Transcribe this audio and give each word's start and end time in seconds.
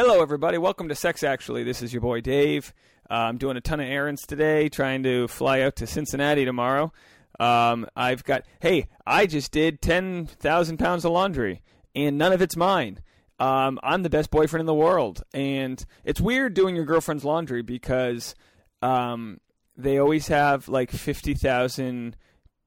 Hello, 0.00 0.22
everybody. 0.22 0.58
Welcome 0.58 0.88
to 0.90 0.94
Sex 0.94 1.24
Actually. 1.24 1.64
This 1.64 1.82
is 1.82 1.92
your 1.92 2.00
boy 2.00 2.20
Dave. 2.20 2.72
Uh, 3.10 3.14
I'm 3.14 3.36
doing 3.36 3.56
a 3.56 3.60
ton 3.60 3.80
of 3.80 3.88
errands 3.88 4.24
today, 4.24 4.68
trying 4.68 5.02
to 5.02 5.26
fly 5.26 5.62
out 5.62 5.74
to 5.74 5.88
Cincinnati 5.88 6.44
tomorrow. 6.44 6.92
Um, 7.40 7.84
I've 7.96 8.22
got, 8.22 8.44
hey, 8.60 8.90
I 9.04 9.26
just 9.26 9.50
did 9.50 9.82
10,000 9.82 10.78
pounds 10.78 11.04
of 11.04 11.10
laundry, 11.10 11.62
and 11.96 12.16
none 12.16 12.32
of 12.32 12.40
it's 12.40 12.56
mine. 12.56 13.00
Um, 13.40 13.80
I'm 13.82 14.04
the 14.04 14.08
best 14.08 14.30
boyfriend 14.30 14.60
in 14.60 14.66
the 14.66 14.72
world. 14.72 15.24
And 15.34 15.84
it's 16.04 16.20
weird 16.20 16.54
doing 16.54 16.76
your 16.76 16.84
girlfriend's 16.84 17.24
laundry 17.24 17.62
because 17.62 18.36
um, 18.82 19.40
they 19.76 19.98
always 19.98 20.28
have 20.28 20.68
like 20.68 20.92
50,000 20.92 22.16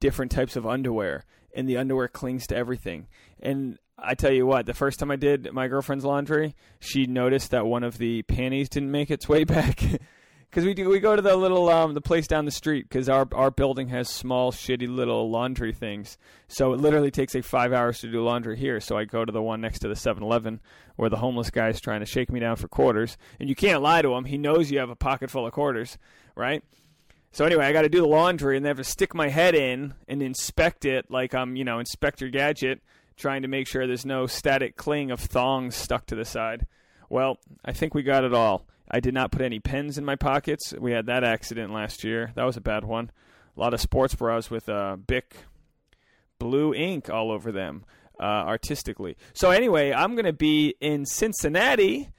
different 0.02 0.34
types 0.34 0.58
of 0.58 0.68
underwear, 0.68 1.24
and 1.56 1.70
the 1.70 1.78
underwear 1.78 2.10
clings 2.10 2.46
to 2.48 2.58
everything. 2.58 3.08
And 3.40 3.80
I 3.98 4.16
tell 4.16 4.32
you 4.32 4.46
what, 4.46 4.66
the 4.66 4.74
first 4.74 5.00
time 5.00 5.12
I 5.12 5.16
did 5.16 5.52
my 5.54 5.68
girlfriend's 5.68 6.06
laundry, 6.06 6.56
she 6.80 7.06
noticed 7.06 7.52
that 7.52 7.66
one 7.66 7.84
of 7.84 7.98
the 7.98 8.24
panties 8.24 8.70
didn't 8.70 8.92
make 8.92 9.12
its 9.12 9.30
way 9.30 9.44
back. 9.46 9.84
Because 10.50 10.66
we 10.66 10.74
do, 10.74 10.90
we 10.90 11.00
go 11.00 11.16
to 11.16 11.22
the 11.22 11.38
little 11.38 11.70
um, 11.70 11.94
the 11.94 12.02
place 12.02 12.28
down 12.28 12.44
the 12.44 12.52
street 12.52 12.90
because 12.90 13.08
our 13.08 13.26
our 13.32 13.52
building 13.52 13.88
has 13.88 14.10
small 14.10 14.52
shitty 14.52 14.94
little 14.94 15.30
laundry 15.30 15.72
things. 15.72 16.18
So 16.50 16.74
it 16.74 16.82
literally 16.82 17.10
takes 17.10 17.34
like 17.34 17.46
five 17.46 17.72
hours 17.72 18.02
to 18.02 18.12
do 18.12 18.22
laundry 18.22 18.58
here. 18.58 18.82
So 18.82 18.98
I 18.98 19.06
go 19.06 19.24
to 19.24 19.32
the 19.32 19.42
one 19.42 19.62
next 19.62 19.80
to 19.80 19.88
the 19.88 19.94
7-Eleven 19.94 20.60
where 20.98 21.10
the 21.10 21.18
homeless 21.18 21.52
guy 21.52 21.70
is 21.70 21.80
trying 21.80 22.02
to 22.02 22.06
shake 22.06 22.32
me 22.32 22.42
down 22.42 22.58
for 22.58 22.68
quarters, 22.68 23.18
and 23.40 23.48
you 23.48 23.56
can't 23.56 23.82
lie 23.82 24.02
to 24.02 24.14
him. 24.14 24.26
He 24.26 24.38
knows 24.38 24.70
you 24.70 24.80
have 24.80 24.90
a 24.90 24.96
pocket 24.96 25.32
full 25.32 25.48
of 25.48 25.54
quarters, 25.54 25.98
right? 26.36 26.64
So 27.32 27.46
anyway, 27.46 27.66
I 27.66 27.72
got 27.72 27.84
to 27.84 27.90
do 27.90 28.02
the 28.02 28.08
laundry 28.08 28.58
and 28.58 28.66
then 28.66 28.72
have 28.72 28.78
to 28.78 28.84
stick 28.84 29.16
my 29.16 29.30
head 29.30 29.56
in 29.56 29.94
and 30.10 30.22
inspect 30.22 30.84
it 30.84 31.10
like 31.10 31.34
I'm, 31.34 31.56
you 31.56 31.64
know, 31.64 31.80
Inspector 31.80 32.28
Gadget, 32.28 32.82
trying 33.22 33.44
to 33.44 33.48
make 33.48 33.68
sure 33.68 33.88
there's 33.88 34.06
no 34.06 34.28
static 34.28 34.76
cling 34.76 35.12
of 35.12 35.20
thongs 35.20 35.76
stuck 35.76 36.06
to 36.08 36.16
the 36.16 36.26
side. 36.26 36.66
Well, 37.10 37.38
I 37.64 37.72
think 37.72 37.94
we 37.94 38.04
got 38.04 38.24
it 38.24 38.34
all. 38.34 38.66
I 38.90 39.00
did 39.00 39.14
not 39.14 39.32
put 39.32 39.42
any 39.42 39.60
pens 39.60 39.98
in 39.98 40.04
my 40.04 40.16
pockets. 40.16 40.74
We 40.78 40.92
had 40.92 41.06
that 41.06 41.24
accident 41.24 41.72
last 41.72 42.04
year. 42.04 42.32
That 42.36 42.44
was 42.44 42.58
a 42.58 42.62
bad 42.62 42.84
one. 42.84 43.12
A 43.56 43.60
lot 43.60 43.74
of 43.74 43.80
sports 43.80 44.16
bras 44.16 44.50
with 44.50 44.68
uh, 44.68 44.98
Bic 44.98 45.36
blue 46.40 46.74
ink 46.74 47.10
all 47.10 47.32
over 47.32 47.52
them, 47.52 47.86
uh, 48.20 48.24
artistically. 48.24 49.16
So 49.34 49.52
anyway, 49.52 49.94
I'm 49.94 50.16
going 50.16 50.26
to 50.26 50.34
be 50.34 50.76
in 50.82 51.06
Cincinnati 51.06 52.10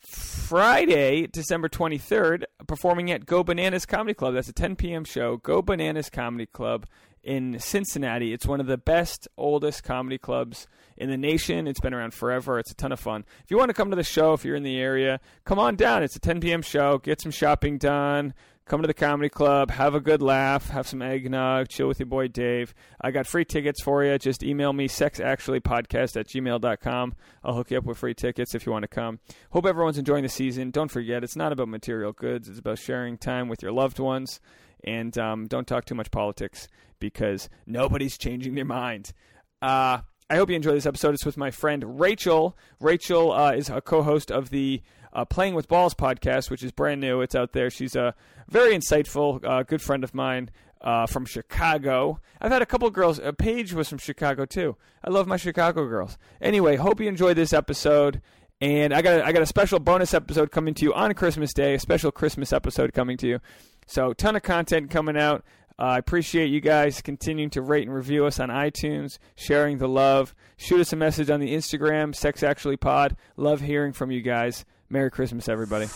Friday, 0.00 1.26
December 1.26 1.68
23rd, 1.68 2.44
performing 2.68 3.10
at 3.10 3.26
Go 3.26 3.42
Bananas 3.42 3.84
Comedy 3.84 4.14
Club. 4.14 4.34
That's 4.34 4.48
a 4.48 4.52
10 4.52 4.76
p.m. 4.76 5.04
show. 5.04 5.38
Go 5.38 5.62
Bananas 5.62 6.08
Comedy 6.08 6.46
Club 6.46 6.86
in 7.26 7.58
Cincinnati. 7.58 8.32
It's 8.32 8.46
one 8.46 8.60
of 8.60 8.66
the 8.66 8.78
best, 8.78 9.26
oldest 9.36 9.82
comedy 9.82 10.16
clubs 10.16 10.68
in 10.96 11.10
the 11.10 11.16
nation. 11.16 11.66
It's 11.66 11.80
been 11.80 11.92
around 11.92 12.14
forever. 12.14 12.58
It's 12.58 12.70
a 12.70 12.74
ton 12.74 12.92
of 12.92 13.00
fun. 13.00 13.24
If 13.42 13.50
you 13.50 13.58
want 13.58 13.68
to 13.68 13.74
come 13.74 13.90
to 13.90 13.96
the 13.96 14.04
show, 14.04 14.32
if 14.32 14.44
you're 14.44 14.56
in 14.56 14.62
the 14.62 14.78
area, 14.78 15.20
come 15.44 15.58
on 15.58 15.74
down. 15.74 16.04
It's 16.04 16.16
a 16.16 16.20
10 16.20 16.40
p.m. 16.40 16.62
show. 16.62 16.98
Get 16.98 17.20
some 17.20 17.32
shopping 17.32 17.78
done. 17.78 18.32
Come 18.64 18.82
to 18.82 18.88
the 18.88 18.94
comedy 18.94 19.28
club, 19.28 19.70
have 19.70 19.94
a 19.94 20.00
good 20.00 20.20
laugh, 20.20 20.70
have 20.70 20.88
some 20.88 21.00
eggnog, 21.00 21.68
chill 21.68 21.86
with 21.86 22.00
your 22.00 22.06
boy 22.06 22.26
Dave. 22.26 22.74
I 23.00 23.12
got 23.12 23.28
free 23.28 23.44
tickets 23.44 23.80
for 23.80 24.02
you. 24.02 24.18
Just 24.18 24.42
email 24.42 24.72
me, 24.72 24.88
sexactuallypodcast 24.88 26.16
at 26.16 26.26
gmail.com. 26.26 27.14
I'll 27.44 27.54
hook 27.54 27.70
you 27.70 27.78
up 27.78 27.84
with 27.84 27.98
free 27.98 28.14
tickets 28.14 28.56
if 28.56 28.66
you 28.66 28.72
want 28.72 28.82
to 28.82 28.88
come. 28.88 29.20
Hope 29.50 29.66
everyone's 29.66 29.98
enjoying 29.98 30.24
the 30.24 30.28
season. 30.28 30.72
Don't 30.72 30.90
forget, 30.90 31.22
it's 31.22 31.36
not 31.36 31.52
about 31.52 31.68
material 31.68 32.10
goods, 32.10 32.48
it's 32.48 32.58
about 32.58 32.80
sharing 32.80 33.18
time 33.18 33.48
with 33.48 33.62
your 33.62 33.70
loved 33.70 34.00
ones. 34.00 34.40
And 34.84 35.16
um, 35.18 35.46
don't 35.46 35.66
talk 35.66 35.84
too 35.84 35.94
much 35.94 36.10
politics 36.10 36.68
because 36.98 37.48
nobody's 37.66 38.16
changing 38.16 38.54
their 38.54 38.64
mind. 38.64 39.12
Uh, 39.60 40.00
I 40.28 40.36
hope 40.36 40.50
you 40.50 40.56
enjoy 40.56 40.72
this 40.72 40.86
episode. 40.86 41.14
It's 41.14 41.24
with 41.24 41.36
my 41.36 41.50
friend 41.50 42.00
Rachel. 42.00 42.56
Rachel 42.80 43.32
uh, 43.32 43.52
is 43.52 43.68
a 43.68 43.80
co 43.80 44.02
host 44.02 44.30
of 44.30 44.50
the 44.50 44.82
uh, 45.12 45.24
Playing 45.24 45.54
with 45.54 45.68
Balls 45.68 45.94
podcast, 45.94 46.50
which 46.50 46.62
is 46.62 46.72
brand 46.72 47.00
new. 47.00 47.20
It's 47.20 47.34
out 47.34 47.52
there. 47.52 47.70
She's 47.70 47.96
a 47.96 48.14
very 48.48 48.74
insightful, 48.74 49.44
uh, 49.44 49.62
good 49.62 49.80
friend 49.80 50.04
of 50.04 50.14
mine 50.14 50.50
uh, 50.80 51.06
from 51.06 51.26
Chicago. 51.26 52.20
I've 52.40 52.52
had 52.52 52.62
a 52.62 52.66
couple 52.66 52.90
girls. 52.90 53.18
Uh, 53.18 53.32
Paige 53.32 53.72
was 53.72 53.88
from 53.88 53.98
Chicago 53.98 54.44
too. 54.44 54.76
I 55.02 55.10
love 55.10 55.26
my 55.26 55.36
Chicago 55.36 55.86
girls. 55.86 56.18
Anyway, 56.40 56.76
hope 56.76 57.00
you 57.00 57.08
enjoyed 57.08 57.36
this 57.36 57.52
episode. 57.52 58.20
And 58.60 58.94
I 58.94 59.02
got 59.02 59.20
a, 59.20 59.26
I 59.26 59.32
got 59.32 59.42
a 59.42 59.46
special 59.46 59.78
bonus 59.78 60.14
episode 60.14 60.50
coming 60.50 60.74
to 60.74 60.84
you 60.84 60.94
on 60.94 61.12
Christmas 61.14 61.52
Day. 61.52 61.74
A 61.74 61.80
special 61.80 62.10
Christmas 62.10 62.52
episode 62.52 62.92
coming 62.94 63.16
to 63.18 63.26
you. 63.26 63.40
So 63.86 64.12
ton 64.12 64.36
of 64.36 64.42
content 64.42 64.90
coming 64.90 65.16
out. 65.16 65.44
Uh, 65.78 65.82
I 65.82 65.98
appreciate 65.98 66.46
you 66.46 66.60
guys 66.60 67.02
continuing 67.02 67.50
to 67.50 67.60
rate 67.60 67.86
and 67.86 67.94
review 67.94 68.24
us 68.24 68.40
on 68.40 68.48
iTunes, 68.48 69.18
sharing 69.34 69.78
the 69.78 69.88
love. 69.88 70.34
Shoot 70.56 70.80
us 70.80 70.92
a 70.92 70.96
message 70.96 71.28
on 71.28 71.38
the 71.38 71.54
Instagram, 71.54 72.14
Sex 72.14 72.42
Actually 72.42 72.78
Pod. 72.78 73.16
Love 73.36 73.60
hearing 73.60 73.92
from 73.92 74.10
you 74.10 74.22
guys. 74.22 74.64
Merry 74.88 75.10
Christmas, 75.10 75.48
everybody. 75.48 75.86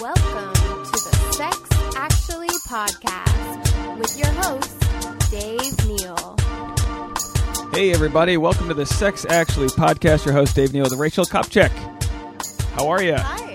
Welcome 0.00 0.52
to 0.84 0.90
the 0.90 1.32
Sex 1.32 1.58
Actually 1.96 2.48
podcast 2.68 3.98
with 3.98 4.18
your 4.18 4.32
host, 4.32 5.30
Dave 5.30 5.86
Neal. 5.86 6.36
Hey, 7.72 7.92
everybody. 7.92 8.36
Welcome 8.36 8.68
to 8.68 8.74
the 8.74 8.86
Sex 8.86 9.24
Actually 9.28 9.68
podcast. 9.68 10.24
Your 10.24 10.34
host, 10.34 10.56
Dave 10.56 10.72
Neal, 10.72 10.84
with 10.84 10.94
Rachel 10.94 11.24
Kopczyk. 11.24 11.70
How 12.72 12.88
are 12.88 13.02
you? 13.02 13.14
Hi, 13.14 13.20
I'm 13.20 13.36
great. 13.38 13.45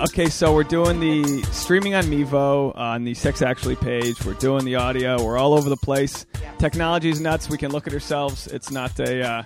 Okay, 0.00 0.28
so 0.28 0.54
we're 0.54 0.62
doing 0.62 1.00
the 1.00 1.42
streaming 1.50 1.94
on 1.94 2.04
Mevo 2.04 2.76
on 2.78 3.02
the 3.02 3.14
Sex 3.14 3.42
Actually 3.42 3.74
page. 3.74 4.24
We're 4.24 4.34
doing 4.34 4.64
the 4.64 4.76
audio. 4.76 5.20
We're 5.22 5.36
all 5.38 5.54
over 5.54 5.68
the 5.68 5.76
place. 5.76 6.24
Yeah. 6.40 6.52
Technology 6.58 7.10
is 7.10 7.20
nuts. 7.20 7.50
We 7.50 7.58
can 7.58 7.72
look 7.72 7.88
at 7.88 7.92
ourselves. 7.92 8.46
It's 8.46 8.70
not 8.70 8.98
a. 9.00 9.26
Uh, 9.28 9.42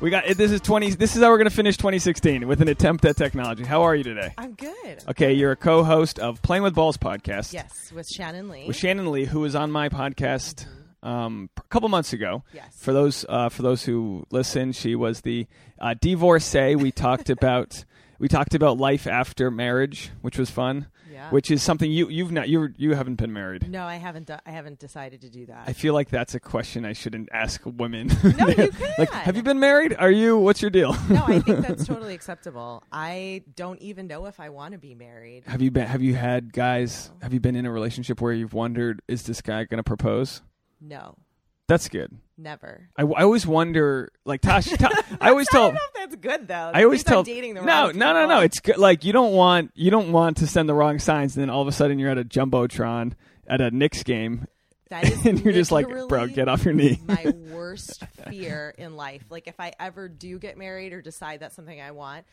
we 0.00 0.10
got 0.10 0.24
this 0.26 0.50
is 0.50 0.60
twenty. 0.60 0.90
This 0.90 1.14
is 1.14 1.22
how 1.22 1.30
we're 1.30 1.38
going 1.38 1.48
to 1.48 1.54
finish 1.54 1.76
2016 1.76 2.48
with 2.48 2.60
an 2.60 2.66
attempt 2.68 3.04
at 3.04 3.16
technology. 3.16 3.62
How 3.64 3.82
are 3.82 3.94
you 3.94 4.02
today? 4.02 4.34
I'm 4.36 4.54
good. 4.54 5.04
Okay, 5.08 5.34
you're 5.34 5.52
a 5.52 5.56
co-host 5.56 6.18
of 6.18 6.42
Playing 6.42 6.64
with 6.64 6.74
Balls 6.74 6.96
podcast 6.96 7.52
Yes, 7.52 7.92
with 7.94 8.08
Shannon 8.08 8.48
Lee. 8.48 8.66
with 8.66 8.76
Shannon 8.76 9.12
Lee, 9.12 9.24
who 9.26 9.38
was 9.40 9.54
on 9.54 9.70
my 9.70 9.88
podcast 9.88 10.66
um, 11.04 11.48
a 11.58 11.62
couple 11.68 11.88
months 11.88 12.12
ago. 12.12 12.42
Yes. 12.52 12.76
For 12.76 12.92
those 12.92 13.24
uh, 13.28 13.50
for 13.50 13.62
those 13.62 13.84
who 13.84 14.26
listen, 14.32 14.72
she 14.72 14.96
was 14.96 15.20
the 15.20 15.46
uh, 15.78 15.94
divorcee. 16.00 16.74
We 16.74 16.90
talked 16.90 17.30
about 17.30 17.84
we 18.22 18.28
talked 18.28 18.54
about 18.54 18.78
life 18.78 19.08
after 19.08 19.50
marriage, 19.50 20.10
which 20.20 20.38
was 20.38 20.48
fun. 20.48 20.86
Yeah. 21.12 21.28
Which 21.30 21.50
is 21.50 21.60
something 21.60 21.90
you 21.90 22.08
you've 22.08 22.30
not 22.30 22.48
you 22.48 22.72
you 22.76 22.94
haven't 22.94 23.16
been 23.16 23.32
married. 23.32 23.68
no, 23.68 23.84
I 23.84 23.96
haven't. 23.96 24.28
Do- 24.28 24.38
I 24.46 24.50
haven't 24.52 24.78
decided 24.78 25.22
to 25.22 25.28
do 25.28 25.44
that. 25.46 25.64
I 25.66 25.72
feel 25.72 25.92
like 25.92 26.08
that's 26.08 26.34
a 26.36 26.40
question 26.40 26.84
I 26.86 26.92
shouldn't 26.94 27.28
ask 27.32 27.60
women. 27.66 28.10
No, 28.38 28.46
you 28.48 28.70
like, 28.98 29.10
have 29.10 29.36
you 29.36 29.42
been 29.42 29.58
married? 29.58 29.94
Are 29.98 30.10
you? 30.10 30.38
What's 30.38 30.62
your 30.62 30.70
deal? 30.70 30.96
no, 31.10 31.24
I 31.26 31.40
think 31.40 31.60
that's 31.66 31.84
totally 31.84 32.14
acceptable. 32.14 32.84
I 32.92 33.42
don't 33.56 33.80
even 33.82 34.06
know 34.06 34.26
if 34.26 34.38
I 34.38 34.50
want 34.50 34.72
to 34.72 34.78
be 34.78 34.94
married. 34.94 35.42
have 35.46 35.60
you 35.60 35.72
been? 35.72 35.86
Have 35.88 36.00
you 36.00 36.14
had 36.14 36.52
guys? 36.52 37.10
Have 37.22 37.34
you 37.34 37.40
been 37.40 37.56
in 37.56 37.66
a 37.66 37.72
relationship 37.72 38.20
where 38.20 38.32
you've 38.32 38.54
wondered, 38.54 39.02
is 39.08 39.24
this 39.24 39.42
guy 39.42 39.64
going 39.64 39.78
to 39.78 39.82
propose? 39.84 40.42
No, 40.80 41.16
That's 41.68 41.88
good. 41.88 42.16
never. 42.36 42.88
I, 42.96 43.02
I 43.02 43.22
always 43.22 43.46
wonder, 43.46 44.10
like 44.24 44.42
Tasha. 44.42 44.76
Ta- 44.76 45.16
I 45.20 45.30
always 45.30 45.48
I 45.50 45.52
tell. 45.52 45.62
don't 45.68 45.74
know 45.74 45.80
if 45.94 45.94
that's 45.94 46.16
good 46.16 46.48
though. 46.48 46.70
I 46.74 46.84
always 46.84 47.04
tell. 47.04 47.22
dating 47.22 47.54
the 47.54 47.62
no, 47.62 47.90
no, 47.90 48.12
no, 48.12 48.26
no. 48.26 48.26
people. 48.26 48.38
It's 48.40 48.60
good. 48.60 48.78
Like 48.78 49.04
you 49.04 49.12
don't 49.12 49.32
want 49.32 49.70
you 49.74 49.90
don't 49.90 50.12
want 50.12 50.38
to 50.38 50.46
send 50.46 50.68
the 50.68 50.74
wrong 50.74 50.98
signs, 50.98 51.36
and 51.36 51.42
then 51.42 51.50
all 51.50 51.62
of 51.62 51.68
a 51.68 51.72
sudden 51.72 51.98
you're 51.98 52.10
at 52.10 52.18
a 52.18 52.24
jumbotron 52.24 53.12
at 53.46 53.60
a 53.60 53.70
Knicks 53.70 54.02
game, 54.02 54.46
that 54.90 55.04
is 55.04 55.24
and 55.26 55.40
you're 55.40 55.52
just 55.54 55.72
like, 55.72 55.86
bro, 56.08 56.26
get 56.26 56.48
off 56.48 56.64
your 56.64 56.74
knee. 56.74 57.00
my 57.06 57.32
worst 57.50 58.04
fear 58.28 58.74
in 58.76 58.96
life. 58.96 59.24
Like 59.30 59.46
if 59.48 59.58
I 59.58 59.72
ever 59.80 60.08
do 60.08 60.38
get 60.38 60.58
married 60.58 60.92
or 60.92 61.00
decide 61.00 61.40
that's 61.40 61.56
something 61.56 61.80
I 61.80 61.92
want, 61.92 62.26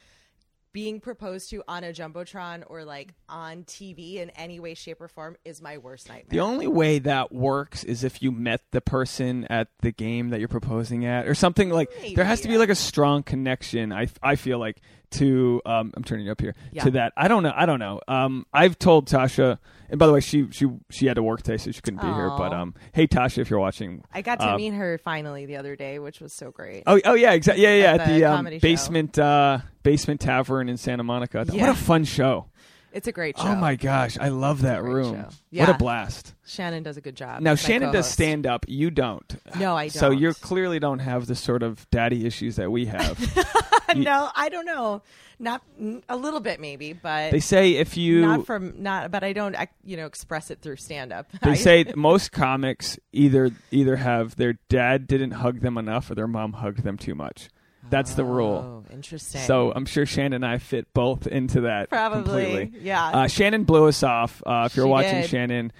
being 0.71 0.99
proposed 0.99 1.49
to 1.49 1.63
on 1.67 1.83
a 1.83 1.87
jumbotron 1.87 2.63
or 2.67 2.85
like 2.85 3.13
on 3.27 3.63
TV 3.63 4.15
in 4.15 4.29
any 4.31 4.59
way, 4.59 4.73
shape, 4.73 5.01
or 5.01 5.07
form 5.07 5.35
is 5.43 5.61
my 5.61 5.77
worst 5.77 6.07
nightmare. 6.07 6.27
The 6.29 6.39
only 6.39 6.67
way 6.67 6.99
that 6.99 7.31
works 7.31 7.83
is 7.83 8.03
if 8.03 8.21
you 8.21 8.31
met 8.31 8.61
the 8.71 8.81
person 8.81 9.45
at 9.45 9.69
the 9.81 9.91
game 9.91 10.29
that 10.29 10.39
you're 10.39 10.47
proposing 10.47 11.05
at, 11.05 11.27
or 11.27 11.35
something 11.35 11.69
like. 11.69 11.89
there 12.15 12.25
has 12.25 12.41
to 12.41 12.47
be 12.47 12.57
like 12.57 12.69
a 12.69 12.75
strong 12.75 13.23
connection. 13.23 13.91
I 13.91 14.07
I 14.21 14.35
feel 14.35 14.59
like 14.59 14.81
to 15.11 15.61
um 15.65 15.91
I'm 15.95 16.03
turning 16.03 16.29
up 16.29 16.39
here 16.41 16.55
Yeah. 16.71 16.83
to 16.83 16.91
that. 16.91 17.13
I 17.17 17.27
don't 17.27 17.43
know. 17.43 17.53
I 17.55 17.65
don't 17.65 17.79
know. 17.79 17.99
Um, 18.07 18.45
I've 18.53 18.77
told 18.79 19.07
Tasha, 19.07 19.57
and 19.89 19.97
by 19.99 20.07
the 20.07 20.13
way, 20.13 20.19
she 20.19 20.47
she 20.51 20.67
she 20.89 21.05
had 21.07 21.15
to 21.15 21.23
work 21.23 21.41
today, 21.41 21.57
so 21.57 21.71
she 21.71 21.81
couldn't 21.81 22.01
be 22.01 22.07
here. 22.07 22.29
But 22.37 22.53
um, 22.53 22.75
hey 22.93 23.07
Tasha, 23.07 23.39
if 23.39 23.49
you're 23.49 23.59
watching, 23.59 24.03
I 24.13 24.21
got 24.21 24.39
to 24.39 24.53
uh, 24.53 24.57
meet 24.57 24.73
her 24.73 24.97
finally 24.99 25.45
the 25.45 25.57
other 25.57 25.75
day, 25.75 25.99
which 25.99 26.19
was 26.19 26.33
so 26.33 26.51
great. 26.51 26.83
Oh, 26.87 26.99
oh 27.05 27.13
yeah, 27.15 27.31
exactly. 27.31 27.63
Yeah, 27.63 27.75
yeah, 27.75 27.93
At 27.93 27.99
at, 28.01 28.07
the 28.07 28.13
the, 28.19 28.25
um, 28.25 28.49
basement 28.61 29.17
uh, 29.19 29.59
basement 29.83 30.21
tavern 30.21 30.69
in 30.69 30.77
Santa 30.77 31.03
Monica. 31.03 31.45
What 31.49 31.69
a 31.69 31.73
fun 31.75 32.03
show! 32.03 32.45
It's 32.91 33.07
a 33.07 33.11
great 33.11 33.37
show. 33.37 33.47
Oh 33.49 33.55
my 33.55 33.75
gosh, 33.75 34.17
I 34.19 34.29
love 34.29 34.63
that 34.63 34.83
room. 34.83 35.13
show. 35.15 35.59
What 35.59 35.69
a 35.69 35.75
blast! 35.75 36.33
Shannon 36.45 36.81
does 36.81 36.97
a 36.97 37.01
good 37.01 37.15
job. 37.15 37.41
Now 37.41 37.53
Shannon 37.55 37.91
does 37.91 38.05
co-host. 38.05 38.13
stand 38.13 38.47
up. 38.47 38.65
You 38.67 38.89
don't. 38.89 39.35
No, 39.59 39.75
I 39.75 39.85
don't. 39.89 39.91
So 39.99 40.09
you 40.09 40.33
clearly 40.33 40.79
don't 40.79 40.99
have 40.99 41.27
the 41.27 41.35
sort 41.35 41.61
of 41.61 41.87
daddy 41.91 42.25
issues 42.25 42.55
that 42.55 42.71
we 42.71 42.85
have. 42.87 43.17
no, 43.97 44.29
I 44.35 44.49
don't 44.49 44.65
know. 44.65 45.01
Not 45.41 45.61
a 46.09 46.17
little 46.17 46.41
bit, 46.41 46.59
maybe, 46.59 46.91
but 46.91 47.31
they 47.31 47.39
say 47.39 47.75
if 47.75 47.95
you 47.95 48.21
not 48.21 48.45
from 48.45 48.81
not. 48.83 49.09
But 49.09 49.23
I 49.23 49.31
don't, 49.31 49.55
I, 49.55 49.67
you 49.85 49.95
know, 49.95 50.05
express 50.05 50.51
it 50.51 50.61
through 50.61 50.75
stand 50.75 51.13
up. 51.13 51.31
they 51.41 51.55
say 51.55 51.85
most 51.95 52.31
comics 52.33 52.99
either 53.13 53.51
either 53.71 53.95
have 53.95 54.35
their 54.35 54.53
dad 54.67 55.07
didn't 55.07 55.31
hug 55.31 55.61
them 55.61 55.77
enough 55.77 56.11
or 56.11 56.15
their 56.15 56.27
mom 56.27 56.53
hugged 56.53 56.83
them 56.83 56.97
too 56.97 57.15
much. 57.15 57.49
That's 57.89 58.13
the 58.13 58.23
rule. 58.25 58.83
Oh, 58.87 58.93
interesting. 58.93 59.41
So 59.41 59.71
I'm 59.75 59.85
sure 59.85 60.05
Shannon 60.05 60.33
and 60.33 60.45
I 60.45 60.59
fit 60.59 60.93
both 60.93 61.25
into 61.25 61.61
that 61.61 61.89
Probably, 61.89 62.21
completely. 62.45 62.79
yeah. 62.81 63.07
Uh, 63.07 63.27
Shannon 63.27 63.63
blew 63.63 63.87
us 63.87 64.03
off. 64.03 64.43
Uh, 64.45 64.63
if 64.69 64.75
you're 64.75 64.85
She 64.85 64.89
watching 64.91 65.21
did. 65.21 65.29
Shannon, 65.29 65.71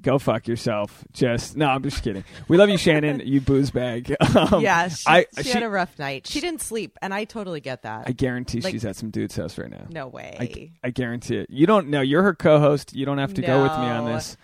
go 0.00 0.18
fuck 0.18 0.46
yourself. 0.48 1.04
Just 1.12 1.56
no, 1.56 1.66
I'm 1.68 1.82
just 1.82 2.02
kidding. 2.02 2.24
We 2.48 2.56
love 2.56 2.68
you, 2.68 2.78
Shannon. 2.78 3.20
You 3.24 3.40
booze 3.40 3.70
bag. 3.70 4.14
Um, 4.34 4.62
yeah, 4.62 4.88
she, 4.88 5.04
I 5.06 5.26
she, 5.42 5.50
had 5.50 5.62
a 5.62 5.68
rough 5.68 5.96
night. 5.96 6.26
She 6.26 6.40
didn't 6.40 6.60
sleep, 6.60 6.98
and 7.00 7.14
I 7.14 7.24
totally 7.24 7.60
get 7.60 7.82
that. 7.82 8.04
I 8.08 8.12
guarantee 8.12 8.60
Like- 8.60 8.72
she's 8.72 8.84
at 8.84 8.96
some 8.96 9.10
dude's 9.10 9.36
house 9.36 9.56
right 9.58 9.70
now. 9.70 9.86
no 9.90 10.08
way. 10.08 10.36
I, 10.82 10.88
I 10.88 10.90
guarantee 10.90 11.36
it. 11.36 11.50
You 11.50 11.66
don't 11.66 11.88
know. 11.88 12.00
You're 12.00 12.24
her 12.24 12.34
co-host. 12.34 12.94
You 12.94 13.06
don't 13.06 13.18
have 13.18 13.34
to 13.34 13.42
go 13.42 13.62
with 13.62 13.72
me 13.72 13.86
on 13.86 14.06
this. 14.06 14.36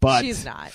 But 0.00 0.22
She's 0.22 0.44
not. 0.44 0.72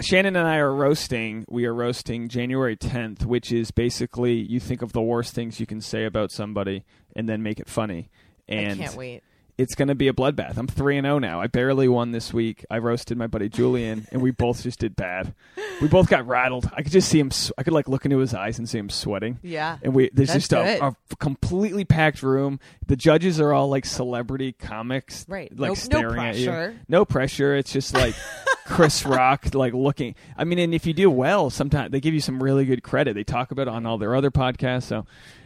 Shannon 0.00 0.36
and 0.36 0.46
I 0.46 0.56
are 0.56 0.74
roasting. 0.74 1.44
We 1.48 1.64
are 1.66 1.74
roasting 1.74 2.28
January 2.28 2.76
10th, 2.76 3.24
which 3.24 3.52
is 3.52 3.70
basically 3.70 4.34
you 4.34 4.58
think 4.60 4.82
of 4.82 4.92
the 4.92 5.02
worst 5.02 5.34
things 5.34 5.60
you 5.60 5.66
can 5.66 5.80
say 5.80 6.04
about 6.04 6.30
somebody 6.30 6.84
and 7.14 7.28
then 7.28 7.42
make 7.42 7.60
it 7.60 7.68
funny. 7.68 8.10
And 8.48 8.80
I 8.80 8.84
can't 8.84 8.96
wait. 8.96 9.22
It's 9.58 9.74
going 9.74 9.88
to 9.88 9.94
be 9.94 10.08
a 10.08 10.12
bloodbath. 10.12 10.56
I'm 10.56 10.66
3 10.66 10.96
and 10.98 11.04
0 11.04 11.18
now. 11.18 11.40
I 11.40 11.46
barely 11.46 11.86
won 11.86 12.12
this 12.12 12.32
week. 12.32 12.64
I 12.70 12.78
roasted 12.78 13.18
my 13.18 13.26
buddy 13.26 13.48
Julian 13.48 14.06
and 14.10 14.22
we 14.22 14.30
both 14.30 14.62
just 14.62 14.78
did 14.80 14.96
bad. 14.96 15.34
We 15.80 15.88
both 15.88 16.08
got 16.08 16.26
rattled. 16.26 16.70
I 16.74 16.82
could 16.82 16.92
just 16.92 17.08
see 17.08 17.18
him 17.20 17.30
I 17.58 17.62
could 17.62 17.72
like 17.72 17.88
look 17.88 18.04
into 18.04 18.18
his 18.18 18.32
eyes 18.34 18.58
and 18.58 18.68
see 18.68 18.78
him 18.78 18.88
sweating. 18.88 19.38
Yeah. 19.42 19.78
And 19.82 19.94
we 19.94 20.10
there's 20.12 20.28
That's 20.32 20.48
just 20.48 20.52
a, 20.52 20.86
a 20.86 20.96
completely 21.16 21.84
packed 21.84 22.22
room. 22.22 22.60
The 22.86 22.96
judges 22.96 23.40
are 23.40 23.52
all 23.52 23.68
like 23.68 23.84
celebrity 23.84 24.52
comics, 24.52 25.26
Right. 25.28 25.50
Like 25.50 25.68
No- 25.68 25.68
no 25.68 25.74
staring 25.74 26.20
at 26.22 26.36
you. 26.36 26.46
pressure. 26.46 26.76
No 26.88 27.04
pressure. 27.04 27.54
It's 27.54 27.72
just 27.72 27.94
like 27.94 28.14
Chris 28.64 29.04
Rock, 29.04 29.54
like 29.54 29.74
looking. 29.74 30.14
I 30.36 30.44
mean, 30.44 30.58
and 30.60 30.74
if 30.74 30.86
you 30.86 30.94
do 30.94 31.10
well, 31.10 31.50
sometimes 31.50 31.90
they 31.90 32.00
give 32.00 32.14
you 32.14 32.20
some 32.20 32.42
really 32.42 32.64
good 32.64 32.82
credit. 32.82 33.14
They 33.14 33.24
talk 33.24 33.50
about 33.50 33.62
it 33.68 33.68
on 33.68 33.84
all 33.86 33.98
their 33.98 34.14
other 34.14 34.30
podcasts. 34.30 34.84
So 34.84 35.04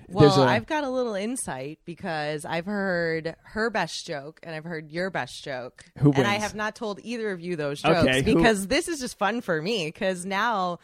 Well, 0.08 0.42
I've 0.42 0.66
got 0.66 0.84
a 0.84 0.88
little 0.90 1.14
insight 1.14 1.78
because 1.84 2.44
I've 2.44 2.66
heard 2.66 3.34
her 3.42 3.70
best 3.70 4.06
joke 4.06 4.40
and 4.42 4.54
I've 4.54 4.64
heard 4.64 4.90
your 4.90 5.10
best 5.10 5.42
joke. 5.44 5.84
Who 5.98 6.12
And 6.12 6.26
I 6.26 6.34
have 6.34 6.54
not 6.54 6.76
told 6.76 7.00
either 7.02 7.30
of 7.32 7.40
you 7.40 7.56
those 7.56 7.82
jokes 7.82 8.00
Okay, 8.06 8.22
who- 8.22 8.34
because 8.36 8.66
this 8.68 8.88
is 8.88 9.00
just 9.00 9.18
fun 9.18 9.40
for 9.40 9.60
me 9.60 9.86
because 9.86 10.24
now 10.24 10.78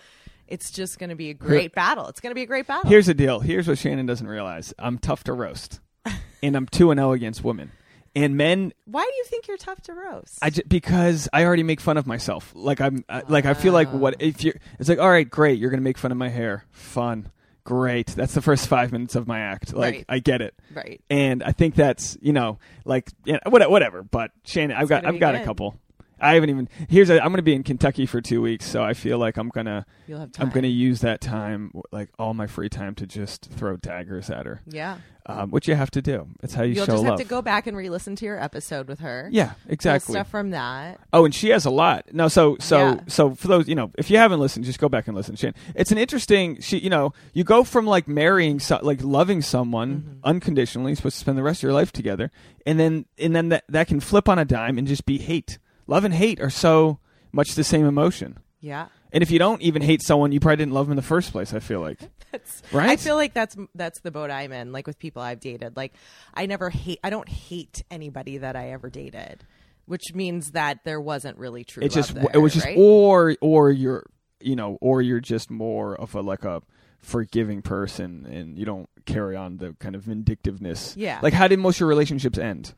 it's 0.48 0.70
just 0.70 0.98
going 0.98 1.10
to 1.10 1.16
be 1.16 1.30
a 1.30 1.34
great 1.34 1.72
battle. 1.74 2.08
It's 2.08 2.20
going 2.20 2.30
to 2.32 2.34
be 2.34 2.42
a 2.42 2.46
great 2.46 2.66
battle. 2.66 2.90
here's 2.90 3.06
the 3.06 3.14
deal. 3.14 3.40
Here's 3.40 3.68
what 3.68 3.78
Shannon 3.78 4.06
doesn't 4.06 4.26
realize. 4.26 4.74
I'm 4.78 4.98
tough 4.98 5.24
to 5.24 5.32
roast, 5.32 5.80
and 6.42 6.56
I'm 6.56 6.66
two 6.66 6.90
and 6.90 6.98
zero 6.98 7.12
against 7.12 7.42
women. 7.44 7.72
And 8.14 8.36
men, 8.36 8.74
Why 8.84 9.02
do 9.04 9.16
you 9.16 9.24
think 9.24 9.48
you're 9.48 9.56
tough 9.56 9.80
to 9.84 9.94
roast? 9.94 10.38
I 10.42 10.50
j- 10.50 10.64
because 10.68 11.26
I 11.32 11.46
already 11.46 11.62
make 11.62 11.80
fun 11.80 11.96
of 11.96 12.06
myself. 12.06 12.52
Like 12.54 12.78
I'm, 12.82 13.02
I, 13.08 13.22
like 13.26 13.46
I 13.46 13.54
feel 13.54 13.72
like 13.72 13.88
what 13.90 14.16
if 14.20 14.44
you? 14.44 14.52
It's 14.78 14.90
like 14.90 14.98
all 14.98 15.08
right, 15.08 15.28
great. 15.30 15.58
You're 15.58 15.70
gonna 15.70 15.80
make 15.80 15.96
fun 15.96 16.12
of 16.12 16.18
my 16.18 16.28
hair. 16.28 16.66
Fun, 16.72 17.30
great. 17.64 18.08
That's 18.08 18.34
the 18.34 18.42
first 18.42 18.68
five 18.68 18.92
minutes 18.92 19.14
of 19.14 19.26
my 19.26 19.40
act. 19.40 19.72
Like 19.74 19.94
Right. 19.94 20.04
I 20.08 20.18
get 20.18 20.42
it. 20.42 20.54
right. 20.74 21.00
and 21.10 21.42
I 21.42 21.52
think 21.52 21.74
that's 21.74 22.16
you 22.20 22.32
know 22.32 22.58
like 22.84 23.10
know, 23.26 23.40
whatever. 23.50 24.02
But 24.02 24.32
Shannon, 24.44 24.76
I've 24.76 24.88
got 24.88 25.04
I've 25.06 25.20
got 25.20 25.34
a 25.34 25.44
couple. 25.44 25.76
I 26.22 26.34
haven't 26.34 26.50
even 26.50 26.68
here's 26.88 27.10
a, 27.10 27.14
I'm 27.20 27.28
going 27.28 27.36
to 27.36 27.42
be 27.42 27.54
in 27.54 27.62
Kentucky 27.62 28.06
for 28.06 28.20
two 28.20 28.40
weeks, 28.40 28.64
so 28.66 28.82
I 28.82 28.94
feel 28.94 29.18
like 29.18 29.36
I'm 29.36 29.48
gonna 29.48 29.84
You'll 30.06 30.20
have 30.20 30.32
time. 30.32 30.46
I'm 30.46 30.52
going 30.52 30.62
to 30.62 30.68
use 30.68 31.00
that 31.00 31.20
time 31.20 31.72
like 31.90 32.08
all 32.18 32.32
my 32.34 32.46
free 32.46 32.68
time 32.68 32.94
to 32.96 33.06
just 33.06 33.46
throw 33.50 33.76
daggers 33.76 34.30
at 34.30 34.46
her, 34.46 34.60
Yeah. 34.66 34.98
um, 35.26 35.50
which 35.50 35.66
you 35.68 35.74
have 35.74 35.90
to 35.92 36.02
do. 36.02 36.28
It's 36.42 36.54
how 36.54 36.62
you 36.62 36.74
show 36.74 36.80
love. 36.82 36.88
You'll 36.88 36.96
show 36.96 37.02
just 37.02 37.04
love. 37.10 37.18
have 37.18 37.26
to 37.26 37.30
go 37.30 37.42
back 37.42 37.66
and 37.66 37.76
re-listen 37.76 38.14
to 38.16 38.24
your 38.24 38.40
episode 38.42 38.88
with 38.88 39.00
her. 39.00 39.28
yeah, 39.32 39.52
exactly. 39.68 40.12
stuff 40.14 40.30
from 40.30 40.50
that. 40.50 41.00
Oh, 41.12 41.24
and 41.24 41.34
she 41.34 41.48
has 41.50 41.64
a 41.64 41.70
lot. 41.70 42.06
No, 42.12 42.28
so 42.28 42.56
so 42.60 42.78
Yeah. 42.78 43.00
so 43.08 43.34
for 43.34 43.48
those 43.48 43.68
you 43.68 43.74
know, 43.74 43.90
if 43.98 44.10
you 44.10 44.16
haven't 44.18 44.40
listened, 44.40 44.64
just 44.64 44.78
go 44.78 44.88
back 44.88 45.08
and 45.08 45.16
listen. 45.16 45.34
Shan, 45.36 45.54
it's 45.74 45.90
an 45.92 45.98
interesting. 45.98 46.60
She, 46.60 46.78
you 46.78 46.90
know, 46.90 47.12
you 47.32 47.42
go 47.44 47.64
from 47.64 47.86
like 47.86 48.06
marrying, 48.08 48.60
so, 48.60 48.78
like 48.82 49.02
loving 49.02 49.42
someone 49.42 49.82
Mm-hmm. 49.82 50.12
unconditionally, 50.24 50.94
supposed 50.94 51.14
to 51.16 51.20
spend 51.20 51.36
the 51.38 51.42
rest 51.42 51.60
of 51.60 51.62
your 51.64 51.72
life 51.72 51.92
together, 51.92 52.30
and 52.66 52.78
then 52.78 53.06
and 53.18 53.34
then 53.34 53.48
that 53.50 53.64
that 53.68 53.86
can 53.88 54.00
flip 54.00 54.28
on 54.28 54.38
a 54.38 54.44
dime 54.44 54.78
and 54.78 54.86
just 54.86 55.04
be 55.06 55.18
hate. 55.18 55.58
Love 55.92 56.04
and 56.04 56.14
hate 56.14 56.40
are 56.40 56.48
so 56.50 56.98
much 57.32 57.54
the 57.54 57.64
same 57.64 57.84
emotion. 57.84 58.38
Yeah. 58.60 58.86
And 59.12 59.22
if 59.22 59.30
you 59.30 59.38
don't 59.38 59.60
even 59.60 59.82
hate 59.82 60.00
someone, 60.02 60.32
you 60.32 60.40
probably 60.40 60.56
didn't 60.56 60.72
love 60.72 60.86
them 60.86 60.92
in 60.92 60.96
the 60.96 61.02
first 61.02 61.32
place. 61.32 61.52
I 61.52 61.58
feel 61.60 61.80
like. 61.80 61.98
That's 62.32 62.62
Right? 62.72 62.88
I 62.88 62.96
feel 62.96 63.14
like 63.16 63.34
that's 63.34 63.54
that's 63.74 64.00
the 64.00 64.10
boat 64.10 64.30
I'm 64.30 64.52
in. 64.52 64.72
Like 64.72 64.86
with 64.86 64.98
people 64.98 65.20
I've 65.20 65.38
dated, 65.38 65.76
like 65.76 65.92
I 66.32 66.46
never 66.46 66.70
hate. 66.70 66.98
I 67.04 67.10
don't 67.10 67.28
hate 67.28 67.84
anybody 67.90 68.38
that 68.38 68.56
I 68.56 68.70
ever 68.70 68.88
dated, 68.88 69.44
which 69.84 70.14
means 70.14 70.52
that 70.52 70.78
there 70.84 70.98
wasn't 70.98 71.36
really 71.36 71.62
true. 71.62 71.82
it 71.82 71.94
love 71.94 71.94
just 71.94 72.14
there, 72.14 72.26
it 72.32 72.38
was 72.38 72.54
just 72.54 72.64
right? 72.64 72.78
or 72.78 73.36
or 73.42 73.70
you're 73.70 74.06
you 74.40 74.56
know 74.56 74.78
or 74.80 75.02
you're 75.02 75.20
just 75.20 75.50
more 75.50 75.94
of 75.94 76.14
a 76.14 76.22
like 76.22 76.44
a 76.44 76.62
forgiving 77.00 77.60
person 77.60 78.24
and 78.24 78.56
you 78.58 78.64
don't 78.64 78.88
carry 79.04 79.36
on 79.36 79.58
the 79.58 79.74
kind 79.78 79.94
of 79.94 80.02
vindictiveness 80.04 80.96
Yeah. 80.96 81.18
like 81.20 81.32
how 81.34 81.48
did 81.48 81.58
most 81.58 81.76
of 81.76 81.80
your 81.80 81.88
relationships 81.90 82.38
end 82.38 82.74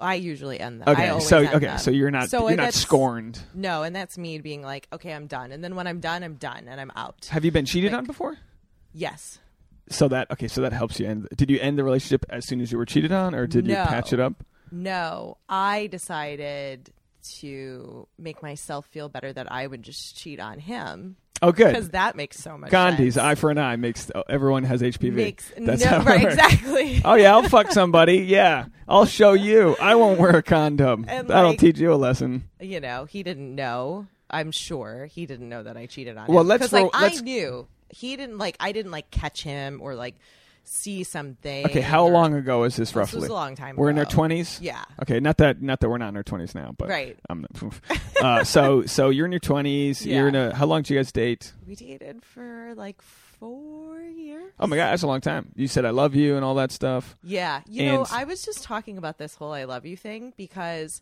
I 0.00 0.14
usually 0.16 0.58
end. 0.60 0.82
I 0.86 0.92
okay 0.92 1.08
always 1.08 1.28
so 1.28 1.38
okay 1.38 1.58
them. 1.60 1.78
so 1.78 1.90
you're 1.90 2.10
not 2.10 2.28
So 2.28 2.48
you're 2.48 2.56
not 2.56 2.74
scorned 2.74 3.40
No, 3.54 3.82
and 3.84 3.94
that's 3.94 4.18
me 4.18 4.38
being 4.38 4.62
like, 4.62 4.88
okay, 4.92 5.12
I'm 5.12 5.26
done. 5.26 5.52
And 5.52 5.62
then 5.62 5.76
when 5.76 5.86
I'm 5.86 6.00
done, 6.00 6.22
I'm 6.24 6.34
done, 6.34 6.66
and 6.68 6.80
I'm 6.80 6.90
out. 6.96 7.26
have 7.30 7.44
you 7.44 7.50
been 7.52 7.64
cheated 7.66 7.92
Like- 7.92 7.98
on 8.00 8.04
before 8.06 8.36
Yes. 8.92 9.38
so 9.90 10.08
that 10.08 10.30
okay 10.30 10.48
so 10.48 10.60
that 10.62 10.72
helps 10.72 10.98
you 10.98 11.06
end 11.06 11.28
did 11.36 11.50
you 11.50 11.58
end 11.60 11.76
the 11.78 11.84
relationship 11.84 12.24
as 12.30 12.46
soon 12.46 12.60
as 12.60 12.72
you 12.72 12.78
were 12.78 12.86
cheated 12.86 13.12
on 13.12 13.34
or 13.34 13.46
did 13.46 13.66
you 13.66 13.74
patch 13.74 14.12
it 14.12 14.20
up 14.20 14.42
No, 14.72 15.36
I 15.48 15.86
decided 15.88 16.90
to 17.40 18.06
make 18.18 18.42
myself 18.42 18.86
feel 18.86 19.08
better 19.08 19.32
that 19.32 19.50
I 19.50 19.66
would 19.66 19.82
just 19.82 20.16
cheat 20.16 20.40
on 20.40 20.58
him 20.58 21.16
oh 21.48 21.52
good 21.52 21.68
because 21.68 21.90
that 21.90 22.16
makes 22.16 22.38
so 22.38 22.56
much 22.58 22.70
Gandhi's 22.70 23.14
sense. 23.14 23.24
eye 23.24 23.34
for 23.34 23.50
an 23.50 23.58
eye 23.58 23.76
makes 23.76 24.10
oh, 24.14 24.24
everyone 24.28 24.64
has 24.64 24.82
HPV 24.82 25.12
makes 25.12 25.52
that's 25.58 25.84
no, 25.84 25.90
how 25.90 26.00
it 26.00 26.04
right 26.06 26.22
works. 26.24 26.34
exactly. 26.34 27.02
Oh 27.04 27.14
yeah, 27.14 27.32
I'll 27.32 27.48
fuck 27.48 27.70
somebody. 27.72 28.18
Yeah, 28.18 28.66
I'll 28.88 29.06
show 29.06 29.32
you. 29.32 29.76
I 29.80 29.94
won't 29.94 30.18
wear 30.18 30.36
a 30.36 30.42
condom. 30.42 31.04
And, 31.08 31.28
That'll 31.28 31.50
like- 31.50 31.58
teach 31.58 31.78
you 31.78 31.92
a 31.92 31.96
lesson. 31.96 32.48
you 32.60 32.80
know, 32.80 33.04
he 33.04 33.22
didn't 33.22 33.54
know. 33.54 34.06
I'm 34.30 34.50
sure 34.50 35.06
he 35.06 35.26
didn't 35.26 35.48
know 35.48 35.62
that 35.62 35.76
I 35.76 35.86
cheated 35.86 36.16
on 36.16 36.26
Well, 36.26 36.28
him. 36.28 36.34
Well, 36.34 36.44
let's 36.44 36.62
'Cause, 36.64 36.72
like 36.72 36.82
roll- 36.92 37.02
let's- 37.02 37.20
I 37.20 37.22
knew 37.22 37.68
he 37.90 38.16
didn't 38.16 38.38
like. 38.38 38.56
I 38.58 38.72
didn't 38.72 38.90
like 38.90 39.10
catch 39.10 39.42
him 39.42 39.80
or 39.82 39.94
like 39.94 40.16
see 40.64 41.04
something. 41.04 41.66
Okay, 41.66 41.80
how 41.80 42.04
or- 42.06 42.10
long 42.12 42.34
ago 42.34 42.64
is 42.64 42.76
this 42.76 42.94
roughly? 42.96 43.18
This 43.20 43.22
was 43.22 43.30
a 43.30 43.34
long 43.34 43.54
time. 43.56 43.76
We're 43.76 43.90
in 43.90 43.98
our 43.98 44.04
twenties. 44.04 44.58
Yeah. 44.60 44.82
Okay, 45.02 45.20
not 45.20 45.36
that 45.38 45.62
not 45.62 45.80
that 45.80 45.88
we're 45.88 45.98
not 45.98 46.08
in 46.08 46.16
our 46.16 46.22
twenties 46.22 46.54
now, 46.54 46.74
but 46.76 46.88
Right. 46.88 47.16
I'm, 47.30 47.46
uh, 48.22 48.44
so 48.44 48.84
so 48.86 49.10
you're 49.10 49.26
in 49.26 49.32
your 49.32 49.38
twenties. 49.40 50.04
You're 50.06 50.28
in 50.28 50.34
Yeah. 50.34 50.48
a. 50.48 50.54
How 50.54 50.66
long 50.66 50.82
did 50.82 50.90
you 50.90 50.98
guys 50.98 51.12
date? 51.12 51.52
We 51.66 51.74
dated 51.74 52.24
for 52.24 52.72
like 52.76 53.00
four 53.02 54.00
years. 54.00 54.52
Oh 54.58 54.66
my 54.66 54.76
god, 54.76 54.90
that's 54.92 55.02
a 55.02 55.06
long 55.06 55.20
time. 55.20 55.52
You 55.54 55.68
said 55.68 55.84
I 55.84 55.90
love 55.90 56.14
you 56.14 56.36
and 56.36 56.44
all 56.44 56.54
that 56.56 56.72
stuff. 56.72 57.16
Yeah, 57.22 57.60
you 57.68 57.86
know, 57.86 58.06
I 58.10 58.24
was 58.24 58.42
just 58.44 58.62
talking 58.62 58.96
about 58.98 59.18
this 59.18 59.34
whole 59.34 59.52
"I 59.52 59.64
love 59.64 59.84
you" 59.86 59.96
thing 59.96 60.32
because. 60.36 61.00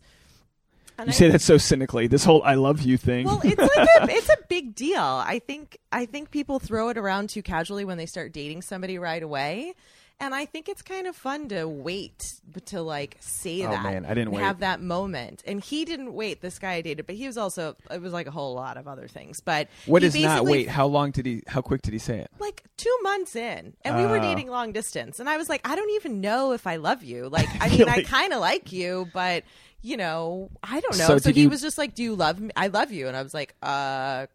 And 0.97 1.07
You 1.07 1.11
I- 1.11 1.15
say 1.15 1.29
that 1.29 1.41
so 1.41 1.57
cynically. 1.57 2.07
This 2.07 2.23
whole 2.23 2.41
"I 2.43 2.55
love 2.55 2.81
you" 2.81 2.97
thing. 2.97 3.25
Well, 3.25 3.41
it's 3.43 3.59
like 3.59 3.87
a, 4.09 4.13
it's 4.15 4.29
a 4.29 4.37
big 4.49 4.75
deal. 4.75 5.01
I 5.01 5.39
think 5.39 5.77
I 5.91 6.05
think 6.05 6.31
people 6.31 6.59
throw 6.59 6.89
it 6.89 6.97
around 6.97 7.29
too 7.29 7.41
casually 7.41 7.85
when 7.85 7.97
they 7.97 8.05
start 8.05 8.31
dating 8.33 8.61
somebody 8.61 8.97
right 8.97 9.21
away. 9.23 9.73
And 10.19 10.33
I 10.33 10.45
think 10.45 10.69
it's 10.69 10.81
kind 10.81 11.05
of 11.05 11.17
fun 11.17 11.49
to 11.49 11.65
wait 11.67 12.23
to 12.67 12.81
like 12.81 13.17
say 13.19 13.65
Oh, 13.65 13.71
that. 13.71 13.83
man, 13.83 14.05
I 14.05 14.13
didn't 14.13 14.31
wait. 14.31 14.41
Have 14.41 14.59
that 14.59 14.81
moment. 14.81 15.43
And 15.45 15.61
he 15.61 15.83
didn't 15.83 16.13
wait. 16.13 16.39
This 16.41 16.59
guy 16.59 16.73
I 16.75 16.81
dated, 16.81 17.05
but 17.05 17.15
he 17.15 17.27
was 17.27 17.37
also 17.37 17.75
it 17.91 18.01
was 18.01 18.13
like 18.13 18.27
a 18.27 18.31
whole 18.31 18.53
lot 18.53 18.77
of 18.77 18.87
other 18.87 19.07
things. 19.09 19.41
But 19.41 19.67
what 19.85 20.01
is 20.01 20.15
not 20.15 20.45
wait? 20.45 20.69
How 20.69 20.85
long 20.85 21.11
did 21.11 21.25
he? 21.25 21.43
How 21.47 21.61
quick 21.61 21.81
did 21.81 21.91
he 21.91 21.99
say 21.99 22.19
it? 22.19 22.29
Like 22.39 22.63
two 22.77 22.95
months 23.03 23.35
in, 23.35 23.73
and 23.83 23.97
we 23.97 24.05
were 24.05 24.19
Oh. 24.19 24.21
dating 24.21 24.47
long 24.49 24.71
distance, 24.71 25.19
and 25.19 25.27
I 25.27 25.35
was 25.37 25.49
like, 25.49 25.67
I 25.67 25.75
don't 25.75 25.91
even 25.91 26.21
know 26.21 26.53
if 26.53 26.67
I 26.67 26.77
love 26.77 27.03
you. 27.03 27.27
Like, 27.27 27.47
I 27.61 27.67
mean, 27.69 27.89
I 27.89 28.03
kind 28.03 28.31
of 28.31 28.39
like 28.39 28.71
you, 28.71 29.09
but 29.13 29.43
you 29.81 29.97
know, 29.97 30.49
I 30.63 30.79
don't 30.79 30.97
know. 30.97 31.07
So 31.07 31.17
So, 31.17 31.31
he 31.33 31.41
you- 31.41 31.49
was 31.49 31.61
just 31.61 31.77
like, 31.77 31.95
"Do 31.95 32.03
you 32.03 32.15
love 32.15 32.39
me? 32.39 32.51
I 32.55 32.67
love 32.67 32.93
you," 32.93 33.09
and 33.09 33.17
I 33.17 33.23
was 33.23 33.33
like, 33.33 33.55
"Uh, 33.61 34.27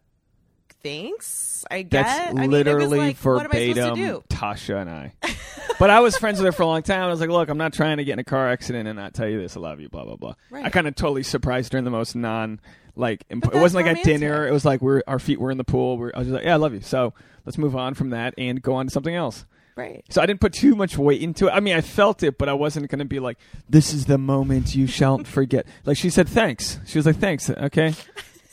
thanks. 0.83 1.65
I 1.69 1.81
guess." 1.83 2.05
That's 2.05 2.29
I 2.31 2.33
mean, 2.33 2.43
it 2.45 2.49
literally 2.49 2.97
like, 2.97 3.17
what 3.17 3.45
am 3.45 3.51
I 3.51 3.59
verbatim 3.59 3.75
supposed 3.75 3.95
to 3.95 4.05
do? 4.05 4.23
Tasha 4.29 4.81
and 4.81 4.89
I. 4.89 5.13
but 5.79 5.89
I 5.89 5.99
was 5.99 6.17
friends 6.17 6.39
with 6.39 6.45
her 6.45 6.51
for 6.51 6.63
a 6.63 6.67
long 6.67 6.83
time. 6.83 7.03
I 7.03 7.07
was 7.07 7.19
like, 7.19 7.29
look, 7.29 7.49
I'm 7.49 7.57
not 7.57 7.73
trying 7.73 7.97
to 7.97 8.03
get 8.03 8.13
in 8.13 8.19
a 8.19 8.23
car 8.23 8.49
accident 8.49 8.87
and 8.87 8.97
not 8.97 9.13
tell 9.13 9.27
you 9.27 9.41
this. 9.41 9.55
I 9.55 9.59
love 9.59 9.79
you. 9.79 9.89
Blah 9.89 10.05
blah 10.05 10.15
blah. 10.15 10.33
Right. 10.49 10.65
I 10.65 10.69
kind 10.69 10.87
of 10.87 10.95
totally 10.95 11.23
surprised 11.23 11.73
her 11.73 11.79
in 11.79 11.85
the 11.85 11.91
most 11.91 12.15
non 12.15 12.59
like. 12.95 13.23
Imp- 13.29 13.45
it 13.45 13.59
wasn't 13.59 13.85
like 13.85 13.97
at 13.97 14.03
dinner. 14.03 14.47
It 14.47 14.51
was 14.51 14.65
like 14.65 14.81
we're 14.81 15.01
our 15.07 15.19
feet 15.19 15.39
were 15.39 15.51
in 15.51 15.57
the 15.57 15.63
pool. 15.63 15.97
We're, 15.97 16.11
I 16.13 16.19
was 16.19 16.27
just 16.27 16.35
like, 16.35 16.45
yeah, 16.45 16.53
I 16.53 16.57
love 16.57 16.73
you. 16.73 16.81
So 16.81 17.13
let's 17.45 17.57
move 17.57 17.75
on 17.75 17.93
from 17.93 18.11
that 18.11 18.33
and 18.37 18.61
go 18.61 18.75
on 18.75 18.87
to 18.87 18.91
something 18.91 19.15
else. 19.15 19.45
Right. 19.75 20.03
So 20.09 20.21
I 20.21 20.25
didn't 20.25 20.41
put 20.41 20.51
too 20.51 20.75
much 20.75 20.97
weight 20.97 21.21
into 21.21 21.47
it. 21.47 21.51
I 21.51 21.61
mean, 21.61 21.73
I 21.73 21.79
felt 21.79 22.21
it, 22.21 22.37
but 22.37 22.49
I 22.49 22.53
wasn't 22.53 22.89
going 22.89 22.99
to 22.99 23.05
be 23.05 23.19
like, 23.21 23.37
"This 23.69 23.93
is 23.93 24.07
the 24.07 24.17
moment 24.17 24.75
you 24.75 24.87
shall 24.87 25.19
forget." 25.23 25.65
Like 25.85 25.95
she 25.95 26.09
said, 26.09 26.27
"Thanks." 26.27 26.79
She 26.85 26.97
was 26.97 27.05
like, 27.05 27.15
"Thanks." 27.15 27.49
Okay. 27.49 27.93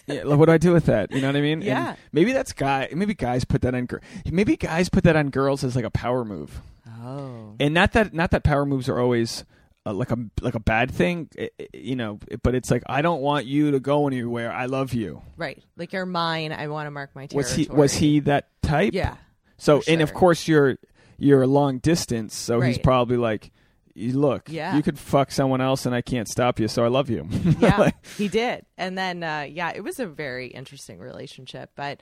Yeah, 0.06 0.22
like, 0.24 0.38
what 0.38 0.46
do 0.46 0.52
I 0.52 0.58
do 0.58 0.72
with 0.72 0.86
that? 0.86 1.10
You 1.12 1.20
know 1.20 1.28
what 1.28 1.36
I 1.36 1.40
mean? 1.40 1.58
And 1.58 1.64
Yeah. 1.64 1.96
maybe 2.12 2.32
that's 2.32 2.52
guy. 2.52 2.88
Maybe 2.94 3.14
guys 3.14 3.44
put 3.44 3.62
that 3.62 3.74
on. 3.74 3.86
gir- 3.86 4.00
Maybe 4.30 4.56
guys 4.56 4.88
put 4.88 5.04
that 5.04 5.16
on 5.16 5.30
girls 5.30 5.64
as 5.64 5.74
like 5.76 5.84
a 5.84 5.90
power 5.90 6.24
move, 6.24 6.60
Oh. 7.02 7.54
and 7.58 7.74
not 7.74 7.92
that 7.92 8.14
not 8.14 8.30
that 8.30 8.44
power 8.44 8.64
moves 8.64 8.88
are 8.88 8.98
always 9.00 9.44
uh, 9.84 9.92
like 9.92 10.10
a 10.10 10.18
like 10.40 10.54
a 10.54 10.60
bad 10.60 10.90
thing. 10.90 11.28
you 11.74 11.96
know, 11.96 12.18
but 12.42 12.54
it's 12.54 12.70
like 12.70 12.82
I 12.86 13.02
don't 13.02 13.20
want 13.20 13.46
you 13.46 13.70
to 13.72 13.80
go 13.80 14.06
anywhere. 14.06 14.52
I 14.52 14.66
love 14.66 14.92
you. 14.94 15.22
Right. 15.36 15.62
Like 15.76 15.92
you're 15.92 16.06
mine. 16.06 16.52
I 16.52 16.68
want 16.68 16.86
to 16.86 16.90
mark 16.90 17.10
my 17.14 17.26
territory. 17.26 17.42
Was 17.42 17.52
he 17.54 17.66
was 17.72 17.94
he 17.94 18.20
that 18.20 18.48
type? 18.62 18.94
Yeah. 18.94 19.16
So 19.58 19.80
for 19.80 19.90
and 19.90 20.02
of 20.02 20.12
course 20.14 20.46
you're 20.48 20.76
you're 21.18 21.46
long 21.46 21.78
distance, 21.78 22.34
so 22.34 22.60
he's 22.60 22.76
probably 22.78 23.16
like, 23.16 23.50
"You 23.96 24.18
look, 24.18 24.48
Yeah. 24.48 24.76
you 24.76 24.82
could 24.82 24.98
fuck 24.98 25.30
someone 25.30 25.60
else, 25.60 25.86
and 25.86 25.94
I 25.94 26.02
can't 26.02 26.28
stop 26.28 26.60
you, 26.60 26.68
so 26.68 26.84
I 26.84 26.88
love 26.88 27.08
you." 27.10 27.26
yeah, 27.60 27.78
Like, 27.78 28.06
he 28.16 28.28
did. 28.28 28.66
And 28.76 28.96
then, 28.96 29.22
uh, 29.22 29.46
yeah, 29.48 29.72
it 29.74 29.82
was 29.82 29.98
a 29.98 30.06
very 30.06 30.48
interesting 30.48 30.98
relationship. 30.98 31.70
But 31.76 32.00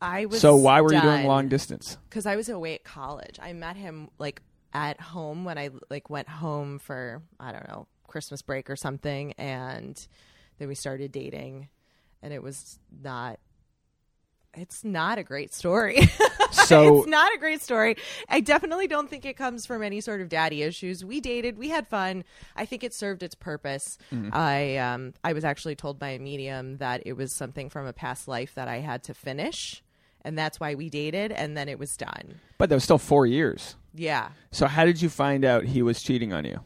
I 0.00 0.26
was 0.26 0.40
so 0.40 0.56
why 0.56 0.80
were 0.80 0.92
you 0.92 1.00
doing 1.00 1.26
long 1.26 1.48
distance? 1.48 1.86
distance? 1.86 2.04
Because 2.08 2.26
I 2.26 2.36
was 2.36 2.48
away 2.48 2.74
at 2.74 2.84
college. 2.84 3.38
I 3.40 3.52
met 3.52 3.76
him 3.76 4.08
like 4.18 4.42
at 4.72 5.00
home 5.00 5.44
when 5.44 5.58
I 5.58 5.70
like 5.90 6.10
went 6.10 6.28
home 6.28 6.78
for 6.78 7.22
I 7.38 7.52
don't 7.52 7.68
know 7.68 7.86
Christmas 8.08 8.42
break 8.42 8.68
or 8.68 8.76
something, 8.76 9.32
and 9.38 10.04
then 10.58 10.68
we 10.68 10.74
started 10.74 11.12
dating, 11.12 11.68
and 12.22 12.32
it 12.32 12.42
was 12.42 12.78
not. 13.02 13.38
It's 14.54 14.84
not 14.84 15.18
a 15.18 15.22
great 15.22 15.52
story. 15.54 16.00
So 16.52 16.98
it's 16.98 17.08
not 17.08 17.34
a 17.34 17.38
great 17.38 17.62
story. 17.62 17.96
I 18.28 18.40
definitely 18.40 18.86
don't 18.86 19.08
think 19.08 19.24
it 19.24 19.36
comes 19.38 19.64
from 19.64 19.82
any 19.82 20.00
sort 20.02 20.20
of 20.20 20.28
daddy 20.28 20.62
issues. 20.62 21.02
We 21.04 21.18
dated, 21.20 21.56
we 21.58 21.70
had 21.70 21.88
fun. 21.88 22.24
I 22.54 22.66
think 22.66 22.84
it 22.84 22.92
served 22.94 23.22
its 23.22 23.34
purpose. 23.34 23.96
Mm-hmm. 24.12 24.30
I 24.32 24.76
um 24.76 25.14
I 25.24 25.32
was 25.32 25.44
actually 25.44 25.76
told 25.76 25.98
by 25.98 26.10
a 26.10 26.18
medium 26.18 26.76
that 26.76 27.02
it 27.06 27.14
was 27.14 27.32
something 27.32 27.70
from 27.70 27.86
a 27.86 27.92
past 27.94 28.28
life 28.28 28.54
that 28.54 28.68
I 28.68 28.76
had 28.80 29.02
to 29.04 29.14
finish, 29.14 29.82
and 30.22 30.38
that's 30.38 30.60
why 30.60 30.74
we 30.74 30.90
dated 30.90 31.32
and 31.32 31.56
then 31.56 31.68
it 31.70 31.78
was 31.78 31.96
done. 31.96 32.38
but 32.58 32.68
that 32.68 32.76
was 32.76 32.84
still 32.84 32.98
four 32.98 33.24
years. 33.26 33.74
Yeah. 33.94 34.28
So 34.50 34.66
how 34.66 34.84
did 34.84 35.00
you 35.00 35.08
find 35.08 35.44
out 35.46 35.64
he 35.64 35.80
was 35.82 36.02
cheating 36.02 36.32
on 36.34 36.44
you? 36.44 36.60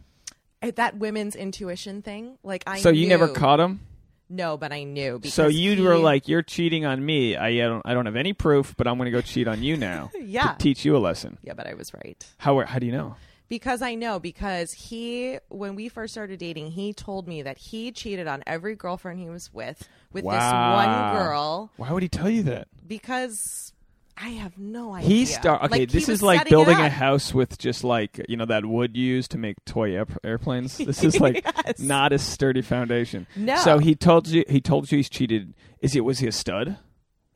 That 0.75 0.99
women's 0.99 1.37
intuition 1.37 2.02
thing, 2.02 2.38
like 2.43 2.64
I 2.66 2.81
so 2.81 2.90
you 2.90 3.07
never 3.09 3.28
caught 3.28 3.61
him. 3.61 3.81
No, 4.28 4.56
but 4.56 4.73
I 4.73 4.83
knew 4.85 5.18
because 5.18 5.35
So 5.35 5.47
you 5.49 5.75
he- 5.76 5.83
were 5.83 5.97
like, 5.99 6.26
"You're 6.28 6.42
cheating 6.42 6.85
on 6.85 7.04
me. 7.04 7.37
I, 7.37 7.49
I 7.49 7.59
don't. 7.68 7.83
I 7.85 7.95
don't 7.95 8.06
have 8.06 8.16
any 8.16 8.33
proof, 8.33 8.75
but 8.76 8.87
I'm 8.88 8.97
going 8.99 9.06
to 9.06 9.11
go 9.12 9.21
cheat 9.21 9.47
on 9.49 9.62
you 9.62 9.76
now 9.76 10.11
Yeah. 10.21 10.52
to 10.52 10.59
teach 10.59 10.85
you 10.85 10.97
a 10.97 10.99
lesson." 10.99 11.38
Yeah, 11.42 11.54
but 11.54 11.66
I 11.66 11.75
was 11.75 11.92
right. 11.95 12.26
How? 12.38 12.59
How 12.64 12.78
do 12.78 12.87
you 12.87 12.92
know? 12.92 13.14
Because 13.49 13.80
I 13.80 13.95
know, 13.95 14.18
because 14.18 14.73
he, 14.73 15.38
when 15.50 15.76
we 15.76 15.88
first 15.88 16.12
started 16.12 16.40
dating, 16.40 16.73
he 16.73 16.92
told 16.92 17.28
me 17.28 17.42
that 17.42 17.56
he 17.59 17.92
cheated 17.92 18.26
on 18.26 18.42
every 18.45 18.75
girlfriend 18.75 19.21
he 19.21 19.28
was 19.30 19.54
with, 19.54 19.87
with 20.12 20.25
this 20.25 20.33
one 20.33 21.14
girl, 21.14 21.71
Why 21.76 21.92
would 21.92 22.02
he 22.02 22.09
tell 22.09 22.28
you 22.28 22.42
that? 22.42 22.66
because 22.85 23.73
I 24.16 24.30
have 24.30 24.56
no 24.56 24.94
idea. 24.94 25.08
He 25.08 25.25
start 25.26 25.62
okay. 25.64 25.80
Like, 25.80 25.90
this 25.90 26.08
is 26.08 26.23
like 26.23 26.49
building 26.49 26.78
a 26.78 26.88
house 26.88 27.35
with 27.35 27.58
just 27.58 27.85
like 27.85 28.25
you 28.28 28.37
know 28.37 28.46
that 28.46 28.64
wood 28.64 28.96
used 28.96 29.30
to 29.32 29.38
make 29.38 29.62
toy 29.64 29.94
air- 29.94 30.06
airplanes. 30.25 30.78
This 30.87 31.04
is 31.04 31.20
like 31.20 31.44
Yes. 31.44 31.80
not 31.80 32.12
a 32.12 32.18
sturdy 32.18 32.62
foundation. 32.62 33.26
No. 33.37 33.56
So 33.56 33.78
he 33.78 33.94
told 33.94 34.26
you 34.28 34.44
he 34.49 34.61
told 34.61 34.90
you 34.90 34.96
he's 34.96 35.11
cheated. 35.11 35.54
Is 35.80 35.94
it 35.94 36.00
was 36.04 36.20
he 36.20 36.26
a 36.26 36.32
stud? 36.32 36.78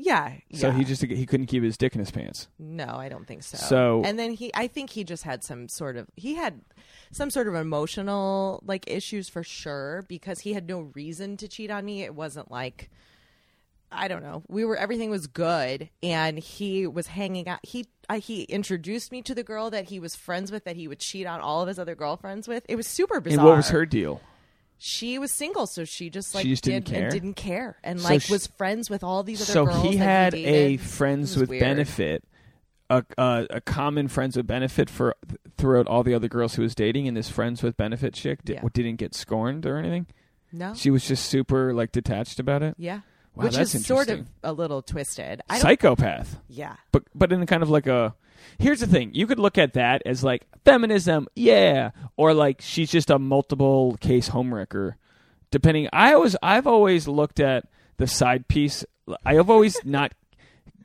Yeah. 0.02 0.32
So 0.54 0.68
yeah. 0.68 0.78
he 0.78 0.84
just 0.84 1.02
he 1.02 1.26
couldn't 1.26 1.46
keep 1.46 1.62
his 1.62 1.76
dick 1.76 1.94
in 1.94 1.98
his 1.98 2.10
pants. 2.10 2.48
No, 2.58 2.86
I 2.86 3.10
don't 3.10 3.26
think 3.26 3.42
so. 3.42 3.58
So- 3.58 4.02
and 4.02 4.18
then 4.18 4.32
he, 4.32 4.50
I 4.54 4.66
think 4.66 4.88
he 4.90 5.04
just 5.04 5.24
had 5.24 5.44
some 5.44 5.68
sort 5.68 5.98
of, 5.98 6.06
he 6.16 6.36
had 6.36 6.62
some 7.12 7.28
sort 7.28 7.48
of 7.48 7.54
emotional 7.54 8.62
like 8.64 8.88
issues 8.90 9.28
for 9.28 9.42
sure 9.42 10.06
because 10.08 10.40
he 10.40 10.54
had 10.54 10.66
no 10.66 10.90
reason 10.94 11.36
to 11.36 11.48
cheat 11.48 11.70
on 11.70 11.84
me. 11.84 12.02
It 12.02 12.14
wasn't 12.14 12.50
like, 12.50 12.88
I 13.92 14.08
don't 14.08 14.22
know. 14.22 14.42
We 14.48 14.64
were 14.64 14.76
everything 14.76 15.10
was 15.10 15.26
good, 15.26 15.90
and 16.02 16.38
he 16.38 16.86
was 16.86 17.06
hanging 17.08 17.48
out. 17.48 17.58
He 17.62 17.86
uh, 18.08 18.20
he 18.20 18.42
introduced 18.44 19.10
me 19.12 19.22
to 19.22 19.34
the 19.34 19.42
girl 19.42 19.70
that 19.70 19.86
he 19.86 19.98
was 20.00 20.14
friends 20.16 20.52
with, 20.52 20.64
that 20.64 20.76
he 20.76 20.86
would 20.88 21.00
cheat 21.00 21.26
on 21.26 21.40
all 21.40 21.60
of 21.62 21.68
his 21.68 21.78
other 21.78 21.94
girlfriends 21.94 22.46
with. 22.48 22.64
It 22.68 22.76
was 22.76 22.86
super 22.86 23.20
bizarre. 23.20 23.40
And 23.40 23.48
what 23.48 23.56
was 23.56 23.68
her 23.70 23.84
deal? 23.86 24.20
She 24.78 25.18
was 25.18 25.30
single, 25.32 25.66
so 25.66 25.84
she 25.84 26.08
just 26.08 26.34
like 26.34 26.42
She 26.44 26.50
just 26.50 26.64
didn't 26.64 26.86
did 26.86 26.94
care? 26.94 27.02
and 27.04 27.12
didn't 27.12 27.34
care, 27.34 27.76
and 27.84 28.00
So 28.00 28.08
like 28.08 28.22
she- 28.22 28.32
was 28.32 28.46
friends 28.46 28.88
with 28.88 29.04
all 29.04 29.22
these 29.22 29.42
other 29.42 29.52
So 29.52 29.66
girls. 29.66 29.82
he 29.82 29.96
that 29.96 30.04
had 30.04 30.34
a 30.34 30.42
dated. 30.42 30.80
friends 30.80 31.32
It 31.32 31.34
was 31.34 31.40
with 31.42 31.50
weird. 31.50 31.60
benefit, 31.60 32.24
a, 32.88 33.04
a 33.18 33.46
a 33.50 33.60
common 33.60 34.08
friends 34.08 34.36
with 34.36 34.46
benefit 34.46 34.88
for 34.88 35.14
throughout 35.58 35.86
all 35.86 36.02
the 36.02 36.14
other 36.14 36.28
girls 36.28 36.54
he 36.54 36.62
was 36.62 36.74
dating, 36.74 37.06
and 37.08 37.16
this 37.16 37.28
friends 37.28 37.62
with 37.62 37.76
benefit 37.76 38.14
chick 38.14 38.42
di- 38.44 38.54
Yeah. 38.54 38.62
didn't 38.72 38.96
get 38.96 39.14
scorned 39.14 39.66
or 39.66 39.76
anything. 39.76 40.06
No, 40.52 40.74
She 40.74 40.90
was 40.90 41.06
just 41.06 41.26
super 41.26 41.72
like 41.74 41.92
detached 41.92 42.40
about 42.40 42.62
it. 42.62 42.74
yeah, 42.78 43.00
Wow, 43.34 43.44
which 43.44 43.58
is 43.58 43.86
sort 43.86 44.08
of 44.08 44.26
a 44.42 44.52
little 44.52 44.82
twisted. 44.82 45.40
I 45.48 45.58
Psychopath. 45.58 46.38
yeah, 46.48 46.76
but 46.92 47.04
but 47.14 47.32
in 47.32 47.44
kind 47.46 47.62
of 47.62 47.70
like 47.70 47.86
a 47.86 48.14
here's 48.58 48.80
the 48.80 48.86
thing 48.86 49.10
you 49.14 49.26
could 49.26 49.38
look 49.38 49.58
at 49.58 49.74
that 49.74 50.02
as 50.06 50.24
like 50.24 50.46
feminism 50.64 51.28
yeah 51.34 51.90
or 52.16 52.34
like 52.34 52.60
she's 52.60 52.90
just 52.90 53.10
a 53.10 53.18
multiple 53.18 53.96
case 54.00 54.30
homewrecker. 54.30 54.94
Depending 55.50 55.88
i 55.92 56.14
always 56.14 56.36
i've 56.42 56.66
always 56.66 57.08
looked 57.08 57.40
at 57.40 57.66
the 57.96 58.06
side 58.06 58.46
piece 58.48 58.84
i 59.24 59.34
have 59.34 59.50
always 59.50 59.76
not 59.84 60.12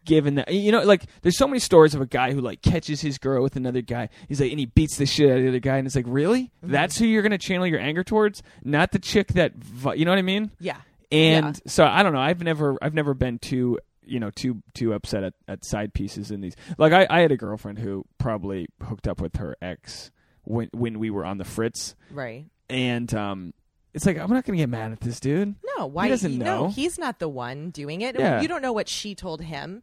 given 0.06 0.36
that 0.36 0.52
you 0.54 0.72
know 0.72 0.82
like 0.84 1.04
there's 1.22 1.38
so 1.38 1.48
many 1.48 1.60
stories 1.60 1.94
of 1.96 2.02
a 2.02 2.06
guy 2.06 2.32
who 2.32 2.40
like 2.40 2.62
catches 2.62 3.02
his 3.02 3.18
girl 3.18 3.42
with 3.44 3.56
another 3.56 3.82
guy. 3.82 4.10
He's 4.28 4.40
like 4.40 4.52
and 4.52 4.60
he 4.60 4.68
beats 4.68 4.98
the 4.98 5.06
shit 5.06 5.30
out 5.30 5.38
of 5.38 5.44
the 5.44 5.50
other 5.50 5.60
guy 5.60 5.78
and 5.78 5.86
it's 5.88 5.96
like 5.96 6.06
really? 6.08 6.52
Mm-hmm. 6.64 6.72
That's 6.72 6.98
who 6.98 7.06
you're 7.06 7.24
gonna 7.24 7.38
channel 7.38 7.68
your 7.68 7.80
anger 7.80 8.04
towards? 8.04 8.44
Not 8.64 8.92
the 8.92 9.00
chick 9.00 9.30
that 9.30 9.54
you 9.96 10.06
know 10.06 10.12
what 10.12 10.20
i 10.20 10.24
mean? 10.24 10.52
Yeah. 10.60 10.78
And 11.12 11.60
so 11.68 11.86
I 11.86 12.04
don't 12.04 12.14
know. 12.14 12.20
I've 12.20 12.42
never 12.44 12.78
I've 12.82 12.94
never 12.94 13.14
been 13.14 13.40
too 13.40 13.80
you 14.08 14.20
know 14.20 14.30
too 14.32 14.62
too 14.74 14.94
upset 14.94 15.24
at, 15.24 15.34
at 15.48 15.66
side 15.66 15.94
pieces 15.94 16.32
in 16.32 16.42
these. 16.42 16.56
Like 16.78 16.94
I, 16.94 17.08
I 17.10 17.22
had 17.22 17.32
a 17.32 17.38
girlfriend 17.38 17.80
who 17.80 18.06
probably 18.18 18.68
hooked 18.84 19.08
up 19.08 19.20
with 19.22 19.38
her 19.38 19.56
ex 19.62 20.12
when 20.44 20.70
when 20.74 21.00
we 21.00 21.10
were 21.10 21.26
on 21.26 21.38
the 21.38 21.44
Fritz, 21.46 21.96
Right. 22.12 22.46
and 22.70 23.12
um, 23.16 23.54
it's 23.94 24.06
like 24.06 24.18
I'm 24.18 24.30
not 24.30 24.46
gonna 24.46 24.58
get 24.58 24.70
mad 24.70 24.92
at 24.92 25.00
this 25.02 25.20
dude. 25.20 25.56
No, 25.78 25.88
why 25.88 26.08
doesn't 26.08 26.32
he- 26.34 26.38
know. 26.38 26.66
No, 26.66 26.70
he's 26.70 26.98
not 27.00 27.20
the 27.20 27.30
one 27.30 27.72
doing 27.72 28.02
it. 28.02 28.18
Yeah. 28.20 28.42
You 28.42 28.48
don't 28.48 28.62
know 28.62 28.74
what 28.74 28.88
she 28.90 29.16
told 29.16 29.42
him. 29.42 29.82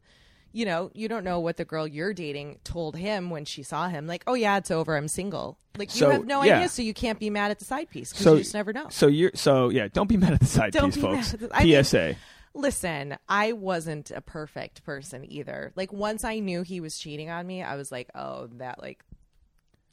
You 0.53 0.67
know, 0.67 0.91
you 0.95 1.09
don't 1.09 1.25
know 1.25 1.41
what 1.41 1.57
the 1.57 1.65
girl 1.65 1.87
you're 1.89 2.13
dating 2.13 2.59
told 2.65 2.97
him 2.97 3.31
when 3.31 3.45
she 3.45 3.63
saw 3.63 3.89
him. 3.89 4.07
Like, 4.07 4.23
oh 4.27 4.35
yeah, 4.35 4.59
it's 4.59 4.71
over. 4.71 4.97
I'm 4.97 5.09
single. 5.09 5.59
Like 5.79 5.99
you 5.99 6.11
have 6.11 6.27
no 6.27 6.43
yeah. 6.43 6.57
idea, 6.57 6.69
so 6.69 6.83
you 6.83 6.93
can't 6.93 7.19
be 7.19 7.31
mad 7.31 7.51
at 7.51 7.59
the 7.59 7.65
side 7.65 7.89
piece 7.89 8.11
because 8.13 8.25
So 8.25 8.33
you 8.35 8.41
just 8.41 8.53
never 8.53 8.73
know. 8.75 8.89
So 8.91 9.07
you're 9.07 9.31
so 9.35 9.71
yeah. 9.71 9.89
Don't 9.91 10.09
be 10.09 10.19
mad 10.19 10.35
at 10.35 10.41
the 10.41 10.47
side 10.47 10.73
Don't 10.73 10.93
piece, 10.93 11.03
folks. 11.03 11.33
the- 11.33 11.49
I 11.57 11.65
mean- 11.65 11.83
PSA. 11.85 12.17
Listen, 12.55 13.17
I 13.31 13.53
wasn't 13.53 14.11
a 14.11 14.21
perfect 14.21 14.85
person 14.85 15.25
either. 15.27 15.73
Like 15.75 15.91
once 15.91 16.23
I 16.23 16.39
knew 16.41 16.61
he 16.61 16.81
was 16.81 16.99
cheating 16.99 17.31
on 17.31 17.47
me, 17.47 17.63
I 17.63 17.77
was 17.77 17.91
like, 17.91 18.11
oh, 18.15 18.49
that 18.59 18.79
like 18.83 19.03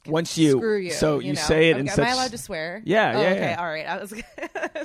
Once 0.04 0.36
you, 0.36 0.58
screw 0.58 0.76
you. 0.76 0.90
so 0.90 1.20
you, 1.20 1.32
know? 1.32 1.40
say 1.40 1.70
it 1.70 1.72
Okay, 1.76 1.80
in 1.80 1.88
am 1.88 1.94
such 1.94 2.06
I 2.06 2.12
allowed 2.12 2.30
to 2.32 2.38
swear? 2.38 2.82
Yeah, 2.84 3.12
Oh, 3.16 3.22
yeah, 3.22 3.28
Okay, 3.30 3.40
yeah. 3.40 3.60
all 3.60 3.66
right. 3.66 3.86
I 3.86 3.98
was. 3.98 4.12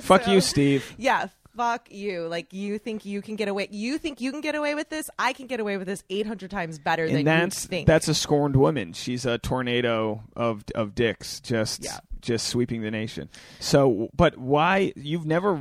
fuck 0.04 0.26
you, 0.26 0.40
Steve. 0.40 0.90
Yeah, 0.96 1.28
fuck 1.56 1.90
you. 1.90 2.26
Like 2.28 2.52
you 2.52 2.78
think 2.78 3.04
you 3.04 3.22
can 3.22 3.36
get 3.36 3.48
away? 3.48 3.68
You 3.70 3.98
think 3.98 4.20
you 4.20 4.30
can 4.30 4.40
get 4.40 4.54
away 4.54 4.74
with 4.74 4.88
this? 4.90 5.08
I 5.18 5.32
can 5.32 5.46
get 5.46 5.60
away 5.60 5.76
with 5.76 5.86
this 5.86 6.02
eight 6.10 6.26
hundred 6.26 6.50
times 6.50 6.78
better 6.78 7.08
than 7.08 7.24
that's 7.24 7.64
you 7.64 7.68
think. 7.68 7.86
that's 7.86 8.08
a 8.08 8.14
scorned 8.14 8.56
woman. 8.56 8.92
She's 8.92 9.24
a 9.26 9.38
tornado 9.38 10.22
of 10.36 10.64
of 10.74 10.94
dicks, 10.94 11.40
just 11.40 11.84
Yeah. 11.84 11.98
just 12.20 12.48
sweeping 12.48 12.82
the 12.82 12.90
nation. 12.90 13.28
So, 13.60 14.08
but 14.14 14.36
why 14.38 14.92
you've 14.96 15.26
never 15.26 15.56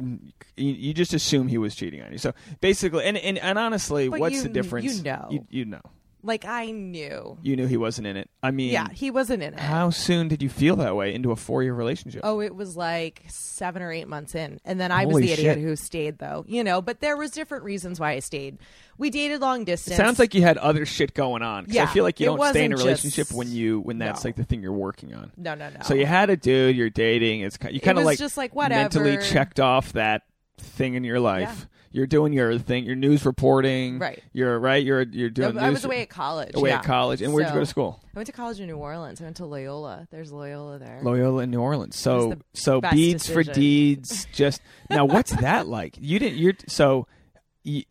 you, 0.57 0.73
you 0.73 0.93
just 0.93 1.13
assume 1.13 1.47
he 1.47 1.57
was 1.57 1.75
cheating 1.75 2.01
on 2.01 2.11
you? 2.11 2.17
So 2.17 2.33
basically, 2.61 3.03
and 3.05 3.17
and, 3.17 3.37
and 3.37 3.57
honestly, 3.57 4.09
But 4.09 4.19
what's 4.19 4.35
you- 4.35 4.43
the 4.43 4.49
difference? 4.49 4.97
you 4.97 5.03
know. 5.03 5.27
you, 5.31 5.45
you 5.49 5.65
know, 5.65 5.81
like 6.25 6.43
I 6.45 6.71
knew. 6.71 7.37
you 7.41 7.55
knew 7.55 7.67
he 7.67 7.77
wasn't 7.77 8.07
in 8.07 8.17
it. 8.17 8.29
I 8.43 8.51
mean, 8.51 8.71
Yeah, 8.71 8.87
he 8.91 9.11
wasn't 9.11 9.43
in 9.43 9.53
it. 9.53 9.59
How 9.59 9.89
soon 9.91 10.27
did 10.27 10.41
you 10.41 10.49
feel 10.49 10.75
that 10.77 10.95
way 10.95 11.13
into 11.13 11.31
a 11.31 11.35
four 11.35 11.63
year 11.63 11.73
relationship? 11.73 12.21
Oh, 12.23 12.41
it 12.41 12.55
was 12.55 12.75
like 12.75 13.23
seven 13.27 13.81
or 13.81 13.91
eight 13.91 14.07
months 14.07 14.35
in, 14.35 14.59
and 14.65 14.79
then 14.79 14.91
I 14.91 15.05
was 15.05 15.13
Holy 15.13 15.27
the 15.27 15.33
idiot 15.33 15.55
shit. 15.57 15.63
who 15.63 15.75
stayed, 15.75 16.17
though. 16.17 16.43
You 16.47 16.63
know, 16.63 16.81
but 16.81 16.99
there 16.99 17.15
was 17.15 17.31
different 17.31 17.63
reasons 17.63 17.99
why 17.99 18.11
I 18.11 18.19
stayed. 18.19 18.57
We 18.97 19.09
dated 19.09 19.41
long 19.41 19.61
It 19.61 19.65
distance. 19.65 19.97
sounds 19.97 20.19
like 20.19 20.33
you 20.33 20.41
had 20.41 20.57
other 20.57 20.85
shit 20.85 21.13
going 21.13 21.41
on. 21.43 21.65
'cause 21.65 21.75
I 21.75 21.79
Yeah, 21.81 21.85
feel 21.87 22.03
like 22.03 22.19
you 22.19 22.33
it 22.33 22.37
don't 22.37 22.49
stay 22.49 22.65
in 22.65 22.71
a 22.71 22.75
wasn't 22.75 22.85
relationship 22.87 23.27
just- 23.27 23.37
when 23.37 23.51
you 23.51 23.79
when 23.81 23.97
that's 23.99 24.23
No. 24.23 24.27
like 24.29 24.35
the 24.35 24.43
thing 24.45 24.61
you're 24.61 24.71
working 24.73 25.13
on. 25.13 25.31
no, 25.37 25.53
no, 25.55 25.69
no. 25.69 25.77
So 25.83 25.93
you 25.93 26.05
had 26.05 26.29
a 26.29 26.37
dude 26.37 26.75
you're 26.75 26.89
dating. 26.89 27.41
It's 27.41 27.57
ki- 27.57 27.71
you 27.71 27.79
kind 27.79 27.97
of 27.97 28.03
was 28.03 28.11
like 28.13 28.17
just 28.19 28.37
like, 28.37 28.55
whatever. 28.55 28.81
mentally 28.81 29.17
checked 29.17 29.59
off 29.59 29.93
that 29.93 30.23
thing 30.57 30.93
in 30.95 31.03
your 31.03 31.19
life. 31.19 31.67
You're 31.95 32.07
doing 32.07 32.33
your 32.33 32.59
thing. 32.59 32.83
Your 32.83 32.97
news 32.97 33.25
reporting. 33.25 33.99
Right. 33.99 34.21
You're 34.33 34.59
right. 34.59 34.83
You're 34.83 35.03
you're 35.03 35.29
doing. 35.29 35.57
I 35.57 35.67
news- 35.67 35.75
was 35.75 35.85
away 35.85 36.01
at 36.01 36.09
college. 36.09 36.51
away 36.53 36.69
yeah. 36.71 36.79
at 36.79 36.83
college. 36.83 37.21
And 37.21 37.33
where'd 37.33 37.47
you 37.47 37.53
go 37.53 37.61
to 37.61 37.65
school? 37.65 38.01
I 38.13 38.19
went 38.19 38.25
to 38.27 38.33
college 38.33 38.59
in 38.59 38.67
New 38.67 38.75
Orleans. 38.75 39.21
I 39.21 39.23
went 39.23 39.37
to 39.37 39.45
Loyola. 39.45 40.05
There's 40.11 40.29
Loyola 40.29 40.77
there. 40.77 40.99
Loyola 41.01 41.43
in 41.43 41.51
New 41.51 41.61
Orleans. 41.61 41.95
So 41.97 42.35
so 42.53 42.81
beads 42.81 43.29
for 43.29 43.43
deeds. 43.43 44.27
Just 44.33 44.61
now, 44.89 45.05
what's 45.05 45.31
that 45.37 45.67
like? 45.67 45.95
You 45.97 46.19
didn't. 46.19 46.37
You're 46.37 46.55
so. 46.67 47.07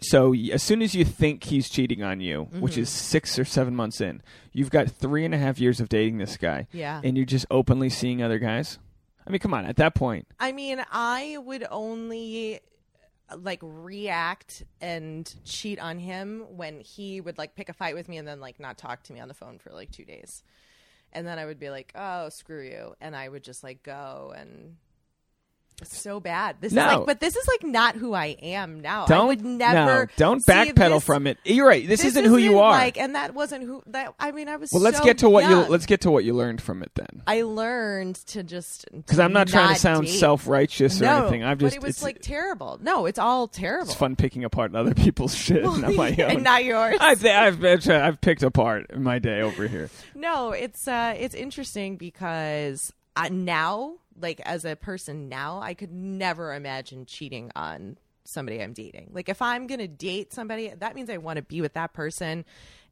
So 0.01 0.35
as 0.35 0.63
soon 0.63 0.83
as 0.83 0.95
you 0.95 1.05
think 1.07 1.45
he's 1.45 1.71
cheating 1.71 2.03
on 2.03 2.21
you, 2.21 2.43
which 2.61 2.75
Mm-hmm. 2.75 2.83
is 2.83 2.91
six 2.91 3.39
or 3.39 3.45
seven 3.47 3.75
months 3.75 4.03
in, 4.03 4.23
you've 4.53 4.71
got 4.71 4.89
three 4.91 5.25
and 5.25 5.35
a 5.35 5.39
half 5.39 5.59
years 5.59 5.81
of 5.81 5.89
dating 5.89 6.19
this 6.19 6.37
guy, 6.37 6.69
yeah. 6.73 7.01
and 7.03 7.17
you're 7.17 7.27
just 7.27 7.47
openly 7.51 7.89
seeing 7.89 8.23
other 8.23 8.39
guys. 8.39 8.79
I 9.27 9.31
mean, 9.31 9.41
come 9.41 9.55
on. 9.55 9.65
At 9.65 9.77
that 9.77 9.95
point, 9.95 10.29
I 10.39 10.53
mean, 10.53 10.85
I 10.93 11.39
would 11.43 11.67
only 11.71 12.61
like 13.37 13.61
react 13.63 14.63
and 14.81 15.33
cheat 15.45 15.79
on 15.79 15.99
him 15.99 16.45
when 16.51 16.81
he 16.81 17.21
would 17.21 17.39
like 17.39 17.55
pick 17.55 17.69
a 17.69 17.73
fight 17.73 17.95
with 17.95 18.09
me 18.09 18.19
and 18.19 18.29
then 18.29 18.41
like 18.41 18.61
not 18.61 18.79
talk 18.79 19.03
to 19.05 19.13
me 19.13 19.21
on 19.21 19.29
the 19.29 19.35
phone 19.35 19.59
for 19.59 19.71
like 19.71 19.91
two 19.91 20.05
days. 20.05 20.43
And 21.13 21.27
then 21.27 21.39
I 21.39 21.47
would 21.47 21.61
be 21.61 21.71
like, 21.71 21.93
oh, 21.95 22.29
screw 22.29 22.63
you. 22.63 22.95
And 23.01 23.15
I 23.15 23.29
would 23.29 23.45
just 23.45 23.63
like 23.63 23.83
go 23.83 24.35
and 24.37 24.77
so 25.83 26.21
bad. 26.21 26.57
This 26.61 26.73
No. 26.73 26.87
is 26.89 26.97
like, 26.99 27.07
but 27.07 27.21
this 27.21 27.35
is 27.37 27.47
like 27.49 27.65
not 27.65 27.97
who 27.97 28.15
I 28.15 28.37
am 28.41 28.81
now. 28.81 29.07
Don't 29.07 29.21
I 29.21 29.25
would 29.25 29.45
never. 29.45 30.05
no, 30.07 30.13
don't 30.17 30.45
backpedal 30.47 30.95
this- 30.95 31.05
from 31.05 31.27
it. 31.27 31.39
You're 31.45 31.67
right. 31.67 31.87
This, 31.87 32.05
isn't 32.05 32.25
who 32.25 32.37
you 32.37 32.59
are. 32.61 32.73
Like, 32.73 32.97
and 32.97 33.15
that 33.17 33.35
wasn't 33.35 33.65
who. 33.65 33.83
That 33.87 34.15
I 34.21 34.31
mean, 34.33 34.49
I 34.49 34.57
was. 34.57 34.73
well, 34.73 34.83
let's 34.83 34.99
so 34.99 35.05
get 35.05 35.19
to 35.19 35.29
what 35.29 35.49
you 35.49 35.57
let's 35.57 35.87
get 35.87 36.03
to 36.03 36.11
what 36.11 36.25
you 36.25 36.33
learned 36.35 36.63
from 36.63 36.83
it 36.83 36.93
then. 36.95 37.23
I 37.27 37.43
learned 37.43 38.15
to 38.29 38.43
just 38.43 38.87
Because 38.93 39.19
I'm 39.19 39.33
not 39.33 39.49
trying 39.49 39.75
to 39.75 39.81
sound 39.81 40.07
date. 40.07 40.13
self 40.19 40.47
righteous 40.47 41.01
or 41.03 41.07
no, 41.07 41.23
anything. 41.23 41.45
I'm 41.45 41.59
just 41.59 41.75
but 41.77 41.83
it 41.83 41.87
was 41.87 42.03
like 42.03 42.21
terrible. 42.21 42.79
No, 42.83 43.07
it's 43.07 43.19
all 43.19 43.49
terrible. 43.49 43.89
it's 43.89 43.95
fun 43.99 44.17
picking 44.17 44.45
apart 44.45 44.75
other 44.75 44.95
people's 44.95 45.35
shit, 45.35 45.63
not 45.65 45.95
my 45.95 46.11
own. 46.19 46.21
and 46.31 46.45
not 46.45 46.65
yours. 46.65 46.97
I 47.01 47.15
th- 47.15 47.35
I've 47.35 47.65
I've 47.65 47.89
I've 47.91 48.21
picked 48.21 48.43
apart 48.43 48.97
my 48.97 49.19
day 49.19 49.41
over 49.41 49.67
here. 49.67 49.91
No, 50.15 50.53
it's 50.53 50.87
uh 50.87 51.15
it's 51.19 51.35
interesting 51.35 51.97
because 51.97 52.93
I, 53.17 53.29
now, 53.29 53.95
like 54.21 54.41
as 54.41 54.65
a 54.65 54.77
person 54.77 55.29
now, 55.29 55.61
I 55.61 55.75
could 55.75 55.93
never 55.93 56.55
imagine 56.55 57.07
cheating 57.07 57.51
on 57.57 57.97
somebody 58.25 58.63
I'm 58.63 58.73
dating. 58.73 59.11
Like 59.13 59.29
if 59.29 59.43
I'm 59.43 59.67
going 59.67 59.81
to 59.81 59.89
date 59.89 60.33
somebody, 60.33 60.69
that 60.79 60.95
means 60.95 61.11
I 61.11 61.19
want 61.19 61.37
to 61.37 61.43
be 61.43 61.61
with 61.61 61.75
that 61.75 61.93
person. 61.93 62.45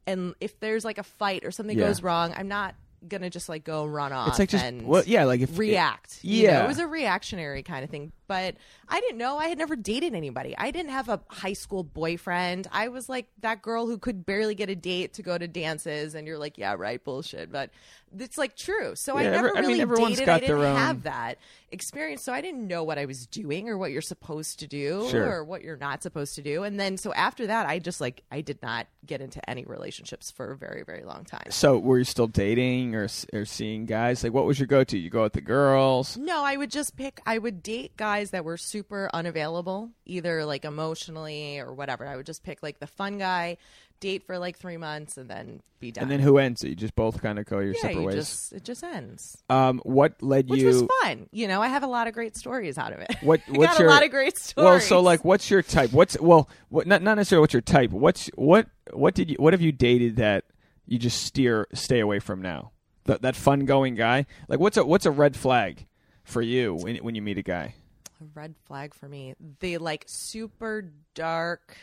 And 0.05 0.35
if 0.39 0.59
there's 0.59 0.85
like 0.85 0.97
a 0.97 1.03
fight 1.03 1.43
or 1.45 1.51
something 1.51 1.77
Yeah. 1.77 1.87
goes 1.87 2.03
wrong, 2.03 2.33
I'm 2.37 2.47
not 2.47 2.75
going 3.07 3.21
to 3.21 3.29
just 3.29 3.49
like 3.49 3.63
go 3.65 3.85
run 3.85 4.13
off 4.13 4.29
It's 4.29 4.39
like 4.39 4.49
just 4.49 4.63
and 4.63 4.87
well, 4.87 5.03
yeah, 5.05 5.25
like 5.25 5.41
if 5.41 5.57
react. 5.57 6.19
you 6.21 6.47
know? 6.47 6.53
yeah. 6.53 6.63
it 6.65 6.67
was 6.67 6.79
a 6.79 6.87
reactionary 6.87 7.63
kind 7.63 7.83
of 7.83 7.89
thing. 7.89 8.11
But 8.33 8.55
I 8.89 8.99
didn't 8.99 9.19
know. 9.19 9.37
I 9.37 9.47
had 9.47 9.59
never 9.59 9.75
dated 9.75 10.15
anybody. 10.15 10.55
I 10.57 10.71
didn't 10.71 10.89
have 10.91 11.07
a 11.07 11.19
high 11.29 11.53
school 11.53 11.83
boyfriend. 11.83 12.67
I 12.71 12.87
was 12.87 13.07
like 13.07 13.27
that 13.41 13.61
girl 13.61 13.85
who 13.85 13.99
could 13.99 14.25
barely 14.25 14.55
get 14.55 14.69
a 14.71 14.75
date 14.75 15.13
to 15.13 15.21
go 15.21 15.37
to 15.37 15.47
dances, 15.47 16.15
and 16.15 16.25
you're 16.25 16.39
like, 16.39 16.57
yeah, 16.57 16.73
right, 16.75 17.03
bullshit. 17.03 17.51
But 17.51 17.69
it's 18.17 18.37
like 18.37 18.55
true. 18.55 18.95
So 18.95 19.17
I 19.17 19.23
never 19.23 19.49
every- 19.49 19.57
I 19.57 19.61
mean, 19.61 19.67
really 19.69 19.81
everyone's 19.81 20.13
dated. 20.15 20.25
got 20.25 20.35
I 20.35 20.39
didn't 20.39 20.59
their 20.59 20.67
own- 20.67 20.75
have 20.77 21.03
that 21.03 21.37
experience, 21.71 22.23
so 22.23 22.33
I 22.33 22.41
didn't 22.41 22.67
know 22.67 22.83
what 22.83 22.97
I 22.99 23.05
was 23.05 23.25
doing 23.27 23.69
or 23.69 23.77
what 23.77 23.91
you're 23.91 24.01
supposed 24.03 24.59
to 24.59 24.67
do 24.67 25.07
Sure. 25.09 25.37
or 25.39 25.43
what 25.43 25.63
you're 25.63 25.77
not 25.77 26.03
supposed 26.03 26.35
to 26.35 26.41
do. 26.43 26.63
And 26.63 26.79
then 26.79 26.97
so 26.97 27.13
after 27.13 27.47
that, 27.47 27.67
I 27.67 27.79
just 27.79 27.99
like 28.01 28.23
I 28.31 28.41
did 28.41 28.61
not 28.61 28.87
get 29.05 29.21
into 29.21 29.47
any 29.49 29.65
relationships 29.65 30.29
for 30.31 30.51
a 30.51 30.57
very 30.57 30.83
very 30.83 31.03
long 31.03 31.23
time. 31.25 31.47
So 31.49 31.77
were 31.79 31.97
you 31.99 32.03
still 32.03 32.27
dating 32.27 32.93
or 32.95 33.07
or 33.33 33.45
seeing 33.45 33.85
guys? 33.85 34.23
Like, 34.23 34.33
what 34.33 34.45
was 34.45 34.59
your 34.59 34.67
go 34.67 34.83
to? 34.83 34.97
You 34.97 35.09
go 35.09 35.23
with 35.23 35.33
the 35.33 35.41
girls. 35.41 36.15
No, 36.17 36.43
I 36.43 36.55
would 36.57 36.69
just 36.71 36.95
pick. 36.95 37.19
I 37.25 37.37
would 37.39 37.63
date 37.63 37.97
guys 37.97 38.22
that 38.31 38.45
were 38.45 38.57
super 38.57 39.09
unavailable, 39.13 39.89
either 40.05 40.45
like 40.45 40.65
emotionally 40.65 41.59
or 41.59 41.73
whatever. 41.73 42.05
I 42.07 42.15
would 42.15 42.25
just 42.25 42.43
pick 42.43 42.61
like 42.63 42.79
the 42.79 42.87
fun 42.87 43.17
guy, 43.17 43.57
date 43.99 44.23
for 44.23 44.37
like 44.37 44.57
three 44.57 44.77
months, 44.77 45.17
and 45.17 45.29
then 45.29 45.61
be 45.79 45.91
done. 45.91 46.03
And 46.03 46.11
then 46.11 46.19
who 46.19 46.37
ends 46.37 46.63
it? 46.63 46.69
You 46.69 46.75
just 46.75 46.95
both 46.95 47.21
kind 47.21 47.39
of 47.39 47.45
go 47.45 47.59
your 47.59 47.73
yeah, 47.73 47.81
separate 47.81 47.99
you 47.99 48.05
ways. 48.07 48.15
just 48.15 48.53
it 48.53 48.63
just 48.63 48.83
ends, 48.83 49.37
Um, 49.49 49.79
what 49.83 50.21
led 50.21 50.49
which 50.49 50.59
you? 50.61 50.67
Which 50.67 50.75
was 50.75 50.89
fun. 51.03 51.27
You 51.31 51.47
know, 51.47 51.61
I 51.61 51.67
have 51.67 51.83
a 51.83 51.87
lot 51.87 52.07
of 52.07 52.13
great 52.13 52.35
stories 52.35 52.77
out 52.77 52.93
of 52.93 52.99
it. 52.99 53.15
What 53.21 53.41
got 53.53 53.79
your 53.79 53.87
a 53.87 53.91
lot 53.91 54.03
of 54.03 54.11
great 54.11 54.37
stories. 54.37 54.65
well? 54.65 54.79
So 54.79 54.99
like, 55.01 55.23
what's 55.23 55.49
your 55.49 55.61
type? 55.61 55.91
What's 55.93 56.19
well, 56.19 56.49
what 56.69 56.87
not 56.87 57.01
not 57.01 57.15
necessarily 57.15 57.41
what's 57.41 57.53
your 57.53 57.61
type. 57.61 57.91
What's 57.91 58.27
what 58.35 58.67
what 58.91 59.13
did 59.15 59.29
you 59.29 59.35
what 59.39 59.53
have 59.53 59.61
you 59.61 59.71
dated 59.71 60.17
that 60.17 60.45
you 60.85 60.97
just 60.99 61.23
steer 61.23 61.67
stay 61.73 61.99
away 61.99 62.19
from 62.19 62.41
now? 62.41 62.71
That 63.05 63.21
that 63.21 63.35
fun 63.35 63.65
going 63.65 63.95
guy. 63.95 64.25
Like, 64.47 64.59
what's 64.59 64.77
a 64.77 64.85
what's 64.85 65.05
a 65.05 65.11
red 65.11 65.35
flag 65.35 65.85
for 66.23 66.41
you 66.41 66.73
when 66.75 66.97
when 66.97 67.15
you 67.15 67.21
meet 67.21 67.37
a 67.37 67.41
guy? 67.43 67.75
A 68.23 68.39
red 68.39 68.55
flag 68.65 68.93
for 68.93 69.07
me. 69.07 69.35
The 69.59 69.77
like 69.77 70.05
super 70.07 70.91
dark, 71.13 71.77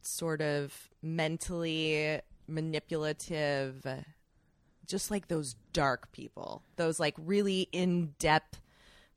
sort 0.00 0.40
of 0.40 0.90
mentally 1.02 2.20
manipulative, 2.48 3.86
just 4.86 5.10
like 5.10 5.28
those 5.28 5.56
dark 5.72 6.10
people. 6.12 6.62
Those 6.76 6.98
like 6.98 7.14
really 7.18 7.68
in 7.72 8.14
depth, 8.18 8.60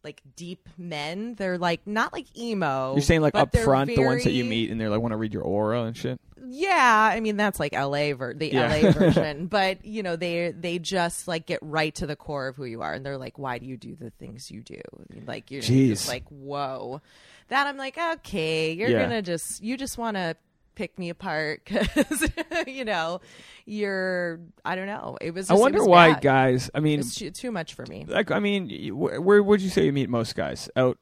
like 0.06 0.22
deep 0.38 0.70
men. 0.78 1.36
They're 1.36 1.58
like 1.58 1.86
not 1.86 2.14
like 2.14 2.28
emo. 2.38 2.94
You're 2.94 3.02
saying 3.02 3.22
like 3.22 3.36
up 3.36 3.56
front, 3.58 3.90
the 3.94 4.02
ones 4.06 4.24
that 4.24 4.32
you 4.32 4.46
meet, 4.46 4.72
and 4.72 4.80
they're 4.80 4.90
like 4.90 5.02
want 5.02 5.12
to 5.12 5.18
read 5.18 5.34
your 5.34 5.44
aura 5.44 5.84
and 5.84 5.98
shit. 5.98 6.22
Yeah, 6.48 7.10
I 7.12 7.20
mean 7.22 7.38
that's 7.38 7.60
like 7.60 7.74
LA 7.74 8.14
ver- 8.14 8.36
the 8.36 8.54
Yeah. 8.54 8.68
LA 8.74 8.92
version, 8.94 9.48
but 9.48 9.84
you 9.84 10.04
know 10.04 10.16
they 10.16 10.52
they 10.58 10.78
just 10.80 11.28
like 11.28 11.48
get 11.48 11.60
right 11.64 11.94
to 11.96 12.06
the 12.06 12.16
core 12.16 12.48
of 12.48 12.56
who 12.56 12.66
you 12.66 12.82
are, 12.84 12.94
and 12.94 13.06
they're 13.06 13.18
like, 13.18 13.38
"Why 13.40 13.58
do 13.58 13.66
you 13.66 13.76
do 13.78 13.96
the 13.96 14.12
things 14.12 14.52
you 14.52 14.62
do?" 14.62 14.80
Like 15.26 15.50
you're 15.52 15.64
Jeez. 15.64 15.88
just 15.90 16.08
like, 16.08 16.28
"Whoa," 16.30 17.02
that 17.48 17.66
I'm 17.68 17.78
like, 17.78 17.98
"Okay, 17.98 18.74
you're 18.74 18.90
Yeah. 18.90 19.02
gonna 19.02 19.24
just 19.24 19.64
you 19.64 19.76
just 19.76 19.98
want 19.98 20.18
to 20.18 20.38
pick 20.76 21.00
me 21.00 21.10
apart 21.10 21.62
because 21.66 22.30
you 22.68 22.86
know 22.86 23.22
you're 23.66 24.40
I 24.64 24.76
don't 24.76 24.88
know." 24.88 25.18
It 25.22 25.34
was. 25.34 25.50
I 25.50 25.54
Just, 25.54 25.60
it 25.60 25.62
wonder 25.62 25.80
was 25.80 25.88
why 25.88 26.14
bad. 26.14 26.22
guys. 26.22 26.70
I 26.76 26.80
mean, 26.80 27.00
It's 27.00 27.16
too, 27.16 27.32
too 27.32 27.52
much 27.52 27.74
for 27.74 27.86
me. 27.88 28.06
like 28.08 28.32
I 28.32 28.40
mean, 28.40 28.70
where, 28.98 29.22
where 29.22 29.42
would 29.44 29.62
you 29.62 29.70
say 29.70 29.86
you 29.86 29.94
meet 29.94 30.10
most 30.10 30.36
guys? 30.36 30.70
Out? 30.76 30.98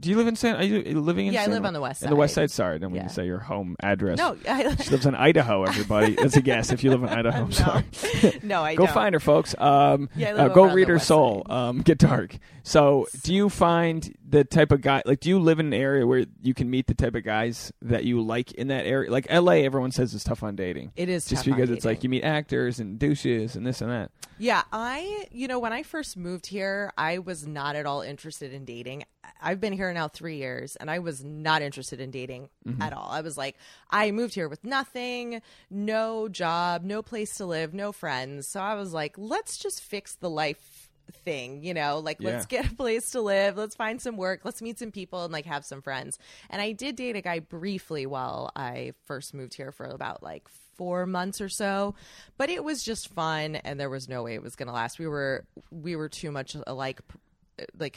Do 0.00 0.10
you 0.10 0.16
live 0.16 0.26
in 0.26 0.36
San? 0.36 0.56
Are 0.56 0.62
you 0.62 1.00
living 1.00 1.26
in? 1.28 1.32
San 1.32 1.32
Diego? 1.32 1.32
Yeah, 1.32 1.40
I 1.40 1.44
San- 1.44 1.52
live 1.54 1.64
on 1.64 1.72
the 1.72 1.80
west 1.80 2.02
In 2.02 2.10
the 2.10 2.16
west 2.16 2.34
side. 2.34 2.50
side. 2.50 2.54
Sorry, 2.54 2.74
I 2.74 2.78
didn't 2.78 2.92
mean 2.92 3.02
Yeah. 3.02 3.08
to 3.08 3.14
say 3.14 3.26
your 3.26 3.38
home 3.38 3.76
address. 3.80 4.18
No, 4.18 4.36
I, 4.48 4.74
She 4.82 4.90
lives 4.90 5.06
in 5.06 5.14
Idaho. 5.14 5.64
Everybody, 5.64 6.14
that's 6.16 6.36
a 6.36 6.42
guess. 6.42 6.70
If 6.72 6.84
you 6.84 6.90
live 6.90 7.02
in 7.02 7.08
Idaho, 7.18 7.38
I'm 7.42 7.48
No. 7.48 7.50
sorry. 7.50 7.84
no, 8.42 8.62
I 8.62 8.74
Go 8.74 8.84
don't. 8.86 8.94
find 8.94 9.14
her, 9.14 9.20
folks. 9.20 9.54
Um, 9.58 10.08
Yeah, 10.16 10.28
I 10.30 10.32
uh, 10.32 10.48
go 10.48 10.62
over 10.62 10.70
on 10.70 10.74
read 10.76 10.84
the 10.84 10.88
her 10.90 10.94
west 10.96 11.06
soul. 11.08 11.46
Um, 11.48 11.80
get 11.80 11.98
dark. 11.98 12.36
So, 12.62 13.06
do 13.22 13.32
you 13.32 13.48
find 13.48 14.12
the 14.28 14.42
type 14.42 14.72
of 14.72 14.80
guy 14.80 15.00
like? 15.06 15.20
Do 15.20 15.28
you 15.28 15.38
live 15.38 15.60
in 15.60 15.66
an 15.66 15.74
area 15.74 16.04
where 16.06 16.26
you 16.42 16.52
can 16.52 16.68
meet 16.68 16.88
the 16.88 16.94
type 16.94 17.14
of 17.14 17.22
guys 17.22 17.72
that 17.80 18.04
you 18.04 18.20
like 18.20 18.50
in 18.52 18.68
that 18.68 18.86
area? 18.86 19.08
Like 19.10 19.26
L.A., 19.30 19.64
everyone 19.64 19.92
says 19.92 20.14
it's 20.14 20.24
tough 20.24 20.42
on 20.42 20.56
dating. 20.56 20.90
It 20.96 21.08
is 21.08 21.26
just 21.26 21.44
tough 21.44 21.52
on 21.52 21.58
because 21.60 21.70
it's 21.70 21.84
like 21.84 21.98
dating. 21.98 22.02
you 22.02 22.10
meet 22.10 22.24
actors 22.24 22.80
and 22.80 22.98
douches 22.98 23.54
and 23.54 23.64
this 23.64 23.80
and 23.80 23.90
that. 23.92 24.10
Yeah, 24.38 24.64
I, 24.72 25.26
you 25.30 25.46
know, 25.48 25.58
when 25.60 25.72
I 25.72 25.82
first 25.84 26.16
moved 26.16 26.46
here, 26.46 26.92
I 26.98 27.18
was 27.18 27.46
not 27.46 27.76
at 27.76 27.86
all 27.86 28.02
interested 28.02 28.52
in 28.52 28.64
dating. 28.64 29.04
I've 29.40 29.60
been 29.60 29.72
here 29.72 29.85
now 29.92 30.08
three 30.08 30.36
years 30.36 30.76
and 30.76 30.90
I 30.90 30.98
was 31.00 31.22
not 31.24 31.62
interested 31.62 32.00
in 32.00 32.10
dating 32.10 32.48
Mm-hmm. 32.66 32.82
at 32.82 32.92
all. 32.92 33.08
I 33.10 33.20
was 33.20 33.38
like, 33.38 33.56
I 33.90 34.10
moved 34.10 34.34
here 34.34 34.48
with 34.48 34.64
nothing, 34.64 35.40
no 35.70 36.28
job, 36.28 36.82
no 36.82 37.00
place 37.00 37.36
to 37.36 37.46
live, 37.46 37.72
no 37.74 37.92
friends. 37.92 38.48
So 38.48 38.60
I 38.60 38.74
was 38.74 38.92
like, 38.92 39.14
let's 39.16 39.56
just 39.56 39.80
fix 39.82 40.16
the 40.16 40.28
life 40.28 40.90
thing, 41.24 41.62
you 41.62 41.72
know, 41.72 42.00
like 42.00 42.20
let's 42.20 42.46
get 42.46 42.66
a 42.70 42.74
place 42.74 43.10
to 43.12 43.20
live, 43.20 43.56
let's 43.56 43.76
find 43.76 44.02
some 44.02 44.16
work, 44.16 44.40
let's 44.42 44.60
meet 44.60 44.80
some 44.80 44.90
people 44.90 45.22
and 45.22 45.32
like 45.32 45.46
have 45.46 45.64
some 45.64 45.80
friends. 45.80 46.18
And 46.50 46.60
I 46.60 46.72
did 46.72 46.96
date 46.96 47.14
a 47.14 47.20
guy 47.20 47.38
briefly 47.38 48.04
while 48.06 48.50
I 48.56 48.92
first 49.04 49.32
moved 49.32 49.54
here 49.54 49.70
for 49.70 49.86
about 49.86 50.24
like 50.24 50.48
four 50.76 51.06
months 51.06 51.40
or 51.40 51.48
so 51.48 51.94
but 52.36 52.50
it 52.50 52.62
was 52.62 52.82
just 52.82 53.08
fun 53.14 53.56
and 53.56 53.80
there 53.80 53.88
was 53.88 54.10
no 54.10 54.22
way 54.22 54.34
it 54.34 54.42
was 54.42 54.56
going 54.56 54.66
to 54.66 54.74
last 54.74 54.98
we 54.98 55.06
were 55.06 55.46
we 55.70 55.96
were 55.96 56.10
too 56.10 56.30
much 56.30 56.54
alike 56.66 57.00
like 57.78 57.96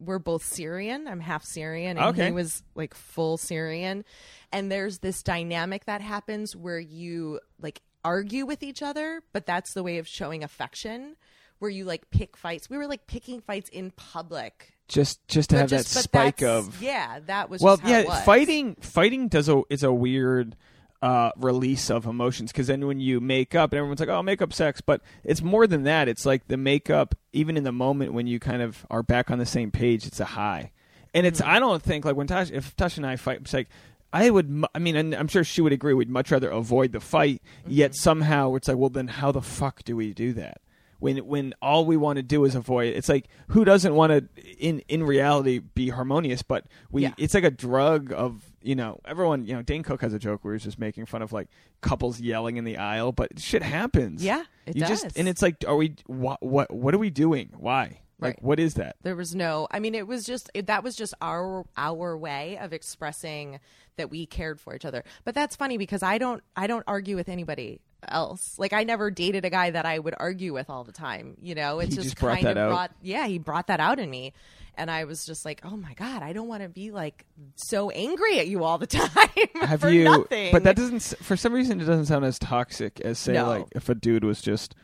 we're 0.00 0.18
both 0.18 0.44
syrian 0.44 1.08
i'm 1.08 1.20
half 1.20 1.44
syrian 1.44 1.96
and 1.98 2.06
Okay. 2.08 2.26
he 2.26 2.32
was 2.32 2.62
like 2.74 2.94
full 2.94 3.36
syrian 3.36 4.04
and 4.52 4.70
there's 4.70 4.98
this 4.98 5.22
dynamic 5.22 5.84
that 5.86 6.00
happens 6.00 6.54
where 6.54 6.78
you 6.78 7.40
like 7.60 7.80
argue 8.04 8.46
with 8.46 8.62
each 8.62 8.82
other 8.82 9.22
but 9.32 9.44
that's 9.46 9.74
the 9.74 9.82
way 9.82 9.98
of 9.98 10.06
showing 10.06 10.44
affection 10.44 11.16
where 11.58 11.70
you 11.70 11.84
like 11.84 12.08
pick 12.10 12.36
fights 12.36 12.70
we 12.70 12.76
were 12.78 12.86
like 12.86 13.06
picking 13.08 13.40
fights 13.40 13.68
in 13.70 13.90
public 13.90 14.72
Just 14.86 15.26
just 15.26 15.50
to 15.50 15.56
But 15.56 15.60
have 15.62 15.70
just- 15.70 15.94
that 15.94 16.02
spike 16.04 16.42
of 16.42 16.80
yeah 16.80 17.18
that 17.26 17.50
was 17.50 17.60
well, 17.60 17.76
just 17.76 17.82
how 17.84 17.90
yeah, 17.90 17.98
it 18.00 18.08
was. 18.08 18.22
fighting 18.22 18.76
fighting 18.80 19.26
does 19.28 19.48
a 19.48 19.62
is 19.68 19.82
a 19.82 19.92
weird 19.92 20.54
uh, 21.00 21.30
release 21.36 21.90
of 21.90 22.06
emotions 22.06 22.50
because 22.52 22.66
then 22.66 22.86
when 22.86 22.98
you 23.00 23.20
make 23.20 23.54
up 23.54 23.72
and 23.72 23.78
everyone's 23.78 24.00
like, 24.00 24.08
"Oh, 24.08 24.22
make 24.22 24.42
up 24.42 24.52
sex," 24.52 24.80
but 24.80 25.00
it's 25.24 25.42
more 25.42 25.66
than 25.66 25.84
that. 25.84 26.08
It's 26.08 26.26
like 26.26 26.48
the 26.48 26.56
makeup, 26.56 27.14
even 27.32 27.56
in 27.56 27.64
the 27.64 27.72
moment 27.72 28.12
when 28.12 28.26
you 28.26 28.40
kind 28.40 28.62
of 28.62 28.84
are 28.90 29.02
back 29.02 29.30
on 29.30 29.38
the 29.38 29.46
same 29.46 29.70
page, 29.70 30.06
it's 30.06 30.20
a 30.20 30.24
high. 30.24 30.72
And 31.14 31.26
it's 31.26 31.40
Mm-hmm. 31.40 31.50
I 31.50 31.58
don't 31.60 31.82
think 31.82 32.04
like 32.04 32.16
when 32.16 32.26
Tasha 32.26 32.52
if 32.52 32.76
Tasha 32.76 32.98
and 32.98 33.06
I 33.06 33.16
fight, 33.16 33.40
it's 33.42 33.52
like. 33.54 33.68
I 34.10 34.30
would, 34.30 34.64
I 34.74 34.78
mean, 34.78 34.96
and 34.96 35.14
I'm 35.14 35.28
sure 35.28 35.44
she 35.44 35.60
would 35.60 35.74
agree. 35.74 35.92
We'd 35.92 36.08
much 36.08 36.30
rather 36.30 36.48
avoid 36.48 36.92
the 36.92 36.98
fight. 37.00 37.42
Mm-hmm. 37.64 37.72
Yet 37.72 37.94
somehow 37.94 38.54
it's 38.54 38.66
like, 38.66 38.78
well, 38.78 38.88
then 38.88 39.06
how 39.06 39.32
the 39.32 39.42
fuck 39.42 39.84
do 39.84 39.96
we 39.96 40.14
do 40.14 40.32
that? 40.32 40.62
When 40.98 41.18
when 41.26 41.52
all 41.60 41.84
we 41.84 41.98
want 41.98 42.16
to 42.16 42.22
do 42.22 42.46
is 42.46 42.54
avoid, 42.54 42.88
it. 42.88 42.96
it's 42.96 43.10
like 43.10 43.28
who 43.48 43.66
doesn't 43.66 43.94
want 43.94 44.12
to 44.12 44.42
in 44.58 44.78
in 44.88 45.02
reality 45.02 45.58
be 45.58 45.90
harmonious? 45.90 46.40
But 46.42 46.64
we, 46.90 47.02
Yeah. 47.02 47.12
it's 47.18 47.34
like 47.34 47.44
a 47.44 47.50
drug 47.50 48.10
of 48.10 48.47
you 48.62 48.74
know 48.74 49.00
everyone. 49.04 49.46
You 49.46 49.54
know, 49.54 49.62
Dane 49.62 49.82
Cook 49.82 50.00
has 50.02 50.12
a 50.14 50.18
joke 50.18 50.44
where 50.44 50.54
he's 50.54 50.64
just 50.64 50.78
making 50.78 51.06
fun 51.06 51.22
of 51.22 51.32
like 51.32 51.48
couples 51.80 52.20
yelling 52.20 52.56
in 52.56 52.64
the 52.64 52.76
aisle, 52.76 53.12
but 53.12 53.38
shit 53.40 53.62
happens. 53.62 54.22
Yeah, 54.24 54.44
it 54.66 54.76
you 54.76 54.80
does. 54.82 55.02
just 55.02 55.16
and 55.18 55.28
it's 55.28 55.42
like, 55.42 55.64
are 55.66 55.76
we 55.76 55.94
what 56.06 56.42
what 56.42 56.72
what 56.72 56.94
are 56.94 56.98
we 56.98 57.10
doing? 57.10 57.50
Why? 57.56 58.00
Like, 58.20 58.34
Right. 58.34 58.42
what 58.42 58.58
is 58.58 58.74
that? 58.74 58.96
There 59.02 59.14
was 59.14 59.32
no. 59.36 59.68
I 59.70 59.78
mean, 59.78 59.94
it 59.94 60.08
was 60.08 60.24
just 60.24 60.50
it, 60.52 60.66
that 60.66 60.82
was 60.82 60.96
just 60.96 61.14
our 61.22 61.64
our 61.76 62.18
way 62.18 62.58
of 62.60 62.72
expressing 62.72 63.60
that 63.96 64.10
we 64.10 64.26
cared 64.26 64.60
for 64.60 64.74
each 64.74 64.84
other. 64.84 65.04
But 65.24 65.36
that's 65.36 65.54
funny 65.54 65.78
because 65.78 66.02
I 66.02 66.18
don't 66.18 66.42
I 66.56 66.66
don't 66.66 66.82
argue 66.88 67.14
with 67.14 67.28
anybody 67.28 67.80
else. 68.08 68.58
Like 68.58 68.72
I 68.72 68.82
never 68.82 69.12
dated 69.12 69.44
a 69.44 69.50
guy 69.50 69.70
that 69.70 69.86
I 69.86 70.00
would 70.00 70.14
argue 70.18 70.52
with 70.52 70.68
all 70.68 70.82
the 70.82 70.90
time. 70.92 71.36
You 71.40 71.54
know, 71.54 71.78
it's 71.78 71.90
He 71.90 71.96
just, 71.96 72.06
just 72.08 72.18
brought 72.20 72.34
kind 72.34 72.46
that 72.46 72.56
of 72.56 72.64
out. 72.64 72.68
brought 72.70 72.90
yeah 73.02 73.28
he 73.28 73.38
brought 73.38 73.68
that 73.68 73.78
out 73.78 74.00
in 74.00 74.10
me. 74.10 74.32
And 74.78 74.90
I 74.90 75.04
was 75.04 75.26
just 75.26 75.44
like, 75.44 75.60
oh 75.64 75.76
my 75.76 75.92
god, 75.94 76.22
I 76.22 76.32
don't 76.32 76.48
want 76.48 76.62
to 76.62 76.68
be 76.68 76.90
like 76.92 77.26
so 77.56 77.90
angry 77.90 78.38
at 78.38 78.46
you 78.48 78.64
all 78.64 78.78
the 78.78 78.86
time 78.86 79.28
Have 79.60 79.84
you? 79.92 80.04
nothing. 80.04 80.52
But 80.52 80.62
that 80.64 80.76
doesn't. 80.76 81.02
For 81.20 81.36
some 81.36 81.52
reason, 81.52 81.80
it 81.80 81.84
doesn't 81.84 82.06
sound 82.06 82.24
as 82.24 82.38
toxic 82.38 83.00
as 83.00 83.18
say 83.18 83.34
No. 83.34 83.48
like 83.48 83.66
if 83.72 83.88
a 83.88 83.94
dude 83.94 84.24
was 84.24 84.40
just 84.40 84.74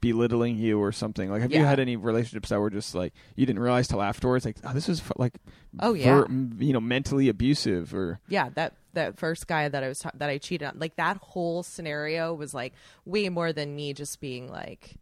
belittling 0.00 0.56
you 0.56 0.78
or 0.78 0.92
something? 0.92 1.30
Like, 1.30 1.40
have 1.42 1.52
you 1.52 1.64
had 1.64 1.80
any 1.80 1.96
relationships 1.96 2.50
that 2.50 2.60
were 2.60 2.70
just 2.70 2.94
like 2.94 3.12
you 3.36 3.46
didn't 3.46 3.60
realize 3.62 3.88
till 3.88 4.02
afterwards? 4.02 4.44
Like, 4.44 4.56
oh, 4.64 4.72
this 4.74 4.88
is 4.88 5.00
f- 5.00 5.12
like, 5.16 5.34
Oh, 5.80 5.94
yeah. 5.94 6.18
ver- 6.20 6.24
m- 6.26 6.56
you 6.60 6.72
know, 6.72 6.80
mentally 6.80 7.28
abusive 7.28 7.94
or 7.94 8.20
yeah 8.28 8.50
that 8.54 8.74
that 8.92 9.18
first 9.18 9.48
guy 9.48 9.68
that 9.68 9.82
i 9.82 9.88
was 9.88 9.98
ta- 9.98 10.12
that 10.14 10.30
i 10.30 10.38
cheated 10.38 10.68
on 10.68 10.78
like 10.78 10.94
that 10.94 11.16
whole 11.16 11.64
scenario 11.64 12.32
was 12.32 12.54
like 12.54 12.72
way 13.04 13.28
more 13.28 13.52
than 13.52 13.74
me 13.74 13.92
just 13.92 14.20
being 14.20 14.48
like 14.48 14.94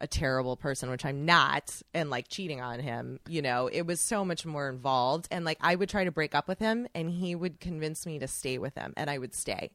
a 0.00 0.06
terrible 0.06 0.56
person 0.56 0.88
which 0.90 1.04
i'm 1.04 1.24
not 1.26 1.82
and 1.92 2.08
like 2.10 2.26
cheating 2.28 2.60
on 2.60 2.80
him 2.80 3.20
you 3.28 3.42
know 3.42 3.66
it 3.66 3.82
was 3.82 4.00
so 4.00 4.24
much 4.24 4.46
more 4.46 4.68
involved 4.68 5.28
and 5.30 5.44
like 5.44 5.58
i 5.60 5.74
would 5.74 5.88
try 5.88 6.04
to 6.04 6.10
break 6.10 6.34
up 6.34 6.48
with 6.48 6.58
him 6.58 6.86
and 6.94 7.10
he 7.10 7.34
would 7.34 7.60
convince 7.60 8.06
me 8.06 8.18
to 8.18 8.26
stay 8.26 8.56
with 8.58 8.74
him 8.76 8.92
and 8.96 9.10
i 9.10 9.18
would 9.18 9.34
stay 9.34 9.70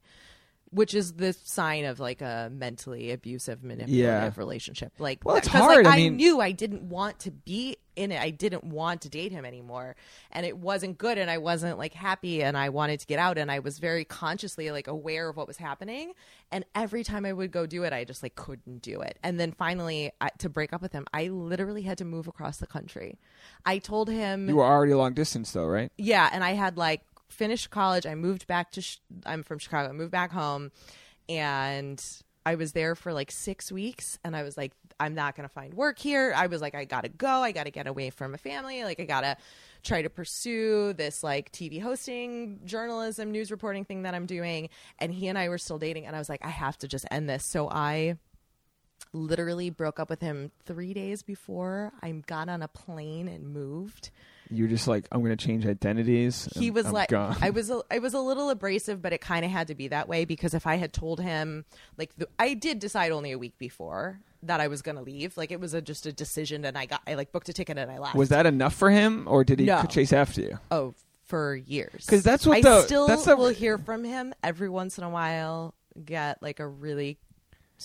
which 0.71 0.93
is 0.95 1.13
the 1.13 1.31
sign 1.31 1.85
of 1.85 1.99
like 1.99 2.21
a 2.21 2.49
mentally 2.51 3.11
abusive 3.11 3.63
manipulative 3.63 3.93
Yeah. 3.97 4.31
relationship 4.35 4.91
like 4.99 5.19
Well, 5.23 5.35
it's 5.37 5.47
hard. 5.47 5.85
like, 5.85 5.93
I 5.93 5.97
mean- 5.97 6.15
knew 6.17 6.41
I 6.41 6.51
didn't 6.51 6.81
want 6.89 7.19
to 7.19 7.31
be 7.31 7.77
in 7.95 8.11
it. 8.11 8.21
I 8.21 8.29
didn't 8.29 8.63
want 8.63 9.01
to 9.01 9.09
date 9.09 9.31
him 9.31 9.45
anymore. 9.45 9.95
And 10.31 10.45
it 10.45 10.57
wasn't 10.57 10.97
good 10.97 11.17
and 11.17 11.29
I 11.29 11.37
wasn't 11.37 11.77
like 11.77 11.93
happy 11.93 12.43
and 12.43 12.57
I 12.57 12.69
wanted 12.69 12.99
to 13.01 13.05
get 13.05 13.19
out 13.19 13.37
and 13.37 13.51
I 13.51 13.59
was 13.59 13.79
very 13.79 14.05
consciously 14.05 14.71
like 14.71 14.87
aware 14.87 15.29
of 15.29 15.37
what 15.37 15.47
was 15.47 15.57
happening. 15.57 16.13
And 16.51 16.65
every 16.75 17.03
time 17.03 17.25
I 17.25 17.33
would 17.33 17.51
go 17.51 17.65
do 17.65 17.83
it, 17.83 17.93
I 17.93 18.03
just 18.03 18.23
like 18.23 18.35
couldn't 18.35 18.81
do 18.81 19.01
it. 19.01 19.17
And 19.23 19.39
then 19.39 19.51
finally 19.51 20.11
I, 20.21 20.29
to 20.39 20.49
break 20.49 20.73
up 20.73 20.81
with 20.81 20.93
him, 20.93 21.05
I 21.13 21.27
literally 21.27 21.83
had 21.83 21.97
to 21.99 22.05
move 22.05 22.27
across 22.27 22.57
the 22.57 22.67
country. 22.67 23.17
I 23.65 23.79
told 23.79 24.09
him 24.09 24.47
you 24.49 24.57
were 24.57 24.63
already 24.63 24.93
long 24.93 25.13
distance 25.13 25.51
though, 25.51 25.65
right? 25.65 25.91
yeah, 25.97 26.29
and 26.31 26.43
I 26.43 26.51
had 26.51 26.77
like 26.77 27.01
finished 27.29 27.69
college. 27.69 28.05
I 28.05 28.15
moved 28.15 28.47
back 28.47 28.71
to. 28.71 28.81
Ch- 28.81 29.01
I'm 29.25 29.43
from 29.43 29.59
Chicago. 29.59 29.89
I 29.89 29.91
moved 29.93 30.11
back 30.11 30.31
home, 30.31 30.71
and 31.27 32.01
I 32.45 32.55
was 32.55 32.73
there 32.73 32.95
for 32.95 33.13
like 33.13 33.31
six 33.31 33.71
weeks. 33.71 34.19
And 34.23 34.35
I 34.35 34.43
was 34.43 34.57
like, 34.57 34.73
I'm 34.99 35.13
not 35.15 35.35
gonna 35.35 35.49
find 35.49 35.73
work 35.73 35.99
here. 35.99 36.33
I 36.35 36.47
was 36.47 36.61
like, 36.61 36.75
I 36.75 36.85
gotta 36.85 37.09
go. 37.09 37.27
I 37.27 37.51
gotta 37.51 37.71
get 37.71 37.87
away 37.87 38.09
from 38.09 38.31
my 38.31 38.37
family. 38.37 38.83
Like, 38.83 38.99
I 38.99 39.03
gotta 39.05 39.37
try 39.83 40.01
to 40.01 40.09
pursue 40.09 40.93
this 40.93 41.23
like 41.23 41.51
TV 41.51 41.81
hosting, 41.81 42.59
journalism, 42.65 43.31
news 43.31 43.51
reporting 43.51 43.85
thing 43.85 44.03
that 44.03 44.13
I'm 44.15 44.25
doing. 44.25 44.69
And 44.99 45.13
he 45.13 45.27
and 45.27 45.37
I 45.37 45.49
were 45.49 45.57
still 45.57 45.77
dating, 45.79 46.05
and 46.05 46.15
I 46.15 46.19
was 46.19 46.29
like, 46.29 46.43
I 46.45 46.49
have 46.49 46.77
to 46.79 46.87
just 46.87 47.05
end 47.11 47.29
this. 47.29 47.43
So 47.45 47.69
I 47.69 48.17
literally 49.13 49.69
broke 49.69 49.99
up 49.99 50.09
with 50.09 50.21
him 50.21 50.51
three 50.65 50.93
days 50.93 51.23
before 51.23 51.91
I 52.01 52.11
got 52.11 52.49
on 52.49 52.61
a 52.61 52.67
plane 52.67 53.27
and 53.27 53.53
moved 53.53 54.09
You're 54.49 54.67
just 54.67 54.87
like, 54.87 55.07
I'm 55.11 55.21
going 55.21 55.35
to 55.35 55.45
change 55.45 55.65
identities. 55.65 56.49
he 56.57 56.69
was 56.71 56.85
I'm 56.87 56.93
like 56.93 57.09
gone. 57.09 57.35
i 57.41 57.49
was 57.49 57.69
a, 57.69 57.81
i 57.89 57.99
was 57.99 58.13
a 58.13 58.19
little 58.19 58.49
abrasive 58.49 59.01
but 59.01 59.13
it 59.13 59.21
kind 59.21 59.45
of 59.45 59.51
had 59.51 59.67
to 59.67 59.75
be 59.75 59.87
that 59.89 60.07
way 60.09 60.25
because 60.25 60.53
if 60.53 60.67
i 60.67 60.75
had 60.75 60.91
told 60.91 61.19
him 61.21 61.65
like 61.97 62.15
the, 62.17 62.27
i 62.39 62.53
did 62.53 62.79
decide 62.79 63.11
only 63.11 63.31
a 63.31 63.37
week 63.37 63.57
before 63.57 64.19
that 64.47 64.59
i 64.61 64.67
was 64.67 64.81
going 64.81 64.95
to 64.95 65.01
leave 65.01 65.35
like 65.37 65.51
it 65.51 65.59
was 65.59 65.73
a, 65.73 65.81
just 65.81 66.05
a 66.05 66.13
decision 66.13 66.65
and 66.65 66.77
i 66.77 66.85
got 66.85 67.01
i 67.07 67.13
like 67.15 67.31
booked 67.31 67.49
a 67.49 67.53
ticket 67.53 67.77
and 67.77 67.91
i 67.91 67.97
left 67.97 68.15
was 68.15 68.29
that 68.29 68.45
enough 68.45 68.73
for 68.75 68.89
him, 68.89 69.25
or 69.27 69.43
did 69.43 69.59
he 69.59 69.65
No. 69.65 69.83
chase 69.83 70.13
after 70.13 70.41
you? 70.41 70.59
oh 70.71 70.93
for 71.25 71.55
years 71.55 72.05
'Cause 72.05 72.21
that's 72.23 72.45
what 72.45 72.57
i 72.57 72.61
the- 72.61 72.81
still 72.83 73.07
that's 73.07 73.25
the- 73.25 73.35
will 73.35 73.49
hear 73.49 73.77
from 73.77 74.03
him 74.03 74.33
every 74.43 74.69
once 74.69 74.97
in 74.97 75.03
a 75.03 75.09
while 75.09 75.73
get 76.03 76.41
like 76.43 76.59
a 76.59 76.67
really 76.67 77.17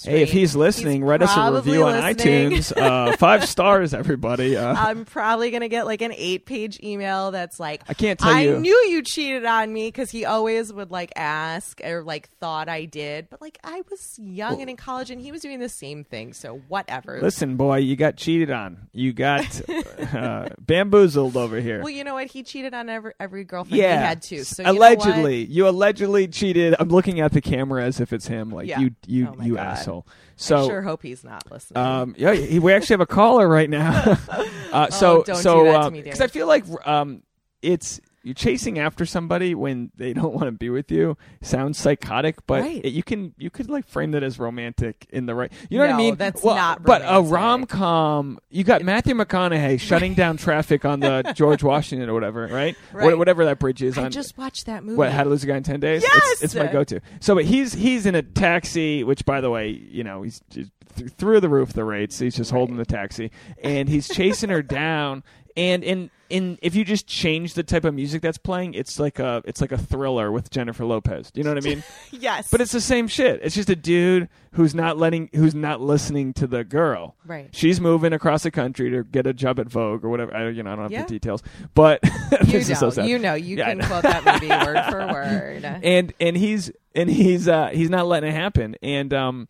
Hey, 0.02 0.22
if 0.22 0.30
he's 0.30 0.54
listening, 0.54 1.02
write 1.04 1.20
us 1.20 1.36
a 1.36 1.52
review 1.52 1.84
on 1.84 2.00
listening. 2.00 2.52
iTunes. 2.52 2.76
Uh, 2.76 3.16
five 3.16 3.44
stars, 3.48 3.92
everybody. 3.92 4.56
Uh, 4.56 4.72
I'm 4.72 5.04
probably 5.04 5.50
gonna 5.50 5.68
get 5.68 5.84
like 5.84 6.00
an 6.00 6.12
eight 6.16 6.46
page 6.46 6.78
email 6.82 7.32
that's 7.32 7.58
like 7.60 7.82
I 7.88 7.94
can't 7.94 8.18
tell 8.18 8.30
I 8.30 8.42
you. 8.42 8.60
knew 8.60 8.74
you 8.88 9.02
cheated 9.02 9.44
on 9.44 9.70
me 9.72 9.88
because 9.88 10.10
he 10.10 10.24
always 10.24 10.72
would 10.72 10.90
like 10.92 11.12
ask 11.16 11.80
or 11.84 12.02
like 12.04 12.30
thought 12.38 12.68
I 12.68 12.84
did, 12.84 13.28
but 13.30 13.40
like 13.42 13.58
I 13.64 13.82
was 13.90 14.18
young 14.22 14.60
and 14.60 14.70
in 14.70 14.76
college 14.76 15.10
and 15.10 15.20
he 15.20 15.32
was 15.32 15.42
doing 15.42 15.58
the 15.58 15.68
same 15.68 16.04
thing, 16.04 16.32
so 16.34 16.62
whatever. 16.68 17.18
Listen, 17.20 17.56
boy, 17.56 17.78
you 17.78 17.96
got 17.96 18.16
cheated 18.16 18.50
on. 18.52 18.88
You 18.92 19.12
got 19.12 19.60
uh, 20.14 20.50
bamboozled 20.60 21.36
over 21.36 21.60
here. 21.60 21.80
well, 21.80 21.90
you 21.90 22.04
know 22.04 22.14
what? 22.14 22.28
He 22.28 22.42
cheated 22.44 22.72
on 22.74 22.88
every 22.88 23.12
every 23.18 23.42
girlfriend 23.44 23.76
yeah, 23.82 23.98
he 23.98 24.06
had 24.06 24.22
too. 24.22 24.44
So 24.44 24.62
you 24.62 24.66
know 24.66 24.78
allegedly, 24.78 25.44
you 25.44 25.68
allegedly 25.68 26.28
cheated. 26.28 26.76
I'm 26.78 26.88
looking 26.90 27.20
at 27.20 27.32
the 27.32 27.40
camera 27.40 27.84
as 27.84 28.00
if 28.00 28.12
it's 28.12 28.28
him. 28.28 28.50
Like 28.50 28.68
Yeah. 28.68 28.78
you, 28.78 28.90
you, 29.06 29.34
Oh 29.36 29.42
you 29.42 29.54
God. 29.56 29.66
asshole. 29.66 29.89
What? 29.96 30.04
So, 30.36 30.64
I 30.64 30.66
sure 30.68 30.82
hope 30.82 31.02
he's 31.02 31.22
not 31.24 31.50
listening. 31.50 31.82
um, 31.84 32.14
yeah, 32.18 32.32
he- 32.32 32.58
we 32.58 32.72
actually 32.72 32.94
have 32.94 33.00
a 33.00 33.06
caller 33.06 33.46
right 33.48 33.68
now. 33.68 34.16
uh, 34.72 34.90
so, 34.90 35.20
Oh, 35.20 35.22
don't 35.24 35.36
so, 35.36 35.64
that 35.64 35.84
to 35.84 35.90
me, 35.90 36.02
because 36.02 36.18
Dave. 36.18 36.30
I 36.30 36.32
feel 36.32 36.46
like 36.46 36.64
um, 36.86 37.22
it's 37.62 38.00
you're 38.22 38.34
chasing 38.34 38.78
after 38.78 39.06
somebody 39.06 39.54
when 39.54 39.90
they 39.96 40.12
don't 40.14 40.32
want 40.34 40.46
to 40.46 40.52
be 40.52 40.68
with 40.70 40.90
you. 40.90 41.16
Sounds 41.40 41.78
psychotic, 41.78 42.46
but 42.46 42.62
Right. 42.62 42.84
it, 42.84 42.92
you 42.92 43.02
can 43.02 43.34
you 43.38 43.48
could 43.50 43.70
like 43.70 43.86
frame 43.88 44.10
that 44.10 44.22
as 44.22 44.38
romantic 44.38 45.06
in 45.10 45.26
the 45.26 45.34
right. 45.34 45.50
You 45.70 45.78
know 45.78 45.86
what 45.86 45.94
I 45.94 45.96
mean? 45.98 46.16
that's 46.16 46.42
Well, 46.42 46.54
not 46.54 46.82
But 46.82 47.02
a 47.04 47.22
rom 47.22 47.64
com, 47.66 48.38
you 48.50 48.62
got 48.64 48.82
Matthew 48.82 49.14
McConaughey 49.14 49.80
shutting 49.80 50.14
down 50.14 50.36
traffic 50.36 50.84
on 50.84 51.00
the 51.00 51.32
George 51.36 51.62
Washington 51.62 52.08
or 52.10 52.14
whatever, 52.14 52.46
right? 52.46 52.76
Right. 52.92 53.16
whatever 53.16 53.44
that 53.46 53.58
bridge 53.58 53.82
is 53.82 53.96
I 53.96 54.04
on. 54.04 54.10
just 54.10 54.36
watched 54.36 54.66
that 54.66 54.84
movie. 54.84 54.96
What? 54.98 55.12
How 55.12 55.24
to 55.24 55.30
lose 55.30 55.44
a 55.44 55.46
guy 55.46 55.56
in 55.56 55.62
ten 55.62 55.80
days? 55.80 56.02
Yes! 56.02 56.32
it's, 56.32 56.42
it's 56.42 56.54
my 56.54 56.66
go-to. 56.66 57.00
So, 57.20 57.34
but 57.34 57.44
he's 57.44 57.72
he's 57.72 58.04
in 58.06 58.14
a 58.14 58.22
taxi, 58.22 59.02
which, 59.04 59.24
by 59.24 59.40
the 59.40 59.50
way, 59.50 59.68
you 59.68 60.04
know, 60.04 60.22
he's 60.22 60.40
just 60.50 60.70
through 61.16 61.40
the 61.40 61.48
roof 61.48 61.72
the 61.72 61.84
rates. 61.84 62.18
He's 62.18 62.36
just 62.36 62.50
holding 62.50 62.76
the 62.76 62.84
taxi, 62.84 63.30
and 63.62 63.88
he's 63.88 64.08
chasing 64.08 64.50
her 64.50 64.62
down. 64.62 65.22
And 65.56 65.82
in 65.84 66.10
in 66.28 66.58
if 66.62 66.76
you 66.76 66.84
just 66.84 67.08
change 67.08 67.54
the 67.54 67.62
type 67.64 67.84
of 67.84 67.92
music 67.92 68.22
that's 68.22 68.38
playing, 68.38 68.74
it's 68.74 69.00
like 69.00 69.18
a 69.18 69.42
it's 69.44 69.60
like 69.60 69.72
a 69.72 69.78
thriller 69.78 70.30
with 70.30 70.48
Jennifer 70.50 70.84
Lopez. 70.84 71.30
Do 71.30 71.40
you 71.40 71.44
know 71.44 71.54
what 71.54 71.64
I 71.64 71.68
mean? 71.68 71.82
yes, 72.12 72.48
but 72.50 72.60
it's 72.60 72.70
the 72.72 72.80
same 72.80 73.08
shit. 73.08 73.40
It's 73.42 73.54
just 73.54 73.68
a 73.68 73.74
dude 73.76 74.28
who's 74.52 74.74
not 74.74 74.96
letting 74.96 75.28
who's 75.34 75.54
not 75.54 75.80
listening 75.80 76.32
to 76.34 76.46
the 76.46 76.62
girl. 76.62 77.16
right. 77.26 77.48
She's 77.52 77.80
moving 77.80 78.12
across 78.12 78.44
the 78.44 78.50
country 78.52 78.90
to 78.90 79.02
get 79.02 79.26
a 79.26 79.32
job 79.32 79.58
at 79.58 79.68
Vogue 79.68 80.04
or 80.04 80.08
whatever. 80.08 80.34
I, 80.34 80.50
you 80.50 80.62
know, 80.62 80.72
I 80.72 80.76
don't 80.76 80.84
have 80.84 80.92
Yeah. 80.92 81.02
the 81.02 81.08
details, 81.08 81.42
but 81.74 82.00
You 82.46 82.58
know, 82.64 82.90
so 82.90 83.02
you 83.02 83.18
know, 83.18 83.34
you 83.34 83.56
Yeah, 83.56 83.70
can 83.70 83.78
know. 83.78 83.86
quote 83.86 84.02
that 84.04 84.24
movie 84.24 84.48
word 84.48 84.84
for 84.90 85.06
word. 85.12 85.64
and 85.64 86.12
and 86.20 86.36
he's 86.36 86.70
and 86.94 87.10
he's 87.10 87.48
uh 87.48 87.68
he's 87.72 87.90
not 87.90 88.06
letting 88.06 88.30
it 88.30 88.34
happen 88.34 88.76
and 88.82 89.12
um 89.12 89.48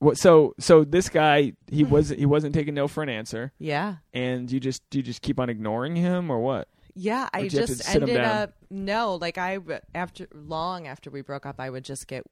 what 0.00 0.18
so 0.18 0.54
so 0.58 0.82
this 0.84 1.08
guy 1.08 1.52
he 1.70 1.82
mm-hmm. 1.84 1.92
was 1.92 2.08
he 2.10 2.26
wasn't 2.26 2.52
taking 2.54 2.74
no 2.74 2.88
for 2.88 3.02
an 3.02 3.08
answer 3.08 3.52
yeah. 3.58 3.96
and 4.12 4.50
you 4.50 4.58
just 4.58 4.82
you 4.92 5.02
just 5.02 5.22
keep 5.22 5.38
on 5.38 5.48
ignoring 5.48 5.94
him 5.96 6.30
or 6.30 6.40
what 6.40 6.68
Yeah, 6.94 7.28
I 7.32 7.38
you 7.38 7.44
have 7.44 7.52
to 7.52 7.66
just 7.66 7.84
sit 7.84 7.96
'em 7.96 8.02
ended 8.02 8.16
down? 8.16 8.42
up 8.42 8.54
no, 8.70 9.14
like 9.14 9.38
I 9.38 9.54
w- 9.56 9.78
after 9.94 10.26
long 10.34 10.86
after 10.88 11.08
we 11.10 11.22
broke 11.22 11.46
up, 11.46 11.60
I 11.60 11.70
would 11.70 11.84
just 11.84 12.08
get 12.08 12.24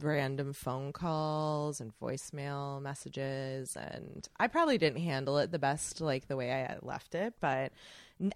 random 0.00 0.52
phone 0.52 0.92
calls 0.92 1.80
and 1.80 1.92
voicemail 2.00 2.80
messages, 2.82 3.76
and 3.76 4.28
I 4.38 4.46
probably 4.48 4.78
didn't 4.78 5.00
handle 5.00 5.38
it 5.38 5.50
the 5.52 5.58
best, 5.58 6.00
like 6.00 6.28
the 6.28 6.36
way 6.36 6.50
I 6.52 6.58
had 6.58 6.80
left 6.82 7.14
it, 7.14 7.34
but 7.40 7.72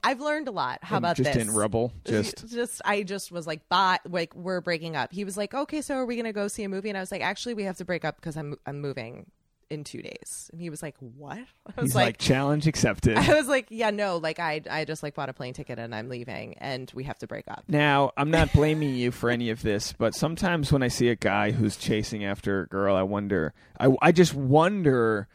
I've 0.03 0.21
learned 0.21 0.49
a 0.49 0.53
lot. 0.53 0.79
How 0.83 0.97
And 0.97 1.05
about 1.05 1.17
just 1.17 1.33
this? 1.35 1.43
in 1.43 1.53
rubble 1.55 1.93
just 2.05 2.49
just 2.49 2.81
I 2.85 3.03
just 3.03 3.31
was 3.33 3.47
like, 3.47 3.69
bye. 3.69 3.99
Like 4.09 4.35
we're 4.35 4.61
breaking 4.61 4.97
up. 4.97 5.13
He 5.13 5.25
was 5.25 5.37
like, 5.37 5.55
okay, 5.55 5.81
so 5.83 5.97
are 5.97 6.07
we 6.07 6.17
gonna 6.17 6.33
go 6.33 6.49
see 6.49 6.65
a 6.65 6.69
movie? 6.69 6.89
And 6.89 6.99
I 6.99 7.01
was 7.01 7.13
like, 7.13 7.23
actually, 7.23 7.55
we 7.55 7.65
have 7.65 7.77
to 7.79 7.85
break 7.85 8.05
up 8.05 8.17
because 8.17 8.37
I'm 8.37 8.57
I'm 8.67 8.81
moving 8.81 9.31
in 9.71 9.83
two 9.83 10.03
days. 10.03 10.51
And 10.53 10.61
he 10.61 10.69
was 10.69 10.83
like, 10.83 10.95
what? 10.99 11.39
I 11.77 11.81
was 11.81 11.87
he's 11.91 11.95
like, 11.95 12.19
challenge 12.19 12.67
accepted 12.67 13.17
I 13.19 13.35
was 13.35 13.49
like, 13.49 13.67
yeah, 13.71 13.91
no, 13.91 14.19
like 14.19 14.39
I 14.39 14.61
I 14.71 14.85
just 14.85 15.03
like 15.03 15.15
bought 15.15 15.31
a 15.31 15.33
plane 15.33 15.55
ticket 15.55 15.79
and 15.79 15.95
I'm 15.95 16.09
leaving 16.09 16.55
and 16.59 16.91
we 16.95 17.05
have 17.05 17.19
to 17.21 17.27
break 17.27 17.45
up. 17.49 17.65
now 17.67 18.13
i'm 18.17 18.31
not 18.31 18.53
blaming 18.53 18.95
you 18.95 19.11
for 19.11 19.31
any 19.31 19.49
of 19.51 19.63
this 19.63 19.93
but 19.93 20.15
sometimes 20.15 20.71
when 20.71 20.83
i 20.83 20.89
see 20.89 21.09
a 21.09 21.17
guy 21.17 21.51
who's 21.51 21.77
chasing 21.77 22.25
after 22.25 22.61
a 22.63 22.67
girl 22.69 22.95
i 22.95 23.03
wonder 23.03 23.53
i, 23.81 23.89
I 24.03 24.13
just 24.13 24.35
wonder 24.35 25.29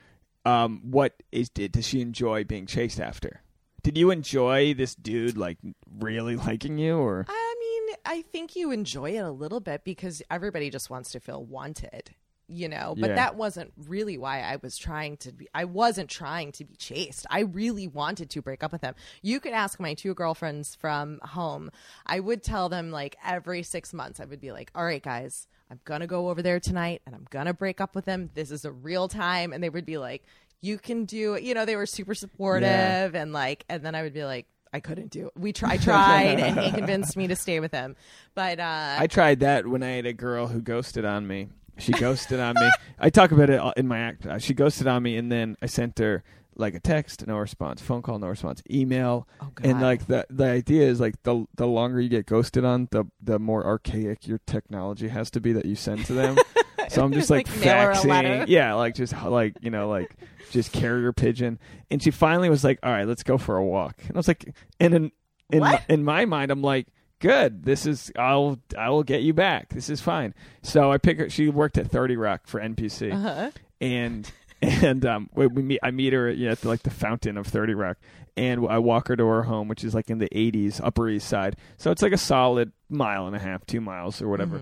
um 0.45 0.81
what 0.83 1.13
is 1.31 1.49
did 1.49 1.71
does 1.71 1.87
she 1.87 2.01
enjoy 2.01 2.43
being 2.43 2.65
chased 2.65 2.99
after 2.99 3.41
did 3.83 3.97
you 3.97 4.11
enjoy 4.11 4.73
this 4.73 4.95
dude 4.95 5.37
like 5.37 5.57
really 5.99 6.35
liking 6.47 6.77
you 6.77 6.97
or 6.97 7.25
I 7.27 7.55
mean, 7.59 7.95
I 8.05 8.21
think 8.21 8.55
you 8.55 8.71
enjoy 8.71 9.11
it 9.11 9.19
a 9.23 9.31
little 9.31 9.59
bit 9.59 9.83
because 9.83 10.21
everybody 10.29 10.69
just 10.69 10.89
wants 10.89 11.11
to 11.11 11.19
feel 11.19 11.43
wanted, 11.43 12.11
you 12.47 12.67
know. 12.69 12.95
But 12.97 13.09
Yeah. 13.11 13.15
that 13.15 13.35
wasn't 13.35 13.71
really 13.77 14.17
why 14.17 14.41
I 14.41 14.57
was 14.61 14.77
trying 14.77 15.17
to 15.17 15.31
be. 15.31 15.47
I 15.53 15.65
wasn't 15.65 16.09
trying 16.09 16.51
to 16.53 16.65
be 16.65 16.75
chased. 16.75 17.25
I 17.29 17.41
really 17.41 17.87
wanted 17.87 18.29
to 18.31 18.41
break 18.41 18.63
up 18.63 18.71
with 18.71 18.81
him. 18.81 18.95
You 19.21 19.39
could 19.39 19.53
ask 19.53 19.79
my 19.79 19.93
two 19.93 20.13
girlfriends 20.13 20.75
from 20.75 21.19
home. 21.23 21.71
I 22.05 22.19
would 22.19 22.43
tell 22.43 22.69
them 22.69 22.91
like 22.91 23.17
every 23.25 23.63
six 23.63 23.93
months. 23.93 24.19
I 24.19 24.25
would 24.25 24.41
be 24.41 24.51
like, 24.51 24.71
"All 24.75 24.85
right, 24.85 25.03
guys." 25.03 25.47
I'm 25.71 25.79
gonna 25.85 26.07
go 26.07 26.29
over 26.29 26.41
there 26.41 26.59
tonight 26.59 27.03
and 27.05 27.13
I'm 27.13 27.27
gonna 27.29 27.53
break 27.53 27.79
up 27.79 27.93
with 27.93 28.05
him. 28.05 28.31
This 28.33 28.49
is 28.49 28.65
a 28.65 28.71
real 28.71 29.07
time. 29.07 29.53
And 29.53 29.63
they 29.63 29.69
would 29.69 29.85
be 29.85 29.99
like, 29.99 30.23
You 30.61 30.77
can 30.77 31.05
do 31.05 31.35
it. 31.35 31.43
You 31.43 31.53
know, 31.53 31.65
they 31.65 31.75
were 31.75 31.85
super 31.85 32.13
supportive 32.13 33.15
and 33.15 33.31
like 33.33 33.65
and 33.69 33.83
then 33.85 33.95
I 33.95 34.01
would 34.03 34.13
be 34.13 34.23
like, 34.25 34.47
I 34.73 34.79
couldn't 34.79 35.09
do 35.11 35.27
it. 35.27 35.33
We 35.37 35.53
try, 35.53 35.71
I 35.73 35.77
tried 35.89 36.39
and 36.39 36.59
he 36.59 36.71
convinced 36.71 37.15
me 37.17 37.27
to 37.27 37.35
stay 37.35 37.59
with 37.59 37.71
him. 37.71 37.95
But 38.35 38.59
uh 38.59 38.95
I 38.99 39.07
tried 39.07 39.39
that 39.41 39.67
when 39.67 39.83
I 39.83 39.91
had 39.91 40.05
a 40.05 40.13
girl 40.13 40.47
who 40.47 40.61
ghosted 40.61 41.05
on 41.05 41.27
me. 41.27 41.49
She 41.77 41.93
ghosted 41.93 42.39
on 42.41 42.55
me. 42.55 42.69
I 42.99 43.09
talk 43.09 43.31
about 43.31 43.49
it 43.49 43.61
in 43.77 43.87
my 43.87 43.99
act. 43.99 44.25
Uh, 44.25 44.37
She 44.37 44.53
ghosted 44.53 44.85
on 44.85 45.01
me, 45.01 45.15
and 45.15 45.31
then 45.31 45.55
I 45.61 45.67
sent 45.67 45.97
her 45.99 46.23
like 46.57 46.73
a 46.75 46.79
text, 46.81 47.25
no 47.25 47.37
response. 47.37 47.81
Phone 47.81 48.01
call, 48.01 48.19
no 48.19 48.27
response. 48.27 48.61
Email, 48.69 49.29
Oh, 49.41 49.47
and 49.63 49.79
like 49.79 50.07
the 50.07 50.25
the 50.29 50.43
idea 50.43 50.87
is 50.89 50.99
like 50.99 51.23
the 51.23 51.45
the 51.55 51.65
longer 51.67 52.01
you 52.01 52.09
get 52.09 52.25
ghosted 52.25 52.65
on, 52.65 52.89
the 52.91 53.05
the 53.23 53.39
more 53.39 53.65
archaic 53.65 54.27
your 54.27 54.39
technology 54.45 55.07
has 55.07 55.31
to 55.31 55.39
be 55.39 55.53
that 55.53 55.65
you 55.65 55.75
send 55.75 56.05
to 56.07 56.13
them. 56.13 56.35
So 56.93 57.03
I'm 57.03 57.13
just 57.13 57.29
like, 57.29 57.47
Like 57.47 57.59
mail 57.59 57.73
her 57.75 57.91
a 57.91 58.01
letter. 58.03 58.27
faxing. 58.29 58.45
Yeah, 58.47 58.73
like 58.73 58.95
just 58.95 59.13
like 59.23 59.55
you 59.61 59.69
know, 59.71 59.89
like 59.89 60.15
just 60.51 60.71
carrier 60.71 61.13
pigeon. 61.13 61.59
And 61.91 62.01
she 62.01 62.11
finally 62.11 62.49
was 62.49 62.63
like, 62.63 62.79
"All 62.83 62.91
right, 62.91 63.07
let's 63.07 63.23
go 63.23 63.37
for 63.37 63.57
a 63.57 63.63
walk." 63.65 63.95
And 64.07 64.15
I 64.15 64.19
was 64.19 64.27
like, 64.27 64.53
and 64.79 64.93
in 64.93 65.11
in 65.51 65.59
my, 65.59 65.83
in 65.89 66.03
my 66.03 66.25
mind, 66.25 66.51
I'm 66.51 66.61
like. 66.61 66.87
Good. 67.21 67.65
This 67.65 67.85
is 67.85 68.13
I'll 68.17 68.59
I 68.77 68.89
will 68.91 69.03
get 69.03 69.23
you 69.23 69.33
back. 69.33 69.73
This 69.73 69.89
is 69.89 69.99
fine. 69.99 70.33
So 70.61 70.89
I 70.89 70.97
pick 70.97 71.19
her. 71.19 71.29
She 71.29 71.49
worked 71.49 71.77
at 71.77 71.91
Thirty 71.91 72.15
Rock 72.15 72.47
for 72.47 72.61
NBC, 72.61 73.11
Uh-huh. 73.13 73.51
and 73.81 74.31
and 74.61 75.05
um 75.05 75.29
we, 75.33 75.45
we 75.47 75.61
meet 75.61 75.79
I 75.83 75.91
meet 75.91 76.13
her 76.13 76.29
at, 76.29 76.37
you 76.37 76.45
know, 76.45 76.53
at 76.53 76.61
the, 76.61 76.69
like 76.69 76.83
the 76.83 76.89
fountain 76.89 77.37
of 77.37 77.45
30 77.45 77.73
Rock 77.73 77.97
and 78.37 78.65
I 78.69 78.77
walk 78.77 79.09
her 79.09 79.17
to 79.17 79.25
her 79.25 79.43
home 79.43 79.67
which 79.67 79.83
is 79.83 79.93
like 79.93 80.09
in 80.09 80.19
the 80.19 80.29
80s 80.29 80.79
Upper 80.81 81.09
East 81.09 81.27
Side 81.27 81.57
so 81.77 81.91
it's 81.91 82.01
like 82.01 82.13
a 82.13 82.17
solid 82.17 82.71
mile 82.89 83.27
and 83.27 83.35
a 83.35 83.39
half 83.39 83.65
2 83.65 83.81
miles 83.81 84.21
or 84.21 84.29
whatever 84.29 84.61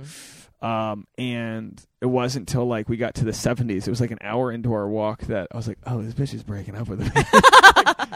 um 0.62 1.06
and 1.20 1.80
it 2.02 2.08
wasn't 2.08 2.50
until 2.50 2.66
like 2.66 2.90
we 2.90 2.98
got 2.98 3.14
to 3.16 3.24
the 3.26 3.32
70s 3.32 3.88
it 3.88 3.90
was 3.90 4.02
like 4.02 4.10
an 4.12 4.18
hour 4.22 4.52
into 4.52 4.74
our 4.74 4.88
walk 4.90 5.22
that 5.24 5.48
I 5.52 5.58
was 5.58 5.68
like 5.68 5.78
oh 5.86 6.02
this 6.02 6.14
bitch 6.16 6.34
is 6.34 6.42
breaking 6.44 6.76
up 6.76 6.88
with 6.88 7.00
me 7.00 7.10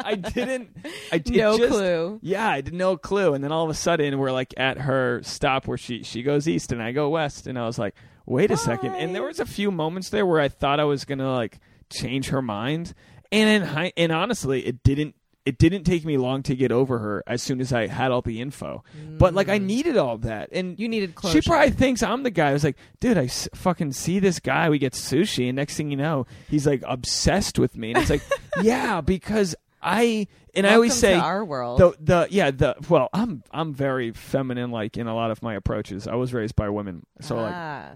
I 0.04 0.15
didn't 0.15 0.75
I 1.12 1.17
it 1.17 1.30
No 1.30 1.58
just- 1.58 1.71
clue. 1.71 2.19
yeah, 2.23 2.49
I 2.49 2.62
did 2.62 2.73
no 2.73 2.97
clue. 2.97 3.34
And 3.34 3.43
then 3.43 3.51
all 3.51 3.63
of 3.63 3.69
a 3.69 3.73
sudden, 3.73 4.17
we're 4.17 4.32
like 4.32 4.54
at 4.58 4.80
her 4.80 5.21
stop 5.23 5.67
where 5.67 5.77
she 5.77 6.04
she 6.04 6.23
goes 6.23 6.47
east 6.47 6.71
and 6.71 6.82
I 6.82 6.91
go 6.91 7.10
west, 7.10 7.45
and 7.47 7.58
I 7.60 7.65
was 7.65 7.77
like, 7.77 7.95
wait 8.25 8.51
a 8.51 8.58
second. 8.58 8.95
And 8.95 9.13
there 9.13 9.23
was 9.23 9.39
a 9.39 9.45
few 9.45 9.71
moments 9.71 10.10
there 10.10 10.25
where 10.25 10.39
I 10.41 10.47
thought 10.49 10.80
I 10.80 10.84
was 10.86 11.06
gonna 11.06 11.32
like 11.34 11.60
change 11.89 12.30
her 12.30 12.41
mind, 12.41 12.93
and 13.32 13.63
in 13.63 13.91
and 13.95 14.12
honestly, 14.12 14.65
it 14.65 14.84
didn't. 14.84 15.15
It 15.45 15.58
didn't 15.58 15.86
take 15.86 16.06
me 16.06 16.17
long 16.17 16.43
to 16.43 16.56
get 16.56 16.71
over 16.71 16.99
her 16.99 17.23
as 17.25 17.41
soon 17.41 17.62
as 17.62 17.73
I 17.73 17.88
had 17.88 18.12
all 18.12 18.21
the 18.21 18.41
info. 18.41 18.84
But 19.17 19.34
like 19.34 19.49
I 19.49 19.58
needed 19.58 19.97
all 19.97 20.17
that, 20.19 20.49
and 20.51 20.80
You 20.80 20.88
needed 20.88 21.15
closure. 21.15 21.41
she 21.41 21.49
probably 21.49 21.71
thinks 21.71 22.04
I'm 22.04 22.21
the 22.23 22.30
guy. 22.30 22.49
I 22.49 22.54
was 22.54 22.63
like, 22.63 22.77
dude, 22.99 23.17
I 23.17 23.23
s- 23.25 23.49
fucking 23.56 23.93
see 23.93 24.19
this 24.19 24.39
guy. 24.39 24.69
We 24.69 24.77
get 24.77 24.93
sushi, 24.93 25.47
and 25.49 25.56
next 25.56 25.75
thing 25.77 25.89
you 25.89 25.97
know, 25.97 26.27
he's 26.47 26.67
like 26.67 26.84
obsessed 26.88 27.58
with 27.58 27.75
me. 27.75 27.89
And 27.91 27.97
it's 27.99 28.10
like, 28.12 28.21
yeah, 28.62 29.01
because 29.01 29.56
I 29.82 30.27
and 30.54 30.67
I 30.67 30.75
always 30.75 30.93
say 30.93 31.15
our 31.15 31.43
world. 31.43 31.80
the 31.80 31.95
the 31.99 32.27
yeah 32.30 32.51
the 32.51 32.75
well, 32.88 33.10
I'm 33.12 33.43
I'm 33.49 33.73
very 33.73 34.12
feminine 34.12 34.69
like 34.69 34.95
in 34.95 35.08
a 35.08 35.15
lot 35.15 35.32
of 35.32 35.41
my 35.41 35.56
approaches. 35.56 36.08
I 36.08 36.13
was 36.15 36.36
raised 36.36 36.56
by 36.56 36.69
women, 36.69 37.04
so 37.19 37.38
like 37.38 37.54
Ah. 37.56 37.89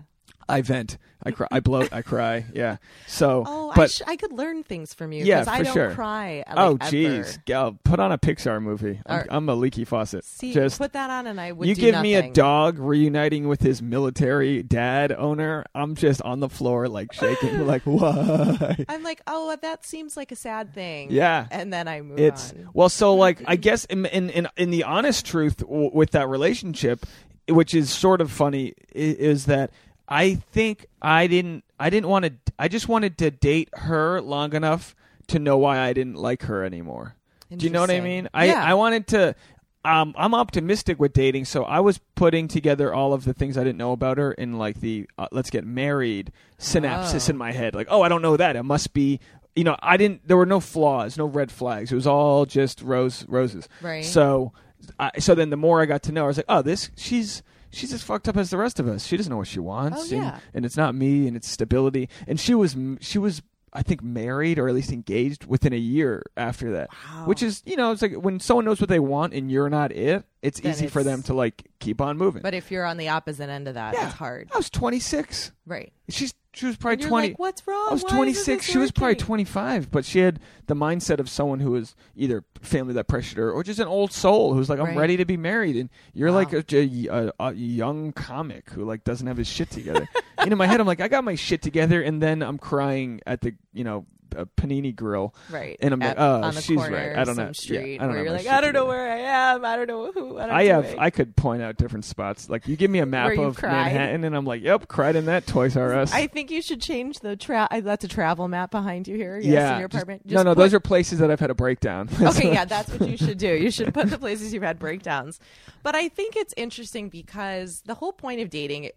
I 0.47 0.61
vent, 0.61 0.97
I 1.23 1.31
cry, 1.31 1.47
I 1.51 1.59
bloat, 1.59 1.91
I 1.91 2.01
cry. 2.03 2.45
Yeah. 2.53 2.77
So, 3.07 3.43
Oh, 3.47 3.71
I, 3.71 3.75
but 3.75 3.89
sh- 3.91 4.01
I 4.05 4.15
could 4.15 4.31
learn 4.31 4.61
things 4.63 4.93
from 4.93 5.11
you. 5.11 5.25
Yeah, 5.25 5.39
'cause 5.39 5.47
I 5.47 5.63
don't 5.63 5.73
sure. 5.73 5.91
cry. 5.91 6.43
Like, 6.47 6.57
oh 6.57 6.77
jeez, 6.77 7.43
Go- 7.45 7.79
put 7.83 7.99
on 7.99 8.11
a 8.11 8.17
Pixar 8.19 8.61
movie. 8.61 9.01
I'm, 9.07 9.19
Or- 9.21 9.25
I'm 9.29 9.49
a 9.49 9.55
leaky 9.55 9.85
faucet. 9.85 10.23
See, 10.23 10.53
Just 10.53 10.77
put 10.77 10.93
that 10.93 11.09
on, 11.09 11.25
and 11.25 11.41
I 11.41 11.51
would. 11.51 11.67
you 11.67 11.73
do 11.73 11.81
give 11.81 11.99
me 12.01 12.13
a 12.13 12.31
dog 12.31 12.77
reuniting 12.77 13.47
with 13.47 13.61
his 13.61 13.81
military 13.81 14.61
dad 14.61 15.11
owner, 15.11 15.65
I'm 15.73 15.95
just 15.95 16.21
on 16.21 16.39
the 16.41 16.49
floor 16.49 16.87
like 16.87 17.11
shaking, 17.13 17.65
like 17.73 17.81
why? 17.83 18.85
I'm 18.87 19.01
like, 19.03 19.21
oh, 19.27 19.55
that 19.61 19.83
seems 19.85 20.15
like 20.15 20.31
a 20.31 20.35
sad 20.35 20.73
thing. 20.73 21.09
Yeah. 21.11 21.47
and 21.51 21.73
then 21.73 21.87
I 21.87 22.01
move 22.01 22.19
It's 22.19 22.51
on. 22.51 22.69
well, 22.73 22.89
so 22.89 23.15
like 23.25 23.41
I 23.47 23.55
guess 23.55 23.85
in 23.85 24.05
in 24.05 24.29
in, 24.29 24.47
in 24.57 24.69
the 24.69 24.83
honest 24.83 25.25
truth 25.25 25.57
w- 25.57 25.89
with 25.93 26.11
that 26.11 26.27
relationship, 26.29 27.05
which 27.49 27.73
is 27.73 27.89
sort 27.89 28.21
of 28.21 28.31
funny, 28.31 28.73
i- 28.93 28.97
is 28.97 29.45
that 29.45 29.71
I 30.07 30.35
think 30.35 30.85
I 31.01 31.27
didn't 31.27 31.63
I 31.79 31.89
didn't 31.89 32.09
want 32.09 32.25
to 32.25 32.33
I 32.59 32.67
just 32.67 32.87
wanted 32.87 33.17
to 33.19 33.31
date 33.31 33.69
her 33.73 34.21
long 34.21 34.53
enough 34.53 34.95
to 35.27 35.39
know 35.39 35.57
why 35.57 35.79
I 35.79 35.93
didn't 35.93 36.15
like 36.15 36.43
her 36.43 36.63
anymore. 36.63 37.15
Do 37.55 37.65
you 37.65 37.71
know 37.71 37.81
what 37.81 37.89
I 37.91 37.99
mean? 38.01 38.27
I 38.33 38.45
Yeah. 38.45 38.63
I 38.63 38.73
wanted 38.73 39.07
to. 39.07 39.35
Um, 39.83 40.15
I'm 40.17 40.33
optimistic 40.33 40.99
with 40.99 41.13
dating, 41.13 41.45
so 41.45 41.63
I 41.63 41.79
was 41.79 41.99
putting 42.15 42.47
together 42.47 42.91
all 42.91 43.13
of 43.13 43.23
the 43.23 43.33
things 43.35 43.55
I 43.55 43.63
didn't 43.63 43.77
know 43.77 43.91
about 43.91 44.17
her 44.17 44.31
in 44.31 44.57
like 44.57 44.79
the 44.81 45.07
uh, 45.19 45.27
let's 45.31 45.51
get 45.51 45.63
married 45.63 46.31
synapses 46.59 47.29
Oh. 47.29 47.31
in 47.31 47.37
my 47.37 47.51
head. 47.51 47.75
Like, 47.75 47.85
oh, 47.91 48.01
I 48.01 48.09
don't 48.09 48.23
know 48.23 48.35
that. 48.35 48.55
It 48.55 48.63
must 48.63 48.93
be, 48.93 49.19
you 49.55 49.63
know, 49.63 49.75
I 49.83 49.97
didn't. 49.97 50.27
There 50.27 50.37
were 50.37 50.47
no 50.47 50.59
flaws, 50.59 51.19
no 51.19 51.25
red 51.25 51.51
flags. 51.51 51.91
It 51.91 51.95
was 51.95 52.07
all 52.07 52.47
just 52.47 52.81
rose 52.81 53.25
roses. 53.27 53.69
Right. 53.79 54.03
So, 54.03 54.53
I, 54.99 55.11
so 55.19 55.35
then 55.35 55.51
the 55.51 55.57
more 55.57 55.81
I 55.81 55.85
got 55.85 56.01
to 56.03 56.11
know, 56.11 56.21
her, 56.21 56.25
I 56.25 56.27
was 56.29 56.37
like, 56.37 56.47
oh, 56.49 56.61
this 56.63 56.89
she's. 56.95 57.43
She's 57.75 57.91
as 57.91 58.01
fucked 58.01 58.29
up 58.29 58.37
as 58.37 58.49
the 58.51 58.57
rest 58.57 58.79
of 58.79 58.87
us. 58.87 59.05
She 59.05 59.17
doesn't 59.17 59.29
know 59.29 59.35
what 59.37 59.47
she 59.47 59.59
wants, 59.59 60.11
Oh, 60.13 60.15
and, 60.15 60.41
and 60.53 60.65
it's 60.65 60.77
not 60.77 60.95
me, 60.95 61.27
and 61.27 61.35
it's 61.35 61.49
stability. 61.49 62.07
And 62.25 62.39
she 62.39 62.55
was, 62.55 62.77
she 63.01 63.17
was, 63.17 63.41
I 63.75 63.83
think, 63.83 64.01
married 64.01 64.57
or 64.57 64.67
at 64.69 64.73
least 64.73 64.91
engaged 64.91 65.45
within 65.45 65.73
a 65.73 65.77
year 65.77 66.23
after 66.37 66.71
that 66.71 66.89
Wow. 67.11 67.25
which 67.25 67.43
is 67.43 67.61
you 67.65 67.75
know 67.75 67.91
it's 67.91 68.01
like 68.01 68.13
when 68.13 68.39
someone 68.39 68.65
knows 68.65 68.79
what 68.79 68.89
they 68.89 68.99
want 68.99 69.33
and 69.33 69.51
you're 69.51 69.69
not 69.69 69.91
it 69.91 70.23
it's 70.41 70.59
Then 70.61 70.71
easy 70.71 70.87
for 70.87 71.01
it's- 71.01 71.13
them 71.13 71.23
to 71.23 71.33
like 71.33 71.65
keep 71.79 71.99
on 72.01 72.17
moving 72.17 72.41
But 72.41 72.53
if 72.53 72.71
you're 72.71 72.85
on 72.85 72.97
the 72.97 73.09
opposite 73.09 73.49
end 73.49 73.67
of 73.67 73.73
that, 73.75 73.93
yeah 73.93 74.05
it's 74.07 74.15
hard. 74.15 74.49
i 74.53 74.57
was 74.57 74.69
26 74.69 75.51
Right. 75.67 75.91
she's 76.09 76.33
she 76.53 76.65
was 76.67 76.77
probably 76.77 76.93
And 76.93 77.01
you're 77.01 77.09
20 77.09 77.27
like, 77.29 77.39
what's 77.39 77.67
wrong? 77.67 77.87
i 77.89 77.93
was 77.93 78.01
Why 78.03 78.07
isn't 78.07 78.17
26 78.17 78.45
this 78.45 78.71
she 78.71 78.77
was 78.77 78.91
probably 78.91 79.13
working? 79.15 79.25
25 79.25 79.91
but 79.91 80.05
she 80.05 80.19
had 80.19 80.39
the 80.67 80.75
mindset 80.75 81.19
of 81.19 81.29
someone 81.29 81.59
who 81.59 81.71
was 81.71 81.95
either 82.15 82.45
family 82.61 82.93
that 82.93 83.07
pressured 83.09 83.37
her 83.39 83.51
or 83.51 83.61
just 83.63 83.79
an 83.79 83.87
old 83.87 84.13
soul 84.13 84.53
who's 84.53 84.69
like 84.69 84.79
i'm 84.79 84.85
Right. 84.85 84.97
ready 84.97 85.17
to 85.17 85.25
be 85.25 85.35
married 85.37 85.75
and 85.75 85.89
you're 86.13 86.31
like 86.31 86.53
a, 86.53 86.63
a, 86.73 87.31
a 87.39 87.53
young 87.53 88.13
comic 88.13 88.69
who 88.69 88.85
like 88.85 89.03
doesn't 89.03 89.27
have 89.27 89.35
his 89.37 89.47
shit 89.47 89.69
together 89.69 90.07
and 90.45 90.51
in 90.51 90.57
my 90.57 90.67
head 90.67 90.79
i'm 90.79 90.87
like 90.87 91.01
i 91.01 91.07
got 91.07 91.23
my 91.23 91.35
shit 91.35 91.61
together 91.61 92.01
and 92.01 92.21
then 92.21 92.41
i'm 92.41 92.57
crying 92.57 93.19
at 93.25 93.41
the 93.41 93.53
you 93.73 93.83
know 93.83 94.05
a 94.37 94.45
panini 94.45 94.93
grill 94.93 95.33
Right. 95.49 95.77
And 95.79 95.93
I'm 95.93 95.99
like, 96.01 96.09
At- 96.09 96.19
oh, 96.19 96.51
she's 96.59 96.75
right. 96.75 97.15
I 97.17 97.23
don't 97.23 97.37
know. 97.37 97.51
Yeah, 97.63 97.79
I 97.79 97.97
don't 97.99 98.09
where 98.09 98.23
you're 98.23 98.33
like, 98.33 98.47
I 98.47 98.59
don't 98.59 98.73
know 98.73 98.85
where 98.85 99.09
I 99.09 99.19
am. 99.53 99.63
I 99.63 99.77
don't 99.77 99.87
know 99.87 100.11
who. 100.11 100.37
I'm 100.37 100.51
I 100.51 100.63
have. 100.65 100.93
I 100.97 101.09
could 101.09 101.37
point 101.37 101.61
out 101.61 101.77
different 101.77 102.03
spots. 102.03 102.49
Like 102.49 102.67
you 102.67 102.75
give 102.75 102.91
me 102.91 102.99
a 102.99 103.05
map 103.05 103.37
of 103.37 103.55
cried? 103.55 103.71
Manhattan, 103.71 104.25
and 104.25 104.35
I'm 104.35 104.43
like, 104.43 104.61
"Yep, 104.61 104.89
cried 104.89 105.15
in 105.15 105.25
that 105.27 105.47
Toys 105.47 105.77
R 105.77 105.93
Us." 105.93 106.11
I 106.13 106.27
think 106.27 106.51
you 106.51 106.61
should 106.61 106.81
change 106.81 107.19
the 107.21 107.37
tra- 107.37 107.69
uh, 107.71 107.79
That's 107.79 108.03
a 108.03 108.09
travel 108.09 108.49
map 108.49 108.71
behind 108.71 109.07
you 109.07 109.15
here. 109.15 109.37
Yes, 109.37 109.45
yeah, 109.53 109.73
in 109.75 109.79
your 109.79 109.87
just- 109.87 110.03
apartment. 110.03 110.25
no, 110.25 110.43
no, 110.43 110.51
put- 110.53 110.57
those 110.63 110.73
are 110.73 110.81
places 110.81 111.19
that 111.19 111.31
I've 111.31 111.39
had 111.39 111.51
a 111.51 111.55
breakdown. 111.55 112.09
okay, 112.21 112.51
yeah, 112.51 112.65
that's 112.65 112.89
what 112.89 113.09
you 113.09 113.15
should 113.15 113.37
do. 113.37 113.47
You 113.55 113.71
should 113.71 113.93
put 113.93 114.09
the 114.09 114.17
places 114.17 114.53
you've 114.53 114.63
had 114.63 114.79
breakdowns. 114.79 115.39
But 115.81 115.95
I 115.95 116.09
think 116.09 116.35
it's 116.35 116.53
interesting 116.57 117.07
because 117.07 117.83
the 117.85 117.93
whole 117.93 118.11
point 118.11 118.41
of 118.41 118.49
dating, 118.49 118.89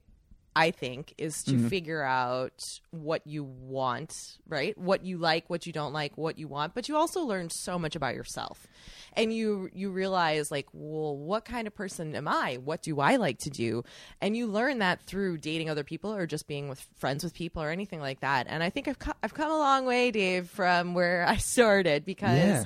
I 0.57 0.71
think, 0.73 1.15
is 1.19 1.45
to 1.45 1.53
Mm-hmm. 1.53 1.69
figure 1.69 2.03
out 2.03 2.65
what 2.91 3.25
you 3.27 3.45
want, 3.45 4.13
right? 4.49 4.77
What 4.77 5.05
you 5.05 5.17
like, 5.19 5.49
what 5.49 5.67
you 5.67 5.73
don't 5.73 5.93
like, 5.93 6.17
what 6.19 6.37
you 6.39 6.49
want. 6.49 6.75
But 6.75 6.89
you 6.89 6.97
also 6.97 7.23
learn 7.23 7.49
so 7.51 7.79
much 7.79 7.95
about 7.95 8.15
yourself. 8.17 8.67
And 9.13 9.33
you 9.33 9.69
you 9.73 9.91
realize 9.91 10.51
like, 10.51 10.67
well, 10.73 11.17
what 11.17 11.45
kind 11.45 11.67
of 11.67 11.75
person 11.75 12.15
am 12.17 12.27
I? 12.27 12.57
What 12.65 12.83
do 12.83 12.99
I 13.01 13.17
like 13.17 13.39
to 13.41 13.51
do? 13.51 13.85
And 14.21 14.37
you 14.37 14.47
learn 14.49 14.79
that 14.81 15.01
through 15.03 15.39
dating 15.39 15.71
other 15.71 15.85
people 15.85 16.13
or 16.15 16.27
just 16.27 16.47
being 16.49 16.69
with 16.69 16.85
friends 16.97 17.23
with 17.23 17.35
people 17.35 17.63
or 17.63 17.71
anything 17.71 18.01
like 18.01 18.21
that. 18.21 18.47
And 18.49 18.63
I 18.63 18.71
think 18.71 18.89
I've 18.89 18.99
co- 18.99 19.13
I've 19.23 19.35
come 19.35 19.51
a 19.53 19.59
long 19.59 19.87
way, 19.87 20.11
Dave, 20.11 20.49
from 20.49 20.95
where 20.95 21.25
I 21.27 21.37
started 21.55 22.05
because 22.05 22.37
Yeah. 22.37 22.65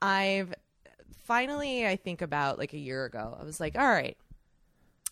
I've 0.00 0.54
finally, 1.24 1.86
I 1.86 1.96
think 1.96 2.22
about 2.22 2.58
like 2.58 2.72
a 2.72 2.78
year 2.78 3.04
ago, 3.04 3.36
I 3.40 3.44
was 3.44 3.60
like, 3.60 3.76
all 3.78 3.86
right, 3.88 4.16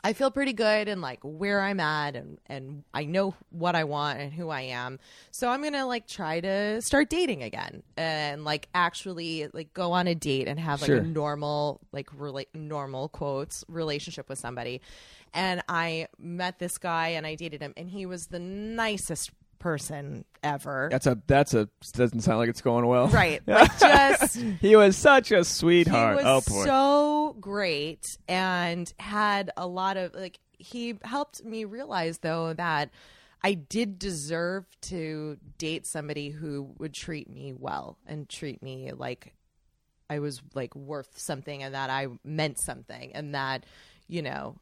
I 0.05 0.15
feel 0.15 0.33
pretty 0.33 0.53
good 0.53 0.89
and 0.89 1.01
like 1.01 1.21
where 1.23 1.61
I'm 1.61 1.79
at 1.79 2.17
and, 2.17 2.39
and 2.47 2.83
I 2.93 3.05
know 3.05 3.35
what 3.51 3.77
I 3.77 3.85
want 3.85 4.19
and 4.19 4.33
who 4.33 4.49
I 4.49 4.63
am. 4.63 4.99
So 5.31 5.49
I'm 5.49 5.61
going 5.61 5.75
to 5.75 5.85
like 5.85 6.09
try 6.09 6.41
to 6.41 6.83
start 6.83 7.09
dating 7.09 7.45
again 7.45 7.85
and 7.97 8.45
like 8.45 8.69
actually 8.75 9.47
like 9.53 9.73
go 9.75 9.93
on 9.93 10.09
a 10.09 10.15
date 10.17 10.49
and 10.49 10.59
have 10.59 10.81
like 10.81 10.89
Sure. 10.89 10.97
a 10.99 11.03
normal, 11.03 11.81
like 11.93 12.11
rela- 12.11 12.47
normal 12.53 13.09
quotes 13.11 13.65
relationship 13.69 14.29
with 14.29 14.41
somebody. 14.41 14.81
And 15.35 15.63
I 15.69 16.09
met 16.19 16.59
this 16.59 16.79
guy 16.79 17.09
and 17.11 17.25
I 17.25 17.37
dated 17.37 17.61
him 17.63 17.73
and 17.77 17.89
he 17.89 18.05
was 18.05 18.27
the 18.27 18.41
nicest 18.41 19.31
person 19.63 20.25
ever. 20.43 20.89
that's 20.91 21.07
a. 21.07 21.19
That's 21.27 21.55
a. 21.55 21.69
Doesn't 21.93 22.21
sound 22.21 22.39
like 22.39 22.49
it's 22.49 22.61
going 22.61 22.87
well. 22.87 23.09
Right. 23.09 23.41
Like 23.47 23.79
just 23.79 24.37
he 24.61 24.77
was 24.77 24.97
such 24.97 25.31
a 25.31 25.45
sweetheart. 25.45 26.19
He 26.19 26.25
oh 26.25 26.37
was 26.37 26.47
boy. 26.47 26.65
so 26.65 27.37
great 27.41 28.19
and 28.29 28.93
had 28.99 29.51
a 29.57 29.67
lot 29.67 29.97
of 29.97 30.15
like 30.15 30.39
he 30.59 30.99
helped 31.05 31.45
me 31.45 31.65
realize 31.65 32.19
though 32.19 32.53
that 32.55 32.91
I 33.43 33.55
did 33.55 33.99
deserve 33.99 34.65
to 34.83 35.37
date 35.59 35.87
somebody 35.87 36.31
who 36.31 36.75
would 36.79 36.95
treat 36.95 37.29
me 37.29 37.53
well 37.57 37.99
and 38.07 38.29
treat 38.29 38.63
me 38.63 38.93
like 38.93 39.35
I 40.09 40.19
was 40.19 40.41
like 40.55 40.75
worth 40.75 41.19
something 41.19 41.63
and 41.63 41.75
that 41.75 41.91
I 41.91 42.09
meant 42.25 42.59
something 42.59 43.13
and 43.15 43.35
that 43.35 43.65
you 44.09 44.23
know 44.23 44.57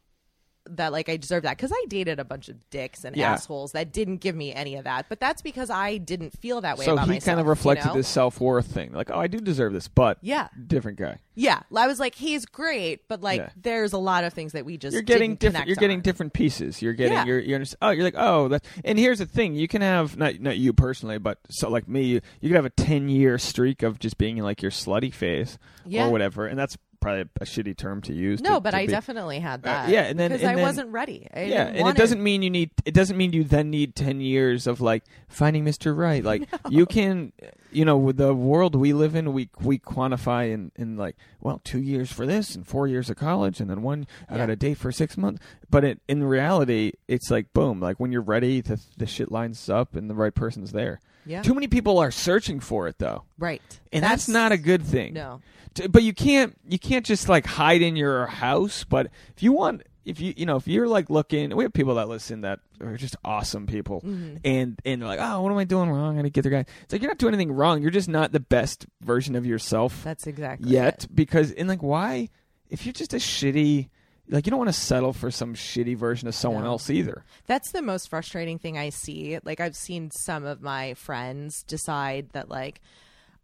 that 0.69 0.93
like 0.93 1.09
I 1.09 1.17
deserve 1.17 1.43
that 1.45 1.57
because 1.57 1.73
I 1.73 1.85
dated 1.89 2.21
a 2.21 2.25
bunch 2.25 2.49
of 2.49 2.57
dicks 2.71 3.05
and 3.05 3.17
Yeah. 3.17 3.33
assholes 3.33 3.73
that 3.73 3.93
didn't 3.93 4.19
give 4.19 4.37
me 4.37 4.53
any 4.53 4.77
of 4.77 4.85
that, 4.85 5.07
but 5.09 5.19
that's 5.19 5.43
because 5.43 5.71
I 5.71 5.97
didn't 5.97 6.39
feel 6.39 6.61
that 6.61 6.79
way. 6.79 6.85
so 6.85 6.93
about 6.93 7.07
he 7.07 7.13
myself, 7.15 7.25
kind 7.25 7.41
of 7.41 7.47
you 7.47 7.51
reflected 7.51 7.87
know? 7.89 7.95
this 7.95 8.09
self 8.09 8.41
worth 8.41 8.67
thing. 8.67 8.93
Like, 8.93 9.11
oh, 9.11 9.19
I 9.19 9.27
do 9.27 9.39
deserve 9.41 9.73
this, 9.73 9.89
but 9.89 10.19
Yeah. 10.21 10.49
different 10.67 10.99
guy. 10.99 11.19
Yeah, 11.35 11.61
I 11.75 11.87
was 11.87 11.99
like, 11.99 12.15
he's 12.15 12.45
great, 12.45 13.09
but 13.09 13.23
like, 13.23 13.41
Yeah. 13.41 13.49
there's 13.61 13.93
a 13.95 13.99
lot 13.99 14.25
of 14.25 14.35
things 14.35 14.53
that 14.53 14.65
we 14.67 14.77
just 14.77 14.93
You're 14.93 15.03
getting 15.03 15.37
different. 15.37 15.67
You're 15.67 15.77
getting 15.77 15.99
on. 15.99 16.03
different 16.03 16.33
pieces. 16.35 16.83
You're 16.83 16.93
getting. 16.93 17.15
Yeah. 17.15 17.25
You're. 17.25 17.39
You're. 17.41 17.63
Oh, 17.81 17.91
you're 17.91 18.05
like. 18.05 18.15
Oh, 18.17 18.49
that. 18.49 18.65
And 18.85 18.99
here's 18.99 19.21
the 19.21 19.27
thing. 19.27 19.55
You 19.55 19.67
can 19.67 19.81
have 19.81 20.17
not 20.19 20.39
not 20.41 20.59
you 20.59 20.73
personally, 20.75 21.19
but 21.19 21.39
so 21.49 21.71
like 21.71 21.89
me. 21.89 22.03
You, 22.03 22.21
you 22.41 22.49
can 22.51 22.57
have 22.57 22.67
a 22.67 22.71
ten 22.71 23.09
year 23.09 23.39
streak 23.39 23.83
of 23.83 23.99
just 23.99 24.19
being 24.19 24.37
in 24.37 24.45
like 24.45 24.61
your 24.61 24.71
slutty 24.71 25.13
phase 25.15 25.59
or 26.07 26.11
whatever, 26.11 26.47
and 26.47 26.59
that's 26.59 26.77
probably 27.01 27.23
a, 27.41 27.45
shitty 27.45 27.77
term 27.77 28.03
to 28.03 28.13
use. 28.13 28.41
No, 28.41 28.55
to- 28.55 28.61
but 28.61 28.71
to 28.73 28.77
I 28.79 28.87
be- 28.87 28.93
definitely 28.93 29.39
had 29.41 29.61
Uh, 29.61 29.63
that. 29.65 29.89
yeah, 29.89 30.03
and 30.03 30.19
then- 30.19 30.31
because 30.31 30.45
I 30.45 30.55
then- 30.55 30.63
wasn't 30.63 30.91
ready. 30.91 31.27
I 31.35 31.45
yeah, 31.45 31.67
and 31.67 31.89
it 31.89 31.97
doesn't 31.97 32.23
mean 32.23 32.43
you 32.43 32.51
need. 32.51 32.71
It 32.85 32.95
doesn't 32.95 33.17
mean 33.17 33.33
you 33.33 33.45
then 33.45 33.71
need 33.71 33.95
ten 33.95 34.21
years 34.21 34.67
of 34.67 34.81
like 34.81 35.05
finding 35.29 35.65
Mister 35.65 35.95
Right. 35.95 36.23
Like 36.23 36.49
you 36.71 36.87
can, 36.87 37.33
you 37.73 37.85
know, 37.85 37.97
with 37.97 38.17
the 38.19 38.35
world 38.35 38.75
we 38.75 38.93
live 38.93 39.15
in, 39.15 39.33
we 39.33 39.49
we 39.61 39.79
quantify 39.79 40.51
in 40.53 40.73
in 40.77 40.97
like 40.97 41.17
well, 41.41 41.61
two 41.65 41.81
years 41.81 42.13
for 42.13 42.27
this 42.27 42.55
and 42.55 42.67
four 42.67 42.87
years 42.87 43.09
of 43.11 43.17
college, 43.17 43.61
and 43.61 43.71
then 43.71 43.83
one 43.83 44.07
I 44.29 44.37
got 44.37 44.51
a 44.51 44.57
date 44.57 44.77
for 44.79 44.93
six 44.93 45.17
months. 45.17 45.43
But 45.71 45.85
it, 45.85 46.01
in 46.09 46.23
reality, 46.25 46.93
it's 47.09 47.31
like 47.31 47.53
boom, 47.53 47.81
like 47.81 47.99
when 47.99 48.13
you're 48.13 48.21
ready, 48.23 48.61
the 48.61 48.81
the 48.97 49.07
shit 49.07 49.31
lines 49.33 49.69
up 49.69 49.95
and 49.97 50.11
the 50.11 50.15
right 50.15 50.35
person's 50.35 50.73
there. 50.73 51.01
Yeah. 51.27 51.43
Too 51.43 51.55
many 51.55 51.69
people 51.69 51.99
are 51.99 52.11
searching 52.11 52.61
for 52.61 52.89
it 52.89 52.99
though, 52.99 53.25
right, 53.39 53.61
and 53.93 54.03
that's, 54.03 54.29
not 54.29 54.53
a 54.53 54.57
good 54.57 54.83
thing. 54.83 55.13
No. 55.15 55.41
But 55.89 56.03
you 56.03 56.13
can't 56.13 56.57
you 56.69 56.79
can't 56.79 57.07
just 57.07 57.29
like 57.29 57.47
hide 57.47 57.81
in 57.81 57.95
your 57.95 58.27
house 58.27 58.83
but 58.85 59.07
if 59.37 59.43
you 59.43 59.53
want 59.53 59.83
if 60.05 60.19
you 60.19 60.35
you 60.37 60.45
know 60.45 60.57
if 60.57 60.67
you're 60.67 60.89
like 60.89 61.09
looking 61.11 61.55
we 61.55 61.63
have 61.63 61.73
people 61.73 61.95
that 61.95 62.09
listen 62.09 62.41
that 62.41 62.59
are 62.81 62.97
just 62.97 63.15
awesome 63.25 63.67
people 63.69 64.01
Mm-hmm. 64.01 64.39
and 64.45 64.81
and 64.85 65.01
they're 65.01 65.09
like 65.09 65.21
oh 65.23 65.43
what 65.43 65.53
am 65.53 65.59
i 65.59 65.65
doing 65.65 65.89
wrong 65.89 66.15
i 66.15 66.17
gotta 66.17 66.31
get 66.31 66.43
the 66.43 66.51
guy 66.51 66.65
it's 66.83 66.93
like 66.93 67.01
you're 67.03 67.11
not 67.11 67.19
doing 67.19 67.35
anything 67.35 67.53
wrong 67.53 67.83
you're 67.83 67.93
just 67.93 68.09
not 68.09 68.33
the 68.33 68.41
best 68.41 68.87
version 69.01 69.37
of 69.37 69.47
yourself 69.47 70.03
That's 70.03 70.27
exactly 70.27 70.71
yet 70.71 71.05
it. 71.05 71.15
because 71.15 71.53
and 71.53 71.69
like 71.69 71.83
why 71.85 72.31
if 72.69 72.85
you're 72.85 72.93
just 72.93 73.15
a 73.15 73.19
shitty 73.19 73.91
like 74.31 74.47
you 74.47 74.51
don't 74.51 74.59
want 74.59 74.69
to 74.69 74.81
settle 74.81 75.13
for 75.13 75.31
some 75.31 75.55
shitty 75.55 75.97
version 75.97 76.29
of 76.29 76.35
someone 76.35 76.65
No. 76.65 76.71
else 76.71 76.89
either 76.91 77.25
That's 77.47 77.73
the 77.73 77.83
most 77.83 78.09
frustrating 78.09 78.59
thing 78.59 78.79
I 78.79 78.91
see. 78.91 79.39
Like 79.45 79.61
I've 79.61 79.77
seen 79.77 80.11
some 80.11 80.45
of 80.45 80.63
my 80.63 80.95
friends 80.95 81.63
decide 81.65 82.29
that 82.33 82.49
like 82.49 82.81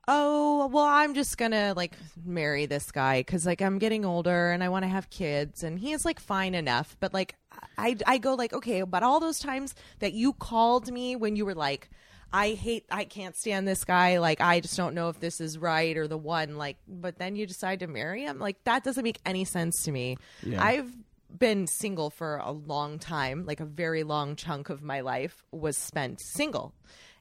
oh, 0.08 0.68
well 0.68 0.84
I'm 0.84 1.14
just 1.14 1.36
going 1.36 1.50
to 1.50 1.74
like 1.76 1.94
marry 2.24 2.66
this 2.66 2.92
guy 2.92 3.24
cuz 3.24 3.44
like 3.44 3.60
I'm 3.60 3.78
getting 3.78 4.04
older 4.04 4.52
and 4.52 4.62
I 4.62 4.68
want 4.68 4.84
to 4.84 4.88
have 4.88 5.10
kids 5.10 5.64
and 5.64 5.78
he 5.80 5.92
is 5.92 6.04
like 6.04 6.20
fine 6.20 6.54
enough, 6.54 6.96
but 7.00 7.12
like 7.12 7.34
I 7.76 7.96
I 8.06 8.18
go 8.18 8.34
like 8.34 8.52
okay, 8.52 8.82
but 8.82 9.02
all 9.02 9.18
those 9.18 9.40
times 9.40 9.74
that 9.98 10.12
you 10.12 10.32
called 10.34 10.92
me 10.92 11.16
when 11.16 11.34
you 11.34 11.44
were 11.44 11.54
like 11.56 11.90
I 12.32 12.50
hate 12.50 12.84
I 12.90 13.04
can't 13.04 13.36
stand 13.36 13.66
this 13.66 13.84
guy 13.84 14.18
like 14.18 14.40
I 14.40 14.60
just 14.60 14.76
don't 14.76 14.94
know 14.94 15.08
if 15.08 15.20
this 15.20 15.40
is 15.40 15.58
right 15.58 15.96
or 15.96 16.06
the 16.08 16.18
one 16.18 16.56
like 16.56 16.76
but 16.86 17.18
then 17.18 17.36
you 17.36 17.46
decide 17.46 17.80
to 17.80 17.86
marry 17.86 18.24
him 18.24 18.38
like 18.38 18.62
that 18.64 18.84
doesn't 18.84 19.04
make 19.04 19.20
any 19.24 19.44
sense 19.44 19.82
to 19.84 19.92
me. 19.92 20.16
Yeah. 20.42 20.62
I've 20.62 20.92
been 21.36 21.66
single 21.66 22.10
for 22.10 22.36
a 22.36 22.50
long 22.52 22.98
time, 22.98 23.44
like 23.46 23.60
a 23.60 23.64
very 23.64 24.02
long 24.02 24.36
chunk 24.36 24.70
of 24.70 24.82
my 24.82 25.00
life 25.00 25.44
was 25.50 25.76
spent 25.76 26.20
single. 26.20 26.72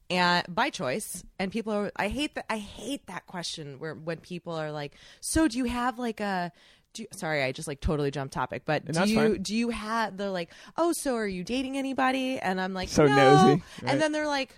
And 0.09 0.45
by 0.47 0.69
choice, 0.69 1.23
and 1.39 1.51
people 1.51 1.73
are 1.73 1.91
I 1.95 2.09
hate 2.09 2.35
that 2.35 2.45
I 2.49 2.57
hate 2.57 3.07
that 3.07 3.25
question 3.25 3.79
where 3.79 3.95
when 3.95 4.17
people 4.17 4.53
are 4.53 4.71
like, 4.71 4.93
"So 5.19 5.47
do 5.47 5.57
you 5.57 5.65
have 5.65 5.97
like 5.97 6.19
a 6.19 6.51
do 6.93 7.01
you, 7.03 7.07
sorry, 7.11 7.43
I 7.43 7.51
just 7.51 7.67
like 7.67 7.81
totally 7.81 8.11
jumped 8.11 8.33
topic, 8.33 8.63
but 8.65 8.83
And 8.85 8.95
do 8.95 9.09
you 9.09 9.15
fine. 9.15 9.41
do 9.41 9.55
you 9.55 9.69
have 9.69 10.15
they're 10.15 10.29
like, 10.29 10.51
"Oh, 10.77 10.93
so 10.93 11.15
are 11.15 11.27
you 11.27 11.43
dating 11.43 11.75
anybody?" 11.77 12.37
And 12.39 12.61
I'm 12.61 12.73
like, 12.73 12.89
So 12.89 13.07
"No." 13.07 13.15
nosy, 13.15 13.49
right? 13.81 13.91
And 13.91 13.99
then 14.01 14.11
they're 14.11 14.27
like, 14.27 14.55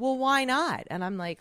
"Well, 0.00 0.18
why 0.18 0.44
not?" 0.44 0.84
And 0.90 1.04
I'm 1.04 1.16
like, 1.16 1.40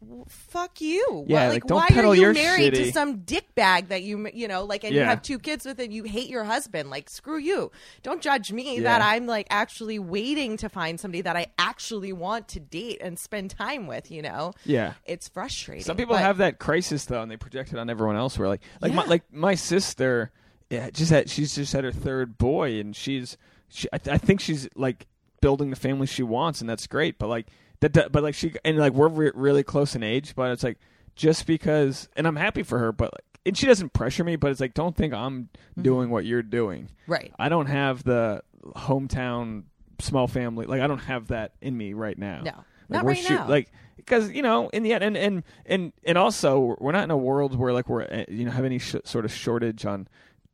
well, 0.00 0.26
fuck 0.28 0.80
you. 0.82 1.24
Yeah, 1.26 1.46
Why- 1.46 1.52
like, 1.54 1.64
don't 1.66 1.78
why 1.78 1.88
peddle 1.88 2.12
are 2.12 2.14
you 2.14 2.20
your 2.20 2.34
married 2.34 2.74
shitty- 2.74 2.84
to 2.84 2.92
some 2.92 3.20
dick 3.20 3.54
bag 3.54 3.88
that 3.88 4.02
you, 4.02 4.28
you 4.34 4.46
know, 4.46 4.62
like, 4.64 4.84
and 4.84 4.94
you 4.94 5.00
have 5.00 5.22
two 5.22 5.38
kids 5.38 5.64
with, 5.64 5.80
and 5.80 5.92
you 5.92 6.04
hate 6.04 6.28
your 6.28 6.44
husband? 6.44 6.90
Like, 6.90 7.08
screw 7.08 7.38
you. 7.38 7.72
Don't 8.02 8.20
judge 8.20 8.52
me 8.52 8.76
Yeah. 8.76 8.82
that 8.82 9.02
I'm 9.02 9.26
like 9.26 9.46
actually 9.48 9.98
waiting 9.98 10.58
to 10.58 10.68
find 10.68 11.00
somebody 11.00 11.22
that 11.22 11.34
I 11.34 11.46
actually 11.58 12.12
want 12.12 12.46
to 12.48 12.60
date 12.60 12.98
and 13.00 13.18
spend 13.18 13.50
time 13.50 13.86
with. 13.86 14.10
You 14.10 14.20
know, 14.22 14.52
yeah 14.64 14.92
it's 15.06 15.28
frustrating. 15.28 15.82
Some 15.84 15.96
people 15.96 16.14
but- 16.14 16.22
have 16.22 16.36
that 16.38 16.58
crisis 16.58 17.06
though, 17.06 17.22
and 17.22 17.30
they 17.30 17.38
project 17.38 17.72
it 17.72 17.78
on 17.78 17.88
everyone 17.88 18.16
else. 18.16 18.38
Where 18.38 18.48
like, 18.48 18.60
like 18.82 18.92
my 18.92 19.04
like 19.06 19.32
my 19.32 19.54
sister, 19.54 20.30
yeah, 20.68 20.90
just 20.90 21.10
had 21.10 21.30
she's 21.30 21.54
just 21.54 21.72
had 21.72 21.84
her 21.84 21.90
third 21.92 22.36
boy, 22.36 22.78
and 22.78 22.94
she's 22.94 23.38
she, 23.70 23.88
I, 23.94 23.98
th- 23.98 24.14
I 24.14 24.18
think 24.18 24.40
she's 24.40 24.68
like 24.76 25.06
building 25.40 25.70
the 25.70 25.76
family 25.76 26.06
she 26.06 26.22
wants, 26.22 26.60
and 26.60 26.68
that's 26.68 26.86
great. 26.86 27.18
But 27.18 27.28
like 27.28 27.46
that, 27.80 27.92
that- 27.94 28.12
but 28.12 28.22
like 28.22 28.34
she 28.34 28.52
and 28.64 28.76
like 28.78 28.92
we're 28.92 29.08
re- 29.08 29.32
really 29.34 29.62
close 29.62 29.94
in 29.94 30.02
age, 30.02 30.34
but 30.34 30.50
it's 30.50 30.62
like 30.64 30.78
just 31.14 31.46
because, 31.46 32.08
and 32.16 32.26
I'm 32.26 32.36
happy 32.36 32.62
for 32.62 32.78
her, 32.78 32.92
but 32.92 33.12
like, 33.14 33.24
and 33.46 33.56
she 33.56 33.66
doesn't 33.66 33.92
pressure 33.92 34.24
me, 34.24 34.36
but 34.36 34.50
it's 34.50 34.60
like 34.60 34.74
don't 34.74 34.94
think 34.96 35.14
I'm 35.14 35.48
Mm-hmm. 35.72 35.82
doing 35.82 36.10
what 36.10 36.24
you're 36.24 36.42
doing. 36.42 36.88
right. 37.06 37.32
I 37.38 37.48
don't 37.48 37.66
have 37.66 38.02
the 38.02 38.42
hometown 38.74 39.64
small 40.00 40.26
family. 40.26 40.66
Like 40.66 40.80
I 40.80 40.86
don't 40.86 40.98
have 41.00 41.28
that 41.28 41.52
in 41.60 41.76
me 41.76 41.92
right 41.92 42.16
now. 42.18 42.40
No, 42.42 42.50
Like 42.50 42.64
not 42.90 43.04
right 43.04 43.18
shoot- 43.18 43.30
now. 43.30 43.48
Like 43.48 43.70
because 43.96 44.30
you 44.32 44.42
know 44.42 44.68
in 44.70 44.82
the 44.82 44.92
end, 44.94 45.04
and 45.04 45.16
and 45.16 45.42
and 45.64 45.92
and 46.04 46.18
also 46.18 46.76
we're 46.78 46.92
not 46.92 47.04
in 47.04 47.10
a 47.10 47.16
world 47.16 47.56
where 47.58 47.72
like 47.72 47.88
we're 47.88 48.02
uh, 48.04 48.24
you 48.28 48.44
know 48.44 48.50
have 48.50 48.64
any 48.64 48.78
sh- 48.78 48.96
sort 49.04 49.24
of 49.24 49.32
shortage 49.32 49.84
on 49.86 50.08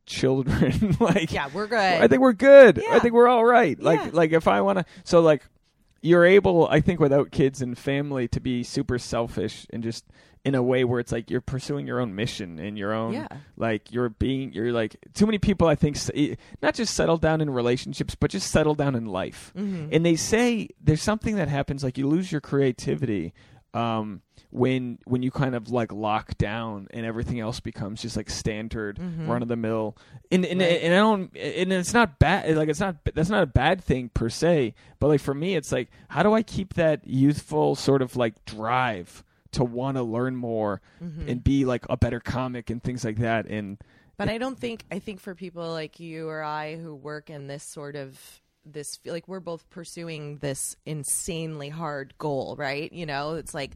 children. 0.05 0.95
like 0.99 1.31
yeah, 1.31 1.49
we're 1.53 1.67
good. 1.67 1.77
I 1.77 2.07
think 2.07 2.21
we're 2.21 2.33
good. 2.33 2.83
I 2.89 2.99
think 2.99 3.13
we're 3.13 3.27
all 3.27 3.45
right. 3.45 3.79
Like 3.79 3.99
Yeah. 3.99 4.09
like 4.13 4.31
if 4.31 4.47
I 4.47 4.61
want 4.61 4.79
to, 4.79 4.85
so 5.03 5.21
like 5.21 5.43
you're 6.03 6.25
able, 6.25 6.67
I 6.67 6.79
think, 6.81 6.99
without 6.99 7.31
kids 7.31 7.61
and 7.61 7.75
family, 7.77 8.27
to 8.27 8.39
be 8.39 8.61
super 8.63 8.99
selfish 8.99 9.65
and 9.71 9.81
just 9.81 10.05
in 10.45 10.53
a 10.55 10.61
way 10.61 10.83
where 10.83 10.99
it's 10.99 11.13
like 11.13 11.31
you're 11.31 11.39
pursuing 11.39 11.87
your 11.87 12.01
own 12.01 12.13
mission 12.13 12.59
and 12.59 12.77
your 12.77 12.91
own 12.93 13.13
Yeah. 13.13 13.29
like 13.55 13.93
you're 13.93 14.09
being 14.09 14.51
you're 14.51 14.73
like 14.73 14.97
too 15.13 15.25
many 15.25 15.37
people 15.37 15.69
I 15.69 15.75
think 15.75 15.97
not 16.61 16.73
just 16.75 16.93
settle 16.95 17.15
down 17.15 17.39
in 17.39 17.49
relationships 17.49 18.13
but 18.15 18.29
just 18.29 18.51
settle 18.51 18.75
down 18.75 18.93
in 18.93 19.05
life 19.05 19.53
Mm-hmm. 19.55 19.87
and 19.93 20.05
they 20.05 20.17
say 20.17 20.67
there's 20.81 21.01
something 21.01 21.37
that 21.37 21.47
happens 21.47 21.81
like 21.81 21.97
you 21.97 22.09
lose 22.09 22.29
your 22.29 22.41
creativity 22.41 23.33
um 23.73 24.21
when 24.51 24.99
when 25.05 25.23
you 25.23 25.31
kind 25.31 25.55
of 25.55 25.69
like 25.71 25.91
lock 25.91 26.37
down 26.37 26.87
and 26.91 27.05
everything 27.05 27.39
else 27.39 27.59
becomes 27.59 28.01
just 28.01 28.15
like 28.15 28.29
standard 28.29 28.99
run 29.27 29.41
of 29.41 29.47
the 29.47 29.55
mill 29.55 29.97
and 30.31 30.45
and, 30.45 30.61
Mm-hmm. 30.61 30.69
Right. 30.71 30.81
and 30.83 30.93
I 30.93 30.97
don't 30.97 31.37
and 31.37 31.73
it's 31.73 31.93
not 31.93 32.19
bad 32.19 32.55
like 32.55 32.69
it's 32.69 32.79
not 32.79 32.97
that's 33.15 33.29
not 33.29 33.41
a 33.43 33.47
bad 33.47 33.83
thing 33.83 34.09
per 34.09 34.29
se 34.29 34.75
but 34.99 35.07
like 35.07 35.21
for 35.21 35.33
me 35.33 35.55
it's 35.55 35.71
like 35.71 35.89
how 36.09 36.21
do 36.23 36.33
I 36.33 36.43
keep 36.43 36.75
that 36.75 37.07
youthful 37.07 37.75
sort 37.75 38.01
of 38.03 38.15
like 38.15 38.45
drive 38.45 39.23
to 39.53 39.63
want 39.63 39.97
to 39.97 40.03
learn 40.03 40.35
more 40.35 40.81
Mm-hmm. 41.03 41.29
and 41.29 41.43
be 41.43 41.65
like 41.65 41.85
a 41.89 41.97
better 41.97 42.19
comic 42.19 42.69
and 42.69 42.81
things 42.83 43.03
like 43.03 43.17
that 43.17 43.47
and 43.47 43.77
But 44.17 44.29
I 44.29 44.37
don't 44.37 44.59
think 44.59 44.85
I 44.91 44.99
think 44.99 45.19
for 45.19 45.33
people 45.33 45.71
like 45.71 45.99
you 45.99 46.29
or 46.29 46.43
I 46.43 46.75
who 46.75 46.93
work 46.93 47.31
in 47.31 47.47
this 47.47 47.63
sort 47.63 47.95
of 47.95 48.19
this 48.65 48.99
like 49.05 49.27
we're 49.27 49.39
both 49.39 49.69
pursuing 49.69 50.37
this 50.37 50.75
insanely 50.85 51.69
hard 51.69 52.13
goal, 52.17 52.55
right? 52.57 52.91
You 52.91 53.05
know, 53.05 53.35
it's 53.35 53.53
like 53.53 53.71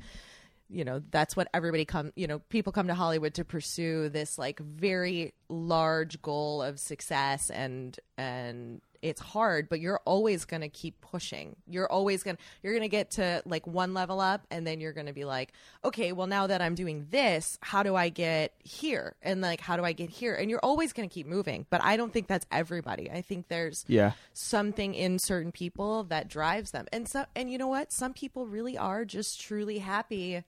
you 0.70 0.84
know, 0.84 1.02
that's 1.12 1.36
what 1.36 1.48
everybody 1.54 1.86
come, 1.86 2.12
you 2.16 2.28
know, 2.28 2.40
people 2.50 2.74
come 2.74 2.88
to 2.88 2.94
Hollywood 2.94 3.34
to 3.36 3.46
pursue 3.46 4.10
this 4.10 4.38
like 4.38 4.60
very 4.60 5.34
large 5.50 6.22
goal 6.22 6.62
of 6.62 6.80
success 6.80 7.50
and 7.50 7.98
and 8.18 8.82
it's 9.02 9.22
hard, 9.22 9.70
but 9.70 9.80
you're 9.80 10.02
always 10.06 10.46
going 10.46 10.62
to 10.62 10.70
keep 10.70 11.00
pushing. 11.02 11.56
You're 11.68 11.92
always 11.92 12.24
going 12.24 12.38
to 12.38 12.44
you're 12.64 12.74
going 12.74 12.84
to 12.84 12.90
get 12.90 13.12
to 13.12 13.42
like 13.46 13.66
one 13.68 13.94
level 13.94 14.20
up 14.20 14.46
and 14.52 14.66
then 14.66 14.80
you're 14.80 14.94
going 14.94 15.08
to 15.08 15.14
be 15.14 15.26
like, 15.26 15.54
okay, 15.84 16.12
well 16.12 16.28
now 16.28 16.48
that 16.48 16.62
I'm 16.62 16.76
doing 16.76 17.08
this, 17.10 17.58
how 17.62 17.84
do 17.84 17.96
I 17.96 18.10
get 18.10 18.54
here? 18.60 19.16
And 19.22 19.42
like 19.42 19.62
how 19.62 19.78
do 19.78 19.84
I 19.84 19.94
get 19.94 20.10
here? 20.10 20.36
And 20.36 20.50
you're 20.50 20.60
always 20.64 20.94
going 20.94 21.08
to 21.08 21.14
keep 21.14 21.28
moving. 21.28 21.66
But 21.70 21.84
I 21.84 21.98
don't 21.98 22.14
think 22.14 22.28
that's 22.28 22.46
everybody. 22.52 23.10
I 23.12 23.22
think 23.22 23.48
there's 23.48 23.86
yeah 23.88 24.14
something 24.34 24.94
in 24.94 25.20
certain 25.20 25.52
people 25.52 26.04
that 26.06 26.28
drives 26.28 26.72
them. 26.72 26.88
And 26.92 27.08
so 27.08 27.26
and 27.36 27.52
you 27.52 27.58
know 27.58 27.68
what? 27.68 27.92
Some 27.92 28.14
people 28.14 28.48
really 28.48 28.78
are 28.78 29.06
just 29.06 29.40
truly 29.42 29.80
happy 29.80 30.44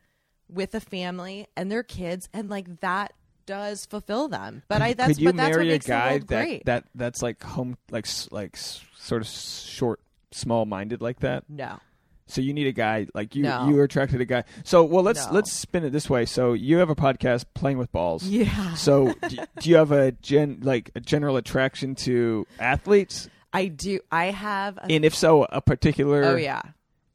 with 0.49 0.73
a 0.73 0.79
family 0.79 1.47
and 1.55 1.71
their 1.71 1.83
kids 1.83 2.27
and 2.33 2.49
like 2.49 2.81
that 2.81 3.13
does 3.49 3.85
fulfill 3.85 4.27
them. 4.27 4.62
But 4.67 4.81
I 4.81 4.93
that's 4.93 5.09
could 5.09 5.19
you 5.21 5.27
but 5.29 5.38
that's 5.38 5.49
what 5.57 5.63
marry 5.65 5.73
a 5.73 5.79
guy 5.79 6.17
that 6.19 6.27
great. 6.27 6.65
that 6.65 6.83
that's 6.95 7.21
like 7.21 7.41
home 7.43 7.77
like 7.89 8.05
like 8.31 8.55
sort 8.55 9.21
of 9.23 9.27
short 9.27 9.99
small 10.31 10.65
minded 10.65 11.01
like 11.01 11.21
that 11.21 11.43
no. 11.49 11.79
so 12.27 12.39
you 12.39 12.53
need 12.53 12.67
a 12.67 12.71
guy 12.71 13.07
like 13.15 13.35
you 13.35 13.41
No. 13.41 13.67
you 13.67 13.79
are 13.79 13.83
attracted 13.83 14.17
to 14.17 14.21
a 14.21 14.25
guy 14.25 14.43
so 14.63 14.83
well 14.83 15.01
let's 15.03 15.25
No. 15.25 15.33
let's 15.33 15.51
spin 15.51 15.83
it 15.83 15.89
this 15.89 16.07
way 16.07 16.25
so 16.27 16.53
you 16.53 16.77
have 16.77 16.91
a 16.91 16.95
podcast 16.95 17.45
playing 17.55 17.79
with 17.79 17.91
balls 17.91 18.23
Yeah. 18.25 18.75
so 18.75 19.13
do, 19.27 19.38
do 19.59 19.69
you 19.71 19.77
have 19.77 19.91
a 19.91 20.12
gen 20.12 20.59
like 20.62 20.91
a 20.93 20.99
general 20.99 21.35
attraction 21.38 21.95
to 22.05 22.45
athletes 22.59 23.27
I 23.51 23.69
do 23.69 24.01
I 24.12 24.25
have 24.25 24.77
a 24.77 24.85
and 24.91 25.03
if 25.03 25.15
so 25.15 25.45
a 25.49 25.62
particular 25.62 26.23
Oh 26.23 26.35
yeah. 26.35 26.62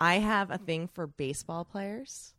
I 0.00 0.16
have 0.16 0.50
a 0.50 0.58
thing 0.58 0.88
for 0.92 1.06
baseball 1.06 1.64
players. 1.64 2.34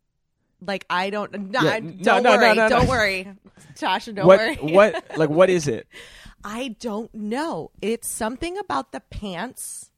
Like 0.60 0.86
I 0.88 1.10
don't 1.10 1.50
no, 1.50 1.60
Yeah, 1.60 1.80
don't 1.80 2.02
no, 2.02 2.18
no, 2.20 2.36
worry. 2.36 2.54
no. 2.54 2.68
Don't 2.68 2.88
worry. 2.88 3.28
Tasha, 3.74 4.14
don't 4.14 4.26
what 4.26 4.38
worry. 4.38 4.56
what 4.56 5.04
like 5.16 5.28
what 5.30 5.50
is 5.50 5.68
it 5.68 5.86
I 6.44 6.76
don't 6.80 7.12
know. 7.14 7.70
It's 7.82 8.08
something 8.08 8.56
about 8.56 8.92
the 8.92 9.00
pants, 9.00 9.90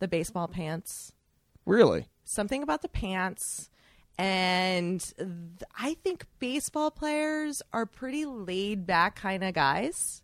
the 0.00 0.08
baseball 0.08 0.48
pants. 0.48 1.12
really 1.66 2.06
Something 2.24 2.62
about 2.62 2.82
the 2.82 2.88
pants. 2.88 3.70
And 4.16 5.00
th- 5.18 5.28
I 5.78 5.94
think 5.94 6.24
baseball 6.38 6.90
players 6.90 7.60
are 7.72 7.84
pretty 7.86 8.24
laid 8.26 8.86
back 8.86 9.16
kind 9.16 9.42
of 9.42 9.54
guys. 9.54 10.22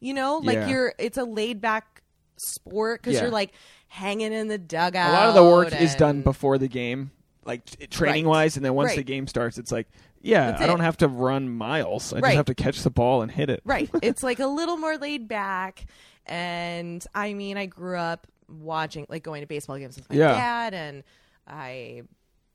You 0.00 0.14
know, 0.14 0.38
like 0.38 0.56
Yeah. 0.56 0.68
you're 0.68 0.94
it's 0.98 1.16
a 1.18 1.24
laid 1.24 1.60
back 1.60 2.02
sport 2.36 3.00
because 3.00 3.14
Yeah. 3.14 3.22
you're 3.22 3.30
like 3.30 3.52
hanging 3.88 4.32
in 4.32 4.48
the 4.48 4.58
dugout. 4.58 5.10
a 5.10 5.12
lot 5.12 5.28
of 5.28 5.34
the 5.34 5.44
work 5.44 5.78
is 5.80 5.94
done 5.94 6.22
before 6.22 6.58
the 6.58 6.68
game 6.68 7.10
like 7.44 7.88
training 7.90 8.26
wise, 8.26 8.56
and 8.56 8.64
then 8.64 8.74
once 8.74 8.94
the 8.94 9.02
game 9.02 9.26
starts, 9.26 9.58
it's 9.58 9.72
like, 9.72 9.88
yeah, 10.20 10.50
That's 10.50 10.62
I 10.62 10.66
don't 10.66 10.80
it. 10.80 10.84
have 10.84 10.98
to 10.98 11.08
run 11.08 11.48
miles. 11.48 12.12
I 12.12 12.20
just 12.20 12.34
have 12.34 12.44
to 12.46 12.54
catch 12.54 12.82
the 12.82 12.90
ball 12.90 13.22
and 13.22 13.30
hit 13.30 13.48
it. 13.50 13.62
Right. 13.64 13.88
it's 14.02 14.22
like 14.22 14.38
a 14.40 14.46
little 14.46 14.76
more 14.76 14.96
laid 14.98 15.26
back. 15.28 15.86
And 16.26 17.04
I 17.14 17.32
mean, 17.34 17.56
I 17.56 17.66
grew 17.66 17.96
up 17.96 18.26
watching, 18.48 19.06
like 19.08 19.22
going 19.22 19.40
to 19.40 19.46
baseball 19.46 19.78
games 19.78 19.96
with 19.96 20.08
my 20.10 20.16
Yeah. 20.16 20.32
dad, 20.32 20.74
and 20.74 21.02
I, 21.46 22.02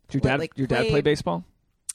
Did 0.09 0.13
your 0.13 0.21
dad, 0.31 0.39
like, 0.39 0.57
your 0.57 0.67
dad 0.67 0.81
play 0.81 0.89
play- 0.91 1.01
baseball? 1.01 1.43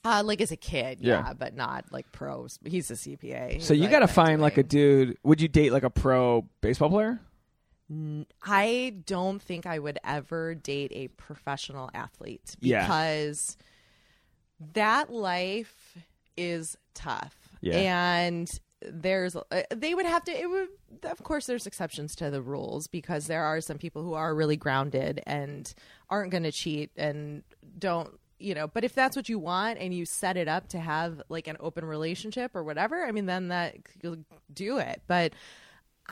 uh, 0.04 0.22
like 0.24 0.40
as 0.40 0.50
a 0.50 0.56
kid, 0.56 0.98
Yeah. 1.00 1.26
yeah, 1.26 1.32
but 1.34 1.54
not 1.54 1.84
like 1.92 2.10
pros. 2.10 2.58
He's 2.64 2.90
a 2.90 2.94
CPA. 2.96 3.60
So 3.62 3.72
you 3.74 3.82
like, 3.82 3.90
got 3.92 3.98
to 4.00 4.08
find 4.08 4.40
like 4.42 4.58
a 4.58 4.62
dude. 4.62 5.16
Would 5.22 5.40
you 5.40 5.48
date 5.48 5.72
like 5.72 5.82
a 5.84 5.90
pro 5.90 6.46
baseball 6.62 6.88
player? 6.90 7.20
I 8.44 8.94
don't 9.06 9.42
think 9.42 9.66
I 9.66 9.78
would 9.78 9.98
ever 10.04 10.54
date 10.54 10.92
a 10.94 11.08
professional 11.08 11.90
athlete 11.94 12.54
Yeah. 12.60 12.82
because 12.82 13.56
that 14.74 15.12
life 15.12 15.96
is 16.36 16.76
tough. 16.94 17.36
Yeah. 17.60 17.76
And 18.16 18.48
there's 18.82 19.36
uh, 19.36 19.42
they 19.74 19.94
would 19.94 20.06
have 20.06 20.24
to 20.24 20.32
it 20.32 20.48
would 20.48 20.68
of 21.04 21.22
course 21.22 21.44
there's 21.44 21.66
exceptions 21.66 22.14
to 22.16 22.30
the 22.30 22.40
rules 22.40 22.86
because 22.86 23.26
there 23.26 23.42
are 23.44 23.60
some 23.60 23.76
people 23.76 24.02
who 24.02 24.14
are 24.14 24.34
really 24.34 24.56
grounded 24.56 25.20
and 25.26 25.74
aren't 26.08 26.30
going 26.30 26.44
to 26.44 26.50
cheat 26.52 26.90
and 26.96 27.42
don't 27.78 28.18
you 28.38 28.54
know 28.54 28.66
but 28.66 28.82
if 28.82 28.94
that's 28.94 29.14
what 29.16 29.28
you 29.28 29.38
want 29.38 29.78
and 29.78 29.92
you 29.92 30.06
set 30.06 30.38
it 30.38 30.48
up 30.48 30.66
to 30.66 30.78
have 30.80 31.20
like 31.28 31.46
an 31.46 31.58
open 31.60 31.84
relationship 31.84 32.56
or 32.56 32.64
whatever 32.64 33.04
i 33.04 33.12
mean 33.12 33.26
then 33.26 33.48
that 33.48 33.76
you'll 34.02 34.16
do 34.54 34.78
it 34.78 35.02
but 35.06 35.34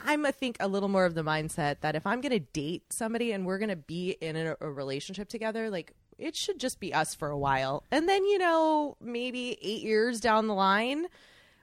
I'm, 0.05 0.25
I 0.25 0.31
think, 0.31 0.57
a 0.59 0.67
little 0.67 0.89
more 0.89 1.05
of 1.05 1.15
the 1.15 1.23
mindset 1.23 1.81
that 1.81 1.95
if 1.95 2.05
I'm 2.05 2.21
going 2.21 2.31
to 2.31 2.39
date 2.39 2.91
somebody 2.91 3.31
and 3.31 3.45
we're 3.45 3.57
going 3.57 3.69
to 3.69 3.75
be 3.75 4.11
in 4.21 4.35
a, 4.35 4.55
a 4.59 4.69
relationship 4.69 5.29
together, 5.29 5.69
like 5.69 5.93
it 6.17 6.35
should 6.35 6.59
just 6.59 6.79
be 6.79 6.93
us 6.93 7.15
for 7.15 7.29
a 7.29 7.37
while. 7.37 7.83
And 7.91 8.07
then, 8.07 8.25
you 8.25 8.37
know, 8.37 8.97
maybe 9.01 9.57
eight 9.61 9.81
years 9.81 10.19
down 10.19 10.47
the 10.47 10.53
line 10.53 11.05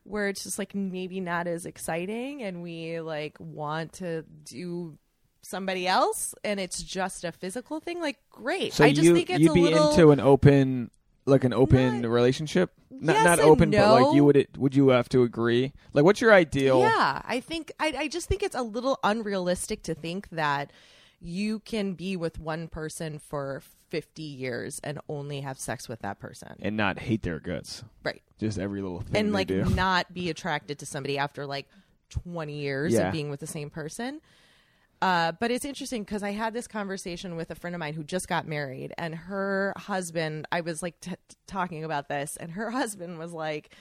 where 0.05 0.28
it's 0.28 0.45
just 0.45 0.59
like 0.59 0.74
maybe 0.74 1.20
not 1.20 1.47
as 1.47 1.66
exciting 1.66 2.43
and 2.43 2.62
we 2.62 3.01
like 3.01 3.37
want 3.41 3.95
to 3.95 4.24
do 4.45 4.97
somebody 5.43 5.87
else 5.87 6.34
and 6.45 6.59
it's 6.59 6.82
just 6.82 7.24
a 7.24 7.32
physical 7.32 7.80
thing, 7.80 8.01
like 8.01 8.18
great. 8.30 8.72
So 8.72 8.84
I 8.84 8.93
just 8.93 9.05
you 9.05 9.14
think 9.14 9.30
it's 9.30 9.41
you'd 9.41 9.51
a 9.51 9.55
be 9.55 9.62
little. 9.62 9.91
into 9.91 10.11
an 10.11 10.20
open, 10.20 10.91
like 11.26 11.44
an 11.44 11.52
open 11.52 12.02
Not- 12.02 12.10
relationship. 12.10 12.72
Not 12.98 13.12
Yes 13.14 13.24
not 13.24 13.38
and 13.40 13.48
open, 13.48 13.70
but 13.72 14.00
like 14.02 14.14
you 14.14 14.24
would. 14.24 14.36
It, 14.38 14.56
would 14.56 14.74
you 14.74 14.88
have 14.88 15.08
to 15.10 15.22
agree? 15.22 15.74
Like, 15.92 16.04
what's 16.06 16.20
your 16.22 16.32
ideal? 16.32 16.80
Yeah, 16.80 17.20
I 17.26 17.40
think 17.40 17.70
I, 17.78 17.92
I 17.98 18.08
just 18.08 18.26
think 18.26 18.42
it's 18.42 18.54
a 18.56 18.62
little 18.62 18.98
unrealistic 19.04 19.82
to 19.82 19.94
think 19.94 20.28
that 20.30 20.70
you 21.20 21.58
can 21.60 21.92
be 21.92 22.16
with 22.16 22.38
one 22.38 22.68
person 22.68 23.18
for 23.18 23.62
50 23.90 24.22
years 24.22 24.80
and 24.82 24.98
only 25.10 25.42
have 25.42 25.58
sex 25.58 25.88
with 25.90 26.00
that 26.00 26.18
person. 26.18 26.56
and 26.62 26.76
not 26.76 26.98
hate 26.98 27.22
their 27.22 27.38
guts. 27.38 27.84
Right. 28.02 28.22
Just 28.38 28.58
every 28.58 28.80
little 28.80 29.00
thing 29.00 29.16
And 29.16 29.28
they 29.28 29.32
like 29.32 29.48
do. 29.48 29.64
not 29.66 30.12
be 30.14 30.30
attracted 30.30 30.78
to 30.78 30.86
somebody 30.86 31.18
after 31.18 31.44
like 31.46 31.66
20 32.10 32.54
years 32.54 32.94
Yeah. 32.94 33.08
of 33.08 33.12
being 33.12 33.28
with 33.30 33.40
the 33.40 33.46
same 33.46 33.68
person. 33.70 34.20
Uh, 35.03 35.32
but 35.32 35.51
it's 35.51 35.64
interesting 35.64 36.03
because 36.03 36.22
I 36.22 36.30
had 36.30 36.55
this 36.55 36.66
conversation 36.66 37.36
with 37.36 37.51
a 37.51 37.55
friend 37.55 37.76
of 37.76 37.80
mine 37.80 37.94
who 37.94 38.03
just 38.03 38.28
got 38.28 38.47
married, 38.47 38.94
and 38.97 39.14
her 39.14 39.74
husband. 39.76 40.47
I 40.51 40.62
was 40.62 40.82
like 40.82 41.01
t- 41.01 41.12
talking 41.47 41.84
about 41.84 42.09
this, 42.09 42.36
and 42.36 42.53
her 42.53 42.70
husband 42.70 43.18
was 43.18 43.32
like, 43.32 43.74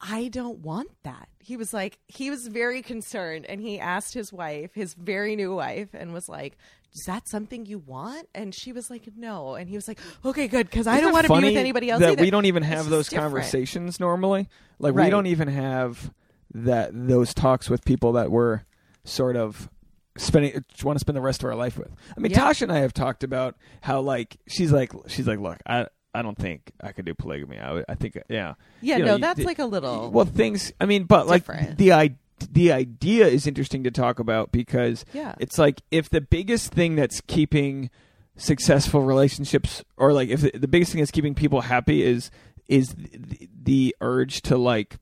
I 0.00 0.28
don't 0.28 0.58
want 0.58 0.90
that. 1.04 1.28
He 1.38 1.56
was 1.56 1.72
like, 1.72 1.98
he 2.06 2.30
was 2.30 2.48
very 2.48 2.82
concerned 2.82 3.46
and 3.48 3.60
he 3.60 3.78
asked 3.80 4.14
his 4.14 4.32
wife, 4.32 4.74
his 4.74 4.94
very 4.94 5.36
new 5.36 5.54
wife, 5.54 5.88
and 5.94 6.12
was 6.12 6.28
like, 6.28 6.58
Is 6.94 7.04
that 7.06 7.28
something 7.28 7.64
you 7.66 7.78
want? 7.78 8.28
And 8.34 8.54
she 8.54 8.72
was 8.72 8.90
like, 8.90 9.08
No. 9.16 9.54
And 9.54 9.68
he 9.68 9.76
was 9.76 9.88
like, 9.88 9.98
Okay, 10.24 10.48
good, 10.48 10.68
because 10.68 10.86
I 10.86 11.00
don't 11.00 11.12
want 11.12 11.26
to 11.26 11.32
be 11.32 11.46
with 11.46 11.56
anybody 11.56 11.90
else. 11.90 12.00
That 12.00 12.12
either." 12.12 12.22
we 12.22 12.30
don't 12.30 12.44
even 12.44 12.62
have 12.62 12.88
those 12.88 13.08
different. 13.08 13.32
conversations 13.32 13.98
normally. 13.98 14.48
Like 14.78 14.94
we 14.94 15.08
don't 15.08 15.26
even 15.26 15.48
have 15.48 16.12
that 16.52 16.90
those 16.92 17.32
talks 17.32 17.70
with 17.70 17.84
people 17.84 18.12
that 18.12 18.30
we're 18.30 18.62
sort 19.04 19.36
of 19.36 19.70
spending 20.16 20.64
want 20.82 20.96
to 20.96 21.00
spend 21.00 21.16
the 21.16 21.20
rest 21.20 21.42
of 21.42 21.48
our 21.48 21.54
life 21.54 21.76
with. 21.78 21.90
I 22.16 22.20
mean, 22.20 22.32
Yeah. 22.32 22.40
Tasha 22.40 22.62
and 22.62 22.72
I 22.72 22.78
have 22.78 22.92
talked 22.94 23.22
about 23.24 23.56
how 23.82 24.00
like 24.00 24.36
she's 24.48 24.72
like 24.72 24.92
she's 25.08 25.26
like, 25.26 25.38
look, 25.38 25.58
I 25.66 25.86
I 26.14 26.22
don't 26.22 26.38
think 26.38 26.72
I 26.80 26.92
could 26.92 27.04
do 27.04 27.14
polygamy. 27.14 27.58
I, 27.58 27.84
I 27.88 27.94
think 27.94 28.18
yeah. 28.28 28.54
Yeah, 28.80 28.96
You 28.98 29.04
know, 29.04 29.16
no, 29.16 29.26
that's 29.26 29.40
the- 29.40 29.44
like 29.46 29.58
a 29.58 29.66
little. 29.66 30.10
Well, 30.10 30.24
things. 30.24 30.72
I 30.80 30.86
mean, 30.86 31.04
but 31.04 31.26
like 31.26 31.44
the 31.76 31.92
i 31.92 32.14
the 32.52 32.70
idea 32.72 33.26
is 33.26 33.46
interesting 33.46 33.84
to 33.84 33.90
talk 33.90 34.18
about 34.18 34.52
because 34.52 35.04
Yeah. 35.14 35.34
it's 35.38 35.58
like 35.58 35.80
if 35.90 36.10
the 36.10 36.20
biggest 36.20 36.70
thing 36.72 36.94
that's 36.96 37.20
keeping 37.26 37.88
successful 38.36 39.00
relationships, 39.02 39.82
or 39.96 40.12
like 40.12 40.28
if 40.28 40.40
the, 40.42 40.50
the 40.52 40.68
biggest 40.68 40.92
thing 40.92 41.00
that's 41.00 41.10
keeping 41.10 41.34
people 41.34 41.62
happy 41.62 42.02
is 42.02 42.30
is 42.68 42.94
the, 42.94 43.48
the 43.62 43.96
urge 44.00 44.42
to 44.42 44.56
like 44.58 44.98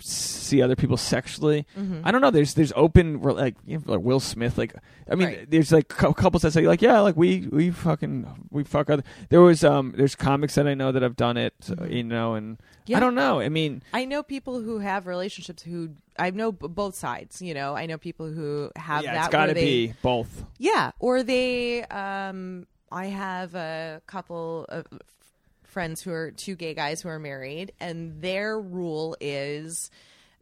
see 0.00 0.62
other 0.62 0.76
people 0.76 0.96
sexually. 0.96 1.66
Mm-hmm. 1.78 2.00
I 2.04 2.10
don't 2.10 2.20
know. 2.20 2.30
There's 2.30 2.54
there's 2.54 2.72
open 2.76 3.20
like 3.22 3.54
you 3.66 3.78
know, 3.78 3.84
like 3.86 4.00
Will 4.00 4.20
Smith. 4.20 4.56
Like 4.58 4.74
I 5.10 5.14
mean, 5.14 5.28
Right. 5.28 5.50
there's 5.50 5.72
like 5.72 5.88
couples 5.88 6.42
that 6.42 6.52
say 6.52 6.66
like 6.66 6.82
yeah, 6.82 7.00
like 7.00 7.16
we 7.16 7.48
we 7.50 7.70
fucking 7.70 8.48
we 8.50 8.64
fuck 8.64 8.90
other. 8.90 9.02
There 9.28 9.40
was 9.40 9.64
um 9.64 9.94
there's 9.96 10.14
comics 10.14 10.54
that 10.56 10.66
I 10.66 10.74
know 10.74 10.92
that 10.92 11.02
have 11.02 11.16
done 11.16 11.36
it. 11.36 11.54
You 11.88 12.04
know, 12.04 12.34
and 12.34 12.58
yeah. 12.86 12.96
I 12.96 13.00
Mm-hmm. 13.00 13.06
Don't 13.06 13.14
know. 13.14 13.40
I 13.40 13.48
mean. 13.48 13.82
I 13.92 14.04
know 14.04 14.22
people 14.22 14.60
who 14.60 14.78
have 14.78 15.06
relationships 15.06 15.62
who 15.62 15.90
I 16.18 16.30
know 16.30 16.52
b- 16.52 16.66
both 16.68 16.94
sides. 16.94 17.40
You 17.42 17.54
know, 17.54 17.74
I 17.76 17.86
know 17.86 17.98
people 17.98 18.26
who 18.30 18.70
have 18.76 19.04
yeah, 19.04 19.14
that. 19.14 19.24
it's 19.26 19.32
got 19.32 19.46
to 19.46 19.54
be 19.54 19.94
both. 20.02 20.44
Yeah, 20.58 20.92
or 20.98 21.22
they. 21.22 21.84
Um, 21.84 22.66
I 22.90 23.06
have 23.06 23.54
a 23.54 24.00
couple 24.06 24.64
of 24.70 24.86
friends 25.68 26.02
who 26.02 26.10
are 26.12 26.30
two 26.30 26.56
gay 26.56 26.74
guys 26.74 27.00
who 27.00 27.08
are 27.08 27.18
married, 27.18 27.72
and 27.80 28.20
their 28.20 28.58
rule 28.60 29.16
is 29.20 29.90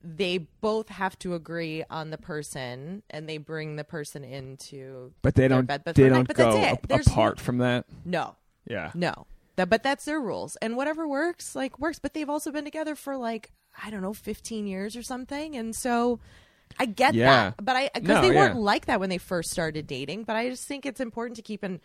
they 0.03 0.39
both 0.61 0.89
have 0.89 1.19
to 1.21 1.35
agree 1.35 1.83
on 1.91 2.11
the 2.11 2.19
person, 2.19 3.03
and 3.11 3.29
they 3.29 3.39
bring 3.39 3.77
the 3.77 3.85
person 3.85 4.23
into. 4.25 5.13
But 5.23 5.35
they 5.35 5.43
their 5.49 5.59
don't. 5.59 5.67
bed, 5.67 5.83
but 5.85 5.95
they 5.95 6.05
night, 6.09 6.11
don't 6.17 6.29
but 6.29 6.37
go 6.37 6.53
that's 6.53 6.83
it. 6.83 7.09
a- 7.09 7.11
apart 7.13 7.41
from 7.41 7.59
that. 7.59 7.87
No, 8.05 8.37
Yeah. 8.67 8.91
no. 8.95 9.27
That, 9.57 9.71
but 9.71 9.83
that's 9.83 10.05
their 10.05 10.21
rules, 10.21 10.57
and 10.57 10.77
whatever 10.77 11.09
works, 11.09 11.57
like 11.57 11.79
works. 11.79 11.99
But 11.99 12.13
they've 12.15 12.29
also 12.29 12.53
been 12.53 12.65
together 12.65 12.95
for 12.95 13.17
like 13.17 13.53
I 13.83 13.91
don't 13.91 14.03
know, 14.03 14.13
fifteen 14.15 14.67
years 14.67 14.97
or 14.97 15.03
something, 15.03 15.57
and 15.57 15.75
so 15.75 16.21
I 16.79 16.85
get 16.87 17.15
Yeah. 17.15 17.53
that. 17.57 17.65
But 17.65 17.75
I 17.77 17.91
because 17.95 18.09
No, 18.09 18.21
they 18.21 18.35
yeah. 18.35 18.41
weren't 18.41 18.57
like 18.61 18.85
that 18.87 19.01
when 19.01 19.09
they 19.09 19.19
first 19.19 19.51
started 19.51 19.87
dating. 19.87 20.25
But 20.25 20.37
I 20.37 20.51
just 20.51 20.69
think 20.69 20.85
it's 20.87 21.01
important 21.01 21.37
to 21.37 21.43
keep 21.43 21.63
an 21.63 21.81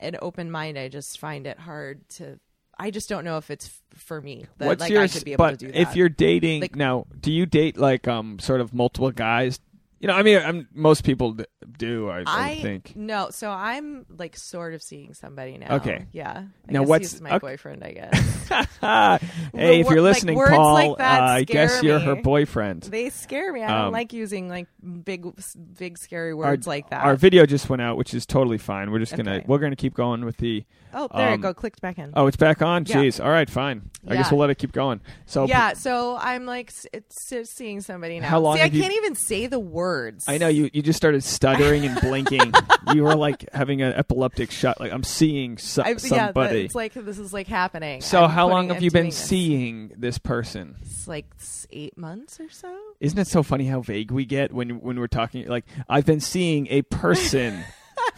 an 0.00 0.16
open 0.20 0.50
mind. 0.50 0.76
I 0.78 0.88
just 0.88 1.18
find 1.18 1.46
it 1.46 1.58
hard 1.58 2.06
to. 2.10 2.38
I 2.78 2.90
just 2.90 3.08
don't 3.08 3.24
know 3.24 3.36
if 3.38 3.50
it's 3.50 3.66
f- 3.66 3.98
for 4.00 4.20
me. 4.20 4.46
That, 4.58 4.66
What's 4.66 4.80
like 4.80 4.90
your? 4.90 5.02
I 5.02 5.08
could 5.08 5.24
be 5.24 5.32
able 5.32 5.44
but 5.44 5.50
to 5.52 5.56
do 5.56 5.66
that. 5.72 5.76
if 5.80 5.96
you're 5.96 6.08
dating 6.08 6.62
Like- 6.62 6.76
now, 6.76 7.06
do 7.20 7.30
you 7.32 7.46
date 7.46 7.76
like 7.76 8.06
um 8.08 8.38
sort 8.38 8.60
of 8.60 8.74
multiple 8.74 9.10
guys? 9.10 9.60
You 10.04 10.08
know, 10.08 10.14
I 10.16 10.22
mean, 10.22 10.36
I'm, 10.38 10.68
most 10.74 11.02
people 11.02 11.32
d- 11.32 11.46
do. 11.78 12.10
I, 12.10 12.18
I 12.26 12.50
I 12.50 12.60
think. 12.60 12.94
no, 12.94 13.30
so 13.30 13.48
I'm 13.50 14.04
like 14.18 14.36
sort 14.36 14.74
of 14.74 14.82
seeing 14.82 15.14
somebody 15.14 15.56
now. 15.56 15.76
Okay. 15.76 16.04
yeah. 16.12 16.44
I 16.68 16.72
Now 16.72 16.80
guess 16.80 16.88
what's- 16.90 17.12
he's 17.12 17.22
my 17.22 17.30
okay. 17.30 17.38
boyfriend? 17.38 17.82
I 17.82 17.92
guess. 17.92 18.48
hey, 19.54 19.80
if 19.80 19.88
you're 19.88 20.02
listening, 20.02 20.36
words 20.36 20.50
Paul, 20.50 20.74
like 20.74 20.90
uh, 21.00 21.02
I 21.02 21.44
guess 21.44 21.82
you're 21.82 21.98
her 21.98 22.16
boyfriend. 22.16 22.82
They 22.82 23.08
scare 23.08 23.50
me. 23.50 23.62
I 23.62 23.72
Um, 23.72 23.82
don't 23.84 23.92
like 23.92 24.12
using 24.12 24.48
like 24.50 24.66
big, 25.04 25.26
big 25.78 25.96
scary 25.96 26.32
Our- 26.32 26.36
words 26.36 26.66
like 26.66 26.90
that. 26.90 27.02
Our 27.04 27.16
video 27.16 27.46
just 27.46 27.70
went 27.70 27.80
out, 27.80 27.96
which 27.96 28.12
is 28.12 28.26
totally 28.26 28.58
fine. 28.58 28.90
We're 28.90 28.98
just 28.98 29.16
gonna 29.16 29.36
Okay. 29.36 29.44
we're 29.48 29.58
gonna 29.58 29.74
keep 29.74 29.94
going 29.94 30.24
with 30.26 30.36
the. 30.36 30.64
oh, 30.92 31.08
there 31.14 31.28
um, 31.28 31.34
it 31.34 31.40
go. 31.40 31.54
Clicked 31.54 31.80
back 31.80 31.98
in. 31.98 32.12
Oh, 32.14 32.26
it's 32.26 32.36
back 32.36 32.60
on. 32.60 32.84
Yeah. 32.86 32.96
Jeez. 32.96 33.24
All 33.24 33.30
right, 33.30 33.48
fine. 33.48 33.90
I 34.06 34.16
guess 34.16 34.30
we'll 34.30 34.40
let 34.40 34.50
it 34.50 34.56
keep 34.58 34.72
going. 34.72 35.00
So 35.24 35.46
yeah, 35.46 35.72
so 35.72 36.16
I'm 36.20 36.44
like 36.44 36.68
s- 36.68 36.86
it's 36.92 37.32
seeing 37.50 37.80
somebody 37.80 38.20
now. 38.20 38.28
How 38.28 38.38
long 38.40 38.56
See, 38.56 38.62
I 38.62 38.66
you- 38.66 38.82
can't 38.82 38.92
even 38.94 39.14
say 39.14 39.46
the 39.46 39.58
words. 39.94 40.24
I 40.28 40.38
know 40.38 40.48
you. 40.48 40.70
You 40.72 40.82
just 40.82 40.96
started 40.96 41.22
stuttering 41.22 41.84
and 41.84 42.00
blinking. 42.00 42.52
you 42.94 43.02
were 43.04 43.14
like 43.14 43.48
having 43.52 43.82
an 43.82 43.92
epileptic 43.92 44.50
shot. 44.50 44.80
Like 44.80 44.92
I'm 44.92 45.04
seeing 45.04 45.58
so- 45.58 45.82
I, 45.82 45.90
yeah, 45.90 45.96
somebody. 45.98 46.64
it's 46.64 46.74
like 46.74 46.94
this 46.94 47.18
is 47.18 47.32
like 47.32 47.46
happening. 47.46 48.00
so 48.00 48.24
I'm 48.24 48.30
how 48.30 48.48
long 48.48 48.68
have 48.68 48.82
you 48.82 48.90
been 48.90 49.06
this. 49.06 49.16
seeing 49.18 49.92
this 49.96 50.18
person? 50.18 50.76
It's 50.82 51.08
like 51.08 51.26
eight 51.70 51.96
months 51.96 52.40
or 52.40 52.48
so. 52.50 52.76
Isn't 53.00 53.18
it 53.18 53.26
so 53.26 53.42
funny 53.42 53.66
how 53.66 53.80
vague 53.80 54.10
we 54.10 54.24
get 54.24 54.52
when 54.52 54.80
when 54.80 54.98
we're 54.98 55.06
talking? 55.06 55.46
Like 55.46 55.64
I've 55.88 56.06
been 56.06 56.20
seeing 56.20 56.66
a 56.68 56.82
person 56.82 57.64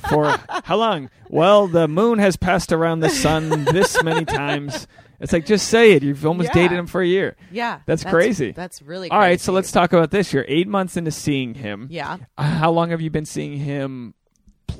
for 0.08 0.36
how 0.64 0.76
long? 0.76 1.10
Well, 1.28 1.66
the 1.66 1.88
moon 1.88 2.18
has 2.18 2.36
passed 2.36 2.72
around 2.72 3.00
the 3.00 3.10
sun 3.10 3.64
this 3.64 4.02
many 4.02 4.24
times. 4.24 4.86
It's 5.20 5.32
like 5.32 5.46
just 5.46 5.68
say 5.68 5.92
it. 5.92 6.02
You've 6.02 6.24
almost 6.26 6.48
Yeah. 6.54 6.62
dated 6.62 6.78
him 6.78 6.86
for 6.86 7.00
a 7.00 7.06
year. 7.06 7.36
Yeah, 7.50 7.80
That's 7.86 8.04
crazy. 8.04 8.52
That's 8.52 8.82
really 8.82 9.10
All 9.10 9.18
right, 9.18 9.40
so 9.40 9.52
let's 9.52 9.72
talk 9.72 9.92
about 9.92 10.10
this. 10.10 10.32
You're 10.32 10.44
eight 10.48 10.68
months 10.68 10.96
into 10.96 11.10
seeing 11.10 11.54
him. 11.54 11.88
Yeah, 11.90 12.18
Uh, 12.36 12.42
How 12.44 12.70
long 12.70 12.90
have 12.90 13.00
you 13.00 13.10
been 13.10 13.26
seeing 13.26 13.56
him? 13.58 14.14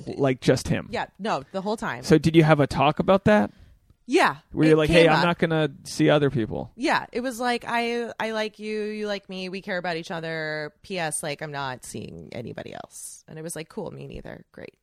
Like 0.07 0.41
just 0.41 0.69
him. 0.69 0.89
yeah. 0.91 1.07
No, 1.19 1.43
the 1.53 1.61
whole 1.63 1.77
time. 1.77 2.03
So 2.05 2.17
did 2.19 2.37
you 2.37 2.45
have 2.45 2.61
a 2.61 2.67
talk 2.67 2.99
about 3.01 3.25
that? 3.25 3.51
yeah, 4.09 4.37
Where 4.53 4.69
you're 4.69 4.77
like, 4.77 4.89
hey, 4.89 5.03
came 5.05 5.11
I'm 5.13 5.23
not 5.25 5.39
gonna 5.39 5.71
see 5.83 6.09
other 6.11 6.31
people. 6.31 6.71
Yeah, 6.77 7.07
it 7.13 7.23
was 7.23 7.41
like 7.41 7.65
I 7.67 8.13
I 8.21 8.31
like 8.31 8.61
you, 8.61 8.83
you 8.85 9.09
like 9.09 9.29
me, 9.29 9.49
we 9.49 9.61
care 9.63 9.79
about 9.79 9.97
each 9.97 10.13
other. 10.13 10.73
P.S. 10.83 11.25
Like 11.25 11.43
I'm 11.43 11.51
not 11.51 11.85
seeing 11.85 12.29
anybody 12.33 12.73
else, 12.73 13.25
and 13.27 13.37
it 13.37 13.43
was 13.43 13.57
like 13.57 13.69
cool, 13.69 13.91
me 13.91 14.07
neither. 14.07 14.45
Great. 14.53 14.75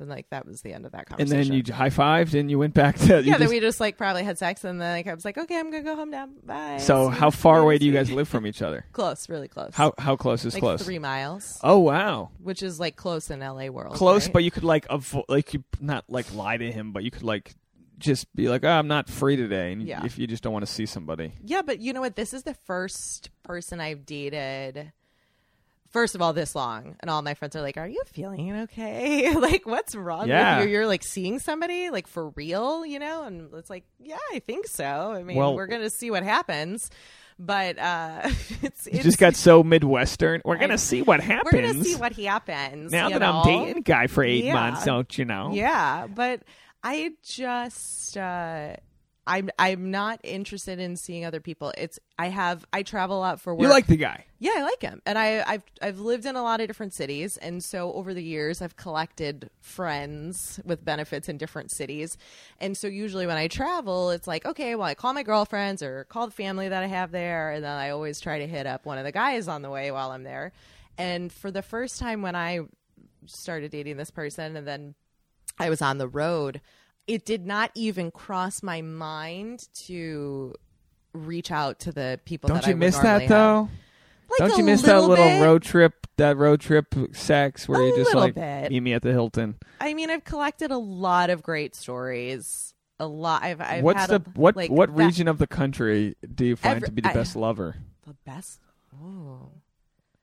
And 0.00 0.08
like 0.08 0.30
that 0.30 0.46
was 0.46 0.60
the 0.62 0.72
end 0.72 0.86
of 0.86 0.92
that 0.92 1.06
conversation. 1.06 1.38
And 1.38 1.46
conversation. 1.48 1.74
then 1.74 1.88
you 1.90 1.92
high 1.92 2.22
fived 2.24 2.38
and 2.38 2.48
you 2.50 2.58
went 2.58 2.72
back 2.72 2.96
to. 2.98 3.06
you 3.06 3.14
yeah, 3.16 3.32
then 3.32 3.40
just- 3.40 3.50
we 3.50 3.58
just 3.60 3.80
like 3.80 3.96
probably 3.98 4.22
had 4.22 4.38
sex, 4.38 4.62
and 4.62 4.80
then 4.80 4.92
like, 4.96 5.06
I 5.08 5.14
was 5.14 5.24
like, 5.24 5.36
okay, 5.38 5.58
I'm 5.58 5.70
gonna 5.72 5.82
go 5.82 5.96
home 5.96 6.10
now. 6.10 6.28
Bye. 6.44 6.78
so 6.78 7.10
See 7.10 7.16
how 7.18 7.26
you- 7.26 7.30
far 7.32 7.58
away 7.60 7.78
do 7.78 7.86
you 7.86 7.92
guys 7.98 8.10
live 8.10 8.28
from 8.28 8.46
each 8.46 8.62
other? 8.62 8.84
Close, 8.92 9.28
really 9.28 9.48
close. 9.48 9.72
How 9.74 9.94
how 9.98 10.14
close 10.16 10.44
is 10.44 10.54
like 10.54 10.62
close? 10.62 10.82
three 10.84 10.98
miles, 11.00 11.58
Oh 11.64 11.78
wow, 11.78 12.30
which 12.40 12.62
is 12.62 12.78
like 12.78 12.94
close 12.96 13.30
in 13.30 13.40
LA 13.40 13.66
world. 13.68 13.94
close, 13.94 14.26
right? 14.26 14.32
but 14.34 14.44
you 14.44 14.50
could 14.52 14.64
like 14.64 14.86
avo- 14.88 15.24
like 15.28 15.52
you 15.54 15.64
not 15.80 16.04
like 16.08 16.32
lie 16.34 16.56
to 16.56 16.70
him, 16.70 16.92
but 16.92 17.02
you 17.02 17.10
could 17.10 17.24
like 17.24 17.54
just 17.98 18.32
be 18.36 18.48
like, 18.48 18.62
oh, 18.62 18.68
I'm 18.68 18.86
not 18.86 19.08
free 19.08 19.34
today, 19.34 19.72
and 19.72 19.82
Yeah. 19.82 20.04
if 20.04 20.16
you 20.20 20.28
just 20.28 20.44
don't 20.44 20.52
want 20.52 20.64
to 20.64 20.72
see 20.72 20.86
somebody. 20.86 21.32
Yeah, 21.42 21.62
but 21.62 21.80
you 21.80 21.92
know 21.92 22.00
what? 22.00 22.14
This 22.14 22.32
is 22.32 22.44
the 22.44 22.54
first 22.54 23.30
person 23.42 23.80
I've 23.80 24.06
dated. 24.06 24.92
First 25.90 26.14
of 26.14 26.20
all, 26.22 26.32
this 26.34 26.54
long, 26.54 26.96
and 27.00 27.10
all 27.10 27.22
my 27.22 27.34
friends 27.34 27.56
are 27.56 27.62
like, 27.62 27.76
"Are 27.78 27.88
you 27.88 28.02
feeling 28.06 28.52
okay? 28.62 29.34
like, 29.34 29.66
what's 29.66 29.94
wrong 29.94 30.28
Yeah. 30.28 30.58
with 30.58 30.66
you? 30.66 30.72
You're 30.72 30.86
like 30.86 31.02
seeing 31.02 31.38
somebody 31.38 31.90
like 31.90 32.06
for 32.06 32.28
real, 32.30 32.84
you 32.84 32.98
know?" 32.98 33.24
And 33.24 33.52
it's 33.54 33.70
like, 33.70 33.84
"Yeah, 33.98 34.18
I 34.32 34.40
think 34.40 34.66
so. 34.66 34.84
I 34.84 35.22
mean, 35.22 35.36
Well- 35.36 35.54
we're 35.54 35.66
gonna 35.66 35.90
see 35.90 36.10
what 36.10 36.22
happens." 36.22 36.90
But 37.40 37.78
uh, 37.78 38.22
it's, 38.62 38.86
it's 38.88 39.04
just 39.04 39.18
got 39.18 39.34
so 39.36 39.62
midwestern. 39.62 40.42
We're 40.44 40.58
gonna 40.58 40.76
see 40.76 41.02
what 41.02 41.20
happens. 41.20 41.52
we're 41.52 41.62
gonna 41.62 41.84
see 41.84 41.94
what 41.94 42.12
happens 42.12 42.90
now 42.92 43.08
that 43.10 43.20
know? 43.20 43.32
I'm 43.32 43.46
dating 43.46 43.76
a 43.78 43.80
guy 43.80 44.08
for 44.08 44.24
eight 44.24 44.44
Yeah. 44.44 44.54
months, 44.54 44.84
don't 44.84 45.16
you 45.16 45.24
know? 45.24 45.52
Yeah, 45.54 46.08
but 46.08 46.42
I 46.82 47.12
just 47.24 48.16
uh 48.16 48.74
I'm 49.28 49.50
I'm 49.58 49.90
not 49.90 50.20
interested 50.24 50.78
in 50.78 50.96
seeing 50.96 51.26
other 51.26 51.40
people. 51.40 51.72
It's 51.76 52.00
I 52.18 52.28
have 52.28 52.64
I 52.72 52.82
travel 52.82 53.18
a 53.18 53.20
lot 53.20 53.40
for 53.40 53.54
work. 53.54 53.62
You 53.62 53.68
like 53.68 53.86
the 53.86 53.96
guy. 53.96 54.24
Yeah, 54.38 54.52
I 54.56 54.62
like 54.62 54.80
him. 54.80 55.02
And 55.04 55.18
I 55.18 55.44
I've 55.46 55.62
I've 55.82 56.00
lived 56.00 56.24
in 56.24 56.34
a 56.34 56.42
lot 56.42 56.62
of 56.62 56.66
different 56.66 56.94
cities 56.94 57.36
and 57.36 57.62
so 57.62 57.92
over 57.92 58.14
the 58.14 58.22
years 58.22 58.62
I've 58.62 58.76
collected 58.76 59.50
friends 59.60 60.60
with 60.64 60.82
benefits 60.82 61.28
in 61.28 61.36
different 61.36 61.70
cities. 61.70 62.16
And 62.58 62.74
so 62.74 62.88
usually 62.88 63.26
when 63.26 63.36
I 63.36 63.48
travel, 63.48 64.10
it's 64.10 64.26
like, 64.26 64.46
okay, 64.46 64.74
well 64.74 64.86
I 64.86 64.94
call 64.94 65.12
my 65.12 65.22
girlfriends 65.22 65.82
or 65.82 66.04
call 66.04 66.26
the 66.26 66.32
family 66.32 66.70
that 66.70 66.82
I 66.82 66.86
have 66.86 67.10
there 67.10 67.52
and 67.52 67.62
then 67.62 67.76
I 67.76 67.90
always 67.90 68.20
try 68.20 68.38
to 68.38 68.46
hit 68.46 68.66
up 68.66 68.86
one 68.86 68.96
of 68.96 69.04
the 69.04 69.12
guys 69.12 69.46
on 69.46 69.60
the 69.60 69.70
way 69.70 69.90
while 69.90 70.10
I'm 70.10 70.22
there. 70.22 70.52
And 70.96 71.30
for 71.30 71.50
the 71.50 71.62
first 71.62 71.98
time 71.98 72.22
when 72.22 72.34
I 72.34 72.60
started 73.26 73.70
dating 73.72 73.98
this 73.98 74.10
person 74.10 74.56
and 74.56 74.66
then 74.66 74.94
I 75.58 75.68
was 75.68 75.82
on 75.82 75.98
the 75.98 76.08
road, 76.08 76.62
it 77.08 77.24
did 77.24 77.44
not 77.46 77.70
even 77.74 78.10
cross 78.12 78.62
my 78.62 78.82
mind 78.82 79.66
to 79.86 80.54
reach 81.12 81.50
out 81.50 81.80
to 81.80 81.90
the 81.92 82.20
people 82.24 82.48
Don't 82.48 82.58
that 82.62 82.66
you 82.68 82.74
I 82.74 82.76
miss 82.76 82.96
that 82.98 83.22
have. 83.22 83.28
though? 83.28 83.68
Like 84.38 84.50
Don't 84.50 84.58
you 84.58 84.64
miss 84.64 84.82
that 84.82 85.00
little 85.00 85.08
little 85.08 85.24
bit. 85.24 85.42
road 85.42 85.62
trip, 85.62 86.06
that 86.18 86.36
road 86.36 86.60
trip 86.60 86.94
sex 87.12 87.66
where 87.66 87.80
A 87.80 87.86
you 87.86 87.96
just 87.96 88.14
like 88.14 88.34
bit. 88.34 88.70
meet 88.70 88.80
me 88.80 88.92
at 88.92 89.00
the 89.02 89.10
Hilton? 89.10 89.56
I 89.80 89.94
mean, 89.94 90.10
I've 90.10 90.24
collected 90.24 90.70
a 90.70 90.76
lot 90.76 91.30
of 91.30 91.42
great 91.42 91.74
stories. 91.74 92.74
A 93.00 93.06
lot. 93.06 93.42
I've. 93.42 93.60
I've 93.60 93.82
What's 93.84 94.06
the 94.08 94.16
a, 94.16 94.18
what 94.34 94.54
like, 94.56 94.70
what 94.70 94.94
that- 94.94 95.02
region 95.02 95.28
of 95.28 95.38
the 95.38 95.46
country 95.46 96.14
do 96.34 96.44
you 96.44 96.56
find 96.56 96.76
Every- 96.76 96.88
to 96.88 96.92
be 96.92 97.00
the 97.02 97.08
I- 97.10 97.14
best 97.14 97.36
lover? 97.36 97.76
The 98.06 98.14
best. 98.26 98.60
Oh. 99.02 99.50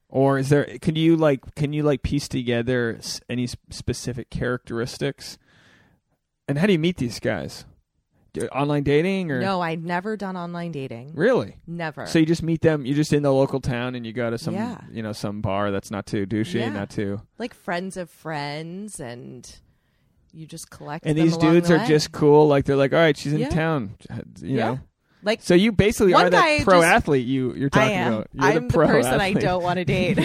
Or 0.09 0.38
is 0.38 0.49
there? 0.49 0.65
Can 0.81 0.95
you 0.95 1.15
like? 1.15 1.55
Can 1.55 1.73
you 1.73 1.81
like 1.83 2.03
piece 2.03 2.27
together 2.27 2.99
any 3.29 3.47
specific 3.47 4.29
characteristics? 4.29 5.38
And 6.48 6.58
how 6.58 6.68
do 6.68 6.74
you 6.74 6.80
meet 6.80 6.98
these 6.98 7.20
guys? 7.20 7.66
Do- 8.34 8.48
Online 8.48 8.84
dating 8.84 9.32
or 9.32 9.39
No, 9.39 9.62
I've 9.62 9.82
never 9.84 10.18
done 10.18 10.36
online 10.36 10.72
dating. 10.74 11.14
really? 11.16 11.56
Never. 11.66 12.06
So 12.06 12.20
you 12.20 12.26
just 12.26 12.43
meet 12.43 12.62
them. 12.62 12.86
You're 12.86 12.96
just 12.98 13.14
in 13.14 13.24
the 13.24 13.32
local 13.32 13.62
town, 13.62 13.96
and 13.96 14.06
you 14.06 14.12
go 14.12 14.30
to 14.30 14.38
some, 14.38 14.54
Yeah. 14.54 14.82
you 14.91 15.02
know, 15.02 15.14
some 15.14 15.41
bar 15.41 15.72
that's 15.72 15.89
not 15.89 16.06
too 16.06 16.26
douchey, 16.26 16.56
Yeah. 16.60 16.70
not 16.70 16.89
too. 16.89 17.22
like 17.39 17.54
friends 17.54 17.96
of 17.98 18.10
friends, 18.10 19.00
and 19.00 19.50
you 20.34 20.46
just 20.46 20.70
collect. 20.70 21.06
And 21.06 21.18
them 21.18 21.26
these 21.26 21.36
along 21.36 21.54
dudes 21.54 21.70
the 21.70 21.76
are 21.76 21.78
way. 21.80 21.88
just 21.88 22.12
cool. 22.12 22.48
Like 22.50 22.66
they're 22.66 22.76
like, 22.76 22.91
all 22.91 23.00
right, 23.00 23.16
she's 23.18 23.32
in 23.32 23.39
Yeah. 23.39 23.50
town, 23.50 23.96
you 24.41 24.58
Yeah. 24.58 24.66
know. 24.72 24.80
like 25.24 25.41
So 25.41 25.54
you 25.56 25.72
basically 25.72 26.14
One 26.14 26.26
are 26.26 26.30
that 26.30 26.39
guy 26.60 26.64
pro 26.64 26.82
just- 26.82 26.88
athlete 26.93 27.26
you 27.26 27.54
you're 27.56 27.70
I 27.74 27.80
talking 27.80 27.96
am. 27.96 28.14
about. 28.14 28.28
You're 28.34 28.46
I'm 28.46 28.68
the 28.68 28.74
pro 28.74 28.88
person 28.88 29.22
I 29.22 29.32
don't 29.34 29.64
want 29.64 29.78
to 29.78 29.86
date. 29.96 30.18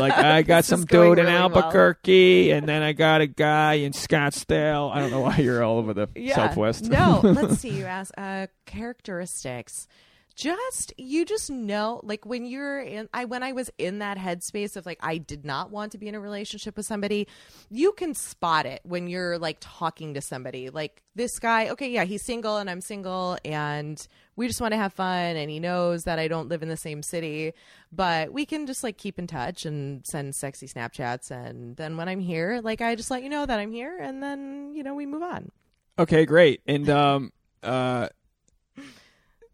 Like 0.00 0.16
I 0.16 0.42
got 0.42 0.64
some 0.64 0.84
dude 0.84 1.18
in 1.18 1.26
really 1.26 1.34
well. 1.34 1.42
Albuquerque, 1.56 2.50
and 2.50 2.68
then 2.68 2.82
I 2.82 2.92
got 2.92 3.20
a 3.20 3.26
guy 3.26 3.74
in 3.74 3.92
Scottsdale. 3.92 4.94
I 4.94 5.00
don't 5.00 5.10
know 5.10 5.20
why 5.20 5.36
you're 5.38 5.62
all 5.62 5.78
over 5.78 5.94
the 5.94 6.08
yeah. 6.14 6.34
Southwest. 6.34 6.84
no, 6.84 7.20
let's 7.24 7.58
see. 7.58 7.70
You 7.70 7.84
ask 7.84 8.12
uh, 8.16 8.46
characteristics. 8.66 9.88
Just 10.34 10.92
you 10.96 11.24
just 11.24 11.50
know, 11.50 12.00
like 12.02 12.24
when 12.24 12.44
you're 12.44 12.80
in. 12.80 13.08
I 13.12 13.24
when 13.24 13.42
I 13.42 13.52
was 13.52 13.70
in 13.78 13.98
that 13.98 14.18
headspace 14.18 14.76
of 14.76 14.86
like 14.86 14.98
I 15.00 15.18
did 15.18 15.44
not 15.44 15.70
want 15.70 15.92
to 15.92 15.98
be 15.98 16.08
in 16.08 16.14
a 16.14 16.20
relationship 16.20 16.76
with 16.76 16.86
somebody. 16.86 17.28
You 17.70 17.92
can 17.92 18.14
spot 18.14 18.66
it 18.66 18.80
when 18.84 19.06
you're 19.08 19.38
like 19.38 19.58
talking 19.60 20.14
to 20.14 20.20
somebody. 20.20 20.70
Like 20.70 21.02
this 21.14 21.38
guy, 21.38 21.68
okay, 21.70 21.90
yeah, 21.90 22.04
he's 22.04 22.24
single 22.24 22.56
and 22.56 22.70
I'm 22.70 22.80
single, 22.80 23.38
and 23.44 24.04
we 24.36 24.46
just 24.46 24.60
want 24.60 24.72
to 24.72 24.78
have 24.78 24.92
fun. 24.92 25.36
And 25.36 25.50
he 25.50 25.60
knows 25.60 26.04
that 26.04 26.18
I 26.18 26.28
don't 26.28 26.48
live 26.48 26.62
in 26.62 26.68
the 26.68 26.76
same 26.76 27.02
city, 27.02 27.52
but 27.92 28.32
we 28.32 28.46
can 28.46 28.66
just 28.66 28.82
like 28.82 28.96
keep 28.96 29.18
in 29.18 29.26
touch 29.26 29.66
and 29.66 30.06
send 30.06 30.34
sexy 30.34 30.66
Snapchats. 30.66 31.30
And 31.30 31.76
then 31.76 31.96
when 31.96 32.08
I'm 32.08 32.20
here, 32.20 32.60
like 32.62 32.80
I 32.80 32.94
just 32.94 33.10
let 33.10 33.22
you 33.22 33.28
know 33.28 33.46
that 33.46 33.58
I'm 33.58 33.72
here, 33.72 33.98
and 33.98 34.22
then 34.22 34.72
you 34.74 34.82
know 34.82 34.94
we 34.94 35.06
move 35.06 35.22
on. 35.22 35.50
Okay, 35.98 36.24
great. 36.24 36.62
And 36.66 36.88
um, 36.88 37.32
uh, 37.62 38.08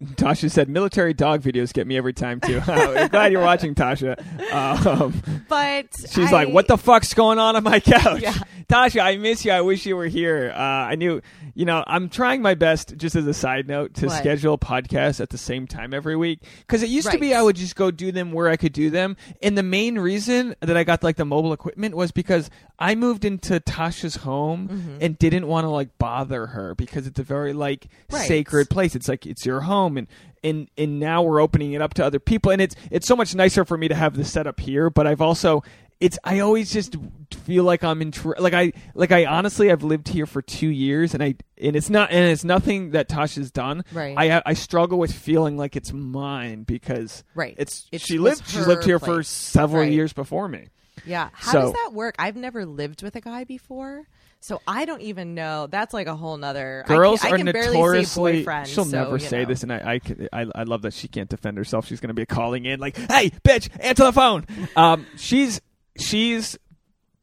Tasha 0.02 0.48
said 0.50 0.68
military 0.68 1.12
dog 1.12 1.42
videos 1.42 1.72
get 1.72 1.86
me 1.86 1.96
every 1.96 2.12
time 2.12 2.40
too. 2.40 2.60
I'm 2.66 3.08
glad 3.08 3.32
you're 3.32 3.42
watching, 3.42 3.74
Tasha. 3.74 4.16
Um, 4.52 5.22
But 5.48 5.86
she's 5.98 6.28
I- 6.32 6.44
like, 6.44 6.48
"What 6.50 6.68
the 6.68 6.78
fuck's 6.78 7.14
going 7.14 7.38
on 7.38 7.56
on 7.56 7.64
my 7.64 7.80
couch?" 7.80 8.22
Yeah. 8.22 8.34
Tasha, 8.68 9.00
I 9.00 9.16
miss 9.16 9.46
you. 9.46 9.50
I 9.52 9.62
wish 9.62 9.86
you 9.86 9.96
were 9.96 10.06
here. 10.08 10.52
Uh, 10.54 10.58
I 10.60 10.94
knew, 10.94 11.22
you 11.54 11.64
know, 11.64 11.82
I'm 11.86 12.10
trying 12.10 12.42
my 12.42 12.54
best. 12.54 12.94
Just 12.98 13.16
as 13.16 13.26
a 13.26 13.32
side 13.32 13.66
note, 13.66 13.94
to 13.94 14.06
What? 14.06 14.18
schedule 14.18 14.58
podcasts 14.58 15.20
at 15.22 15.30
the 15.30 15.38
same 15.38 15.66
time 15.66 15.94
every 15.94 16.16
week 16.16 16.40
because 16.60 16.82
it 16.82 16.90
used 16.90 17.10
to 17.10 17.18
be 17.18 17.34
I 17.34 17.40
would 17.40 17.56
just 17.56 17.76
go 17.76 17.90
do 17.90 18.12
them 18.12 18.30
where 18.30 18.48
I 18.50 18.56
could 18.58 18.74
do 18.74 18.90
them. 18.90 19.16
And 19.42 19.56
the 19.56 19.62
main 19.62 19.98
reason 19.98 20.54
that 20.60 20.76
I 20.76 20.84
got 20.84 21.02
like 21.02 21.16
the 21.16 21.24
mobile 21.24 21.54
equipment 21.54 21.96
was 21.96 22.12
because 22.12 22.50
I 22.78 22.94
moved 22.94 23.24
into 23.24 23.58
Tasha's 23.60 24.16
home 24.16 24.68
Mm-hmm. 24.68 24.98
and 25.00 25.18
didn't 25.18 25.46
want 25.48 25.64
to 25.64 25.68
like 25.70 25.96
bother 25.98 26.46
her 26.46 26.74
because 26.74 27.06
it's 27.06 27.18
a 27.18 27.22
very 27.24 27.52
like 27.52 27.88
Right. 28.10 28.26
sacred 28.28 28.70
place. 28.70 28.94
It's 28.94 29.08
like 29.08 29.26
it's 29.26 29.44
your 29.46 29.60
home 29.62 29.96
and. 29.98 30.06
And 30.44 30.68
and 30.78 31.00
now 31.00 31.22
we're 31.22 31.40
opening 31.40 31.72
it 31.72 31.82
up 31.82 31.94
to 31.94 32.04
other 32.04 32.20
people, 32.20 32.52
and 32.52 32.62
it's 32.62 32.76
it's 32.92 33.08
so 33.08 33.16
much 33.16 33.34
nicer 33.34 33.64
for 33.64 33.76
me 33.76 33.88
to 33.88 33.94
have 33.96 34.16
this 34.16 34.30
set 34.30 34.46
up 34.46 34.60
here. 34.60 34.88
But 34.88 35.08
I've 35.08 35.20
also 35.20 35.64
it's 35.98 36.16
I 36.22 36.38
always 36.38 36.72
just 36.72 36.94
feel 37.42 37.64
like 37.64 37.82
I'm 37.82 38.00
in 38.00 38.12
tr- 38.12 38.34
like 38.38 38.54
I 38.54 38.72
like 38.94 39.10
I 39.10 39.24
honestly 39.26 39.72
I've 39.72 39.82
lived 39.82 40.06
here 40.06 40.26
for 40.26 40.40
two 40.40 40.68
years 40.68 41.12
and 41.12 41.24
I 41.24 41.34
and 41.60 41.74
it's 41.74 41.90
not 41.90 42.12
and 42.12 42.30
it's 42.30 42.44
nothing 42.44 42.92
that 42.92 43.08
Tasha's 43.08 43.50
done. 43.50 43.82
Right. 43.92 44.14
I 44.16 44.40
I 44.46 44.54
struggle 44.54 45.00
with 45.00 45.10
feeling 45.12 45.56
like 45.56 45.74
it's 45.74 45.92
mine 45.92 46.62
because 46.62 47.24
Right. 47.34 47.56
It's, 47.58 47.88
It 47.90 48.00
she 48.00 48.18
lived 48.20 48.46
she's 48.46 48.64
lived 48.64 48.84
here 48.84 49.00
for 49.00 49.24
several 49.24 49.82
Right. 49.82 49.92
years 49.92 50.12
before 50.12 50.46
me. 50.46 50.68
Yeah. 51.06 51.28
How 51.32 51.52
So- 51.52 51.60
does 51.62 51.72
that 51.72 51.90
work? 51.92 52.14
I've 52.18 52.36
never 52.36 52.64
lived 52.66 53.02
with 53.02 53.16
a 53.16 53.20
guy 53.20 53.44
before. 53.44 54.06
So 54.40 54.60
I 54.68 54.84
don't 54.84 55.02
even 55.02 55.34
know. 55.34 55.66
That's 55.66 55.92
like 55.92 56.06
a 56.06 56.14
whole 56.14 56.36
nother. 56.36 56.84
I 56.86 56.88
Girls 56.94 57.20
can, 57.22 57.32
I 57.32 57.34
are 57.34 57.38
can 57.38 57.46
barely 57.52 57.76
notoriously. 57.76 58.32
say 58.32 58.38
boyfriend. 58.40 58.68
she'll 58.68 58.84
so, 58.84 58.96
never 59.04 59.18
say 59.18 59.40
know. 59.40 59.48
this, 59.48 59.62
and 59.64 59.72
I, 59.72 60.00
I, 60.32 60.42
I, 60.42 60.46
I 60.54 60.62
love 60.62 60.82
that 60.82 60.94
she 60.94 61.08
can't 61.08 61.28
defend 61.28 61.56
herself. 61.58 61.86
She's 61.88 61.98
going 61.98 62.08
to 62.10 62.14
be 62.14 62.24
calling 62.24 62.64
in 62.64 62.78
like, 62.78 62.96
"Hey, 62.96 63.30
bitch, 63.44 63.68
answer 63.80 64.04
the 64.04 64.12
phone." 64.12 64.46
Um, 64.76 65.06
she's 65.16 65.60
she's 65.98 66.56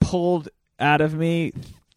pulled 0.01 0.49
out 0.78 0.99
of 0.99 1.13
me 1.13 1.53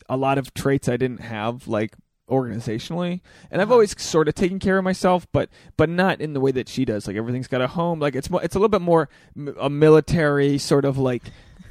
a 0.08 0.16
lot 0.16 0.38
of 0.38 0.54
traits 0.54 0.88
I 0.88 0.96
didn't 0.96 1.20
have, 1.20 1.66
like 1.66 1.96
organizationally, 2.30 3.20
and 3.50 3.60
I've 3.60 3.68
Uh-huh. 3.68 3.74
always 3.74 4.00
sort 4.00 4.28
of 4.28 4.34
taken 4.34 4.58
care 4.58 4.78
of 4.78 4.84
myself, 4.84 5.26
but 5.32 5.48
but 5.76 5.88
not 5.88 6.20
in 6.20 6.32
the 6.32 6.40
way 6.40 6.52
that 6.52 6.68
she 6.68 6.84
does. 6.84 7.06
Like 7.08 7.16
everything's 7.16 7.48
got 7.48 7.60
a 7.60 7.66
home. 7.66 7.98
Like 7.98 8.14
it's 8.14 8.30
mo- 8.30 8.38
it's 8.38 8.54
a 8.54 8.58
little 8.58 8.68
bit 8.68 8.82
more 8.82 9.08
m- 9.36 9.54
a 9.58 9.68
military 9.68 10.58
sort 10.58 10.84
of 10.84 10.96
like. 10.98 11.22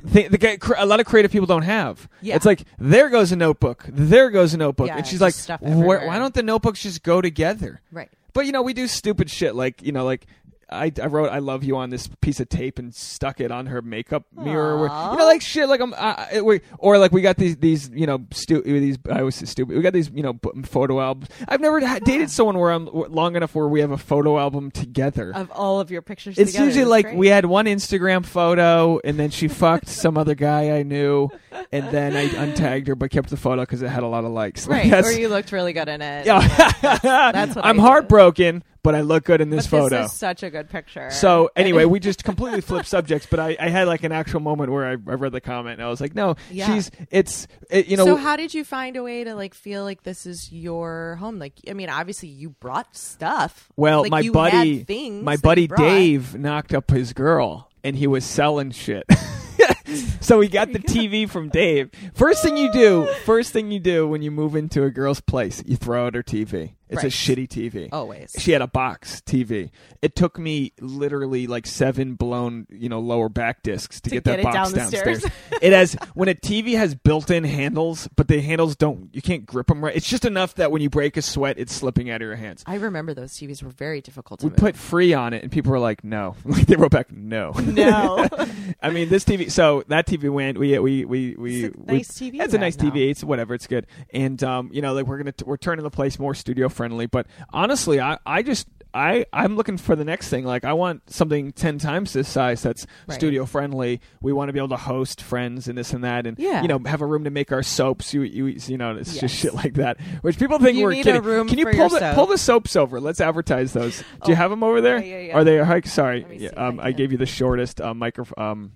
The 0.03 0.37
guy, 0.37 0.57
cr- 0.57 0.75
a 0.77 0.85
lot 0.85 0.99
of 0.99 1.05
creative 1.05 1.31
people 1.31 1.47
don't 1.47 1.63
have. 1.63 2.07
Yeah. 2.21 2.35
It's 2.35 2.45
like 2.45 2.63
there 2.79 3.09
goes 3.09 3.31
a 3.31 3.35
notebook, 3.35 3.85
there 3.89 4.29
goes 4.29 4.53
a 4.53 4.57
notebook, 4.57 4.87
Yeah, 4.87 4.97
and 4.97 5.07
she's 5.07 5.21
like, 5.21 5.35
"Why 5.59 6.17
don't 6.19 6.33
the 6.33 6.43
notebooks 6.43 6.81
just 6.83 7.03
go 7.03 7.21
together?" 7.21 7.81
Right. 7.91 8.09
But 8.33 8.45
you 8.45 8.51
know, 8.51 8.61
we 8.61 8.73
do 8.73 8.87
stupid 8.87 9.29
shit 9.29 9.55
like 9.55 9.81
you 9.81 9.91
know, 9.91 10.05
like 10.05 10.25
I, 10.69 10.91
I 11.01 11.05
wrote 11.05 11.29
"I 11.31 11.39
love 11.39 11.63
you" 11.63 11.77
on 11.77 11.89
this 11.89 12.09
piece 12.21 12.39
of 12.39 12.49
tape 12.49 12.77
and 12.77 12.93
stuck 12.93 13.39
it 13.39 13.51
on 13.51 13.67
her 13.67 13.81
makeup 13.81 14.25
mirror. 14.35 14.77
Where, 14.79 14.89
you 14.89 15.17
know, 15.17 15.25
like 15.25 15.41
shit, 15.41 15.69
like 15.69 15.79
I'm, 15.79 15.93
I, 15.93 16.41
we, 16.41 16.59
or 16.77 16.97
like 16.97 17.11
we 17.13 17.21
got 17.21 17.37
these 17.37 17.55
these 17.57 17.89
you 17.89 18.05
know 18.05 18.25
stu- 18.31 18.61
these 18.63 18.97
I 19.09 19.21
was 19.23 19.35
stupid. 19.35 19.75
We 19.77 19.81
got 19.81 19.93
these 19.93 20.09
you 20.13 20.23
know 20.23 20.33
b- 20.33 20.49
photo 20.63 20.99
albums. 20.99 21.29
I've 21.47 21.61
never 21.61 21.79
ha- 21.85 21.99
dated 22.03 22.29
someone 22.31 22.57
where 22.57 22.71
I'm 22.71 22.85
long 22.91 23.35
enough 23.37 23.55
where 23.55 23.67
we 23.67 23.79
have 23.79 23.91
a 23.91 23.97
photo 23.97 24.37
album 24.37 24.69
together. 24.71 25.31
Of 25.33 25.51
all 25.51 25.79
of 25.79 25.89
your 25.89 26.01
pictures 26.01 26.37
It's 26.37 26.51
together. 26.51 26.65
usually 26.65 26.83
That's 26.83 26.89
like 26.91 27.05
great. 27.05 27.17
we 27.17 27.27
had 27.27 27.45
one 27.45 27.65
Instagram 27.65 28.25
photo, 28.25 28.99
and 29.05 29.17
then 29.17 29.29
she 29.29 29.47
fucked 29.47 29.87
some 29.87 30.17
other 30.17 30.35
guy 30.35 30.71
I 30.77 30.83
knew, 30.83 31.29
and 31.71 31.89
then 31.91 32.15
I 32.15 32.27
untagged 32.27 32.87
her 32.87 32.95
but 32.95 33.09
kept 33.11 33.29
the 33.29 33.37
photo 33.37 33.61
because 33.61 33.81
it 33.81 33.87
had 33.87 34.03
a 34.03 34.07
lot 34.07 34.25
of 34.25 34.31
likes. 34.31 34.67
Like, 34.67 34.77
Right. 34.83 34.89
that's- 34.91 35.15
Or 35.15 35.19
you 35.19 35.29
looked 35.29 35.51
really 35.53 35.71
good 35.73 35.87
in 35.87 36.01
it. 36.01 36.25
yeah, 36.25 36.39
that's 36.81 37.55
what 37.55 37.65
I'm 37.65 37.77
heartbroken, 37.77 38.63
but 38.87 38.95
I 38.95 39.01
look 39.01 39.25
good 39.25 39.41
in 39.41 39.49
this 39.49 39.67
but 39.67 39.79
photo. 39.79 40.03
This 40.03 40.13
is 40.13 40.17
such 40.17 40.43
a 40.43 40.49
good 40.49 40.69
picture. 40.69 41.11
So 41.11 41.51
anyway, 41.57 41.83
we 41.83 41.99
just 41.99 42.23
completely 42.23 42.61
flipped 42.61 42.87
subjects, 42.87 43.27
but 43.29 43.37
I, 43.37 43.57
I 43.59 43.67
had 43.67 43.85
like 43.85 44.05
an 44.05 44.13
actual 44.13 44.39
moment 44.39 44.71
where 44.71 44.85
I, 44.85 44.91
I 44.91 44.93
read 44.95 45.33
the 45.33 45.41
comment 45.41 45.73
and 45.73 45.83
I 45.83 45.89
was 45.89 45.99
like, 45.99 46.15
no, 46.15 46.37
Yeah. 46.49 46.73
she's 46.73 46.89
it's 47.11 47.49
it, 47.69 47.87
you 47.87 47.97
know 47.97 48.05
so 48.05 48.15
how 48.15 48.37
did 48.37 48.53
you 48.53 48.63
find 48.63 48.95
a 48.95 49.03
way 49.03 49.25
to 49.25 49.35
like 49.35 49.53
feel 49.55 49.83
like 49.83 50.03
this 50.03 50.25
is 50.25 50.53
your 50.53 51.17
home? 51.19 51.37
Like, 51.37 51.51
I 51.69 51.73
mean, 51.73 51.89
obviously 51.89 52.29
you 52.29 52.51
brought 52.51 52.95
stuff. 52.95 53.67
well 53.75 54.03
Like, 54.03 54.11
my 54.11 54.21
you 54.21 54.31
buddy 54.31 54.77
had 54.77 54.87
things 54.87 55.21
my 55.21 55.35
buddy 55.35 55.63
you 55.63 55.67
brought. 55.67 55.79
Dave 55.81 56.35
knocked 56.35 56.73
up 56.73 56.89
his 56.89 57.11
girl 57.11 57.69
and 57.83 57.97
he 57.97 58.07
was 58.07 58.23
selling 58.23 58.71
shit. 58.71 59.03
so 60.21 60.37
we 60.37 60.47
got 60.47 60.71
the 60.71 60.79
TV 60.95 61.29
from 61.29 61.49
Dave. 61.49 61.89
First 62.13 62.41
thing 62.41 62.55
you 62.55 62.71
do, 62.71 63.05
first 63.25 63.51
thing 63.51 63.69
you 63.69 63.81
do 63.81 64.07
when 64.07 64.21
you 64.21 64.31
move 64.31 64.55
into 64.55 64.83
a 64.83 64.89
girl's 64.89 65.19
place, 65.19 65.61
you 65.65 65.75
throw 65.75 66.07
out 66.07 66.15
her 66.15 66.23
TV. 66.23 66.76
It's 66.89 67.03
a 67.03 67.07
shitty 67.07 67.47
TV. 67.47 67.89
Always. 67.91 68.35
She 68.37 68.51
had 68.51 68.61
a 68.61 68.67
box 68.67 69.21
TV. 69.25 69.71
It 70.01 70.15
took 70.15 70.39
me 70.39 70.73
literally 70.79 71.47
like 71.47 71.67
seven 71.67 72.15
blown, 72.15 72.67
you 72.69 72.87
know, 72.89 72.99
lower 72.99 73.29
back 73.29 73.61
discs 73.63 73.99
to, 74.01 74.09
To 74.09 74.15
get, 74.15 74.23
get 74.23 74.37
that 74.37 74.43
box 74.43 74.55
down 74.55 74.73
downstairs. 74.73 75.19
stairs. 75.19 75.33
it 75.61 75.73
has 75.73 75.95
when 76.13 76.29
a 76.29 76.35
TV 76.35 76.75
has 76.77 76.95
built-in 76.95 77.43
handles, 77.43 78.07
but 78.15 78.27
the 78.27 78.39
handles 78.41 78.75
don't. 78.75 79.09
You 79.13 79.21
can't 79.21 79.45
grip 79.45 79.67
them 79.67 79.83
right. 79.83 79.95
It's 79.95 80.07
just 80.07 80.25
enough 80.25 80.55
that 80.55 80.71
when 80.71 80.81
you 80.81 80.89
break 80.89 81.17
a 81.17 81.21
sweat, 81.21 81.57
it's 81.59 81.73
slipping 81.73 82.09
out 82.09 82.21
of 82.21 82.25
your 82.27 82.35
hands. 82.35 82.63
I 82.65 82.75
remember 82.75 83.13
those 83.13 83.33
TVs 83.33 83.61
were 83.63 83.69
very 83.69 84.01
difficult 84.01 84.39
to 84.41 84.45
We 84.45 84.49
move. 84.51 84.57
put 84.59 84.75
free 84.77 85.13
on 85.13 85.33
it, 85.33 85.43
and 85.43 85.51
people 85.51 85.71
were 85.71 85.79
like, 85.79 86.03
"No." 86.03 86.35
Like 86.45 86.65
they 86.67 86.75
wrote 86.75 86.91
back, 86.91 87.11
"No." 87.11 87.51
no. 87.51 88.27
I 88.81 88.89
mean, 88.91 89.09
this 89.09 89.25
TV. 89.25 89.51
So 89.51 89.83
that 89.89 90.07
TV 90.07 90.29
went. 90.29 90.57
We 90.57 90.77
we 90.79 91.05
we 91.05 91.35
we. 91.35 91.65
It's 91.65 91.75
a 91.75 91.79
we- 91.79 91.97
nice 91.97 92.11
TV 92.11 92.41
It's 92.41 92.53
a 92.53 92.57
nice 92.57 92.77
now. 92.77 92.89
TV. 92.89 93.09
It's 93.11 93.23
whatever. 93.23 93.53
It's 93.53 93.67
good. 93.67 93.87
And 94.13 94.41
um, 94.43 94.69
you 94.73 94.81
know, 94.81 94.93
like 94.93 95.05
we're 95.05 95.17
gonna 95.17 95.31
t- 95.33 95.43
we're 95.45 95.57
turning 95.57 95.83
the 95.83 95.89
place 95.89 96.17
more 96.19 96.33
studio 96.33 96.69
friendly. 96.77 97.07
But 97.07 97.27
honestly, 97.51 97.99
I 97.99 98.17
I 98.25 98.41
just. 98.43 98.67
I, 98.93 99.25
I'm 99.31 99.57
looking 99.57 99.77
for 99.77 99.95
the 99.95 100.05
next 100.05 100.29
thing. 100.29 100.43
Like, 100.43 100.63
I 100.63 100.73
want 100.73 101.07
something 101.11 101.51
10 101.51 101.77
times 101.77 102.13
this 102.13 102.27
size 102.27 102.63
that's 102.63 102.87
Right. 103.07 103.13
studio 103.13 103.45
friendly. 103.45 104.01
We 104.23 104.33
want 104.33 104.49
to 104.49 104.53
be 104.53 104.59
able 104.59 104.69
to 104.69 104.77
host 104.77 105.21
friends 105.21 105.67
and 105.67 105.77
this 105.77 105.93
and 105.93 106.03
that. 106.03 106.25
And, 106.25 106.39
Yeah. 106.39 106.63
you 106.63 106.67
know, 106.67 106.79
have 106.85 107.01
a 107.01 107.05
room 107.05 107.25
to 107.25 107.29
make 107.29 107.51
our 107.51 107.61
soaps. 107.61 108.11
You, 108.15 108.21
you, 108.23 108.45
you 108.65 108.75
know, 108.77 108.95
it's 108.95 109.11
Yes. 109.11 109.21
just 109.21 109.35
shit 109.35 109.53
like 109.53 109.73
that. 109.75 109.99
Which 110.21 110.39
people 110.39 110.57
think 110.57 110.77
You 110.77 110.85
we're 110.85 110.91
need 110.91 111.01
a 111.01 111.11
kidding. 111.11 111.21
room 111.23 111.47
Can 111.47 111.59
you 111.59 111.65
pull 111.67 111.89
the, 111.89 111.99
soap. 111.99 112.15
pull 112.15 112.25
the 112.27 112.37
soaps 112.39 112.75
over? 112.75 112.99
Let's 112.99 113.21
advertise 113.21 113.73
those. 113.73 113.99
Do 113.99 114.31
you 114.31 114.33
Oh, 114.33 114.35
have 114.37 114.49
them 114.49 114.63
over 114.63 114.81
there? 114.81 115.03
yeah, 115.03 115.19
yeah. 115.19 115.35
Are 115.37 115.43
they, 115.43 115.59
hi- 115.59 115.81
sorry. 115.81 116.25
Yeah, 116.31 116.49
um, 116.57 116.79
I 116.79 116.87
I 116.87 116.91
gave 116.93 117.11
you 117.11 117.19
the 117.19 117.27
shortest 117.27 117.79
uh, 117.81 117.93
micro, 117.93 118.25
um, 118.35 118.71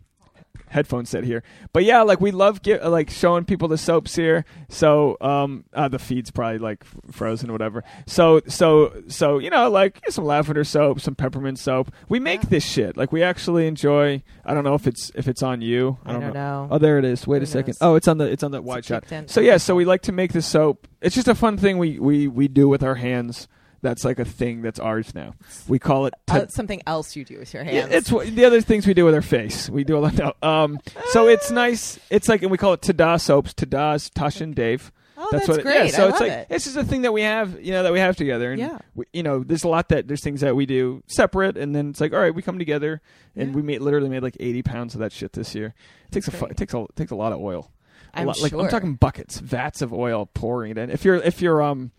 headphone 0.72 1.06
set 1.06 1.24
here. 1.24 1.44
But 1.74 1.84
yeah, 1.84 2.02
like 2.02 2.20
we 2.20 2.32
love 2.32 2.62
get, 2.64 2.84
like 2.90 3.10
showing 3.10 3.46
people 3.46 3.68
the 3.68 3.78
soaps 3.78 4.16
here. 4.16 4.46
So 4.70 5.18
um, 5.22 5.66
uh, 5.74 5.88
the 5.88 6.00
feed's 6.00 6.32
probably 6.32 6.58
like 6.58 6.84
frozen 7.12 7.50
or 7.50 7.54
whatever. 7.54 7.84
So 8.08 8.42
so 8.48 8.92
so 9.08 9.38
you 9.38 9.50
know 9.50 9.70
like 9.70 10.02
some 10.10 10.26
lavender 10.26 10.64
soap, 10.64 11.00
some 11.02 11.14
peppermint 11.16 11.60
soap. 11.60 11.92
We 12.10 12.20
make 12.20 12.44
Yeah. 12.44 12.50
this 12.50 12.66
shit. 12.66 12.98
Like 12.98 13.12
we 13.12 13.22
actually 13.22 13.68
enjoy. 13.68 14.24
I 14.46 14.54
don't 14.54 14.64
know 14.64 14.74
if 14.76 14.88
it's 14.88 15.12
if 15.14 15.28
it's 15.28 15.44
on 15.44 15.62
you. 15.62 15.98
I 16.06 16.10
I 16.10 16.14
don't, 16.14 16.22
don't 16.22 16.34
know. 16.34 16.68
Oh, 16.72 16.78
there 16.78 16.98
it 16.98 17.06
is. 17.06 17.28
Wait 17.28 17.38
Who 17.40 17.44
a 17.44 17.48
second. 17.48 17.68
knows? 17.74 17.78
Oh, 17.82 17.96
it's 17.96 18.08
on 18.08 18.18
the 18.18 18.26
it's 18.32 18.44
on 18.44 18.52
the 18.52 18.62
wide 18.62 18.86
shot. 18.86 19.04
So 19.28 19.42
yeah, 19.42 19.58
so 19.58 19.76
we 19.76 19.86
like 19.86 20.02
to 20.04 20.12
make 20.12 20.34
the 20.34 20.42
soap. 20.42 20.88
It's 21.02 21.16
just 21.16 21.28
a 21.28 21.36
fun 21.36 21.58
thing 21.58 21.78
we 21.78 22.00
we 22.00 22.28
we 22.28 22.48
do 22.48 22.68
with 22.70 22.82
our 22.84 22.96
hands. 22.96 23.48
That's 23.82 24.06
like 24.06 24.20
a 24.20 24.26
thing 24.26 24.62
that's 24.62 24.80
ours 24.80 25.16
now. 25.16 25.34
We 25.68 25.80
call 25.80 26.06
it. 26.06 26.14
Uh, 26.28 26.48
something 26.48 26.82
else 26.86 27.16
you 27.16 27.26
do 27.26 27.40
with 27.40 27.54
your 27.54 27.64
yeah, 27.64 27.72
hands. 27.82 27.94
it's 27.94 28.12
what- 28.12 28.28
the 28.28 28.46
other 28.46 28.62
things 28.62 28.86
we 28.86 28.94
do 28.94 29.06
with 29.06 29.16
our 29.16 29.22
face. 29.24 29.70
We 29.70 29.84
do 29.84 29.98
a 29.98 30.00
lot. 30.00 30.14
No, 30.14 30.34
um, 30.44 30.80
so 31.10 31.28
it's 31.28 31.50
nice. 31.52 32.00
It's 32.10 32.30
like, 32.30 32.42
and 32.44 32.52
we 32.52 32.58
call 32.58 32.74
it 32.74 32.82
Tada 32.82 33.20
soaps. 33.20 33.54
Tada's 33.54 34.10
Tasha 34.12 34.42
and 34.42 34.54
Dave. 34.56 34.92
oh, 35.18 35.28
that's, 35.32 35.48
what. 35.48 35.60
It, 35.60 35.64
great. 35.64 35.86
yeah, 35.86 35.92
so 35.92 36.06
I 36.06 36.10
it's 36.10 36.20
like 36.20 36.32
it. 36.32 36.48
it's 36.52 36.66
just 36.66 36.78
a 36.78 36.84
thing 36.84 37.02
that 37.04 37.12
we 37.14 37.22
have. 37.24 37.60
You 37.60 37.72
know 37.72 37.84
that 37.84 37.92
we 37.94 38.00
have 38.00 38.16
together. 38.16 38.52
And 38.52 38.60
Yeah. 38.60 38.78
we, 38.96 39.06
you 39.14 39.24
know, 39.24 39.44
there's 39.44 39.64
a 39.64 39.68
lot 39.68 39.90
that 39.90 40.08
there's 40.08 40.24
things 40.24 40.42
that 40.42 40.56
we 40.56 40.66
do 40.68 41.02
separate, 41.08 41.58
and 41.58 41.76
then 41.76 41.90
it's 41.90 42.02
like, 42.02 42.14
all 42.14 42.20
right, 42.20 42.34
we 42.34 42.42
come 42.44 42.60
together, 42.60 43.02
and 43.36 43.50
Yeah. 43.50 43.56
we 43.56 43.62
made 43.64 43.82
literally 43.82 44.10
made 44.10 44.22
like 44.22 44.38
80 44.40 44.62
pounds 44.64 44.94
of 44.94 45.00
that 45.00 45.12
shit 45.12 45.34
this 45.34 45.56
year. 45.56 45.74
It 46.08 46.12
takes 46.12 46.28
That's 46.28 46.42
a 46.42 46.46
it 46.46 46.58
takes 46.58 46.74
a 46.76 46.82
it 46.84 46.96
takes 46.96 47.12
a 47.12 47.16
lot 47.16 47.34
of 47.34 47.40
oil. 47.40 47.72
A 48.14 48.20
I'm 48.20 48.28
lot, 48.28 48.42
like 48.42 48.54
I'm 48.54 48.68
talking 48.70 48.96
buckets, 48.96 49.40
vats 49.40 49.82
of 49.82 49.94
oil 49.94 50.26
pouring 50.34 50.72
it 50.72 50.78
in. 50.78 50.90
If 50.90 51.04
you're 51.06 51.16
if 51.16 51.42
you're 51.42 51.62
um 51.62 51.92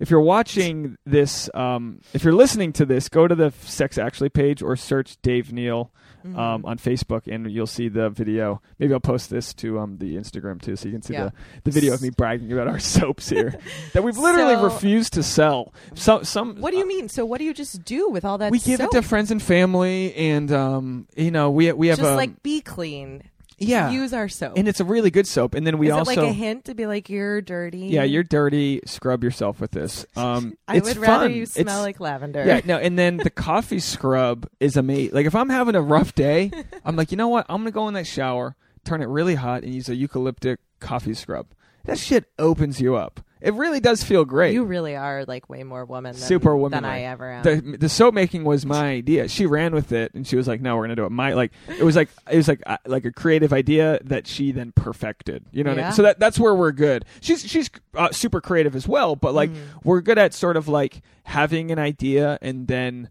if 0.00 0.10
you're 0.10 0.20
watching 0.20 0.96
this 1.06 1.48
um 1.54 2.00
if 2.12 2.24
you're 2.24 2.34
listening 2.34 2.72
to 2.74 2.84
this, 2.86 3.08
go 3.08 3.26
to 3.28 3.34
the 3.34 3.52
Sex 3.62 3.98
Actually 3.98 4.28
page 4.30 4.62
or 4.62 4.76
search 4.76 5.16
Dave 5.22 5.52
Neal 5.52 5.90
Mhm. 6.24 6.38
um, 6.38 6.64
on 6.64 6.78
Facebook, 6.78 7.26
and 7.26 7.50
you'll 7.50 7.66
see 7.66 7.88
the 7.88 8.08
video. 8.08 8.62
Maybe 8.78 8.92
I'll 8.94 9.00
post 9.00 9.28
this 9.28 9.52
to 9.54 9.80
um, 9.80 9.98
the 9.98 10.14
Instagram 10.14 10.62
too, 10.62 10.76
so 10.76 10.86
you 10.86 10.92
can 10.92 11.02
see 11.02 11.14
Yeah. 11.14 11.30
the, 11.30 11.32
the 11.64 11.70
video 11.72 11.94
of 11.94 12.00
me 12.00 12.10
bragging 12.10 12.52
about 12.52 12.68
our 12.68 12.78
soaps 12.94 13.28
here 13.28 13.58
that 13.92 14.04
we've 14.04 14.16
literally 14.16 14.54
So- 14.54 14.62
refused 14.62 15.14
to 15.14 15.24
sell. 15.24 15.74
Some, 15.94 16.22
some. 16.24 16.60
What 16.60 16.70
do 16.70 16.76
you 16.76 16.86
mean? 16.86 17.08
So 17.08 17.24
what 17.26 17.38
do 17.38 17.44
you 17.44 17.52
just 17.52 17.82
do 17.84 18.08
with 18.08 18.24
all 18.24 18.38
that? 18.38 18.52
We 18.52 18.60
give 18.60 18.78
it 18.78 18.92
to 18.92 19.02
friends 19.02 19.32
and 19.32 19.42
family, 19.42 20.14
and 20.14 20.52
um, 20.52 21.08
you 21.16 21.32
know, 21.32 21.50
we 21.50 21.72
we 21.72 21.88
have 21.88 21.98
just 21.98 22.14
like 22.16 22.40
be 22.44 22.60
clean. 22.60 23.24
Yeah, 23.62 23.90
Use 23.90 24.12
our 24.12 24.28
soap. 24.28 24.54
and 24.56 24.66
it's 24.68 24.80
a 24.80 24.84
really 24.84 25.10
good 25.10 25.26
soap. 25.26 25.54
And 25.54 25.66
then 25.66 25.78
we 25.78 25.88
Is 25.88 25.92
also 25.94 26.12
it 26.12 26.16
like 26.18 26.26
a 26.28 26.32
hint 26.32 26.64
to 26.66 26.74
be 26.74 26.86
like 26.86 27.08
you're 27.08 27.40
dirty? 27.40 27.86
yeah, 27.88 28.02
you're 28.04 28.22
dirty. 28.22 28.80
Scrub 28.86 29.22
yourself 29.24 29.60
with 29.60 29.70
this. 29.70 30.04
Um, 30.16 30.56
I 30.68 30.76
it's 30.76 30.88
would 30.88 30.96
rather 30.98 31.26
fun. 31.26 31.34
you 31.34 31.46
smell 31.46 31.62
It's- 31.66 31.82
like 31.82 32.00
lavender. 32.00 32.44
Yeah, 32.46 32.60
no, 32.64 32.76
and 32.78 32.98
then 32.98 33.16
the 33.16 33.30
coffee 33.48 33.80
scrub 33.80 34.48
is 34.60 34.76
amazing. 34.76 35.14
Like 35.14 35.26
if 35.26 35.34
I'm 35.34 35.48
having 35.48 35.74
a 35.74 35.82
rough 35.82 36.14
day, 36.14 36.50
I'm 36.84 36.96
like, 36.96 37.10
you 37.10 37.16
know 37.16 37.28
what? 37.28 37.46
I'm 37.48 37.58
gonna 37.62 37.70
go 37.72 37.88
in 37.88 37.94
that 37.94 38.06
shower, 38.06 38.56
turn 38.84 39.02
it 39.02 39.08
really 39.08 39.34
hot, 39.34 39.62
and 39.62 39.74
use 39.74 39.88
a 39.88 39.94
eucalyptic 39.96 40.58
coffee 40.80 41.14
scrub. 41.14 41.46
That 41.84 41.98
shit 41.98 42.26
opens 42.38 42.80
you 42.80 42.94
up. 42.96 43.20
It 43.40 43.54
really 43.54 43.80
does 43.80 44.04
feel 44.04 44.24
great. 44.24 44.54
You 44.54 44.62
really 44.62 44.94
are 44.94 45.24
like 45.24 45.50
way 45.50 45.64
more 45.64 45.84
woman 45.84 46.12
than, 46.12 46.22
Super 46.22 46.56
woman 46.56 46.76
than 46.76 46.84
I 46.84 47.02
ever 47.02 47.28
am. 47.28 47.42
the 47.42 47.76
the 47.76 47.88
soap 47.88 48.14
making 48.14 48.44
was 48.44 48.64
my 48.64 48.86
idea. 48.90 49.26
She 49.26 49.46
ran 49.46 49.74
with 49.74 49.90
it, 49.90 50.14
and 50.14 50.24
she 50.24 50.36
was 50.36 50.46
like, 50.46 50.60
"No, 50.60 50.76
we're 50.76 50.84
gonna 50.84 50.94
do 50.94 51.06
it." 51.06 51.10
My 51.10 51.32
like 51.32 51.50
it 51.66 51.82
was 51.82 51.96
like 51.96 52.08
it 52.30 52.36
was 52.36 52.46
like 52.46 52.62
uh, 52.66 52.76
like 52.86 53.04
a 53.04 53.10
creative 53.10 53.52
idea 53.52 53.98
that 54.04 54.28
she 54.28 54.52
then 54.52 54.70
perfected. 54.70 55.44
You 55.50 55.64
know, 55.64 55.70
what 55.70 55.78
I 55.78 55.82
Yeah. 55.82 55.86
mean? 55.88 55.92
so 55.96 56.02
that 56.02 56.20
that's 56.20 56.38
where 56.38 56.54
we're 56.54 56.70
good. 56.70 57.04
She's 57.20 57.44
she's 57.44 57.68
uh, 57.96 58.12
super 58.12 58.40
creative 58.40 58.76
as 58.76 58.86
well, 58.86 59.16
but 59.16 59.34
like 59.34 59.50
Mm. 59.50 59.56
we're 59.82 60.02
good 60.02 60.18
at 60.18 60.34
sort 60.34 60.56
of 60.56 60.68
like 60.68 61.02
having 61.24 61.72
an 61.72 61.80
idea 61.80 62.38
and 62.42 62.68
then 62.68 63.08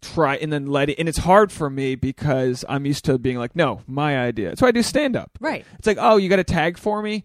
try 0.00 0.36
and 0.36 0.52
then 0.52 0.66
let 0.66 0.88
it. 0.88 1.00
And 1.00 1.08
it's 1.08 1.18
hard 1.18 1.50
for 1.50 1.68
me 1.68 1.96
because 1.96 2.64
I'm 2.68 2.86
used 2.86 3.04
to 3.06 3.18
being 3.18 3.38
like, 3.38 3.56
"No, 3.56 3.80
my 3.88 4.18
idea." 4.20 4.54
So 4.56 4.68
I 4.68 4.70
do 4.70 4.82
stand 4.84 5.16
up. 5.16 5.32
right. 5.40 5.64
It's 5.80 5.86
like, 5.88 5.98
oh, 6.00 6.16
you 6.16 6.28
got 6.28 6.38
a 6.38 6.44
tag 6.44 6.78
for 6.78 7.02
me. 7.02 7.24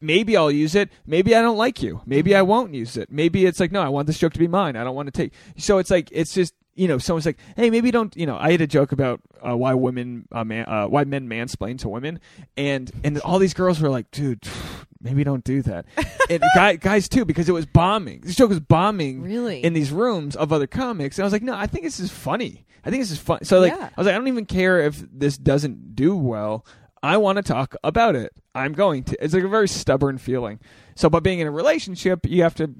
Maybe 0.00 0.36
I'll 0.36 0.50
use 0.50 0.74
it. 0.74 0.90
Maybe 1.06 1.34
I 1.34 1.42
don't 1.42 1.56
like 1.56 1.82
you. 1.82 2.00
Maybe 2.06 2.34
I 2.34 2.42
won't 2.42 2.74
use 2.74 2.96
it. 2.96 3.10
Maybe 3.10 3.46
it's 3.46 3.60
like, 3.60 3.72
no, 3.72 3.80
I 3.82 3.88
want 3.88 4.06
this 4.06 4.18
joke 4.18 4.32
to 4.34 4.38
be 4.38 4.48
mine. 4.48 4.76
I 4.76 4.84
don't 4.84 4.94
want 4.94 5.06
to 5.06 5.12
take. 5.12 5.32
So 5.56 5.78
it's 5.78 5.90
like, 5.90 6.08
it's 6.12 6.34
just, 6.34 6.54
you 6.74 6.88
know, 6.88 6.98
someone's 6.98 7.26
like, 7.26 7.38
hey, 7.56 7.68
maybe 7.70 7.90
don't, 7.90 8.16
you 8.16 8.26
know, 8.26 8.36
I 8.38 8.52
had 8.52 8.60
a 8.60 8.66
joke 8.66 8.92
about 8.92 9.20
uh, 9.46 9.56
why 9.56 9.74
women, 9.74 10.26
uh, 10.32 10.44
man, 10.44 10.66
uh, 10.66 10.86
why 10.86 11.04
men 11.04 11.28
mansplain 11.28 11.78
to 11.80 11.88
women, 11.88 12.20
and 12.56 12.90
and 13.04 13.18
all 13.20 13.38
these 13.38 13.54
girls 13.54 13.80
were 13.80 13.90
like, 13.90 14.10
dude, 14.12 14.44
maybe 15.00 15.22
don't 15.24 15.44
do 15.44 15.60
that. 15.62 15.84
and 16.30 16.42
guy, 16.54 16.76
guys 16.76 17.08
too, 17.08 17.24
because 17.24 17.48
it 17.48 17.52
was 17.52 17.66
bombing. 17.66 18.20
This 18.20 18.36
joke 18.36 18.50
was 18.50 18.60
bombing 18.60 19.20
Really? 19.22 19.62
in 19.62 19.72
these 19.74 19.90
rooms 19.90 20.36
of 20.36 20.52
other 20.52 20.66
comics, 20.66 21.18
and 21.18 21.24
I 21.24 21.26
was 21.26 21.32
like, 21.32 21.42
no, 21.42 21.54
I 21.54 21.66
think 21.66 21.84
this 21.84 22.00
is 22.00 22.10
funny. 22.10 22.64
I 22.82 22.88
think 22.88 23.02
this 23.02 23.10
is 23.10 23.18
fun. 23.18 23.44
So 23.44 23.60
like, 23.60 23.72
Yeah. 23.72 23.90
I 23.94 24.00
was 24.00 24.06
like, 24.06 24.14
I 24.14 24.18
don't 24.18 24.28
even 24.28 24.46
care 24.46 24.80
if 24.80 25.04
this 25.12 25.36
doesn't 25.36 25.94
do 25.94 26.16
well. 26.16 26.64
I 27.02 27.16
want 27.16 27.36
to 27.36 27.42
talk 27.42 27.74
about 27.82 28.14
it. 28.16 28.32
I'm 28.54 28.72
going 28.72 29.04
to. 29.04 29.24
It's 29.24 29.32
like 29.34 29.44
a 29.44 29.48
very 29.48 29.68
stubborn 29.68 30.18
feeling. 30.18 30.60
So, 30.96 31.08
by 31.08 31.20
being 31.20 31.38
in 31.40 31.46
a 31.46 31.50
relationship, 31.50 32.26
you 32.26 32.42
have 32.42 32.54
to 32.56 32.74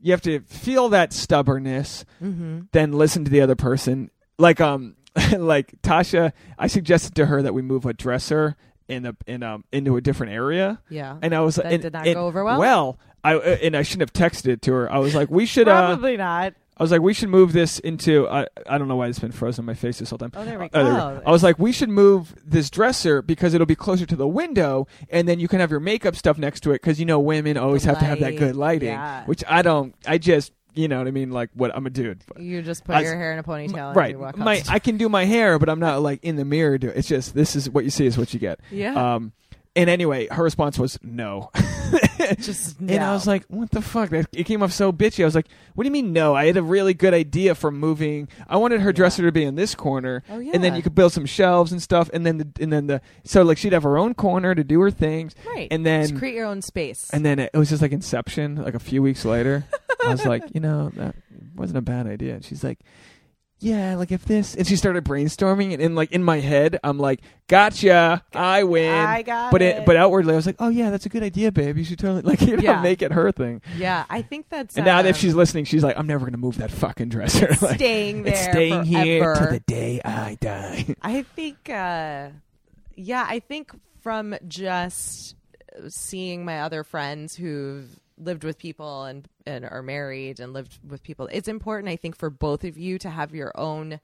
you 0.00 0.12
have 0.12 0.22
to 0.22 0.40
feel 0.40 0.88
that 0.90 1.12
stubbornness, 1.12 2.04
Mm-hmm. 2.22 2.60
then 2.72 2.92
listen 2.92 3.24
to 3.24 3.30
the 3.30 3.40
other 3.40 3.54
person. 3.56 4.10
Like 4.38 4.60
um, 4.60 4.96
like 5.36 5.80
Tasha, 5.82 6.32
I 6.58 6.66
suggested 6.68 7.14
to 7.16 7.26
her 7.26 7.42
that 7.42 7.54
we 7.54 7.62
move 7.62 7.84
a 7.86 7.92
dresser 7.92 8.56
in 8.88 9.04
a 9.06 9.16
in 9.26 9.42
um 9.42 9.64
into 9.72 9.96
a 9.96 10.00
different 10.00 10.32
area, 10.32 10.80
Yeah. 10.88 11.16
and 11.20 11.34
I 11.34 11.40
was 11.40 11.56
That 11.56 11.66
and- 11.72 11.82
did 11.82 11.92
not 11.92 12.06
and- 12.06 12.14
go 12.14 12.26
over 12.26 12.44
well? 12.44 12.58
Well, 12.60 12.98
I 13.24 13.34
uh, 13.34 13.40
and 13.62 13.76
I 13.76 13.82
shouldn't 13.82 14.08
have 14.16 14.30
texted 14.30 14.46
it 14.48 14.62
to 14.62 14.72
her. 14.72 14.90
I 14.92 14.98
was 14.98 15.14
like, 15.14 15.30
we 15.30 15.44
should. 15.46 15.68
uh 15.68 15.86
Probably 15.88 16.16
not. 16.16 16.54
I 16.78 16.82
was 16.82 16.90
like, 16.90 17.00
we 17.00 17.14
should 17.14 17.30
move 17.30 17.52
this 17.54 17.78
into. 17.78 18.28
I 18.28 18.46
I 18.66 18.76
don't 18.76 18.86
know 18.86 18.96
why 18.96 19.06
it's 19.06 19.18
been 19.18 19.32
frozen 19.32 19.62
in 19.62 19.66
my 19.66 19.74
face 19.74 19.98
this 19.98 20.10
whole 20.10 20.18
time. 20.18 20.32
Oh, 20.34 20.44
there 20.44 20.58
we 20.58 20.66
Oh, 20.74 20.84
there 20.84 20.92
we 20.92 20.98
go. 20.98 21.22
I 21.24 21.30
was 21.30 21.42
like, 21.42 21.58
we 21.58 21.72
should 21.72 21.88
move 21.88 22.34
this 22.44 22.68
dresser 22.68 23.22
because 23.22 23.54
it'll 23.54 23.66
be 23.66 23.74
closer 23.74 24.04
to 24.04 24.16
the 24.16 24.28
window, 24.28 24.86
and 25.08 25.26
then 25.26 25.40
you 25.40 25.48
can 25.48 25.60
have 25.60 25.70
your 25.70 25.80
makeup 25.80 26.14
stuff 26.16 26.36
next 26.36 26.60
to 26.60 26.72
it 26.72 26.82
because 26.82 27.00
you 27.00 27.06
know 27.06 27.18
women 27.18 27.56
always 27.56 27.84
have 27.84 27.98
to 28.00 28.04
have 28.04 28.20
that 28.20 28.36
good 28.36 28.56
lighting, 28.56 28.88
yeah. 28.90 29.24
which 29.24 29.42
I 29.48 29.62
don't. 29.62 29.94
I 30.06 30.18
just, 30.18 30.52
you 30.74 30.86
know 30.88 30.98
what 30.98 31.06
I 31.06 31.12
mean? 31.12 31.30
Like, 31.30 31.48
what 31.54 31.74
I'm 31.74 31.86
a 31.86 31.90
dude. 31.90 32.22
You 32.38 32.60
just 32.60 32.84
put 32.84 32.96
I- 32.96 33.00
your 33.00 33.16
hair 33.16 33.32
in 33.32 33.38
a 33.38 33.42
ponytail, 33.42 33.88
and 33.88 33.96
right. 33.96 34.10
You 34.10 34.18
walk 34.18 34.36
My. 34.36 34.62
I 34.68 34.78
can 34.78 34.98
do 34.98 35.08
my 35.08 35.24
hair, 35.24 35.58
but 35.58 35.70
I'm 35.70 35.80
not 35.80 36.02
like 36.02 36.22
in 36.22 36.36
the 36.36 36.44
mirror. 36.44 36.76
Do 36.76 36.88
it's 36.88 37.08
just 37.08 37.34
this 37.34 37.56
is 37.56 37.70
what 37.70 37.84
you 37.84 37.90
see 37.90 38.04
is 38.04 38.18
what 38.18 38.34
you 38.34 38.40
get. 38.40 38.60
yeah. 38.70 39.14
Um. 39.14 39.32
And 39.76 39.88
anyway, 39.90 40.26
her 40.30 40.42
response 40.42 40.78
was 40.78 40.98
no. 41.02 41.50
just 42.38 42.80
no. 42.80 42.94
And 42.94 43.04
I 43.04 43.12
was 43.12 43.26
like, 43.26 43.44
what 43.48 43.70
the 43.70 43.82
fuck? 43.82 44.10
That- 44.10 44.26
It 44.32 44.44
came 44.44 44.62
off 44.62 44.72
so 44.72 44.92
bitchy. 44.92 45.22
I 45.22 45.24
was 45.26 45.34
like, 45.34 45.46
what 45.74 45.84
do 45.84 45.88
you 45.88 45.92
mean 45.92 46.12
no? 46.12 46.34
I 46.34 46.46
had 46.46 46.56
a 46.56 46.62
really 46.62 46.94
good 46.94 47.14
idea 47.14 47.54
for 47.54 47.70
moving. 47.70 48.28
I 48.48 48.56
wanted 48.56 48.80
her 48.80 48.92
dresser 48.92 49.22
to 49.24 49.32
be 49.32 49.44
in 49.44 49.54
this 49.54 49.74
corner. 49.74 50.22
Oh, 50.30 50.40
And 50.40 50.54
then 50.64 50.72
yeah. 50.72 50.76
you 50.76 50.82
could 50.82 50.94
build 50.94 51.12
some 51.12 51.26
shelves 51.26 51.72
and 51.72 51.80
stuff. 51.82 52.10
And 52.12 52.24
then 52.26 52.38
the, 52.38 52.48
and 52.60 52.72
then 52.72 52.86
the, 52.86 53.00
so 53.24 53.42
like 53.42 53.58
she'd 53.58 53.72
have 53.72 53.82
her 53.84 53.98
own 53.98 54.14
corner 54.14 54.54
to 54.54 54.64
do 54.64 54.80
her 54.80 54.90
things. 54.90 55.34
right. 55.46 55.68
And 55.70 55.84
Just 55.84 56.10
then, 56.10 56.18
create 56.18 56.34
your 56.34 56.46
own 56.46 56.62
space. 56.62 57.10
and 57.12 57.24
then 57.24 57.38
it 57.38 57.50
was 57.54 57.68
just 57.68 57.82
like 57.82 57.92
Inception, 57.92 58.56
like 58.56 58.74
a 58.74 58.78
few 58.80 59.02
weeks 59.02 59.24
later. 59.24 59.64
I 60.04 60.10
was 60.10 60.24
like, 60.24 60.42
you 60.54 60.60
know, 60.60 60.90
that 60.96 61.14
wasn't 61.54 61.78
a 61.78 61.82
bad 61.82 62.06
idea. 62.06 62.34
And 62.34 62.44
she's 62.44 62.64
like, 62.64 62.78
yeah, 63.58 63.96
like 63.96 64.12
if 64.12 64.24
this, 64.26 64.54
and 64.54 64.66
she 64.66 64.76
started 64.76 65.04
brainstorming, 65.04 65.72
and 65.72 65.80
in 65.80 65.94
like 65.94 66.12
in 66.12 66.22
my 66.22 66.40
head, 66.40 66.78
I'm 66.84 66.98
like, 66.98 67.20
gotcha, 67.48 68.22
I 68.34 68.64
win. 68.64 68.92
I 68.92 69.22
got 69.22 69.50
but 69.50 69.62
it. 69.62 69.86
but 69.86 69.96
outwardly, 69.96 70.34
I 70.34 70.36
was 70.36 70.44
like, 70.46 70.56
oh 70.58 70.68
yeah, 70.68 70.90
that's 70.90 71.06
a 71.06 71.08
good 71.08 71.22
idea, 71.22 71.50
babe. 71.50 71.78
You 71.78 71.84
should 71.84 71.98
totally 71.98 72.20
like 72.30 72.40
you 72.42 72.56
know 72.56 72.62
Yeah. 72.62 72.82
make 72.82 73.00
it 73.00 73.12
her 73.12 73.32
thing. 73.32 73.62
Yeah, 73.78 74.04
I 74.10 74.20
think 74.22 74.48
that's. 74.50 74.76
And 74.76 74.84
now 74.84 74.98
um, 75.00 75.06
if 75.06 75.16
she's 75.16 75.34
listening, 75.34 75.64
she's 75.64 75.82
like, 75.82 75.98
I'm 75.98 76.06
never 76.06 76.26
gonna 76.26 76.36
move 76.36 76.58
that 76.58 76.70
fucking 76.70 77.08
dresser. 77.08 77.48
like, 77.62 77.76
staying 77.76 78.24
there, 78.24 78.34
it's 78.34 78.42
staying 78.42 78.84
here 78.84 79.24
forever. 79.34 79.46
to 79.46 79.52
the 79.52 79.60
day 79.60 80.00
I 80.04 80.36
die. 80.40 80.94
I 81.02 81.22
think, 81.22 81.70
uh, 81.70 82.28
yeah, 82.94 83.24
I 83.26 83.40
think 83.40 83.72
from 84.02 84.36
just 84.46 85.34
seeing 85.88 86.44
my 86.44 86.60
other 86.60 86.84
friends 86.84 87.34
who've 87.34 87.88
lived 88.18 88.44
with 88.44 88.58
people 88.58 89.04
and, 89.04 89.28
and 89.46 89.64
are 89.64 89.82
married 89.82 90.40
and 90.40 90.52
lived 90.52 90.78
with 90.86 91.02
people, 91.02 91.28
it's 91.32 91.48
important, 91.48 91.88
I 91.88 91.96
think, 91.96 92.16
for 92.16 92.30
both 92.30 92.64
of 92.64 92.76
you 92.78 92.98
to 93.00 93.10
have 93.10 93.34
your 93.34 93.52
own 93.58 94.00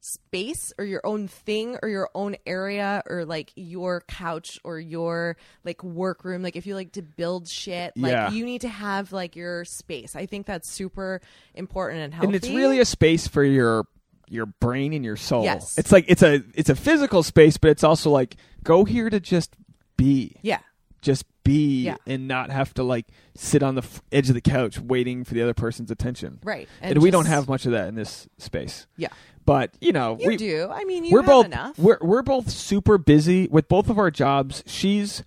space 0.00 0.72
or 0.78 0.84
your 0.84 1.00
own 1.04 1.26
thing 1.26 1.76
or 1.82 1.88
your 1.88 2.08
own 2.14 2.36
area 2.46 3.02
or 3.06 3.24
like 3.24 3.50
your 3.56 4.02
couch 4.06 4.58
or 4.62 4.78
your 4.78 5.36
like 5.64 5.82
workroom 5.82 6.42
like 6.42 6.54
if 6.54 6.64
you 6.64 6.76
like 6.76 6.92
to 6.92 7.02
build 7.02 7.48
shit 7.48 7.92
like 7.96 8.12
Yeah. 8.12 8.30
you 8.30 8.44
need 8.44 8.60
to 8.60 8.68
have 8.68 9.10
like 9.12 9.34
your 9.34 9.64
space 9.64 10.14
i 10.14 10.26
think 10.26 10.46
that's 10.46 10.70
super 10.70 11.20
important 11.54 12.02
and 12.02 12.14
healthy 12.14 12.26
and 12.26 12.36
it's 12.36 12.48
really 12.48 12.78
a 12.78 12.84
space 12.84 13.26
for 13.26 13.42
your 13.42 13.86
your 14.28 14.46
brain 14.46 14.92
and 14.92 15.04
your 15.04 15.16
soul. 15.16 15.44
Yes. 15.44 15.78
It's 15.78 15.92
like 15.92 16.04
it's 16.08 16.22
a 16.22 16.42
it's 16.54 16.68
a 16.68 16.74
physical 16.74 17.22
space, 17.22 17.56
but 17.58 17.70
it's 17.70 17.84
also 17.84 18.10
like 18.10 18.36
go 18.62 18.84
here 18.84 19.08
to 19.08 19.20
just 19.20 19.54
be. 19.96 20.36
yeah 20.42 20.58
just 21.06 21.24
be 21.44 21.84
Yeah. 21.84 21.96
and 22.06 22.26
not 22.28 22.50
have 22.50 22.74
to 22.74 22.82
like 22.82 23.06
sit 23.34 23.62
on 23.62 23.76
the 23.76 23.82
f- 23.82 24.02
edge 24.12 24.28
of 24.28 24.34
the 24.34 24.40
couch 24.40 24.78
waiting 24.78 25.22
for 25.24 25.32
the 25.34 25.42
other 25.42 25.54
person's 25.54 25.90
attention. 25.90 26.38
right 26.42 26.68
And, 26.82 26.98
we 27.00 27.10
don't 27.10 27.26
have 27.26 27.48
much 27.48 27.64
of 27.66 27.72
that 27.72 27.88
in 27.88 27.94
this 27.94 28.28
space. 28.38 28.86
yeah 28.96 29.08
But 29.46 29.70
you 29.80 29.92
know, 29.92 30.18
You 30.20 30.28
we 30.28 30.36
do. 30.36 30.68
I 30.70 30.84
mean, 30.84 31.04
you 31.04 31.12
we're 31.12 31.22
both 31.22 31.46
enough. 31.46 31.78
we're 31.78 31.98
we're 32.02 32.22
both 32.22 32.50
super 32.50 32.98
busy 32.98 33.46
with 33.48 33.68
both 33.68 33.88
of 33.88 33.96
our 33.98 34.10
jobs. 34.10 34.62
She's 34.66 35.22